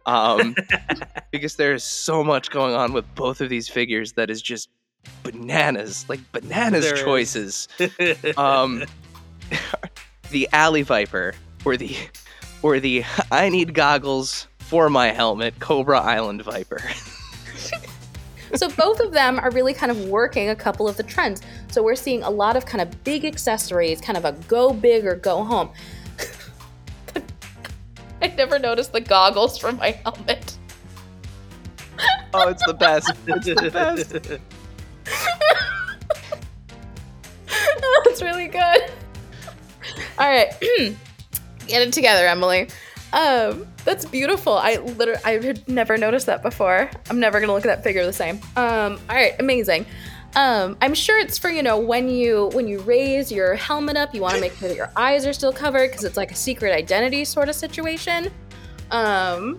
um, 0.04 0.54
because 1.30 1.56
there 1.56 1.72
is 1.72 1.84
so 1.84 2.22
much 2.22 2.50
going 2.50 2.74
on 2.74 2.92
with 2.92 3.06
both 3.14 3.40
of 3.40 3.48
these 3.48 3.68
figures 3.68 4.12
that 4.12 4.28
is 4.28 4.42
just 4.42 4.68
bananas, 5.22 6.04
like 6.08 6.20
bananas 6.32 6.84
There 6.84 6.94
is. 6.94 7.02
choices. 7.02 7.68
um, 8.36 8.84
the 10.30 10.48
Alley 10.52 10.82
Viper 10.82 11.34
or 11.64 11.76
the 11.76 11.96
or 12.62 12.80
the 12.80 13.04
I 13.30 13.48
need 13.48 13.74
goggles 13.74 14.48
for 14.58 14.88
my 14.88 15.08
helmet 15.08 15.58
Cobra 15.60 16.00
Island 16.00 16.42
Viper. 16.42 16.80
so 18.54 18.68
both 18.70 19.00
of 19.00 19.12
them 19.12 19.38
are 19.38 19.50
really 19.50 19.74
kind 19.74 19.92
of 19.92 20.08
working 20.08 20.48
a 20.48 20.56
couple 20.56 20.88
of 20.88 20.96
the 20.96 21.02
trends. 21.02 21.42
So 21.70 21.82
we're 21.82 21.96
seeing 21.96 22.22
a 22.22 22.30
lot 22.30 22.56
of 22.56 22.64
kind 22.66 22.80
of 22.80 23.04
big 23.04 23.24
accessories, 23.24 24.00
kind 24.00 24.16
of 24.16 24.24
a 24.24 24.32
go 24.48 24.72
big 24.72 25.04
or 25.06 25.16
go 25.16 25.44
home. 25.44 25.70
I 28.22 28.28
never 28.28 28.58
noticed 28.58 28.92
the 28.92 29.00
goggles 29.00 29.58
for 29.58 29.72
my 29.72 29.90
helmet. 29.90 30.56
oh, 32.32 32.48
it's 32.48 32.64
the 32.64 32.74
best. 32.74 33.12
It's 33.26 33.46
the 33.46 33.70
best. 33.70 34.40
That's 38.04 38.22
really 38.22 38.48
good. 38.48 38.90
All 40.18 40.28
right. 40.28 40.52
Get 41.66 41.82
it 41.82 41.92
together, 41.92 42.26
Emily. 42.26 42.68
Um, 43.12 43.66
that's 43.84 44.04
beautiful. 44.04 44.54
I 44.54 44.76
literally 44.76 45.20
I 45.24 45.40
had 45.42 45.68
never 45.68 45.96
noticed 45.96 46.26
that 46.26 46.42
before. 46.42 46.90
I'm 47.08 47.20
never 47.20 47.40
gonna 47.40 47.52
look 47.52 47.64
at 47.64 47.68
that 47.76 47.84
figure 47.84 48.04
the 48.04 48.12
same. 48.12 48.40
Um, 48.56 48.98
all 49.08 49.14
right, 49.16 49.34
amazing. 49.38 49.86
Um, 50.36 50.76
I'm 50.82 50.94
sure 50.94 51.18
it's 51.20 51.38
for 51.38 51.48
you 51.48 51.62
know 51.62 51.78
when 51.78 52.08
you 52.08 52.50
when 52.54 52.66
you 52.66 52.80
raise 52.80 53.30
your 53.30 53.54
helmet 53.54 53.96
up, 53.96 54.14
you 54.14 54.20
want 54.20 54.34
to 54.34 54.40
make 54.40 54.52
sure 54.56 54.68
that 54.68 54.76
your 54.76 54.90
eyes 54.96 55.26
are 55.26 55.32
still 55.32 55.52
covered 55.52 55.90
because 55.90 56.02
it's 56.04 56.16
like 56.16 56.32
a 56.32 56.34
secret 56.34 56.72
identity 56.74 57.24
sort 57.24 57.48
of 57.48 57.54
situation. 57.54 58.32
Um, 58.90 59.58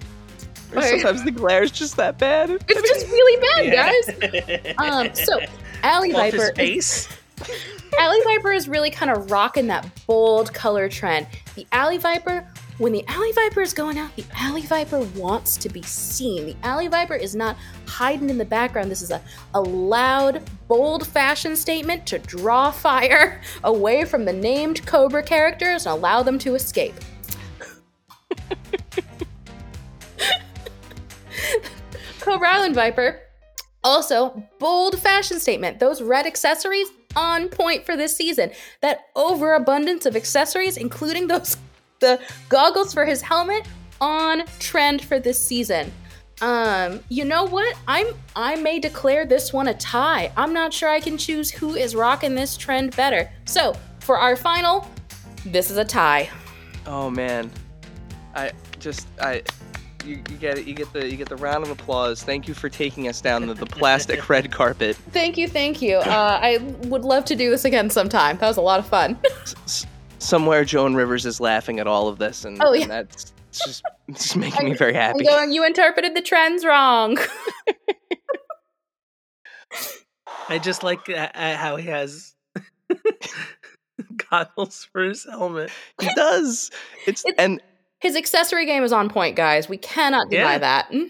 Or 0.76 0.82
sometimes 0.82 1.24
the 1.24 1.32
glare 1.32 1.64
is 1.64 1.72
just 1.72 1.96
that 1.96 2.18
bad. 2.18 2.50
it's 2.52 2.90
just 2.90 3.08
really 3.08 3.72
bad, 3.72 4.66
guys. 4.68 4.76
Um, 4.78 5.16
so 5.16 5.40
Alley 5.84 6.12
Off 6.12 6.18
Viper 6.32 6.36
his 6.38 6.44
is 6.50 6.52
face. 7.08 7.08
Alley 8.00 8.20
Viper 8.24 8.52
is 8.52 8.68
really 8.68 8.90
kind 8.90 9.12
of 9.12 9.32
rocking 9.32 9.68
that 9.68 9.88
bold 10.06 10.54
color 10.54 10.90
trend. 10.90 11.28
The 11.56 11.66
Alley 11.72 11.98
Viper, 11.98 12.48
when 12.78 12.92
the 12.92 13.06
Alley 13.08 13.32
Viper 13.32 13.62
is 13.62 13.74
going 13.74 13.98
out, 13.98 14.16
the 14.16 14.26
Alley 14.36 14.62
Viper 14.64 15.00
wants 15.16 15.58
to 15.58 15.70
be 15.70 15.82
seen. 15.82 16.46
The 16.46 16.56
Alley 16.64 16.88
Viper 16.88 17.16
is 17.16 17.36
not 17.36 17.58
hiding 17.88 18.30
in 18.30 18.38
the 18.38 18.46
background. 18.46 18.92
This 18.92 19.02
is 19.02 19.12
a, 19.12 19.22
a 19.54 19.62
loud, 19.62 20.42
bold 20.68 21.08
fashion 21.08 21.56
statement 21.56 22.06
to 22.08 22.20
draw 22.20 22.72
fire 22.72 23.42
away 23.64 24.06
from 24.06 24.26
the 24.26 24.34
named 24.34 24.86
Cobra 24.86 25.24
characters 25.24 25.86
and 25.86 25.94
allow 25.98 26.22
them 26.24 26.38
to 26.40 26.56
escape. 26.56 26.96
Cobra 32.20 32.50
Island 32.50 32.76
Viper. 32.76 33.22
Also, 33.84 34.44
bold 34.58 35.00
fashion 35.00 35.40
statement. 35.40 35.80
Those 35.80 36.02
red 36.02 36.26
accessories 36.26 36.88
on 37.16 37.50
point 37.50 37.86
for 37.86 37.96
this 37.96 38.16
season. 38.16 38.52
That 38.82 39.08
overabundance 39.16 40.06
of 40.06 40.16
accessories, 40.16 40.78
including 40.78 41.28
those 41.28 41.58
the 42.00 42.20
goggles 42.50 42.94
for 42.94 43.06
his 43.06 43.22
helmet, 43.22 43.66
on 44.02 44.44
trend 44.60 45.04
for 45.04 45.20
this 45.20 45.40
season. 45.40 45.92
Um, 46.42 47.00
you 47.10 47.24
know 47.24 47.46
what? 47.46 47.78
I'm 47.88 48.08
I 48.36 48.56
may 48.56 48.80
declare 48.80 49.26
this 49.26 49.54
one 49.54 49.70
a 49.70 49.74
tie. 49.74 50.32
I'm 50.36 50.54
not 50.54 50.74
sure 50.74 50.90
I 50.90 51.00
can 51.00 51.18
choose 51.18 51.50
who 51.50 51.76
is 51.76 51.96
rocking 51.96 52.36
this 52.36 52.58
trend 52.58 52.96
better. 52.96 53.32
So, 53.46 53.76
for 54.00 54.18
our 54.18 54.36
final, 54.36 54.88
this 55.46 55.72
is 55.72 55.78
a 55.78 55.86
tie. 55.86 56.30
Oh 56.86 57.10
man, 57.10 57.50
I 58.36 58.52
just 58.80 59.08
I. 59.22 59.44
You, 60.06 60.18
you 60.30 60.38
get 60.38 60.58
it. 60.60 60.66
You 60.68 60.74
get 60.76 60.92
the 60.94 61.10
you 61.10 61.18
get 61.18 61.30
the 61.30 61.36
round 61.36 61.64
of 61.64 61.70
applause. 61.72 62.22
Thank 62.24 62.48
you 62.48 62.54
for 62.54 62.70
taking 62.70 63.08
us 63.08 63.22
down 63.22 63.48
the, 63.48 63.54
the 63.54 63.66
plastic 63.66 64.30
red 64.30 64.52
carpet. 64.52 64.96
Thank 65.12 65.38
you, 65.38 65.48
thank 65.48 65.82
you. 65.82 65.98
Uh, 65.98 66.40
I 66.42 66.58
would 66.88 67.04
love 67.04 67.26
to 67.26 67.36
do 67.36 67.50
this 67.50 67.66
again 67.66 67.90
sometime. 67.90 68.38
That 68.38 68.48
was 68.48 68.58
a 68.58 68.62
lot 68.62 68.80
of 68.80 68.86
fun. 68.88 69.18
S- 69.64 69.86
somewhere 70.20 70.64
Joan 70.64 70.94
Rivers 70.96 71.26
is 71.26 71.40
laughing 71.40 71.80
at 71.80 71.88
all 71.88 72.08
of 72.08 72.18
this, 72.20 72.46
and, 72.46 72.62
Oh, 72.64 72.74
yeah. 72.74 72.84
and 72.84 72.92
that's 72.92 73.34
it's 73.50 73.64
just 73.66 73.84
it's 74.08 74.24
just 74.24 74.36
making 74.38 74.66
me 74.70 74.76
very 74.76 74.96
I'm 74.96 75.02
happy. 75.14 75.24
going, 75.26 75.52
you 75.52 75.66
interpreted 75.66 76.16
the 76.16 76.22
trends 76.22 76.64
wrong. 76.66 77.18
I 80.50 80.60
just 80.60 80.84
like 80.84 81.10
uh, 81.10 81.30
uh, 81.34 81.56
how 81.56 81.76
he 81.78 81.88
has 81.90 82.34
goggles 84.30 84.88
for 84.92 85.04
his 85.04 85.24
helmet. 85.26 85.72
He 86.00 86.08
does. 86.16 86.70
It's, 87.08 87.26
It's- 87.26 87.36
and 87.38 87.62
His 88.06 88.16
accessory 88.16 88.68
game 88.68 88.84
is 88.84 88.92
on 88.94 89.10
point, 89.10 89.36
guys. 89.36 89.68
We 89.68 89.78
cannot 89.78 90.30
deny 90.30 90.54
Yeah. 90.54 90.58
that. 90.60 90.92
Mm. 90.92 91.10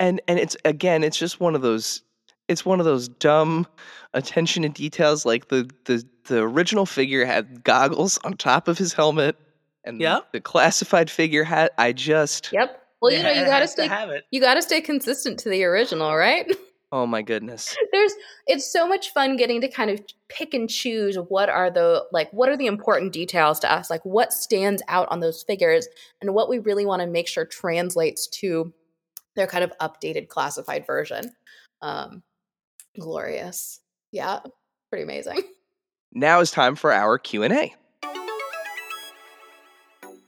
and 0.00 0.20
and 0.26 0.38
it's 0.40 0.56
again 0.64 1.04
it's 1.04 1.16
just 1.16 1.38
one 1.40 1.54
of 1.54 1.62
those 1.62 2.02
it's 2.48 2.64
one 2.66 2.80
of 2.80 2.86
those 2.86 3.08
dumb 3.08 3.66
attention 4.14 4.64
to 4.64 4.68
details 4.68 5.24
like 5.24 5.46
the 5.48 5.70
the 5.84 6.04
the 6.24 6.38
original 6.42 6.86
figure 6.86 7.24
had 7.24 7.62
goggles 7.62 8.18
on 8.24 8.34
top 8.36 8.66
of 8.66 8.76
his 8.78 8.92
helmet 8.92 9.36
and 9.84 10.00
Yep. 10.00 10.32
the 10.32 10.40
classified 10.40 11.08
figure 11.08 11.44
had 11.44 11.70
i 11.78 11.92
just 11.92 12.50
Yep. 12.52 12.82
Well, 13.00 13.12
you 13.12 13.22
know, 13.22 13.30
you 13.30 13.44
gotta 13.44 13.66
to 13.66 13.68
stay 13.68 13.86
have 13.86 14.10
it. 14.10 14.24
you 14.32 14.40
gotta 14.40 14.62
stay 14.62 14.80
consistent 14.80 15.38
to 15.40 15.48
the 15.50 15.62
original, 15.64 16.16
right? 16.16 16.50
oh 16.96 17.06
my 17.06 17.20
goodness 17.20 17.76
There's 17.92 18.12
it's 18.46 18.72
so 18.72 18.88
much 18.88 19.12
fun 19.12 19.36
getting 19.36 19.60
to 19.60 19.68
kind 19.68 19.90
of 19.90 20.00
pick 20.28 20.54
and 20.54 20.68
choose 20.68 21.16
what 21.28 21.50
are 21.50 21.70
the 21.70 22.04
like 22.10 22.32
what 22.32 22.48
are 22.48 22.56
the 22.56 22.66
important 22.66 23.12
details 23.12 23.58
to 23.60 23.72
us, 23.72 23.90
like 23.90 24.04
what 24.04 24.32
stands 24.32 24.82
out 24.88 25.06
on 25.10 25.20
those 25.20 25.42
figures 25.42 25.86
and 26.22 26.32
what 26.32 26.48
we 26.48 26.58
really 26.58 26.86
want 26.86 27.02
to 27.02 27.06
make 27.06 27.28
sure 27.28 27.44
translates 27.44 28.26
to 28.28 28.72
their 29.34 29.46
kind 29.46 29.62
of 29.62 29.72
updated 29.78 30.28
classified 30.28 30.86
version. 30.86 31.32
Um 31.82 32.22
glorious. 32.98 33.80
Yeah, 34.10 34.40
pretty 34.88 35.02
amazing. 35.02 35.42
now 36.12 36.40
is 36.40 36.50
time 36.50 36.76
for 36.76 36.92
our 36.92 37.18
q&a 37.18 37.74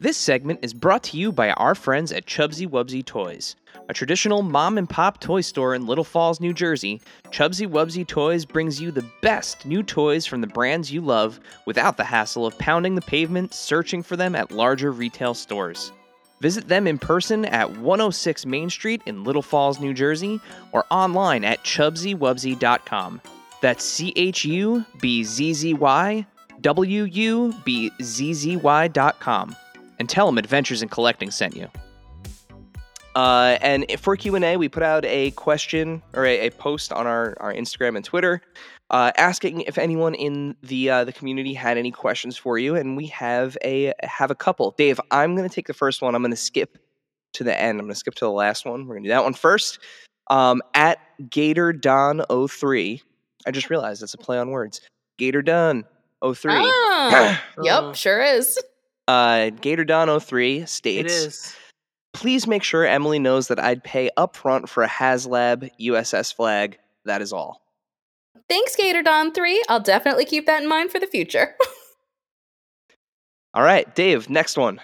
this 0.01 0.17
segment 0.17 0.61
is 0.63 0.73
brought 0.73 1.03
to 1.03 1.17
you 1.17 1.33
by 1.33 1.51
our 1.53 1.75
friends 1.75 2.13
at 2.13 2.27
Chubzzy 2.27 2.69
Wubzzy 2.69 3.05
toys 3.05 3.57
a 3.89 3.95
traditional 3.95 4.43
mom 4.43 4.79
and 4.79 4.89
pop 4.89 5.21
toy 5.21 5.41
store 5.41 5.75
in 5.75 5.87
little 5.87 6.05
falls 6.05 6.41
new 6.41 6.53
jersey 6.53 7.01
Chubzzy 7.31 7.67
Wubzzy 7.69 8.07
toys 8.07 8.45
brings 8.45 8.81
you 8.81 8.91
the 8.91 9.05
best 9.23 9.67
new 9.67 9.83
toys 9.83 10.27
from 10.27 10.41
the 10.41 10.47
brands 10.47 10.93
you 10.93 11.01
love 11.01 11.41
without 11.67 11.97
the 11.97 12.05
hassle 12.05 12.47
of 12.47 12.59
pounding 12.59 12.95
the 12.95 13.03
pavement 13.03 13.53
searching 13.53 14.03
for 14.03 14.17
them 14.17 14.35
at 14.35 14.53
larger 14.53 14.93
retail 14.93 15.35
stores 15.35 15.93
Visit 16.41 16.69
them 16.69 16.87
in 16.87 16.99
person 16.99 17.45
at 17.47 17.79
106 17.79 18.47
Main 18.47 18.71
Street 18.71 19.03
in 19.07 19.25
Little 19.25 19.43
Falls, 19.43 19.81
New 19.81 19.93
Jersey, 19.93 20.41
or 20.71 20.85
online 20.89 21.45
at 21.45 21.65
chubzzywubzzy.com. 21.65 23.21
That's 23.61 23.85
C 23.85 24.13
H 24.15 24.45
U 24.45 24.85
B 25.01 25.25
Z 25.25 25.53
Z 25.55 25.75
Y 25.75 26.27
W 26.61 27.05
U 27.05 27.55
B 27.65 27.91
Z 28.01 28.35
Z 28.35 28.57
Y 28.57 28.89
dot 28.89 29.19
com. 29.19 29.57
And 29.99 30.09
tell 30.09 30.27
them 30.27 30.39
Adventures 30.39 30.83
in 30.83 30.89
Collecting 30.89 31.31
sent 31.31 31.57
you. 31.57 31.69
Uh, 33.15 33.59
and 33.61 33.85
for 33.99 34.17
Q&A, 34.17 34.57
we 34.57 34.69
put 34.69 34.83
out 34.83 35.05
a 35.05 35.33
question 35.33 36.03
or 36.15 36.25
a, 36.25 36.47
a 36.47 36.51
post 36.51 36.93
on 36.93 37.07
our, 37.07 37.37
our 37.41 37.53
Instagram 37.53 37.97
and 37.97 38.05
Twitter 38.05 38.43
uh, 38.91 39.13
asking 39.17 39.63
if 39.63 39.77
anyone 39.77 40.15
in 40.15 40.57
the 40.63 40.91
uh, 40.91 41.05
the 41.05 41.13
community 41.13 41.53
had 41.53 41.77
any 41.77 41.91
questions 41.91 42.37
for 42.37 42.59
you, 42.59 42.75
and 42.75 42.97
we 42.97 43.07
have 43.09 43.57
a 43.63 43.93
have 44.03 44.31
a 44.31 44.35
couple. 44.35 44.71
Dave, 44.73 45.01
I'm 45.11 45.37
going 45.37 45.49
to 45.49 45.55
take 45.55 45.67
the 45.67 45.75
first 45.75 46.01
one. 46.01 46.15
I'm 46.15 46.23
going 46.23 46.31
to 46.31 46.37
skip 46.37 46.79
to 47.35 47.45
the 47.45 47.59
end. 47.59 47.79
I'm 47.79 47.87
going 47.87 47.95
to 47.95 47.99
skip 47.99 48.15
to 48.15 48.25
the 48.25 48.31
last 48.31 48.65
one. 48.65 48.87
We're 48.87 48.95
going 48.95 49.05
to 49.05 49.09
do 49.09 49.13
that 49.13 49.25
one 49.25 49.35
first. 49.35 49.79
Um, 50.31 50.63
at 50.75 50.99
Gator 51.31 51.73
Don 51.73 52.23
03, 52.49 53.03
I 53.47 53.51
just 53.51 53.71
realized 53.71 54.03
that's 54.03 54.15
a 54.15 54.19
play 54.19 54.39
on 54.39 54.51
words. 54.51 54.81
Gator 55.19 55.43
Don 55.43 55.85
03. 56.23 56.53
Ah, 56.55 57.43
yep, 57.63 57.95
sure 57.95 58.23
is. 58.23 58.59
Uh, 59.09 59.49
Gator 59.49 59.85
Don 59.85 60.21
03 60.21 60.67
states, 60.67 61.13
is. 61.13 61.57
please 62.13 62.47
make 62.47 62.63
sure 62.63 62.87
Emily 62.87 63.19
knows 63.19 63.49
that 63.49 63.59
I'd 63.59 63.83
pay 63.83 64.11
upfront 64.19 64.69
for 64.69 64.83
a 64.83 64.89
HasLab 64.89 65.71
USS 65.81 66.35
flag. 66.35 66.79
That 67.07 67.23
is 67.23 67.33
all. 67.33 67.63
Thanks, 68.51 68.77
Gator 68.77 69.03
Don 69.03 69.33
3. 69.33 69.65
I'll 69.71 69.81
definitely 69.81 70.27
keep 70.27 70.45
that 70.45 70.63
in 70.63 70.69
mind 70.69 70.93
for 70.93 71.01
the 71.01 71.07
future. 71.07 71.57
All 73.55 73.63
right, 73.63 73.93
Dave, 73.95 74.29
next 74.29 74.59
one. 74.59 74.79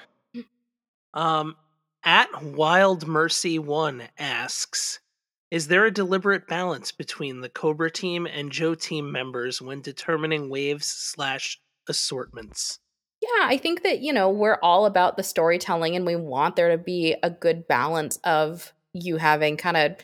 Um, 1.12 1.54
at 2.02 2.42
Wild 2.42 3.06
Mercy 3.06 3.58
One 3.58 4.04
asks, 4.18 5.00
"Is 5.50 5.68
there 5.68 5.84
a 5.84 5.90
deliberate 5.90 6.48
balance 6.48 6.92
between 6.92 7.42
the 7.42 7.50
Cobra 7.50 7.90
team 7.90 8.26
and 8.26 8.50
Joe 8.50 8.74
team 8.74 9.12
members 9.12 9.60
when 9.60 9.82
determining 9.82 10.48
waves 10.48 10.86
slash 10.86 11.60
assortments?" 11.88 12.80
Yeah, 13.24 13.46
I 13.46 13.56
think 13.56 13.82
that, 13.84 14.00
you 14.00 14.12
know, 14.12 14.28
we're 14.28 14.58
all 14.62 14.84
about 14.84 15.16
the 15.16 15.22
storytelling 15.22 15.96
and 15.96 16.04
we 16.04 16.14
want 16.14 16.56
there 16.56 16.70
to 16.70 16.78
be 16.78 17.16
a 17.22 17.30
good 17.30 17.66
balance 17.66 18.18
of 18.24 18.72
you 18.92 19.16
having 19.16 19.56
kind 19.56 19.76
of 19.78 19.96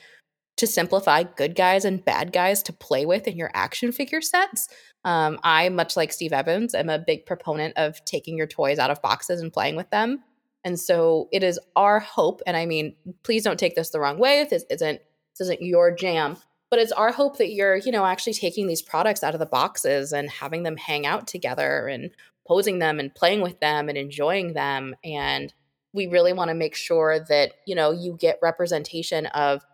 to 0.56 0.66
simplify 0.66 1.22
good 1.22 1.54
guys 1.54 1.84
and 1.84 2.04
bad 2.04 2.32
guys 2.32 2.62
to 2.62 2.72
play 2.72 3.04
with 3.04 3.28
in 3.28 3.36
your 3.36 3.50
action 3.52 3.92
figure 3.92 4.22
sets. 4.22 4.68
Um, 5.04 5.38
I, 5.42 5.68
much 5.68 5.96
like 5.96 6.12
Steve 6.12 6.32
Evans, 6.32 6.74
am 6.74 6.88
a 6.88 6.98
big 6.98 7.26
proponent 7.26 7.74
of 7.76 8.02
taking 8.04 8.38
your 8.38 8.46
toys 8.46 8.78
out 8.78 8.90
of 8.90 9.02
boxes 9.02 9.40
and 9.40 9.52
playing 9.52 9.76
with 9.76 9.90
them. 9.90 10.22
And 10.64 10.78
so 10.78 11.28
it 11.32 11.42
is 11.42 11.58
our 11.76 12.00
hope, 12.00 12.42
and 12.46 12.56
I 12.56 12.66
mean, 12.66 12.94
please 13.22 13.42
don't 13.42 13.58
take 13.58 13.74
this 13.74 13.90
the 13.90 14.00
wrong 14.00 14.18
way. 14.18 14.46
This 14.48 14.64
isn't 14.70 15.00
this 15.38 15.46
isn't 15.46 15.62
your 15.62 15.94
jam, 15.94 16.36
but 16.70 16.78
it's 16.78 16.92
our 16.92 17.12
hope 17.12 17.38
that 17.38 17.52
you're, 17.52 17.76
you 17.76 17.92
know, 17.92 18.04
actually 18.04 18.34
taking 18.34 18.66
these 18.66 18.82
products 18.82 19.22
out 19.22 19.34
of 19.34 19.40
the 19.40 19.46
boxes 19.46 20.12
and 20.12 20.28
having 20.28 20.62
them 20.62 20.76
hang 20.76 21.06
out 21.06 21.26
together 21.26 21.86
and 21.86 22.10
posing 22.50 22.80
them 22.80 22.98
and 22.98 23.14
playing 23.14 23.42
with 23.42 23.60
them 23.60 23.88
and 23.88 23.96
enjoying 23.96 24.54
them. 24.54 24.96
And 25.04 25.54
we 25.92 26.08
really 26.08 26.32
want 26.32 26.48
to 26.48 26.54
make 26.54 26.74
sure 26.74 27.20
that 27.28 27.52
you 27.64 27.76
know 27.76 27.92
you 27.92 28.16
get 28.18 28.40
representation 28.42 29.26
of 29.26 29.64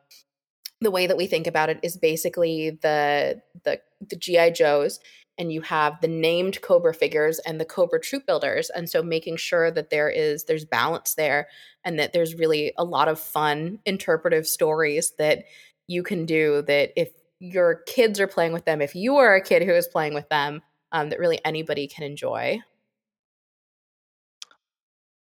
the 0.82 0.90
way 0.90 1.06
that 1.06 1.16
we 1.16 1.26
think 1.26 1.46
about 1.46 1.70
it 1.70 1.80
is 1.82 1.96
basically 1.96 2.78
the 2.82 3.40
the 3.64 3.80
the 4.06 4.16
GI 4.16 4.50
Joes 4.50 5.00
and 5.38 5.50
you 5.50 5.62
have 5.62 6.00
the 6.02 6.08
named 6.08 6.60
Cobra 6.60 6.92
figures 6.92 7.38
and 7.40 7.58
the 7.58 7.64
Cobra 7.64 8.00
troop 8.00 8.26
builders. 8.26 8.70
And 8.70 8.88
so 8.88 9.02
making 9.02 9.36
sure 9.36 9.70
that 9.70 9.90
there 9.90 10.10
is 10.10 10.44
there's 10.44 10.66
balance 10.66 11.14
there 11.14 11.48
and 11.82 11.98
that 11.98 12.12
there's 12.12 12.34
really 12.34 12.74
a 12.76 12.84
lot 12.84 13.08
of 13.08 13.18
fun 13.18 13.78
interpretive 13.86 14.46
stories 14.46 15.12
that 15.18 15.44
you 15.88 16.02
can 16.02 16.26
do 16.26 16.62
that 16.62 16.92
if 16.94 17.10
your 17.38 17.82
kids 17.86 18.20
are 18.20 18.26
playing 18.26 18.52
with 18.52 18.64
them 18.64 18.80
if 18.80 18.94
you 18.94 19.16
are 19.16 19.34
a 19.34 19.42
kid 19.42 19.62
who 19.62 19.72
is 19.72 19.86
playing 19.86 20.14
with 20.14 20.28
them 20.30 20.62
um, 20.92 21.10
that 21.10 21.18
really 21.18 21.40
anybody 21.44 21.86
can 21.86 22.04
enjoy 22.04 22.60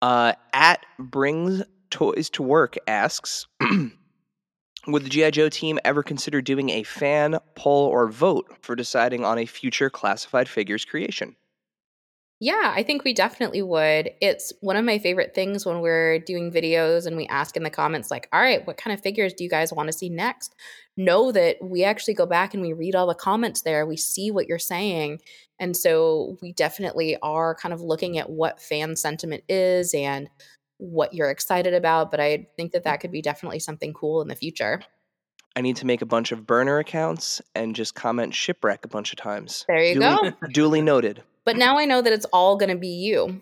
Uh, 0.01 0.33
at 0.53 0.85
brings 0.97 1.63
toys 1.89 2.29
to 2.29 2.43
work 2.43 2.77
asks, 2.87 3.47
would 4.87 5.03
the 5.03 5.09
GI 5.09 5.31
Joe 5.31 5.49
team 5.49 5.79
ever 5.83 6.03
consider 6.03 6.41
doing 6.41 6.69
a 6.69 6.83
fan 6.83 7.37
poll 7.55 7.87
or 7.87 8.07
vote 8.07 8.47
for 8.61 8.75
deciding 8.75 9.25
on 9.25 9.37
a 9.37 9.45
future 9.45 9.89
classified 9.89 10.47
figures 10.47 10.85
creation? 10.85 11.35
Yeah, 12.41 12.71
I 12.73 12.83
think 12.83 13.03
we 13.03 13.13
definitely 13.13 13.61
would. 13.61 14.11
It's 14.21 14.53
one 14.61 14.77
of 14.77 14.85
my 14.85 14.97
favorite 14.97 15.35
things 15.35 15.65
when 15.65 15.81
we're 15.81 16.19
doing 16.19 16.51
videos 16.51 17.05
and 17.05 17.17
we 17.17 17.27
ask 17.27 17.57
in 17.57 17.63
the 17.63 17.69
comments, 17.69 18.09
like, 18.09 18.29
all 18.31 18.39
right, 18.39 18.65
what 18.65 18.77
kind 18.77 18.93
of 18.93 19.03
figures 19.03 19.33
do 19.33 19.43
you 19.43 19.49
guys 19.49 19.73
want 19.73 19.87
to 19.87 19.97
see 19.97 20.07
next? 20.09 20.55
Know 20.95 21.33
that 21.33 21.57
we 21.61 21.83
actually 21.83 22.13
go 22.13 22.25
back 22.25 22.53
and 22.53 22.63
we 22.63 22.71
read 22.71 22.95
all 22.95 23.07
the 23.07 23.13
comments 23.13 23.63
there. 23.63 23.85
We 23.85 23.97
see 23.97 24.31
what 24.31 24.47
you're 24.47 24.57
saying. 24.57 25.19
And 25.59 25.75
so 25.75 26.37
we 26.41 26.53
definitely 26.53 27.17
are 27.21 27.55
kind 27.55 27.73
of 27.73 27.81
looking 27.81 28.17
at 28.17 28.29
what 28.29 28.61
fan 28.61 28.95
sentiment 28.95 29.43
is 29.49 29.93
and 29.93 30.29
what 30.77 31.13
you're 31.13 31.29
excited 31.29 31.73
about. 31.73 32.09
But 32.09 32.21
I 32.21 32.47
think 32.55 32.71
that 32.71 32.85
that 32.85 33.01
could 33.01 33.11
be 33.11 33.21
definitely 33.21 33.59
something 33.59 33.93
cool 33.93 34.21
in 34.21 34.29
the 34.29 34.35
future. 34.35 34.81
I 35.57 35.61
need 35.61 35.75
to 35.77 35.85
make 35.85 36.01
a 36.01 36.05
bunch 36.05 36.31
of 36.31 36.47
burner 36.47 36.79
accounts 36.79 37.41
and 37.53 37.75
just 37.75 37.95
comment 37.95 38.33
shipwreck 38.33 38.85
a 38.85 38.87
bunch 38.87 39.11
of 39.11 39.17
times. 39.17 39.65
There 39.67 39.83
you 39.83 39.95
duly, 39.95 40.31
go. 40.31 40.47
duly 40.53 40.81
noted. 40.81 41.21
But 41.49 41.57
now 41.57 41.79
I 41.79 41.85
know 41.85 41.99
that 41.99 42.13
it's 42.13 42.27
all 42.31 42.57
going 42.57 42.69
to 42.69 42.75
be 42.75 42.89
you. 42.89 43.41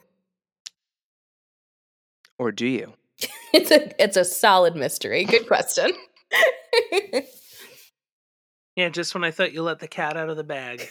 Or 2.40 2.54
do 2.54 2.66
you? 2.66 2.94
It's 3.54 3.70
a 3.70 4.02
it's 4.02 4.16
a 4.16 4.24
solid 4.24 4.78
mystery. 4.78 5.26
Good 5.26 5.46
question. 5.46 5.92
Yeah, 8.78 8.90
just 8.90 9.14
when 9.16 9.24
I 9.24 9.32
thought 9.32 9.54
you 9.54 9.64
let 9.64 9.80
the 9.80 9.88
cat 9.88 10.16
out 10.16 10.30
of 10.30 10.38
the 10.38 10.44
bag, 10.44 10.88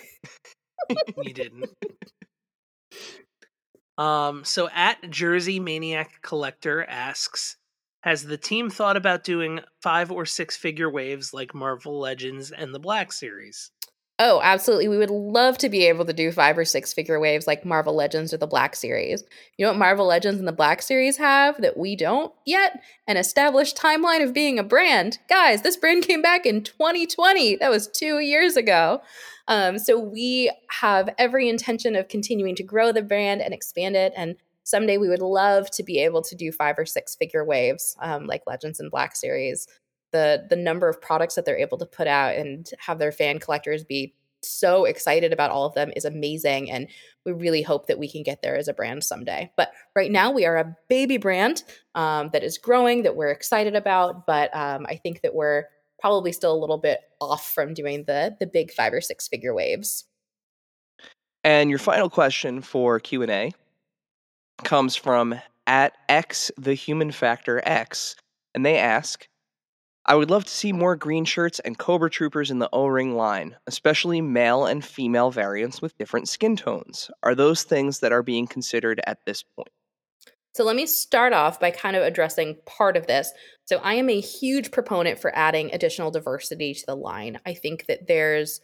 you 1.22 1.32
didn't. 1.32 1.70
Um, 3.97 4.44
so 4.44 4.68
at 4.74 5.09
Jersey 5.09 5.60
Maniac 5.60 6.20
Collector 6.20 6.84
asks, 6.84 7.56
has 8.01 8.24
the 8.24 8.36
team 8.36 8.70
thought 8.70 8.97
about 8.97 9.22
doing 9.22 9.60
five 9.82 10.10
or 10.10 10.26
six 10.26 10.56
figure 10.56 10.90
waves 10.90 11.32
like 11.32 11.55
Marvel 11.55 12.01
Legends 12.01 12.51
and 12.51 12.74
the 12.74 12.80
Black 12.80 13.12
Series? 13.12 13.70
Oh, 14.18 14.40
absolutely. 14.43 14.88
We 14.88 14.97
would 14.97 15.10
love 15.10 15.59
to 15.59 15.68
be 15.68 15.84
able 15.84 16.06
to 16.06 16.12
do 16.12 16.32
five 16.32 16.56
or 16.56 16.64
six 16.64 16.94
figure 16.94 17.20
waves 17.20 17.47
like 17.47 17.66
Marvel 17.66 17.94
Legends 17.94 18.32
or 18.32 18.38
the 18.38 18.47
Black 18.47 18.74
Series. 18.74 19.22
You 19.59 19.66
know 19.66 19.72
what 19.72 19.78
Marvel 19.78 20.06
Legends 20.06 20.38
and 20.38 20.48
the 20.48 20.52
Black 20.52 20.80
Series 20.80 21.18
have 21.18 21.60
that 21.60 21.76
we 21.76 21.97
don't 21.97 22.32
yet? 22.47 22.80
An 23.06 23.18
established 23.18 23.76
timeline 23.76 24.24
of 24.24 24.32
being 24.32 24.59
a 24.59 24.64
brand. 24.64 25.18
Guys, 25.28 25.60
this 25.60 25.76
brand 25.76 26.05
came 26.05 26.22
back 26.22 26.47
in 26.47 26.62
2020. 26.62 27.56
That 27.56 27.70
was 27.70 27.88
two 27.88 28.18
years 28.20 28.56
ago. 28.56 29.02
Um, 29.48 29.78
so 29.78 29.98
we 29.98 30.51
have 30.68 31.10
every 31.18 31.51
intention 31.51 31.94
of 31.94 32.09
continuing 32.09 32.55
to 32.56 32.62
grow 32.62 32.93
the 32.93 33.02
brand 33.02 33.43
and 33.43 33.52
expand 33.52 33.97
it. 33.97 34.14
And 34.16 34.36
someday 34.62 34.97
we 34.97 35.10
would 35.10 35.20
love 35.20 35.70
to 35.72 35.82
be 35.82 35.98
able 35.98 36.22
to 36.22 36.34
do 36.34 36.52
five 36.52 36.78
or 36.78 36.86
six 36.86 37.14
figure 37.14 37.44
waves 37.44 37.97
um, 38.01 38.26
like 38.26 38.43
Legends 38.47 38.80
and 38.80 38.90
Black 38.90 39.14
Series 39.14 39.68
the 40.16 40.47
the 40.48 40.56
number 40.56 40.88
of 40.88 41.01
products 41.01 41.34
that 41.34 41.44
they're 41.44 41.59
able 41.59 41.78
to 41.78 41.86
put 41.86 42.06
out 42.06 42.34
and 42.36 42.70
have 42.78 42.98
their 42.98 43.12
fan 43.12 43.38
collectors 43.38 43.84
be 43.84 44.14
so 44.43 44.84
excited 44.84 45.32
about 45.32 45.51
all 45.51 45.66
of 45.66 45.74
them 45.74 45.90
is 45.97 46.05
amazing 46.05 46.70
and 46.70 46.86
we 47.24 47.32
really 47.32 47.62
hope 47.62 47.86
that 47.86 47.98
we 47.98 48.09
can 48.09 48.22
get 48.22 48.43
there 48.43 48.56
as 48.56 48.68
a 48.68 48.74
brand 48.74 49.02
someday. 49.02 49.51
But 49.56 49.72
right 49.97 50.10
now 50.10 50.30
we 50.30 50.44
are 50.47 50.56
a 50.56 50.76
baby 50.88 51.16
brand 51.16 51.64
um, 51.94 52.30
that 52.32 52.44
is 52.44 52.59
growing 52.59 53.02
that 53.02 53.16
we're 53.16 53.30
excited 53.30 53.74
about 53.74 54.26
but 54.26 54.55
um, 54.55 54.86
i 54.88 54.97
think 54.97 55.22
that 55.22 55.34
we're 55.34 55.64
probably 55.98 56.32
still 56.32 56.55
a 56.55 56.59
little 56.60 56.78
bit 56.78 57.01
off 57.20 57.52
from 57.52 57.74
doing 57.74 58.05
the 58.05 58.36
the 58.38 58.47
big 58.47 58.72
five 58.72 58.93
or 58.93 59.01
six 59.01 59.28
figure 59.28 59.55
waves. 59.55 60.05
And 61.44 61.70
your 61.70 61.78
final 61.78 62.10
question 62.10 62.60
for 62.60 62.98
Q&A 62.98 63.52
comes 64.64 64.97
from 64.97 65.40
at 65.66 65.97
X 66.09 66.51
the 66.56 66.74
human 66.74 67.12
factor 67.12 67.62
X 67.64 68.16
and 68.55 68.64
they 68.64 68.78
ask 68.78 69.28
I 70.09 70.15
would 70.15 70.31
love 70.31 70.45
to 70.45 70.51
see 70.51 70.73
more 70.73 70.95
green 70.95 71.24
shirts 71.24 71.59
and 71.61 71.77
Cobra 71.77 72.09
Troopers 72.09 72.53
in 72.53 72.61
the 72.61 72.69
O 72.73 72.87
ring 72.87 73.16
line, 73.16 73.57
especially 73.66 74.20
male 74.20 74.65
and 74.65 74.85
female 74.85 75.33
variants 75.33 75.83
with 75.83 75.99
different 75.99 76.28
skin 76.28 76.57
tones. 76.57 77.11
Are 77.24 77.35
those 77.35 77.65
things 77.65 77.99
that 78.01 78.12
are 78.12 78.23
being 78.23 78.47
considered 78.47 79.01
at 79.07 79.19
this 79.27 79.43
point? 79.43 79.69
So 80.55 80.65
let 80.65 80.77
me 80.77 80.87
start 80.87 81.33
off 81.33 81.59
by 81.59 81.73
kind 81.73 81.97
of 81.97 82.05
addressing 82.05 82.57
part 82.66 82.97
of 82.97 83.09
this. 83.09 83.33
So 83.65 83.78
I 83.78 83.95
am 83.95 84.09
a 84.09 84.20
huge 84.20 84.70
proponent 84.70 85.19
for 85.19 85.37
adding 85.37 85.70
additional 85.73 86.12
diversity 86.12 86.73
to 86.73 86.87
the 86.87 86.97
line. 86.97 87.41
I 87.45 87.55
think 87.55 87.87
that 87.87 88.07
there's 88.07 88.61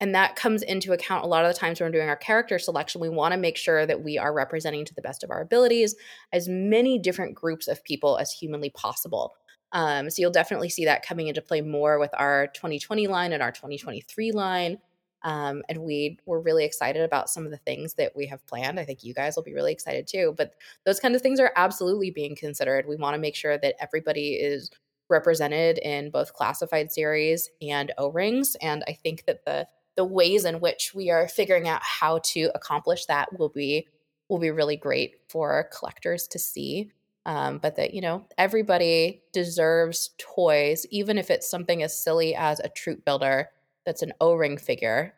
and 0.00 0.14
that 0.14 0.36
comes 0.36 0.62
into 0.62 0.92
account 0.92 1.24
a 1.24 1.28
lot 1.28 1.44
of 1.44 1.52
the 1.52 1.58
times 1.58 1.80
when 1.80 1.88
we're 1.88 1.98
doing 1.98 2.08
our 2.08 2.16
character 2.16 2.58
selection. 2.58 3.00
We 3.00 3.08
want 3.08 3.32
to 3.32 3.38
make 3.38 3.56
sure 3.56 3.86
that 3.86 4.02
we 4.02 4.18
are 4.18 4.32
representing 4.32 4.84
to 4.86 4.94
the 4.94 5.02
best 5.02 5.22
of 5.22 5.30
our 5.30 5.40
abilities 5.40 5.94
as 6.32 6.48
many 6.48 6.98
different 6.98 7.34
groups 7.34 7.68
of 7.68 7.84
people 7.84 8.18
as 8.18 8.30
humanly 8.32 8.70
possible. 8.70 9.34
Um, 9.76 10.08
so 10.08 10.22
you'll 10.22 10.30
definitely 10.30 10.70
see 10.70 10.86
that 10.86 11.04
coming 11.04 11.28
into 11.28 11.42
play 11.42 11.60
more 11.60 11.98
with 11.98 12.08
our 12.14 12.46
2020 12.46 13.08
line 13.08 13.34
and 13.34 13.42
our 13.42 13.52
2023 13.52 14.32
line. 14.32 14.78
Um, 15.22 15.62
and 15.68 15.82
we 15.82 16.18
we're 16.24 16.40
really 16.40 16.64
excited 16.64 17.02
about 17.02 17.28
some 17.28 17.44
of 17.44 17.50
the 17.50 17.58
things 17.58 17.92
that 17.94 18.16
we 18.16 18.26
have 18.28 18.46
planned. 18.46 18.80
I 18.80 18.86
think 18.86 19.04
you 19.04 19.12
guys 19.12 19.36
will 19.36 19.42
be 19.42 19.52
really 19.52 19.72
excited 19.72 20.06
too. 20.06 20.32
But 20.34 20.54
those 20.86 20.98
kind 20.98 21.14
of 21.14 21.20
things 21.20 21.38
are 21.40 21.52
absolutely 21.56 22.10
being 22.10 22.34
considered. 22.34 22.86
We 22.88 22.96
want 22.96 23.16
to 23.16 23.20
make 23.20 23.34
sure 23.34 23.58
that 23.58 23.74
everybody 23.78 24.36
is 24.36 24.70
represented 25.10 25.76
in 25.78 26.08
both 26.10 26.32
classified 26.32 26.90
series 26.90 27.50
and 27.60 27.92
O 27.98 28.08
rings. 28.08 28.56
And 28.62 28.82
I 28.88 28.94
think 28.94 29.26
that 29.26 29.44
the 29.44 29.68
the 29.94 30.06
ways 30.06 30.46
in 30.46 30.60
which 30.60 30.92
we 30.94 31.10
are 31.10 31.28
figuring 31.28 31.68
out 31.68 31.82
how 31.82 32.20
to 32.24 32.50
accomplish 32.54 33.04
that 33.06 33.38
will 33.38 33.50
be 33.50 33.88
will 34.30 34.38
be 34.38 34.50
really 34.50 34.76
great 34.76 35.16
for 35.28 35.68
collectors 35.76 36.26
to 36.28 36.38
see. 36.38 36.92
Um, 37.26 37.58
but 37.58 37.74
that, 37.74 37.92
you 37.92 38.00
know, 38.00 38.24
everybody 38.38 39.24
deserves 39.32 40.10
toys, 40.16 40.86
even 40.90 41.18
if 41.18 41.28
it's 41.28 41.50
something 41.50 41.82
as 41.82 41.98
silly 41.98 42.36
as 42.36 42.60
a 42.60 42.68
troop 42.68 43.04
builder 43.04 43.50
that's 43.84 44.02
an 44.02 44.12
O 44.20 44.34
ring 44.34 44.56
figure 44.56 45.12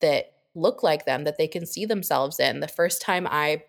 that 0.00 0.32
look 0.56 0.82
like 0.82 1.06
them, 1.06 1.22
that 1.24 1.38
they 1.38 1.46
can 1.46 1.64
see 1.64 1.86
themselves 1.86 2.40
in. 2.40 2.58
The 2.58 2.66
first 2.66 3.00
time 3.00 3.28
I 3.30 3.62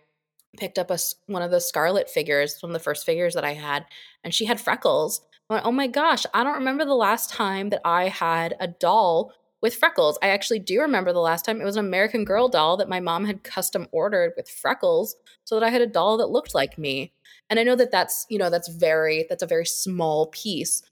picked 0.57 0.79
up 0.79 0.89
a, 0.89 0.97
one 1.27 1.43
of 1.43 1.51
the 1.51 1.61
Scarlet 1.61 2.09
figures, 2.09 2.57
one 2.61 2.71
of 2.71 2.73
the 2.73 2.83
first 2.83 3.05
figures 3.05 3.35
that 3.35 3.45
I 3.45 3.53
had, 3.53 3.85
and 4.23 4.33
she 4.33 4.45
had 4.45 4.59
freckles. 4.59 5.21
I 5.47 5.53
went, 5.53 5.65
oh 5.67 5.71
my 5.71 5.85
gosh, 5.85 6.25
I 6.33 6.43
don't 6.43 6.55
remember 6.55 6.85
the 6.85 6.95
last 6.95 7.29
time 7.29 7.69
that 7.69 7.81
I 7.85 8.07
had 8.07 8.55
a 8.59 8.67
doll 8.67 9.31
with 9.61 9.76
freckles. 9.76 10.18
I 10.22 10.30
actually 10.30 10.60
do 10.60 10.81
remember 10.81 11.11
the 11.11 11.19
last 11.19 11.45
time 11.45 11.60
it 11.60 11.65
was 11.65 11.76
an 11.76 11.86
American 11.86 12.23
Girl 12.23 12.48
doll 12.48 12.77
that 12.77 12.90
my 12.90 12.99
mom 12.99 13.26
had 13.26 13.44
custom 13.44 13.88
ordered 13.91 14.34
with 14.38 14.49
freckles 14.49 15.15
so 15.44 15.60
that 15.60 15.65
I 15.65 15.69
had 15.69 15.81
a 15.81 15.88
doll 15.88 16.18
that 16.18 16.30
looked 16.30 16.56
like 16.56 16.77
me. 16.77 17.14
And 17.49 17.60
I 17.60 17.64
know 17.64 17.76
that 17.76 17.91
that's, 17.91 18.26
you 18.30 18.38
know, 18.38 18.49
that's 18.49 18.69
very 18.69 19.26
that's 19.27 19.44
a 19.44 19.48
very 19.48 19.65
small 19.65 20.27
piece, 20.27 20.84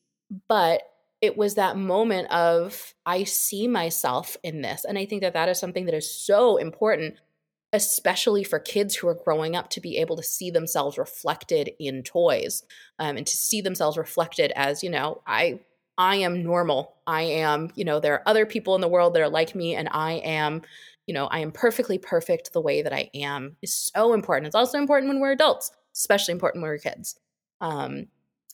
but 0.48 0.82
it 1.22 1.38
was 1.38 1.56
that 1.56 1.78
moment 1.78 2.30
of 2.32 2.94
I 3.06 3.24
see 3.24 3.68
myself 3.68 4.38
in 4.44 4.62
this. 4.62 4.86
And 4.86 4.98
I 4.98 5.06
think 5.06 5.22
that 5.22 5.34
that 5.34 5.50
is 5.50 5.60
something 5.60 5.86
that 5.86 5.96
is 5.96 6.12
so 6.12 6.58
important 6.58 7.16
especially 7.74 8.46
for 8.46 8.60
kids 8.60 8.96
who 8.96 9.08
are 9.08 9.20
growing 9.26 9.56
up 9.56 9.70
to 9.70 9.82
be 9.82 9.98
able 9.98 10.16
to 10.16 10.24
see 10.24 10.50
themselves 10.50 10.98
reflected 10.98 11.72
in 11.80 12.02
toys 12.02 12.64
um, 12.98 13.18
and 13.18 13.28
to 13.28 13.36
see 13.36 13.60
themselves 13.60 13.98
reflected 13.98 14.54
as 14.56 14.84
you 14.84 14.90
know 14.90 15.22
i 15.28 15.60
i 15.98 16.16
am 16.16 16.44
normal 16.44 16.96
i 17.06 17.22
am 17.22 17.72
you 17.76 17.86
know 17.86 18.00
there 18.00 18.14
are 18.14 18.24
other 18.26 18.46
people 18.46 18.76
in 18.76 18.82
the 18.82 18.88
world 18.88 19.14
that 19.14 19.22
are 19.22 19.30
like 19.30 19.56
me 19.56 19.76
and 19.76 19.90
i 19.92 20.14
am 20.14 20.62
you 21.06 21.14
know 21.14 21.28
i 21.28 21.40
am 21.40 21.52
perfectly 21.52 21.98
perfect 21.98 22.54
the 22.54 22.62
way 22.62 22.82
that 22.82 22.94
i 22.94 23.10
am 23.14 23.56
is 23.62 23.74
so 23.74 24.14
important 24.14 24.48
it's 24.48 24.56
also 24.56 24.78
important 24.78 25.10
when 25.10 25.20
we're 25.20 25.32
adults 25.32 25.72
especially 25.96 26.32
important 26.32 26.62
when 26.62 26.70
we're 26.70 26.78
kids 26.78 27.20
um, 27.60 28.08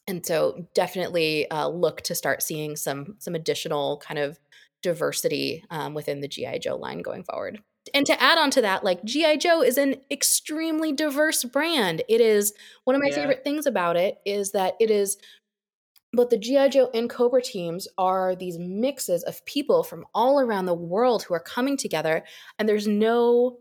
and 0.08 0.26
so 0.26 0.66
definitely 0.74 1.50
uh, 1.52 1.68
look 1.68 2.02
to 2.02 2.16
start 2.16 2.42
seeing 2.42 2.76
some 2.76 3.16
some 3.20 3.36
additional 3.36 3.98
kind 3.98 4.20
of 4.20 4.40
diversity 4.82 5.64
um, 5.70 5.94
within 5.94 6.22
the 6.22 6.28
gi 6.28 6.60
joe 6.60 6.76
line 6.76 7.02
going 7.02 7.24
forward 7.24 7.60
and 7.94 8.06
to 8.06 8.22
add 8.22 8.38
on 8.38 8.50
to 8.52 8.62
that, 8.62 8.84
like 8.84 9.04
G.I. 9.04 9.38
Joe 9.38 9.62
is 9.62 9.78
an 9.78 9.96
extremely 10.10 10.94
diverse 10.94 11.44
brand. 11.44 12.02
It 12.08 12.22
is 12.22 12.54
one 12.86 12.96
of 12.96 13.02
my 13.02 13.10
yeah. 13.10 13.16
favorite 13.16 13.44
things 13.44 13.66
about 13.66 13.98
it 13.98 14.20
is 14.26 14.52
that 14.52 14.76
it 14.80 14.90
is 14.90 15.18
both 16.14 16.30
the 16.30 16.38
G.I. 16.38 16.70
Joe 16.70 16.92
and 16.94 17.10
Cobra 17.10 17.42
teams 17.42 17.88
are 17.98 18.36
these 18.36 18.60
mixes 18.60 19.24
of 19.24 19.44
people 19.46 19.84
from 19.84 20.06
all 20.14 20.40
around 20.40 20.68
the 20.68 20.74
world 20.74 21.24
who 21.24 21.34
are 21.34 21.40
coming 21.40 21.76
together, 21.76 22.24
and 22.60 22.70
there's 22.70 22.88
no 22.88 23.58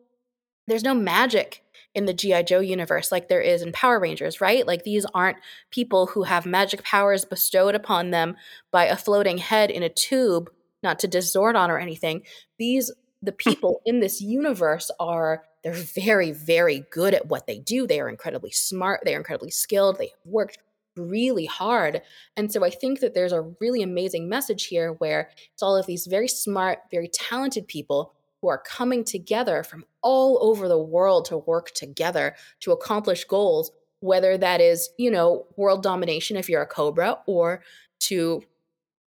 there's 0.69 0.85
no 0.85 0.95
magic 0.95 1.65
in 1.95 2.05
the 2.05 2.15
G.I. 2.15 2.43
Joe 2.43 2.61
universe 2.61 3.11
like 3.11 3.29
there 3.29 3.41
is 3.41 3.63
in 3.63 3.73
Power 3.73 3.99
Rangers, 3.99 4.41
right? 4.41 4.67
Like 4.67 4.85
these 4.85 5.07
aren't 5.15 5.39
people 5.71 6.07
who 6.07 6.23
have 6.23 6.47
magic 6.47 6.85
powers 6.85 7.25
bestowed 7.25 7.75
upon 7.75 8.11
them 8.11 8.37
by 8.71 8.85
a 8.85 8.97
floating 8.97 9.39
head 9.39 9.71
in 9.71 9.83
a 9.83 9.89
tube, 9.89 10.51
not 10.83 10.99
to 11.01 11.09
diss 11.09 11.35
Zordon 11.35 11.69
or 11.69 11.79
anything. 11.79 12.23
These 12.59 12.93
the 13.23 13.33
hmm. 13.33 13.51
people 13.51 13.83
in 13.87 14.01
this 14.01 14.21
universe 14.21 14.91
are 15.01 15.45
they're 15.65 15.73
very 15.73 16.33
very 16.33 16.85
good 16.91 17.15
at 17.15 17.27
what 17.27 17.47
they 17.47 17.59
do 17.59 17.87
they 17.87 18.01
are 18.01 18.09
incredibly 18.09 18.51
smart 18.51 19.01
they 19.05 19.15
are 19.15 19.19
incredibly 19.19 19.51
skilled 19.51 19.97
they 19.97 20.09
have 20.09 20.19
worked 20.27 20.59
really 20.97 21.47
hard. 21.47 22.03
And 22.37 22.53
so 22.53 22.65
i 22.65 22.71
think 22.71 23.01
that 23.01 23.15
there's 23.15 23.33
a 23.33 23.53
really 23.61 23.83
amazing 23.83 24.29
message 24.29 24.67
here 24.67 24.93
where 24.95 25.31
it's 25.53 25.63
all 25.63 25.77
of 25.77 25.87
these 25.87 26.07
very 26.07 26.29
smart 26.29 26.81
very 26.91 27.09
talented 27.09 27.67
people 27.67 28.15
who 28.41 28.49
are 28.49 28.59
coming 28.59 29.05
together 29.05 29.63
from 29.63 29.85
all 30.03 30.39
over 30.43 30.69
the 30.69 30.79
world 30.79 31.25
to 31.27 31.39
work 31.39 31.71
together 31.75 32.35
to 32.61 32.73
accomplish 32.73 33.25
goals 33.25 33.71
whether 34.01 34.37
that 34.37 34.61
is 34.61 34.91
you 34.99 35.11
know 35.11 35.47
world 35.57 35.83
domination 35.83 36.37
if 36.37 36.49
you're 36.49 36.63
a 36.63 36.67
cobra 36.67 37.19
or 37.27 37.63
to 38.01 38.43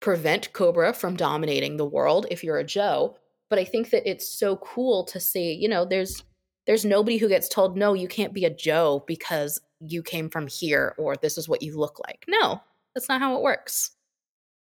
prevent 0.00 0.52
cobra 0.52 0.92
from 0.92 1.16
dominating 1.16 1.76
the 1.76 1.84
world 1.84 2.26
if 2.30 2.44
you're 2.44 2.58
a 2.58 2.64
joe. 2.64 3.16
But 3.50 3.58
i 3.58 3.64
think 3.64 3.90
that 3.90 4.08
it's 4.08 4.28
so 4.28 4.56
cool 4.56 5.04
to 5.04 5.20
see 5.20 5.52
you 5.52 5.68
know 5.68 5.84
there's 5.84 6.22
there's 6.66 6.84
nobody 6.84 7.16
who 7.18 7.28
gets 7.28 7.48
told 7.48 7.76
no 7.76 7.94
you 7.94 8.08
can't 8.08 8.32
be 8.32 8.44
a 8.44 8.50
joe 8.50 9.04
because 9.06 9.60
you 9.80 10.02
came 10.02 10.28
from 10.28 10.46
here 10.46 10.94
or 10.98 11.16
this 11.16 11.36
is 11.36 11.48
what 11.48 11.62
you 11.62 11.78
look 11.78 11.98
like 12.06 12.24
no 12.28 12.60
that's 12.94 13.08
not 13.08 13.20
how 13.20 13.36
it 13.36 13.42
works 13.42 13.92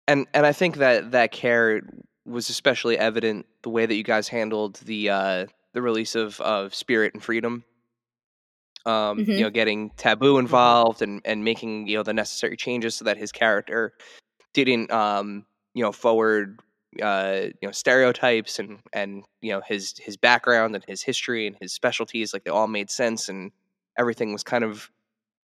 and 0.09 0.27
and 0.35 0.47
i 0.47 0.53
think 0.53 0.77
that 0.77 1.13
that 1.13 1.33
care 1.33 1.83
was 2.27 2.49
especially 2.49 2.99
evident 2.99 3.47
the 3.63 3.71
way 3.71 3.87
that 3.87 3.95
you 3.95 4.03
guys 4.03 4.29
handled 4.29 4.77
the 4.85 5.11
uh 5.11 5.47
the 5.73 5.83
release 5.83 6.15
of 6.15 6.41
of 6.41 6.75
spirit 6.75 7.15
and 7.15 7.23
freedom 7.23 7.65
um 8.87 9.19
mm-hmm. 9.19 9.31
you 9.31 9.41
know 9.41 9.51
getting 9.51 9.91
taboo 9.97 10.33
mm-hmm. 10.33 10.41
involved 10.41 11.03
and 11.03 11.21
and 11.25 11.45
making 11.45 11.87
you 11.87 11.97
know 11.97 12.03
the 12.03 12.13
necessary 12.13 12.57
changes 12.57 12.95
so 12.95 13.05
that 13.05 13.17
his 13.17 13.31
character 13.31 13.93
didn't 14.53 14.91
um 14.91 15.45
you 15.75 15.83
know 15.83 15.93
forward 15.93 16.61
uh, 17.03 17.41
you 17.61 17.69
know 17.69 17.73
stereotypes 17.73 18.59
and 18.59 18.79
and 18.93 19.25
you 19.41 19.53
know 19.53 19.61
his 19.67 19.95
his 19.99 20.17
background 20.17 20.75
and 20.75 20.85
his 20.87 21.03
history 21.03 21.47
and 21.47 21.57
his 21.61 21.73
specialties 21.73 22.33
like 22.33 22.45
they 22.45 22.51
all 22.51 22.69
made 22.69 22.91
sense 22.91 23.29
and 23.29 23.51
everything 23.99 24.33
was 24.33 24.43
kind 24.43 24.65
of 24.65 24.91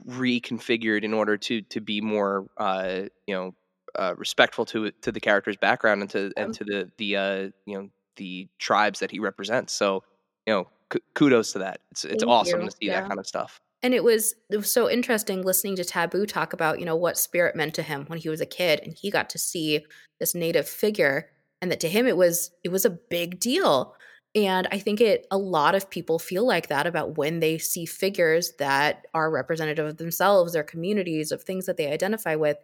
reconfigured 0.08 1.04
in 1.04 1.14
order 1.14 1.38
to 1.38 1.62
to 1.62 1.82
be 1.82 2.02
more 2.02 2.48
uh, 2.58 3.04
you 3.28 3.36
know 3.36 3.56
uh, 3.98 4.14
respectful 4.18 4.66
to 4.66 4.92
to 5.02 5.12
the 5.12 5.20
character's 5.20 5.58
background 5.58 6.02
and 6.02 6.10
to 6.10 6.32
and 6.38 6.54
to 6.54 6.64
the 6.64 6.92
the 6.98 7.16
uh, 7.16 7.50
you 7.66 7.78
know 7.78 7.90
the 8.18 8.48
tribes 8.60 9.00
that 9.00 9.12
he 9.12 9.20
represents. 9.20 9.74
So 9.74 10.04
you 10.46 10.54
know 10.54 10.68
k- 10.92 11.00
kudos 11.14 11.54
to 11.54 11.60
that. 11.60 11.80
It's 11.92 12.06
it's 12.06 12.24
Thank 12.24 12.32
awesome 12.32 12.62
you. 12.62 12.70
to 12.70 12.72
see 12.72 12.86
yeah. 12.88 13.02
that 13.02 13.08
kind 13.08 13.20
of 13.20 13.28
stuff. 13.28 13.62
And 13.84 13.94
it 13.94 14.04
was 14.04 14.34
it 14.50 14.58
was 14.58 14.72
so 14.72 14.90
interesting 14.90 15.44
listening 15.44 15.76
to 15.76 15.86
Taboo 15.86 16.26
talk 16.26 16.54
about, 16.54 16.80
you 16.80 16.86
know, 16.86 16.96
what 16.96 17.18
spirit 17.18 17.56
meant 17.56 17.76
to 17.76 17.84
him 17.84 18.06
when 18.08 18.20
he 18.20 18.30
was 18.30 18.42
a 18.42 18.46
kid 18.46 18.80
and 18.84 18.94
he 18.94 19.12
got 19.12 19.30
to 19.32 19.38
see 19.38 19.86
this 20.20 20.34
native 20.34 20.68
figure 20.68 21.30
and 21.62 21.72
that 21.72 21.80
to 21.82 21.90
him 21.90 22.08
it 22.08 22.18
was 22.18 22.52
it 22.64 22.70
was 22.70 22.86
a 22.86 22.90
big 22.90 23.40
deal. 23.40 23.96
And 24.36 24.68
I 24.72 24.80
think 24.80 25.00
it 25.00 25.26
a 25.32 25.38
lot 25.38 25.76
of 25.76 25.90
people 25.90 26.20
feel 26.20 26.46
like 26.46 26.68
that 26.68 26.86
about 26.86 27.18
when 27.18 27.40
they 27.40 27.58
see 27.58 27.86
figures 27.86 28.52
that 28.60 29.08
are 29.14 29.32
representative 29.32 29.86
of 29.86 29.98
themselves, 29.98 30.54
their 30.54 30.64
communities, 30.64 31.32
of 31.32 31.44
things 31.44 31.66
that 31.66 31.78
they 31.78 31.92
identify 31.92 32.36
with 32.36 32.58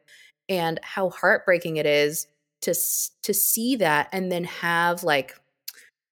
and 0.49 0.79
how 0.83 1.09
heartbreaking 1.09 1.77
it 1.77 1.85
is 1.85 2.27
to 2.61 2.73
to 3.23 3.33
see 3.33 3.75
that 3.77 4.09
and 4.11 4.31
then 4.31 4.43
have 4.43 5.03
like 5.03 5.39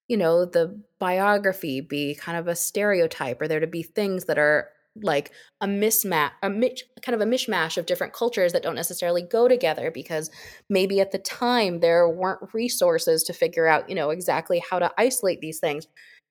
you 0.07 0.18
know 0.18 0.45
the 0.45 0.80
biography 0.99 1.81
be 1.81 2.15
kind 2.15 2.38
of 2.38 2.48
a 2.48 2.56
stereotype 2.56 3.41
or 3.41 3.48
there 3.48 3.60
to 3.60 3.68
be 3.68 3.84
things 3.84 4.26
that 4.26 4.40
are 4.40 4.69
like 5.03 5.31
a 5.61 5.67
mismatch, 5.67 6.31
a 6.43 6.49
mitch, 6.49 6.84
kind 7.01 7.15
of 7.15 7.21
a 7.21 7.30
mishmash 7.30 7.77
of 7.77 7.85
different 7.85 8.13
cultures 8.13 8.53
that 8.53 8.63
don't 8.63 8.76
necessarily 8.76 9.21
go 9.21 9.47
together 9.47 9.91
because 9.91 10.30
maybe 10.69 10.99
at 10.99 11.11
the 11.11 11.17
time 11.17 11.80
there 11.80 12.07
weren't 12.09 12.53
resources 12.53 13.23
to 13.23 13.34
figure 13.34 13.67
out, 13.67 13.89
you 13.89 13.95
know, 13.95 14.09
exactly 14.09 14.61
how 14.69 14.80
to 14.80 14.91
isolate 14.97 15.41
these 15.41 15.59
things. 15.59 15.88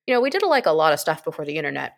You 0.06 0.14
know, 0.14 0.20
we 0.20 0.30
did 0.30 0.42
like 0.42 0.66
a 0.66 0.72
lot 0.72 0.92
of 0.92 1.00
stuff 1.00 1.24
before 1.24 1.44
the 1.44 1.56
internet. 1.56 1.92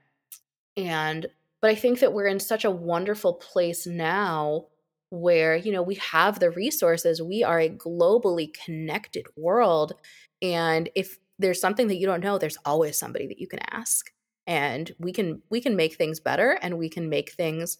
And 0.76 1.26
but 1.60 1.70
I 1.70 1.74
think 1.74 2.00
that 2.00 2.12
we're 2.12 2.26
in 2.26 2.40
such 2.40 2.64
a 2.64 2.70
wonderful 2.70 3.34
place 3.34 3.86
now 3.86 4.66
where, 5.10 5.56
you 5.56 5.72
know, 5.72 5.82
we 5.82 5.96
have 5.96 6.38
the 6.38 6.50
resources. 6.50 7.20
We 7.20 7.44
are 7.44 7.60
a 7.60 7.68
globally 7.68 8.52
connected 8.64 9.26
world. 9.36 9.92
And 10.40 10.88
if 10.94 11.18
there's 11.38 11.60
something 11.60 11.88
that 11.88 11.96
you 11.96 12.06
don't 12.06 12.22
know, 12.22 12.38
there's 12.38 12.56
always 12.64 12.98
somebody 12.98 13.26
that 13.26 13.40
you 13.40 13.46
can 13.46 13.60
ask 13.70 14.10
and 14.50 14.90
we 14.98 15.12
can 15.12 15.40
we 15.48 15.60
can 15.60 15.76
make 15.76 15.94
things 15.94 16.18
better 16.18 16.58
and 16.60 16.76
we 16.76 16.88
can 16.90 17.08
make 17.08 17.30
things 17.30 17.78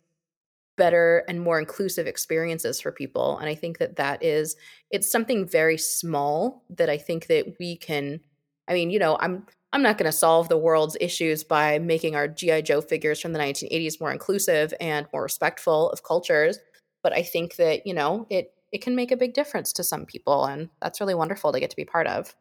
better 0.79 1.25
and 1.29 1.43
more 1.43 1.59
inclusive 1.59 2.07
experiences 2.07 2.81
for 2.81 2.93
people 2.93 3.37
and 3.39 3.51
i 3.51 3.55
think 3.55 3.79
that 3.79 3.97
that 3.97 4.23
is 4.23 4.57
it's 4.91 5.11
something 5.11 5.47
very 5.47 5.77
small 5.77 6.65
that 6.71 6.89
i 6.89 6.97
think 6.97 7.27
that 7.27 7.57
we 7.59 7.77
can 7.77 8.21
i 8.69 8.73
mean 8.73 8.89
you 8.89 9.01
know 9.01 9.19
i'm 9.21 9.45
i'm 9.73 9.83
not 9.83 9.99
going 9.99 10.11
to 10.11 10.17
solve 10.17 10.49
the 10.49 10.57
world's 10.57 10.97
issues 11.01 11.43
by 11.43 11.79
making 11.81 12.15
our 12.15 12.29
gi 12.29 12.63
joe 12.63 12.81
figures 12.81 13.21
from 13.21 13.33
the 13.33 13.39
1980s 13.41 14.01
more 14.01 14.13
inclusive 14.13 14.73
and 14.81 15.07
more 15.13 15.25
respectful 15.25 15.91
of 15.91 16.05
cultures 16.05 16.61
but 17.03 17.13
i 17.13 17.23
think 17.23 17.57
that 17.57 17.85
you 17.85 17.93
know 17.93 18.27
it 18.31 18.55
it 18.71 18.81
can 18.81 18.95
make 18.95 19.11
a 19.11 19.17
big 19.17 19.35
difference 19.35 19.73
to 19.73 19.83
some 19.83 20.07
people 20.07 20.45
and 20.45 20.71
that's 20.81 21.01
really 21.01 21.17
wonderful 21.17 21.53
to 21.53 21.59
get 21.59 21.69
to 21.69 21.77
be 21.77 21.85
part 21.85 22.07
of 22.07 22.37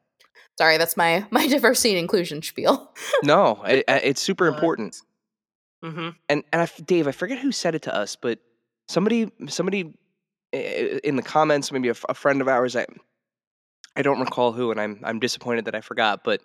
Sorry, 0.58 0.78
that's 0.78 0.98
my 0.98 1.26
my 1.32 1.48
diversity 1.48 1.92
and 1.92 2.00
inclusion 2.00 2.42
spiel. 2.42 2.92
no, 3.24 3.64
it, 3.68 3.86
it's 3.88 4.22
super 4.22 4.48
important. 4.48 4.98
Mm-hmm. 5.84 6.10
And 6.28 6.44
and 6.52 6.62
I, 6.62 6.70
Dave, 6.84 7.08
I 7.08 7.12
forget 7.12 7.40
who 7.40 7.52
said 7.52 7.76
it 7.76 7.84
to 7.84 7.96
us, 7.96 8.16
but 8.16 8.40
somebody 8.88 9.32
somebody 9.48 9.94
in 10.52 11.16
the 11.16 11.22
comments, 11.22 11.72
maybe 11.72 11.90
a, 11.90 11.96
a 12.10 12.14
friend 12.14 12.42
of 12.42 12.48
ours, 12.48 12.76
I 12.76 12.86
I 13.96 14.02
don't 14.02 14.20
recall 14.20 14.52
who, 14.52 14.72
and 14.72 14.80
I'm 14.80 15.00
I'm 15.04 15.20
disappointed 15.20 15.66
that 15.66 15.76
I 15.76 15.82
forgot, 15.82 16.24
but 16.24 16.42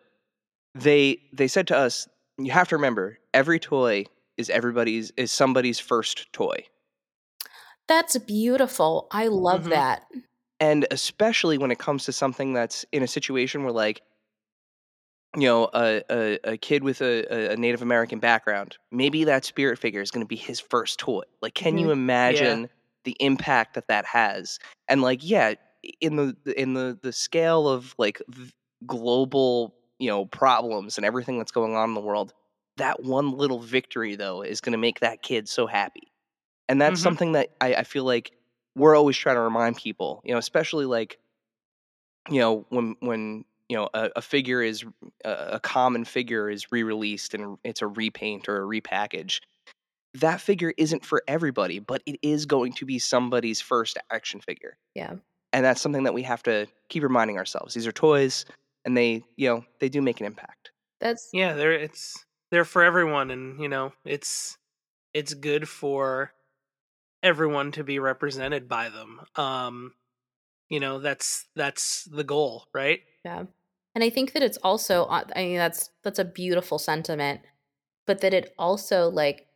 they 0.74 1.18
they 1.32 1.48
said 1.48 1.66
to 1.68 1.76
us, 1.76 2.08
you 2.38 2.52
have 2.52 2.68
to 2.68 2.76
remember, 2.76 3.18
every 3.32 3.58
toy 3.58 4.04
is 4.36 4.50
everybody's 4.50 5.12
is 5.16 5.32
somebody's 5.32 5.80
first 5.80 6.32
toy. 6.32 6.64
That's 7.86 8.16
beautiful. 8.18 9.08
I 9.10 9.28
love 9.28 9.62
mm-hmm. 9.62 9.70
that. 9.70 10.04
And 10.64 10.86
especially 10.90 11.58
when 11.58 11.70
it 11.70 11.78
comes 11.78 12.04
to 12.06 12.12
something 12.12 12.54
that's 12.54 12.86
in 12.90 13.02
a 13.02 13.06
situation 13.06 13.64
where, 13.64 13.72
like, 13.72 14.02
you 15.36 15.42
know 15.42 15.68
a, 15.74 16.02
a, 16.10 16.38
a 16.52 16.56
kid 16.56 16.84
with 16.84 17.00
a, 17.02 17.52
a 17.52 17.56
Native 17.56 17.82
American 17.82 18.18
background, 18.20 18.76
maybe 18.90 19.24
that 19.24 19.44
spirit 19.44 19.78
figure 19.78 20.00
is 20.00 20.10
going 20.10 20.24
to 20.24 20.28
be 20.28 20.36
his 20.36 20.60
first 20.60 20.98
toy. 20.98 21.22
Like, 21.42 21.54
can 21.54 21.76
you 21.78 21.90
imagine 21.90 22.68
the 23.04 23.16
impact 23.20 23.74
that 23.74 23.88
that 23.88 24.06
has? 24.06 24.58
And 24.88 25.02
like, 25.02 25.20
yeah, 25.22 25.54
in 26.00 26.16
the 26.16 26.36
in 26.56 26.74
the 26.74 26.98
the 27.02 27.12
scale 27.12 27.68
of 27.68 27.94
like 27.98 28.22
v- 28.28 28.52
global 28.86 29.74
you 29.98 30.08
know 30.08 30.26
problems 30.26 30.96
and 30.96 31.04
everything 31.04 31.38
that's 31.38 31.52
going 31.52 31.74
on 31.74 31.90
in 31.90 31.94
the 31.94 32.00
world, 32.00 32.32
that 32.76 33.02
one 33.02 33.32
little 33.32 33.60
victory 33.60 34.14
though 34.16 34.42
is 34.42 34.60
going 34.60 34.72
to 34.72 34.78
make 34.78 35.00
that 35.00 35.22
kid 35.22 35.48
so 35.48 35.66
happy, 35.66 36.12
and 36.68 36.80
that's 36.80 37.00
Mhm. 37.00 37.00
something 37.00 37.32
that 37.32 37.50
I, 37.60 37.74
I 37.76 37.84
feel 37.84 38.04
like 38.04 38.32
we're 38.76 38.96
always 38.96 39.16
trying 39.16 39.36
to 39.36 39.40
remind 39.40 39.76
people. 39.76 40.20
You 40.24 40.32
know, 40.32 40.38
especially 40.38 40.86
like 40.86 41.18
you 42.30 42.40
know 42.40 42.64
when 42.70 42.96
when 43.00 43.44
you 43.68 43.76
know 43.76 43.88
a, 43.94 44.10
a 44.16 44.22
figure 44.22 44.62
is 44.62 44.84
a, 45.24 45.30
a 45.52 45.60
common 45.60 46.04
figure 46.04 46.48
is 46.50 46.70
re-released 46.72 47.34
and 47.34 47.58
it's 47.64 47.82
a 47.82 47.86
repaint 47.86 48.48
or 48.48 48.62
a 48.62 48.66
repackage 48.80 49.40
that 50.14 50.40
figure 50.40 50.72
isn't 50.78 51.04
for 51.04 51.22
everybody 51.26 51.78
but 51.78 52.02
it 52.06 52.18
is 52.22 52.46
going 52.46 52.72
to 52.72 52.84
be 52.86 52.98
somebody's 52.98 53.60
first 53.60 53.98
action 54.10 54.40
figure 54.40 54.76
Yeah. 54.94 55.14
and 55.52 55.64
that's 55.64 55.80
something 55.80 56.04
that 56.04 56.14
we 56.14 56.22
have 56.22 56.42
to 56.44 56.66
keep 56.88 57.02
reminding 57.02 57.36
ourselves 57.38 57.74
these 57.74 57.86
are 57.86 57.92
toys 57.92 58.44
and 58.84 58.96
they 58.96 59.22
you 59.36 59.48
know 59.48 59.64
they 59.80 59.88
do 59.88 60.00
make 60.00 60.20
an 60.20 60.26
impact 60.26 60.70
That's 61.00 61.28
Yeah, 61.32 61.54
they're 61.54 61.72
it's 61.72 62.24
they're 62.50 62.64
for 62.64 62.84
everyone, 62.84 63.30
and 63.30 63.60
you 63.60 63.68
know 63.68 63.92
it's 64.04 64.56
it's 65.12 65.34
good 65.34 65.68
for 65.68 66.32
everyone 67.24 67.72
to 67.72 67.82
be 67.82 67.98
represented 67.98 68.68
by 68.68 68.90
them. 68.90 69.20
Um, 69.34 69.92
you 70.68 70.80
know 70.80 70.98
that's 71.00 71.46
that's 71.56 72.04
the 72.04 72.24
goal, 72.24 72.66
right? 72.72 73.00
Yeah. 73.24 73.44
And 73.94 74.02
I 74.02 74.10
think 74.10 74.32
that 74.32 74.42
it's 74.42 74.58
also 74.58 75.04
uh, 75.04 75.24
I 75.34 75.44
mean 75.44 75.56
that's 75.56 75.90
that's 76.02 76.18
a 76.18 76.24
beautiful 76.24 76.78
sentiment, 76.78 77.40
but 78.06 78.20
that 78.20 78.34
it 78.34 78.54
also 78.58 79.08
like 79.08 79.46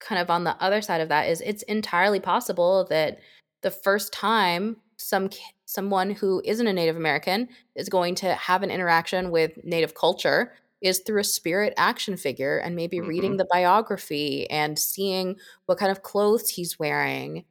kind 0.00 0.20
of 0.20 0.30
on 0.30 0.44
the 0.44 0.56
other 0.62 0.80
side 0.80 1.00
of 1.00 1.08
that 1.08 1.28
is 1.28 1.40
it's 1.42 1.62
entirely 1.64 2.20
possible 2.20 2.86
that 2.88 3.18
the 3.62 3.70
first 3.70 4.12
time 4.12 4.76
some 4.96 5.30
someone 5.64 6.10
who 6.10 6.42
isn't 6.44 6.66
a 6.66 6.72
Native 6.72 6.96
American 6.96 7.48
is 7.74 7.88
going 7.88 8.14
to 8.16 8.34
have 8.34 8.62
an 8.62 8.70
interaction 8.70 9.30
with 9.30 9.52
Native 9.64 9.94
culture 9.94 10.52
is 10.80 11.00
through 11.00 11.20
a 11.20 11.24
spirit 11.24 11.74
action 11.76 12.16
figure 12.16 12.58
and 12.58 12.74
maybe 12.76 13.00
reading 13.00 13.32
mm-hmm. 13.32 13.38
the 13.38 13.48
biography 13.50 14.48
and 14.50 14.78
seeing 14.78 15.36
what 15.66 15.78
kind 15.78 15.90
of 15.90 16.02
clothes 16.02 16.48
he's 16.48 16.78
wearing 16.78 17.44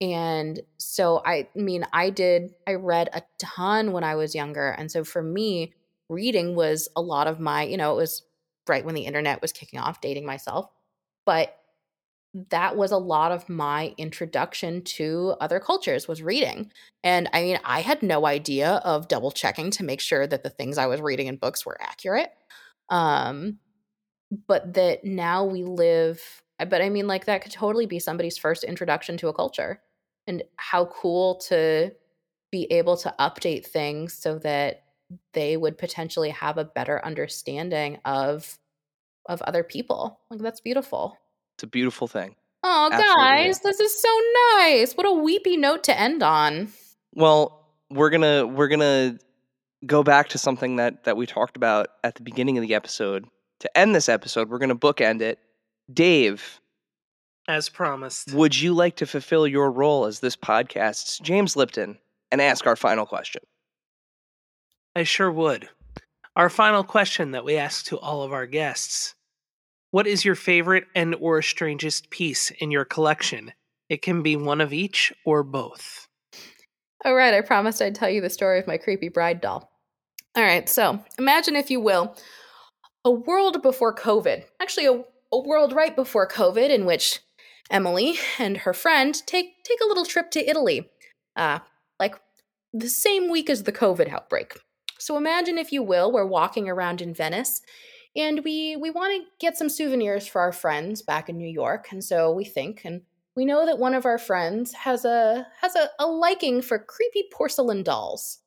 and 0.00 0.60
so 0.78 1.22
I 1.24 1.48
mean, 1.54 1.86
I 1.92 2.10
did, 2.10 2.54
I 2.66 2.74
read 2.74 3.08
a 3.12 3.22
ton 3.38 3.92
when 3.92 4.04
I 4.04 4.14
was 4.14 4.34
younger. 4.34 4.70
And 4.70 4.90
so 4.90 5.04
for 5.04 5.22
me, 5.22 5.72
reading 6.08 6.54
was 6.54 6.88
a 6.96 7.00
lot 7.00 7.26
of 7.26 7.40
my, 7.40 7.62
you 7.62 7.76
know, 7.76 7.92
it 7.92 7.96
was 7.96 8.22
right 8.68 8.84
when 8.84 8.94
the 8.94 9.06
internet 9.06 9.40
was 9.40 9.52
kicking 9.52 9.80
off, 9.80 10.00
dating 10.00 10.26
myself. 10.26 10.70
But 11.24 11.56
that 12.50 12.76
was 12.76 12.92
a 12.92 12.98
lot 12.98 13.32
of 13.32 13.48
my 13.48 13.94
introduction 13.96 14.82
to 14.82 15.34
other 15.40 15.58
cultures 15.58 16.06
was 16.06 16.22
reading. 16.22 16.70
And 17.02 17.30
I 17.32 17.40
mean, 17.40 17.58
I 17.64 17.80
had 17.80 18.02
no 18.02 18.26
idea 18.26 18.82
of 18.84 19.08
double 19.08 19.30
checking 19.30 19.70
to 19.72 19.84
make 19.84 20.02
sure 20.02 20.26
that 20.26 20.42
the 20.42 20.50
things 20.50 20.76
I 20.76 20.86
was 20.86 21.00
reading 21.00 21.28
in 21.28 21.36
books 21.36 21.64
were 21.64 21.80
accurate. 21.80 22.35
Um, 22.88 23.58
but 24.46 24.74
that 24.74 25.04
now 25.04 25.44
we 25.44 25.62
live 25.64 26.20
but 26.58 26.80
I 26.80 26.88
mean 26.88 27.06
like 27.06 27.26
that 27.26 27.42
could 27.42 27.52
totally 27.52 27.86
be 27.86 27.98
somebody's 27.98 28.38
first 28.38 28.64
introduction 28.64 29.16
to 29.18 29.28
a 29.28 29.32
culture 29.34 29.80
and 30.26 30.42
how 30.56 30.86
cool 30.86 31.36
to 31.48 31.92
be 32.50 32.66
able 32.72 32.96
to 32.98 33.14
update 33.20 33.66
things 33.66 34.14
so 34.14 34.38
that 34.40 34.84
they 35.34 35.56
would 35.56 35.78
potentially 35.78 36.30
have 36.30 36.58
a 36.58 36.64
better 36.64 37.04
understanding 37.04 37.98
of 38.04 38.58
of 39.28 39.42
other 39.42 39.62
people. 39.62 40.20
Like 40.30 40.40
that's 40.40 40.60
beautiful. 40.60 41.18
it's 41.56 41.64
a 41.64 41.66
beautiful 41.68 42.06
thing 42.06 42.34
Oh, 42.68 42.88
Absolutely 42.90 43.22
guys, 43.22 43.60
this 43.60 43.78
is 43.78 44.02
so 44.02 44.20
nice. 44.58 44.94
What 44.94 45.06
a 45.06 45.12
weepy 45.12 45.56
note 45.56 45.84
to 45.84 45.98
end 45.98 46.22
on. 46.22 46.72
well 47.14 47.68
we're 47.90 48.10
gonna 48.10 48.46
we're 48.46 48.68
gonna 48.68 49.18
go 49.84 50.02
back 50.02 50.28
to 50.28 50.38
something 50.38 50.76
that 50.76 51.04
that 51.04 51.16
we 51.16 51.26
talked 51.26 51.56
about 51.56 51.88
at 52.02 52.14
the 52.14 52.22
beginning 52.22 52.56
of 52.56 52.62
the 52.62 52.74
episode 52.74 53.26
to 53.60 53.78
end 53.78 53.94
this 53.94 54.08
episode 54.08 54.48
we're 54.48 54.58
gonna 54.58 54.76
bookend 54.76 55.20
it 55.20 55.38
dave 55.92 56.60
As 57.48 57.68
promised. 57.68 58.32
Would 58.32 58.58
you 58.58 58.72
like 58.74 58.96
to 58.96 59.06
fulfill 59.06 59.46
your 59.46 59.70
role 59.70 60.06
as 60.06 60.20
this 60.20 60.36
podcast's 60.36 61.18
James 61.18 61.56
Lipton 61.56 61.98
and 62.32 62.40
ask 62.40 62.66
our 62.66 62.76
final 62.76 63.06
question? 63.06 63.42
I 64.96 65.04
sure 65.04 65.30
would. 65.30 65.68
Our 66.34 66.50
final 66.50 66.82
question 66.82 67.30
that 67.30 67.44
we 67.44 67.56
ask 67.56 67.84
to 67.86 67.98
all 67.98 68.22
of 68.22 68.32
our 68.32 68.46
guests. 68.46 69.14
What 69.90 70.06
is 70.06 70.24
your 70.24 70.34
favorite 70.34 70.84
and 70.94 71.14
or 71.14 71.40
strangest 71.40 72.10
piece 72.10 72.50
in 72.50 72.70
your 72.70 72.84
collection? 72.84 73.52
It 73.88 74.02
can 74.02 74.22
be 74.22 74.36
one 74.36 74.60
of 74.60 74.72
each 74.72 75.12
or 75.24 75.42
both. 75.42 76.05
All 77.06 77.14
right, 77.14 77.34
I 77.34 77.40
promised 77.40 77.80
I'd 77.80 77.94
tell 77.94 78.10
you 78.10 78.20
the 78.20 78.28
story 78.28 78.58
of 78.58 78.66
my 78.66 78.78
creepy 78.78 79.08
bride 79.08 79.40
doll. 79.40 79.70
All 80.36 80.42
right, 80.42 80.68
so 80.68 80.98
imagine, 81.20 81.54
if 81.54 81.70
you 81.70 81.78
will, 81.78 82.16
a 83.04 83.12
world 83.12 83.62
before 83.62 83.94
COVID. 83.94 84.42
Actually, 84.60 84.86
a, 84.86 85.04
a 85.32 85.40
world 85.40 85.72
right 85.72 85.94
before 85.94 86.26
COVID 86.28 86.68
in 86.68 86.84
which 86.84 87.20
Emily 87.70 88.18
and 88.40 88.56
her 88.58 88.72
friend 88.72 89.14
take 89.24 89.62
take 89.62 89.78
a 89.84 89.86
little 89.86 90.04
trip 90.04 90.32
to 90.32 90.50
Italy, 90.50 90.90
uh, 91.36 91.60
like 92.00 92.16
the 92.72 92.88
same 92.88 93.30
week 93.30 93.48
as 93.48 93.62
the 93.62 93.72
COVID 93.72 94.10
outbreak. 94.10 94.58
So 94.98 95.16
imagine, 95.16 95.58
if 95.58 95.70
you 95.70 95.84
will, 95.84 96.10
we're 96.10 96.26
walking 96.26 96.68
around 96.68 97.00
in 97.00 97.14
Venice, 97.14 97.62
and 98.16 98.42
we 98.42 98.74
we 98.74 98.90
want 98.90 99.14
to 99.14 99.30
get 99.38 99.56
some 99.56 99.68
souvenirs 99.68 100.26
for 100.26 100.40
our 100.40 100.52
friends 100.52 101.02
back 101.02 101.28
in 101.28 101.38
New 101.38 101.48
York, 101.48 101.86
and 101.92 102.02
so 102.02 102.32
we 102.32 102.44
think 102.44 102.80
and 102.84 103.02
we 103.36 103.44
know 103.44 103.66
that 103.66 103.78
one 103.78 103.94
of 103.94 104.06
our 104.06 104.18
friends 104.18 104.72
has 104.72 105.04
a 105.04 105.46
has 105.60 105.76
a, 105.76 105.90
a 106.00 106.06
liking 106.06 106.62
for 106.62 106.78
creepy 106.78 107.24
porcelain 107.30 107.82
dolls. 107.82 108.38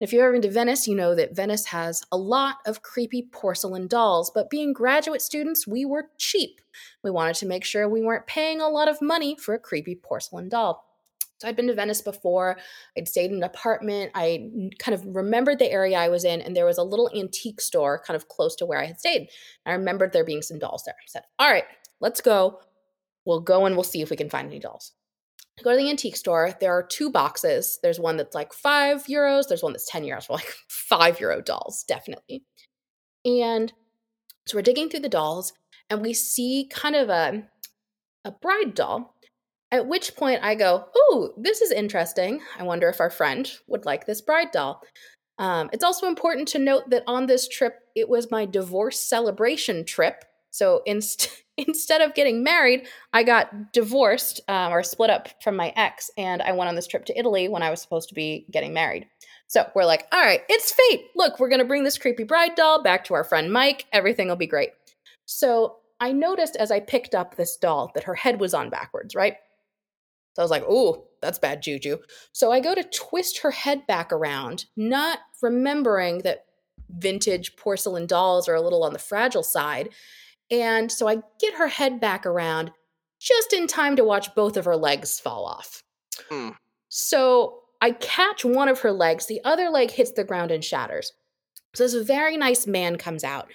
If 0.00 0.12
you've 0.12 0.22
ever 0.22 0.32
been 0.32 0.42
to 0.42 0.50
Venice, 0.50 0.86
you 0.86 0.94
know 0.94 1.16
that 1.16 1.34
Venice 1.34 1.66
has 1.66 2.04
a 2.12 2.16
lot 2.16 2.58
of 2.66 2.82
creepy 2.82 3.28
porcelain 3.32 3.88
dolls, 3.88 4.30
but 4.32 4.48
being 4.48 4.72
graduate 4.72 5.20
students, 5.20 5.66
we 5.66 5.84
were 5.84 6.10
cheap. 6.18 6.60
We 7.02 7.10
wanted 7.10 7.34
to 7.36 7.46
make 7.46 7.64
sure 7.64 7.88
we 7.88 8.00
weren't 8.00 8.28
paying 8.28 8.60
a 8.60 8.68
lot 8.68 8.88
of 8.88 9.02
money 9.02 9.36
for 9.36 9.54
a 9.54 9.58
creepy 9.58 9.96
porcelain 9.96 10.48
doll. 10.48 10.84
So 11.38 11.48
I'd 11.48 11.56
been 11.56 11.66
to 11.66 11.74
Venice 11.74 12.00
before. 12.00 12.58
I'd 12.96 13.08
stayed 13.08 13.30
in 13.30 13.38
an 13.38 13.42
apartment. 13.42 14.12
I 14.14 14.50
kind 14.78 14.94
of 14.94 15.04
remembered 15.16 15.58
the 15.58 15.70
area 15.70 15.98
I 15.98 16.08
was 16.08 16.24
in, 16.24 16.40
and 16.42 16.54
there 16.54 16.66
was 16.66 16.78
a 16.78 16.84
little 16.84 17.10
antique 17.12 17.60
store 17.60 18.00
kind 18.04 18.16
of 18.16 18.28
close 18.28 18.54
to 18.56 18.66
where 18.66 18.80
I 18.80 18.86
had 18.86 19.00
stayed. 19.00 19.30
I 19.66 19.72
remembered 19.72 20.12
there 20.12 20.24
being 20.24 20.42
some 20.42 20.60
dolls 20.60 20.84
there. 20.84 20.94
I 20.94 21.06
said, 21.06 21.22
All 21.40 21.50
right, 21.50 21.64
let's 22.00 22.20
go. 22.20 22.60
We'll 23.28 23.40
go 23.40 23.66
and 23.66 23.76
we'll 23.76 23.84
see 23.84 24.00
if 24.00 24.08
we 24.08 24.16
can 24.16 24.30
find 24.30 24.48
any 24.48 24.58
dolls. 24.58 24.94
I 25.58 25.62
go 25.62 25.72
to 25.72 25.76
the 25.76 25.90
antique 25.90 26.16
store. 26.16 26.56
There 26.60 26.72
are 26.72 26.82
two 26.82 27.10
boxes. 27.10 27.78
There's 27.82 28.00
one 28.00 28.16
that's 28.16 28.34
like 28.34 28.54
five 28.54 29.04
euros. 29.04 29.46
There's 29.46 29.62
one 29.62 29.74
that's 29.74 29.90
10 29.90 30.02
euros 30.02 30.24
for 30.24 30.32
like 30.36 30.54
five 30.70 31.20
euro 31.20 31.42
dolls, 31.42 31.84
definitely. 31.86 32.42
And 33.26 33.70
so 34.46 34.56
we're 34.56 34.62
digging 34.62 34.88
through 34.88 35.00
the 35.00 35.10
dolls 35.10 35.52
and 35.90 36.00
we 36.00 36.14
see 36.14 36.70
kind 36.72 36.96
of 36.96 37.10
a, 37.10 37.42
a 38.24 38.30
bride 38.30 38.74
doll. 38.74 39.14
At 39.70 39.86
which 39.86 40.16
point 40.16 40.42
I 40.42 40.54
go, 40.54 40.86
Oh, 40.96 41.34
this 41.36 41.60
is 41.60 41.70
interesting. 41.70 42.40
I 42.58 42.62
wonder 42.62 42.88
if 42.88 42.98
our 42.98 43.10
friend 43.10 43.46
would 43.66 43.84
like 43.84 44.06
this 44.06 44.22
bride 44.22 44.52
doll. 44.52 44.80
Um, 45.38 45.68
it's 45.74 45.84
also 45.84 46.06
important 46.06 46.48
to 46.48 46.58
note 46.58 46.88
that 46.88 47.04
on 47.06 47.26
this 47.26 47.46
trip, 47.46 47.74
it 47.94 48.08
was 48.08 48.30
my 48.30 48.46
divorce 48.46 48.98
celebration 48.98 49.84
trip. 49.84 50.24
So 50.50 50.80
inst- 50.86 51.42
instead 51.58 52.00
of 52.00 52.14
getting 52.14 52.42
married, 52.42 52.86
I 53.12 53.22
got 53.22 53.72
divorced 53.72 54.40
um, 54.48 54.72
or 54.72 54.82
split 54.82 55.10
up 55.10 55.28
from 55.42 55.56
my 55.56 55.72
ex, 55.76 56.10
and 56.16 56.40
I 56.40 56.52
went 56.52 56.68
on 56.68 56.74
this 56.74 56.86
trip 56.86 57.04
to 57.06 57.18
Italy 57.18 57.48
when 57.48 57.62
I 57.62 57.70
was 57.70 57.82
supposed 57.82 58.08
to 58.08 58.14
be 58.14 58.46
getting 58.50 58.72
married. 58.72 59.06
So 59.48 59.68
we're 59.74 59.84
like, 59.84 60.06
all 60.12 60.20
right, 60.20 60.42
it's 60.48 60.72
fate. 60.72 61.06
Look, 61.16 61.40
we're 61.40 61.48
going 61.48 61.60
to 61.60 61.64
bring 61.66 61.84
this 61.84 61.98
creepy 61.98 62.24
bride 62.24 62.54
doll 62.54 62.82
back 62.82 63.04
to 63.04 63.14
our 63.14 63.24
friend 63.24 63.52
Mike. 63.52 63.86
Everything 63.92 64.28
will 64.28 64.36
be 64.36 64.46
great. 64.46 64.70
So 65.26 65.76
I 66.00 66.12
noticed 66.12 66.56
as 66.56 66.70
I 66.70 66.80
picked 66.80 67.14
up 67.14 67.34
this 67.34 67.56
doll 67.56 67.90
that 67.94 68.04
her 68.04 68.14
head 68.14 68.40
was 68.40 68.54
on 68.54 68.70
backwards, 68.70 69.14
right? 69.14 69.36
So 70.34 70.42
I 70.42 70.44
was 70.44 70.50
like, 70.50 70.64
oh, 70.68 71.06
that's 71.20 71.38
bad 71.38 71.62
juju. 71.62 71.98
So 72.32 72.52
I 72.52 72.60
go 72.60 72.74
to 72.74 72.84
twist 72.84 73.38
her 73.40 73.50
head 73.50 73.86
back 73.86 74.12
around, 74.12 74.66
not 74.76 75.18
remembering 75.42 76.18
that 76.18 76.44
vintage 76.90 77.56
porcelain 77.56 78.06
dolls 78.06 78.48
are 78.48 78.54
a 78.54 78.60
little 78.60 78.84
on 78.84 78.92
the 78.92 78.98
fragile 78.98 79.42
side. 79.42 79.88
And 80.50 80.90
so 80.90 81.08
I 81.08 81.22
get 81.40 81.54
her 81.54 81.68
head 81.68 82.00
back 82.00 82.24
around 82.26 82.72
just 83.20 83.52
in 83.52 83.66
time 83.66 83.96
to 83.96 84.04
watch 84.04 84.34
both 84.34 84.56
of 84.56 84.64
her 84.64 84.76
legs 84.76 85.20
fall 85.20 85.44
off. 85.44 85.82
Hmm. 86.30 86.50
So 86.88 87.60
I 87.80 87.92
catch 87.92 88.44
one 88.44 88.68
of 88.68 88.80
her 88.80 88.92
legs, 88.92 89.26
the 89.26 89.40
other 89.44 89.68
leg 89.68 89.90
hits 89.90 90.12
the 90.12 90.24
ground 90.24 90.50
and 90.50 90.64
shatters. 90.64 91.12
So 91.74 91.84
this 91.84 91.94
very 92.06 92.36
nice 92.36 92.66
man 92.66 92.96
comes 92.96 93.24
out. 93.24 93.48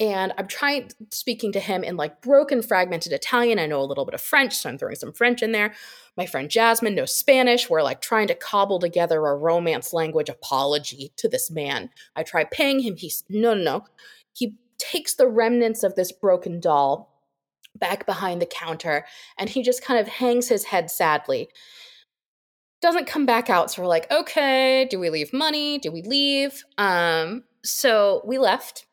And 0.00 0.32
I'm 0.38 0.46
trying 0.46 0.90
speaking 1.10 1.50
to 1.52 1.60
him 1.60 1.82
in 1.82 1.96
like 1.96 2.22
broken, 2.22 2.62
fragmented 2.62 3.12
Italian. 3.12 3.58
I 3.58 3.66
know 3.66 3.80
a 3.80 3.82
little 3.82 4.04
bit 4.04 4.14
of 4.14 4.20
French, 4.20 4.54
so 4.54 4.68
I'm 4.68 4.78
throwing 4.78 4.94
some 4.94 5.12
French 5.12 5.42
in 5.42 5.50
there. 5.50 5.74
My 6.16 6.24
friend 6.24 6.48
Jasmine 6.48 6.94
knows 6.94 7.14
Spanish. 7.14 7.68
We're 7.68 7.82
like 7.82 8.00
trying 8.00 8.28
to 8.28 8.36
cobble 8.36 8.78
together 8.78 9.26
a 9.26 9.36
romance 9.36 9.92
language 9.92 10.28
apology 10.28 11.12
to 11.16 11.28
this 11.28 11.50
man. 11.50 11.90
I 12.14 12.22
try 12.22 12.44
paying 12.44 12.80
him. 12.80 12.96
He's 12.96 13.24
no, 13.28 13.54
no, 13.54 13.62
no. 13.62 13.84
he 14.34 14.54
takes 14.78 15.14
the 15.14 15.28
remnants 15.28 15.82
of 15.82 15.94
this 15.94 16.12
broken 16.12 16.60
doll 16.60 17.14
back 17.74 18.06
behind 18.06 18.42
the 18.42 18.46
counter 18.46 19.04
and 19.38 19.50
he 19.50 19.62
just 19.62 19.84
kind 19.84 20.00
of 20.00 20.08
hangs 20.08 20.48
his 20.48 20.64
head 20.64 20.90
sadly. 20.90 21.48
Doesn't 22.80 23.08
come 23.08 23.26
back 23.26 23.50
out, 23.50 23.70
so 23.70 23.82
we're 23.82 23.88
like, 23.88 24.10
okay, 24.10 24.86
do 24.88 25.00
we 25.00 25.10
leave 25.10 25.32
money? 25.32 25.78
Do 25.78 25.90
we 25.90 26.02
leave? 26.02 26.62
Um, 26.78 27.44
so 27.64 28.22
we 28.24 28.38
left 28.38 28.86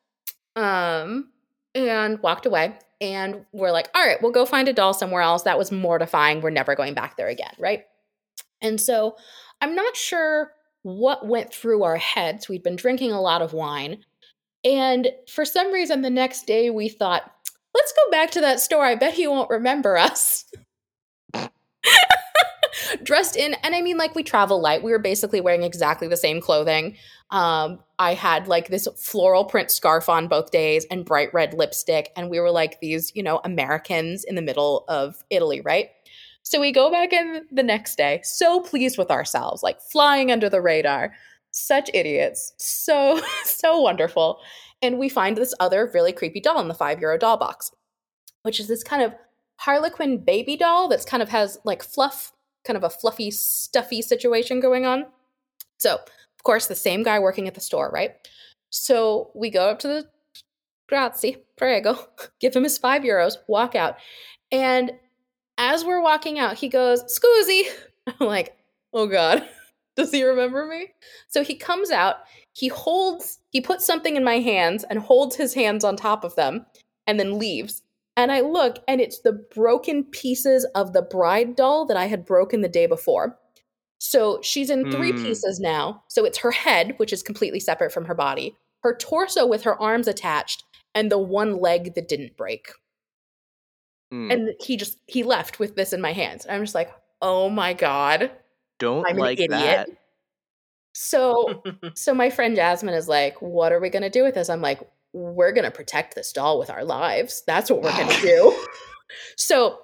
um 0.55 1.29
and 1.75 2.19
walked 2.23 2.45
away 2.45 2.77
and 3.01 3.45
we're 3.51 3.71
like, 3.71 3.89
all 3.93 4.05
right, 4.05 4.21
we'll 4.21 4.31
go 4.31 4.45
find 4.45 4.67
a 4.67 4.73
doll 4.73 4.93
somewhere 4.93 5.21
else. 5.21 5.43
That 5.43 5.57
was 5.57 5.71
mortifying. 5.71 6.41
We're 6.41 6.49
never 6.49 6.75
going 6.75 6.93
back 6.93 7.17
there 7.17 7.27
again, 7.27 7.53
right? 7.59 7.83
And 8.61 8.79
so 8.79 9.17
I'm 9.61 9.75
not 9.75 9.95
sure 9.95 10.51
what 10.83 11.27
went 11.27 11.53
through 11.53 11.83
our 11.83 11.97
heads. 11.97 12.47
We'd 12.47 12.63
been 12.63 12.75
drinking 12.75 13.11
a 13.11 13.21
lot 13.21 13.41
of 13.41 13.53
wine. 13.53 14.05
And 14.65 15.11
for 15.29 15.45
some 15.45 15.71
reason, 15.71 16.01
the 16.01 16.09
next 16.09 16.47
day 16.47 16.69
we 16.71 16.89
thought, 16.89 17.31
let's 17.73 17.93
go 17.93 18.11
back 18.11 18.31
to 18.31 18.41
that 18.41 18.59
store. 18.59 18.83
I 18.83 18.95
bet 18.95 19.13
he 19.13 19.27
won't 19.27 19.49
remember 19.49 19.95
us. 19.95 20.45
Dressed 23.03 23.35
in, 23.35 23.53
and 23.63 23.75
I 23.75 23.81
mean, 23.81 23.97
like, 23.97 24.15
we 24.15 24.23
travel 24.23 24.59
light. 24.59 24.83
We 24.83 24.91
were 24.91 24.99
basically 24.99 25.39
wearing 25.39 25.63
exactly 25.63 26.07
the 26.07 26.17
same 26.17 26.41
clothing. 26.41 26.97
Um, 27.29 27.79
I 27.97 28.13
had 28.13 28.47
like 28.47 28.67
this 28.67 28.87
floral 28.97 29.45
print 29.45 29.71
scarf 29.71 30.09
on 30.09 30.27
both 30.27 30.51
days 30.51 30.85
and 30.91 31.05
bright 31.05 31.33
red 31.33 31.53
lipstick. 31.53 32.11
And 32.15 32.29
we 32.29 32.39
were 32.39 32.51
like 32.51 32.79
these, 32.81 33.11
you 33.15 33.23
know, 33.23 33.39
Americans 33.43 34.23
in 34.23 34.35
the 34.35 34.41
middle 34.41 34.85
of 34.87 35.23
Italy, 35.29 35.61
right? 35.61 35.89
So 36.43 36.59
we 36.59 36.71
go 36.71 36.91
back 36.91 37.11
in 37.11 37.45
the 37.51 37.63
next 37.63 37.97
day, 37.97 38.21
so 38.23 38.59
pleased 38.59 38.97
with 38.97 39.09
ourselves, 39.09 39.63
like 39.63 39.81
flying 39.81 40.31
under 40.31 40.49
the 40.49 40.61
radar. 40.61 41.13
Such 41.57 41.89
idiots. 41.93 42.51
So, 42.57 43.21
so 43.45 43.79
wonderful. 43.79 44.39
And 44.81 44.99
we 44.99 45.07
find 45.07 45.37
this 45.37 45.53
other 45.61 45.89
really 45.93 46.11
creepy 46.11 46.41
doll 46.41 46.59
in 46.59 46.67
the 46.67 46.73
five 46.73 46.99
euro 46.99 47.17
doll 47.17 47.37
box, 47.37 47.71
which 48.43 48.59
is 48.59 48.67
this 48.67 48.83
kind 48.83 49.01
of 49.01 49.13
Harlequin 49.57 50.17
baby 50.17 50.57
doll 50.57 50.89
that's 50.89 51.05
kind 51.05 51.23
of 51.23 51.29
has 51.29 51.57
like 51.63 51.81
fluff, 51.81 52.33
kind 52.65 52.75
of 52.75 52.83
a 52.83 52.89
fluffy, 52.89 53.31
stuffy 53.31 54.01
situation 54.01 54.59
going 54.59 54.85
on. 54.85 55.05
So 55.79 55.93
of 55.93 56.43
course, 56.43 56.67
the 56.67 56.75
same 56.75 57.03
guy 57.03 57.19
working 57.19 57.47
at 57.47 57.55
the 57.55 57.61
store, 57.61 57.89
right? 57.89 58.15
So 58.69 59.31
we 59.33 59.49
go 59.49 59.69
up 59.69 59.79
to 59.79 59.87
the 59.87 60.09
grazie, 60.89 61.37
prego, 61.55 61.97
give 62.41 62.53
him 62.53 62.63
his 62.63 62.77
five 62.77 63.03
euros, 63.03 63.37
walk 63.47 63.75
out. 63.75 63.95
And 64.51 64.91
as 65.57 65.85
we're 65.85 66.01
walking 66.01 66.37
out, 66.37 66.57
he 66.57 66.67
goes, 66.67 67.01
Scusi. 67.03 67.63
I'm 68.07 68.27
like, 68.27 68.57
oh 68.91 69.07
God, 69.07 69.47
does 69.95 70.11
he 70.11 70.23
remember 70.23 70.65
me? 70.65 70.89
So 71.27 71.43
he 71.43 71.55
comes 71.55 71.91
out, 71.91 72.17
he 72.53 72.67
holds, 72.67 73.39
he 73.49 73.61
puts 73.61 73.85
something 73.85 74.15
in 74.15 74.23
my 74.23 74.39
hands 74.39 74.83
and 74.83 74.99
holds 74.99 75.35
his 75.35 75.53
hands 75.53 75.83
on 75.83 75.95
top 75.95 76.23
of 76.23 76.35
them 76.35 76.65
and 77.07 77.19
then 77.19 77.39
leaves. 77.39 77.81
And 78.17 78.31
I 78.31 78.41
look, 78.41 78.77
and 78.87 79.01
it's 79.01 79.19
the 79.19 79.33
broken 79.53 80.05
pieces 80.05 80.65
of 80.73 80.93
the 80.93 81.01
bride 81.01 81.55
doll 81.55 81.85
that 81.87 81.97
I 81.97 82.05
had 82.05 82.25
broken 82.25 82.61
the 82.61 82.69
day 82.69 82.87
before. 82.87 83.37
So 83.99 84.39
she's 84.41 84.69
in 84.69 84.91
three 84.91 85.11
mm. 85.11 85.21
pieces 85.21 85.59
now. 85.59 86.03
So 86.07 86.25
it's 86.25 86.37
her 86.39 86.51
head, 86.51 86.93
which 86.97 87.11
is 87.11 87.23
completely 87.23 87.59
separate 87.59 87.91
from 87.91 88.05
her 88.05 88.15
body, 88.15 88.55
her 88.83 88.95
torso 88.95 89.45
with 89.45 89.63
her 89.63 89.81
arms 89.81 90.07
attached, 90.07 90.63
and 90.93 91.11
the 91.11 91.17
one 91.17 91.57
leg 91.57 91.95
that 91.95 92.07
didn't 92.07 92.37
break. 92.37 92.69
Mm. 94.13 94.31
And 94.31 94.49
he 94.61 94.77
just 94.77 94.97
he 95.07 95.23
left 95.23 95.59
with 95.59 95.75
this 95.75 95.91
in 95.91 96.01
my 96.01 96.13
hands. 96.13 96.45
I'm 96.49 96.61
just 96.61 96.75
like, 96.75 96.91
oh 97.21 97.49
my 97.49 97.73
god. 97.73 98.31
Don't 98.79 99.07
I'm 99.07 99.17
like 99.17 99.39
that. 99.49 99.89
So 100.93 101.63
so 101.93 102.13
my 102.13 102.29
friend 102.29 102.55
Jasmine 102.55 102.93
is 102.93 103.07
like, 103.07 103.41
what 103.41 103.71
are 103.71 103.79
we 103.79 103.89
gonna 103.89 104.09
do 104.09 104.23
with 104.23 104.35
this? 104.35 104.49
I'm 104.49 104.61
like, 104.61 104.81
we're 105.13 105.51
gonna 105.51 105.71
protect 105.71 106.15
this 106.15 106.31
doll 106.31 106.59
with 106.59 106.69
our 106.69 106.83
lives. 106.83 107.43
That's 107.45 107.69
what 107.69 107.81
we're 107.81 107.95
gonna 107.97 108.17
do. 108.21 108.65
so 109.35 109.79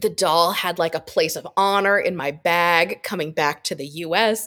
the 0.00 0.10
doll 0.10 0.52
had 0.52 0.78
like 0.78 0.94
a 0.94 1.00
place 1.00 1.36
of 1.36 1.46
honor 1.56 1.98
in 1.98 2.16
my 2.16 2.30
bag 2.30 3.02
coming 3.02 3.32
back 3.32 3.64
to 3.64 3.74
the 3.74 3.86
US. 3.86 4.46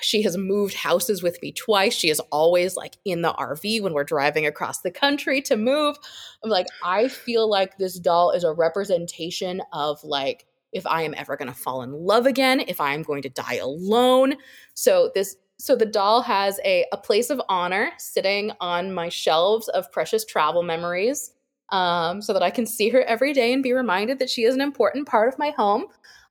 She 0.00 0.22
has 0.22 0.36
moved 0.36 0.74
houses 0.74 1.22
with 1.22 1.40
me 1.40 1.52
twice. 1.52 1.94
She 1.94 2.10
is 2.10 2.20
always 2.32 2.76
like 2.76 2.96
in 3.04 3.22
the 3.22 3.32
RV 3.32 3.80
when 3.82 3.92
we're 3.92 4.04
driving 4.04 4.44
across 4.44 4.80
the 4.80 4.90
country 4.90 5.40
to 5.42 5.56
move. 5.56 5.96
I'm 6.42 6.50
like, 6.50 6.66
I 6.84 7.08
feel 7.08 7.48
like 7.48 7.78
this 7.78 7.98
doll 7.98 8.32
is 8.32 8.44
a 8.44 8.52
representation 8.52 9.62
of 9.72 10.02
like 10.02 10.46
if 10.74 10.86
I 10.86 11.02
am 11.02 11.14
ever 11.16 11.36
going 11.36 11.48
to 11.48 11.58
fall 11.58 11.82
in 11.82 11.92
love 11.92 12.26
again, 12.26 12.60
if 12.60 12.80
I 12.80 12.92
am 12.92 13.02
going 13.02 13.22
to 13.22 13.30
die 13.30 13.54
alone. 13.54 14.34
So 14.74 15.10
this 15.14 15.36
so 15.58 15.76
the 15.76 15.86
doll 15.86 16.20
has 16.22 16.58
a, 16.64 16.84
a 16.92 16.96
place 16.96 17.30
of 17.30 17.40
honor 17.48 17.92
sitting 17.96 18.50
on 18.60 18.92
my 18.92 19.08
shelves 19.08 19.68
of 19.68 19.90
precious 19.92 20.24
travel 20.24 20.64
memories 20.64 21.30
um, 21.70 22.20
so 22.20 22.32
that 22.32 22.42
I 22.42 22.50
can 22.50 22.66
see 22.66 22.88
her 22.90 23.02
every 23.02 23.32
day 23.32 23.52
and 23.52 23.62
be 23.62 23.72
reminded 23.72 24.18
that 24.18 24.28
she 24.28 24.44
is 24.44 24.54
an 24.54 24.60
important 24.60 25.06
part 25.06 25.32
of 25.32 25.38
my 25.38 25.50
home. 25.50 25.86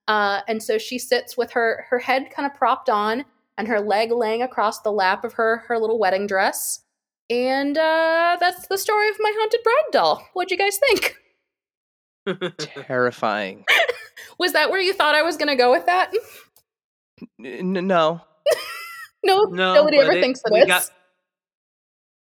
Uh, 0.08 0.42
and 0.48 0.62
so 0.62 0.78
she 0.78 1.00
sits 1.00 1.38
with 1.38 1.52
her 1.52 1.86
her 1.90 2.00
head 2.00 2.30
kind 2.36 2.46
of 2.46 2.54
propped 2.54 2.90
on 2.90 3.24
and 3.58 3.68
her 3.68 3.80
leg 3.80 4.12
laying 4.12 4.42
across 4.42 4.82
the 4.82 4.92
lap 4.92 5.24
of 5.24 5.34
her 5.34 5.64
her 5.68 5.80
little 5.80 6.00
wedding 6.00 6.28
dress. 6.28 6.82
And 7.30 7.78
uh, 7.78 8.38
that's 8.40 8.68
the 8.68 8.78
story 8.78 9.10
of 9.10 9.16
my 9.20 9.32
haunted 9.36 9.64
bride 9.64 9.92
doll. 9.92 10.28
What'd 10.34 10.52
you 10.52 10.58
guys 10.58 10.78
think? 10.78 11.16
Terrifying. 12.88 13.66
Was 14.38 14.54
that 14.54 14.70
where 14.70 14.82
you 14.82 14.94
thought 14.94 15.16
I 15.16 15.22
was 15.22 15.38
going 15.38 15.50
to 15.50 15.56
go 15.56 15.72
with 15.72 15.86
that? 15.86 16.12
N- 17.44 17.88
no. 17.88 18.22
no, 19.24 19.44
no, 19.44 19.74
nobody 19.74 19.98
ever 20.00 20.12
it, 20.12 20.22
thinks 20.22 20.42
it 20.46 20.52
we 20.52 20.60
is. 20.60 20.68
Got, 20.68 20.90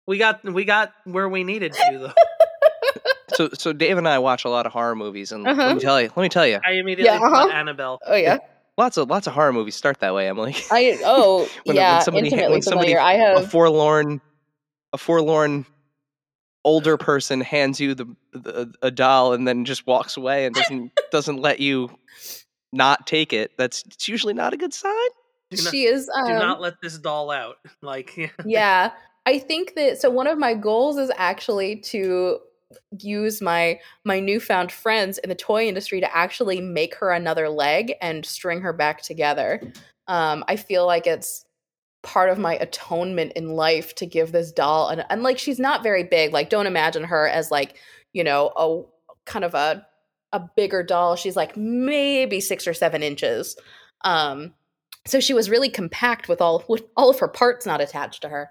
we 0.06 0.18
got 0.18 0.44
we 0.44 0.64
got 0.64 0.92
where 1.04 1.28
we 1.28 1.44
needed 1.44 1.72
to 1.72 1.98
though 1.98 2.12
so 3.34 3.48
so 3.54 3.72
Dave 3.72 3.98
and 3.98 4.08
I 4.08 4.18
watch 4.18 4.44
a 4.44 4.48
lot 4.48 4.66
of 4.66 4.72
horror 4.72 4.96
movies, 4.96 5.32
and 5.32 5.46
uh-huh. 5.46 5.56
let 5.56 5.66
me 5.66 5.72
uh-huh. 5.72 5.80
tell 5.80 6.00
you, 6.00 6.10
let 6.16 6.22
me 6.22 6.28
tell 6.28 6.46
you, 6.46 6.60
I 6.64 6.72
immediately 6.72 7.04
yeah, 7.04 7.24
uh-huh. 7.24 7.48
Annabelle. 7.52 8.00
Oh 8.06 8.16
yeah. 8.16 8.38
Lots 8.76 8.96
of 8.96 9.08
lots 9.10 9.26
of 9.26 9.32
horror 9.32 9.52
movies 9.52 9.76
start 9.76 10.00
that 10.00 10.14
way, 10.14 10.28
Emily. 10.28 10.56
I 10.70 10.98
oh 11.04 11.48
when, 11.64 11.76
yeah, 11.76 11.96
when 11.96 12.04
somebody, 12.04 12.26
intimately 12.28 12.52
when 12.52 12.62
somebody, 12.62 12.92
familiar. 12.94 13.00
I 13.00 13.14
have 13.14 13.44
a 13.44 13.48
forlorn, 13.48 14.20
a 14.92 14.98
forlorn 14.98 15.66
older 16.68 16.98
person 16.98 17.40
hands 17.40 17.80
you 17.80 17.94
the, 17.94 18.04
the 18.32 18.74
a 18.82 18.90
doll 18.90 19.32
and 19.32 19.48
then 19.48 19.64
just 19.64 19.86
walks 19.86 20.18
away 20.18 20.44
and 20.44 20.54
doesn't 20.54 20.92
doesn't 21.10 21.38
let 21.38 21.60
you 21.60 21.90
not 22.74 23.06
take 23.06 23.32
it. 23.32 23.52
That's 23.56 23.82
it's 23.86 24.06
usually 24.06 24.34
not 24.34 24.52
a 24.52 24.58
good 24.58 24.74
sign. 24.74 24.92
Not, 25.50 25.72
she 25.72 25.84
is. 25.84 26.10
Um, 26.14 26.26
do 26.26 26.34
not 26.34 26.60
let 26.60 26.74
this 26.82 26.98
doll 26.98 27.30
out. 27.30 27.56
Like 27.80 28.34
yeah, 28.44 28.92
I 29.24 29.38
think 29.38 29.74
that 29.76 29.98
so. 29.98 30.10
One 30.10 30.26
of 30.26 30.36
my 30.36 30.52
goals 30.52 30.98
is 30.98 31.10
actually 31.16 31.76
to 31.76 32.40
use 33.00 33.40
my 33.40 33.80
my 34.04 34.20
newfound 34.20 34.70
friends 34.70 35.16
in 35.16 35.30
the 35.30 35.34
toy 35.34 35.66
industry 35.66 36.00
to 36.02 36.14
actually 36.14 36.60
make 36.60 36.94
her 36.96 37.10
another 37.10 37.48
leg 37.48 37.94
and 38.02 38.26
string 38.26 38.60
her 38.60 38.74
back 38.74 39.00
together. 39.00 39.62
Um, 40.06 40.44
I 40.48 40.56
feel 40.56 40.84
like 40.86 41.06
it's 41.06 41.46
part 42.02 42.30
of 42.30 42.38
my 42.38 42.54
atonement 42.54 43.32
in 43.34 43.50
life 43.50 43.94
to 43.96 44.06
give 44.06 44.32
this 44.32 44.52
doll 44.52 44.88
and, 44.88 45.04
and 45.10 45.22
like 45.22 45.38
she's 45.38 45.58
not 45.58 45.82
very 45.82 46.04
big. 46.04 46.32
Like 46.32 46.50
don't 46.50 46.66
imagine 46.66 47.04
her 47.04 47.28
as 47.28 47.50
like 47.50 47.76
you 48.12 48.24
know 48.24 48.52
a 48.56 48.82
kind 49.30 49.44
of 49.44 49.54
a 49.54 49.86
a 50.32 50.40
bigger 50.56 50.82
doll. 50.82 51.16
She's 51.16 51.36
like 51.36 51.56
maybe 51.56 52.40
six 52.40 52.66
or 52.66 52.74
seven 52.74 53.02
inches. 53.02 53.56
Um, 54.04 54.54
so 55.06 55.20
she 55.20 55.34
was 55.34 55.48
really 55.50 55.70
compact 55.70 56.28
with 56.28 56.40
all 56.40 56.64
with 56.68 56.84
all 56.96 57.10
of 57.10 57.18
her 57.18 57.28
parts 57.28 57.66
not 57.66 57.80
attached 57.80 58.22
to 58.22 58.28
her. 58.28 58.50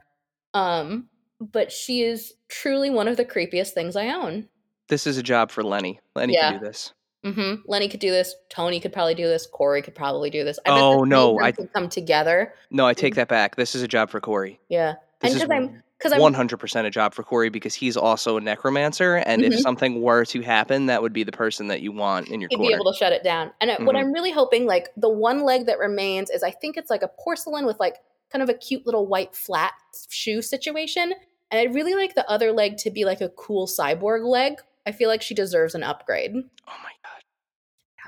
Um, 0.54 1.10
but 1.40 1.72
she 1.72 2.02
is 2.02 2.34
truly 2.50 2.90
one 2.90 3.08
of 3.08 3.18
the 3.18 3.26
creepiest 3.26 3.72
things 3.72 3.96
I 3.96 4.08
own. 4.08 4.48
This 4.90 5.06
is 5.06 5.18
a 5.18 5.24
job 5.24 5.52
for 5.52 5.64
Lenny. 5.64 6.00
Lenny 6.16 6.34
yeah. 6.34 6.52
can 6.52 6.60
do 6.60 6.66
this. 6.66 6.94
Mm-hmm. 7.26 7.62
Lenny 7.66 7.90
could 7.90 8.00
do 8.00 8.12
this. 8.12 8.36
Tony 8.50 8.80
could 8.80 8.94
probably 8.94 9.16
do 9.16 9.28
this. 9.28 9.48
Corey 9.48 9.82
could 9.82 9.96
probably 9.96 10.30
do 10.30 10.44
this. 10.44 10.60
I 10.66 10.70
oh 10.70 11.04
no, 11.04 11.40
I 11.40 11.52
could 11.52 11.72
come 11.74 11.90
together. 11.90 12.54
No, 12.70 12.86
I 12.86 12.94
take 12.94 13.16
that 13.16 13.28
back. 13.28 13.56
This 13.56 13.76
is 13.76 13.82
a 13.82 13.88
job 13.88 14.10
for 14.10 14.20
Corey. 14.20 14.60
Yeah, 14.70 14.96
this 15.22 15.32
and 15.34 15.42
because 15.42 15.52
I'm 15.52 15.84
because 15.98 16.14
I'm 16.14 16.22
one 16.22 16.34
hundred 16.34 16.58
percent 16.58 16.88
a 16.88 16.90
job 16.90 17.14
for 17.14 17.24
Corey 17.24 17.50
because 17.50 17.74
he's 17.74 17.98
also 17.98 18.38
a 18.38 18.42
necromancer, 18.42 19.16
and 19.16 19.42
mm-hmm. 19.42 19.52
if 19.52 19.60
something 19.60 20.02
were 20.02 20.26
to 20.26 20.42
happen, 20.42 20.86
that 20.86 21.02
would 21.02 21.14
be 21.14 21.24
the 21.24 21.32
person 21.32 21.68
that 21.68 21.82
you 21.82 21.92
want 21.92 22.30
in 22.30 22.40
your. 22.40 22.50
He'd 22.50 22.58
corner. 22.58 22.70
be 22.70 22.76
able 22.76 22.94
to 22.94 22.98
shut 22.98 23.14
it 23.14 23.24
down. 23.24 23.52
And 23.60 23.72
mm-hmm. 23.72 23.86
what 23.86 23.96
I'm 23.96 24.14
really 24.14 24.32
hoping, 24.32 24.66
like 24.66 24.90
the 24.96 25.10
one 25.10 25.44
leg 25.44 25.66
that 25.66 25.80
remains, 25.80 26.30
is 26.30 26.44
I 26.44 26.52
think 26.52 26.78
it's 26.78 26.90
like 26.90 27.02
a 27.02 27.10
porcelain 27.10 27.66
with 27.66 27.80
like 27.80 27.98
kind 28.32 28.44
of 28.44 28.50
a 28.50 28.54
cute 28.54 28.86
little 28.86 29.08
white 29.08 29.36
flat 29.36 29.74
shoe 30.10 30.42
situation 30.42 31.14
and 31.52 31.60
I'd 31.60 31.74
really 31.74 31.96
like 31.96 32.16
the 32.16 32.30
other 32.30 32.52
leg 32.52 32.78
to 32.78 32.92
be 32.92 33.06
like 33.06 33.22
a 33.22 33.30
cool 33.30 33.68
cyborg 33.68 34.26
leg. 34.26 34.56
I 34.86 34.92
feel 34.92 35.10
like 35.10 35.22
she 35.22 35.34
deserves 35.34 35.76
an 35.76 35.84
upgrade. 35.84 36.34
Oh 36.36 36.76
my. 36.84 36.92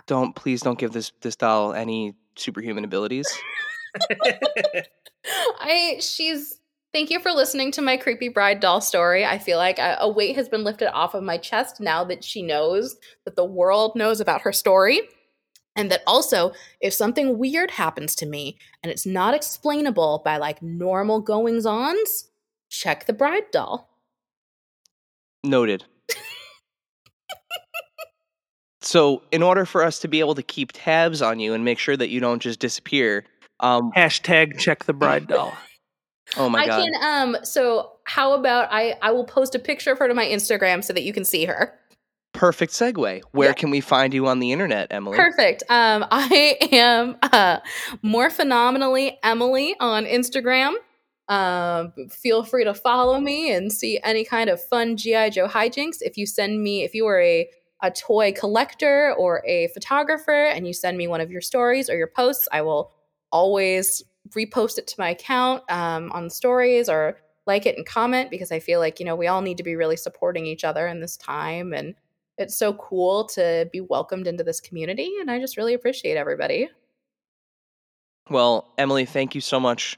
Don't 0.10 0.36
please 0.36 0.62
don't 0.62 0.80
give 0.80 0.92
this 0.92 1.12
this 1.22 1.36
doll 1.36 1.72
any 1.72 2.16
superhuman 2.36 2.84
abilities. 2.84 3.28
I 5.60 5.98
she's 6.02 6.60
Thank 6.92 7.12
you 7.12 7.20
for 7.20 7.32
listening 7.32 7.72
to 7.74 7.84
my 7.84 7.98
creepy 7.98 8.30
bride 8.30 8.60
doll 8.60 8.82
story. 8.82 9.24
I 9.24 9.38
feel 9.38 9.60
like 9.60 9.78
uh, 9.78 9.98
a 10.00 10.10
weight 10.10 10.36
has 10.36 10.50
been 10.50 10.64
lifted 10.64 10.92
off 10.92 11.14
of 11.14 11.22
my 11.22 11.38
chest 11.38 11.80
now 11.80 12.04
that 12.06 12.24
she 12.24 12.42
knows 12.42 12.98
that 13.26 13.36
the 13.36 13.46
world 13.46 13.96
knows 13.96 14.20
about 14.20 14.42
her 14.42 14.52
story. 14.52 15.02
And 15.76 15.92
that 15.92 16.02
also, 16.08 16.54
if 16.82 16.92
something 16.96 17.38
weird 17.38 17.70
happens 17.70 18.16
to 18.16 18.26
me 18.26 18.58
and 18.82 18.92
it's 18.92 19.06
not 19.06 19.36
explainable 19.36 20.24
by 20.26 20.38
like 20.38 20.64
normal 20.64 21.22
goings 21.22 21.68
ons, 21.68 22.32
check 22.70 23.06
the 23.06 23.14
bride 23.14 23.52
doll. 23.52 23.88
Noted. 25.44 25.86
So, 28.90 29.22
in 29.32 29.44
order 29.44 29.66
for 29.68 29.84
us 29.84 30.00
to 30.00 30.08
be 30.08 30.20
able 30.20 30.34
to 30.34 30.42
keep 30.42 30.72
tabs 30.74 31.22
on 31.22 31.40
you 31.40 31.54
and 31.54 31.64
make 31.64 31.78
sure 31.78 31.96
that 31.96 32.10
you 32.10 32.20
don't 32.20 32.42
just 32.42 32.60
disappear, 32.60 33.24
um, 33.60 33.92
Hashtag 33.96 34.58
check 34.58 34.86
the 34.86 34.94
bride 34.94 35.28
doll. 35.28 35.56
oh 36.38 36.50
my 36.50 36.64
I 36.64 36.66
god, 36.68 36.84
can 36.84 36.94
um 37.04 37.38
so 37.44 37.92
how 38.06 38.34
about 38.34 38.68
I 38.72 38.96
I 39.04 39.12
will 39.12 39.26
post 39.26 39.54
a 39.54 39.60
picture 39.60 39.92
of 39.92 40.00
her 40.00 40.08
to 40.08 40.16
my 40.16 40.26
Instagram 40.26 40.84
so 40.84 40.92
that 40.94 41.04
you 41.04 41.14
can 41.14 41.24
see 41.24 41.46
her. 41.46 41.78
perfect 42.34 42.74
segue. 42.74 43.22
Where 43.32 43.50
Yeah. 43.50 43.54
can 43.54 43.70
we 43.70 43.80
find 43.82 44.12
you 44.12 44.26
on 44.26 44.40
the 44.40 44.52
internet, 44.52 44.88
Emily? 44.90 45.18
Perfect. 45.18 45.62
Um 45.70 46.04
I 46.12 46.58
am 46.72 47.16
uh 47.22 47.60
Morphinomenally 48.04 49.18
Emily 49.24 49.76
on 49.80 50.06
Instagram. 50.06 50.74
Um 51.28 51.94
feel 52.10 52.44
free 52.44 52.64
to 52.64 52.74
follow 52.74 53.20
me 53.20 53.52
and 53.54 53.72
see 53.72 54.00
any 54.04 54.24
kind 54.26 54.50
of 54.50 54.60
fun 54.64 54.98
GI 54.98 55.30
Joe 55.30 55.48
hijinks 55.48 55.98
if 56.02 56.18
you 56.18 56.26
send 56.26 56.64
me 56.64 56.84
if 56.84 56.96
you 56.96 57.06
are 57.06 57.20
a 57.22 57.48
a 57.82 57.92
toy 57.92 58.34
collector 58.34 59.14
or 59.18 59.44
a 59.46 59.68
photographer 59.70 60.46
and 60.46 60.68
you 60.68 60.74
send 60.74 60.98
me 60.98 61.08
one 61.08 61.22
of 61.22 61.32
your 61.32 61.42
stories 61.42 61.90
or 61.90 61.98
your 61.98 62.08
posts, 62.08 62.48
I 62.52 62.62
will 62.62 62.92
always 63.32 64.04
repost 64.32 64.78
it 64.78 64.88
to 64.88 64.96
my 64.98 65.10
account 65.10 65.64
um, 65.70 66.12
on 66.12 66.30
stories 66.30 66.90
or 66.90 67.18
like 67.46 67.66
it 67.66 67.78
and 67.78 67.86
comment 67.86 68.30
because 68.30 68.52
I 68.52 68.60
feel 68.60 68.80
like, 68.80 69.00
you 69.00 69.06
know, 69.06 69.16
we 69.16 69.28
all 69.28 69.42
need 69.42 69.58
to 69.58 69.64
be 69.64 69.76
really 69.76 69.98
supporting 69.98 70.46
each 70.46 70.64
other 70.64 70.88
in 70.88 71.00
this 71.00 71.18
time. 71.18 71.74
And 71.74 71.96
it's 72.38 72.56
so 72.56 72.74
cool 72.74 73.26
to 73.30 73.70
be 73.72 73.82
welcomed 73.82 74.28
into 74.28 74.44
this 74.44 74.62
community. 74.62 75.12
And 75.20 75.32
I 75.32 75.40
just 75.40 75.58
really 75.58 75.74
appreciate 75.74 76.16
everybody. 76.16 76.70
Well, 78.30 78.72
Emily, 78.78 79.06
thank 79.06 79.34
you 79.36 79.42
so 79.42 79.60
much 79.60 79.98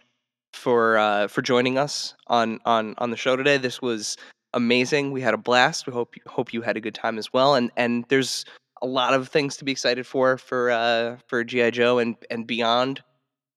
for 0.54 0.98
uh, 0.98 1.28
for 1.28 1.42
joining 1.42 1.78
us 1.78 2.14
on 2.28 2.60
on 2.66 2.96
on 2.98 3.12
the 3.12 3.18
show 3.18 3.36
today. 3.36 3.58
This 3.58 3.82
was 3.82 4.18
amazing. 4.54 5.12
We 5.12 5.22
had 5.22 5.34
a 5.34 5.38
blast. 5.38 5.88
We 5.88 5.94
hope 5.94 6.16
you, 6.16 6.22
hope 6.28 6.54
you 6.54 6.62
had 6.62 6.78
a 6.78 6.82
good 6.82 6.96
time 6.96 7.18
as 7.18 7.32
well. 7.34 7.56
And 7.56 7.72
and 7.78 8.06
there's 8.10 8.46
a 8.82 8.88
lot 8.88 9.14
of 9.14 9.30
things 9.30 9.58
to 9.58 9.66
be 9.66 9.72
excited 9.72 10.06
for 10.06 10.38
for 10.38 10.72
uh, 10.72 11.18
for 11.28 11.44
GI 11.44 11.72
Joe 11.72 12.00
and 12.00 12.16
and 12.30 12.48
beyond 12.48 13.04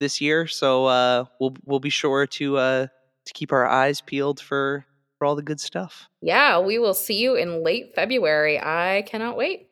this 0.00 0.20
year. 0.20 0.46
So 0.46 0.86
uh, 0.86 1.24
we'll 1.40 1.56
we'll 1.64 1.80
be 1.80 1.90
sure 1.90 2.26
to 2.26 2.56
uh, 2.56 2.86
to 3.26 3.32
keep 3.32 3.52
our 3.52 3.66
eyes 3.66 4.00
peeled 4.00 4.40
for 4.40 4.84
for 5.18 5.26
all 5.26 5.36
the 5.36 5.42
good 5.42 5.60
stuff. 5.60 6.08
Yeah, 6.20 6.60
we 6.60 6.78
will 6.78 6.94
see 6.94 7.20
you 7.20 7.34
in 7.34 7.62
late 7.62 7.94
February. 7.94 8.58
I 8.60 9.04
cannot 9.06 9.36
wait. 9.36 9.68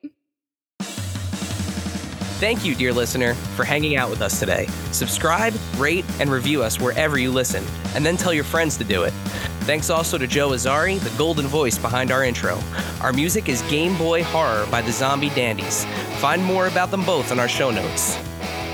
Thank 2.43 2.65
you, 2.65 2.75
dear 2.75 2.93
listener, 2.93 3.35
for 3.35 3.63
hanging 3.63 3.95
out 3.95 4.11
with 4.11 4.21
us 4.21 4.41
today. 4.41 4.67
Subscribe, 4.91 5.55
rate, 5.77 6.05
and 6.19 6.29
review 6.29 6.61
us 6.65 6.81
wherever 6.81 7.17
you 7.17 7.31
listen, 7.31 7.65
and 7.95 8.05
then 8.05 8.17
tell 8.17 8.35
your 8.35 8.43
friends 8.43 8.77
to 8.79 8.85
do 8.85 9.05
it. 9.05 9.13
Thanks 9.61 9.91
also 9.91 10.19
to 10.19 10.27
Joe 10.27 10.49
Azzari, 10.49 10.99
the 10.99 11.17
golden 11.17 11.47
voice 11.47 11.79
behind 11.79 12.11
our 12.11 12.25
intro. 12.25 12.59
Our 13.01 13.13
music 13.13 13.49
is 13.49 13.63
Game 13.71 13.97
Boy 13.97 14.25
Horror 14.25 14.67
by 14.73 14.83
the 14.83 14.91
Zombie 14.91 15.31
Dandies. 15.31 15.85
Find 16.19 16.43
more 16.43 16.67
about 16.67 16.91
them 16.91 17.05
both 17.05 17.31
in 17.31 17.39
our 17.39 17.49
show 17.49 17.71
notes. 17.71 18.17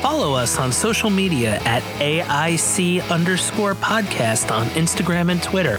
Follow 0.00 0.32
us 0.32 0.58
on 0.58 0.72
social 0.72 1.10
media 1.10 1.56
at 1.66 1.82
AIC 2.00 3.06
underscore 3.10 3.74
podcast 3.74 4.50
on 4.50 4.66
Instagram 4.68 5.30
and 5.30 5.42
Twitter. 5.42 5.78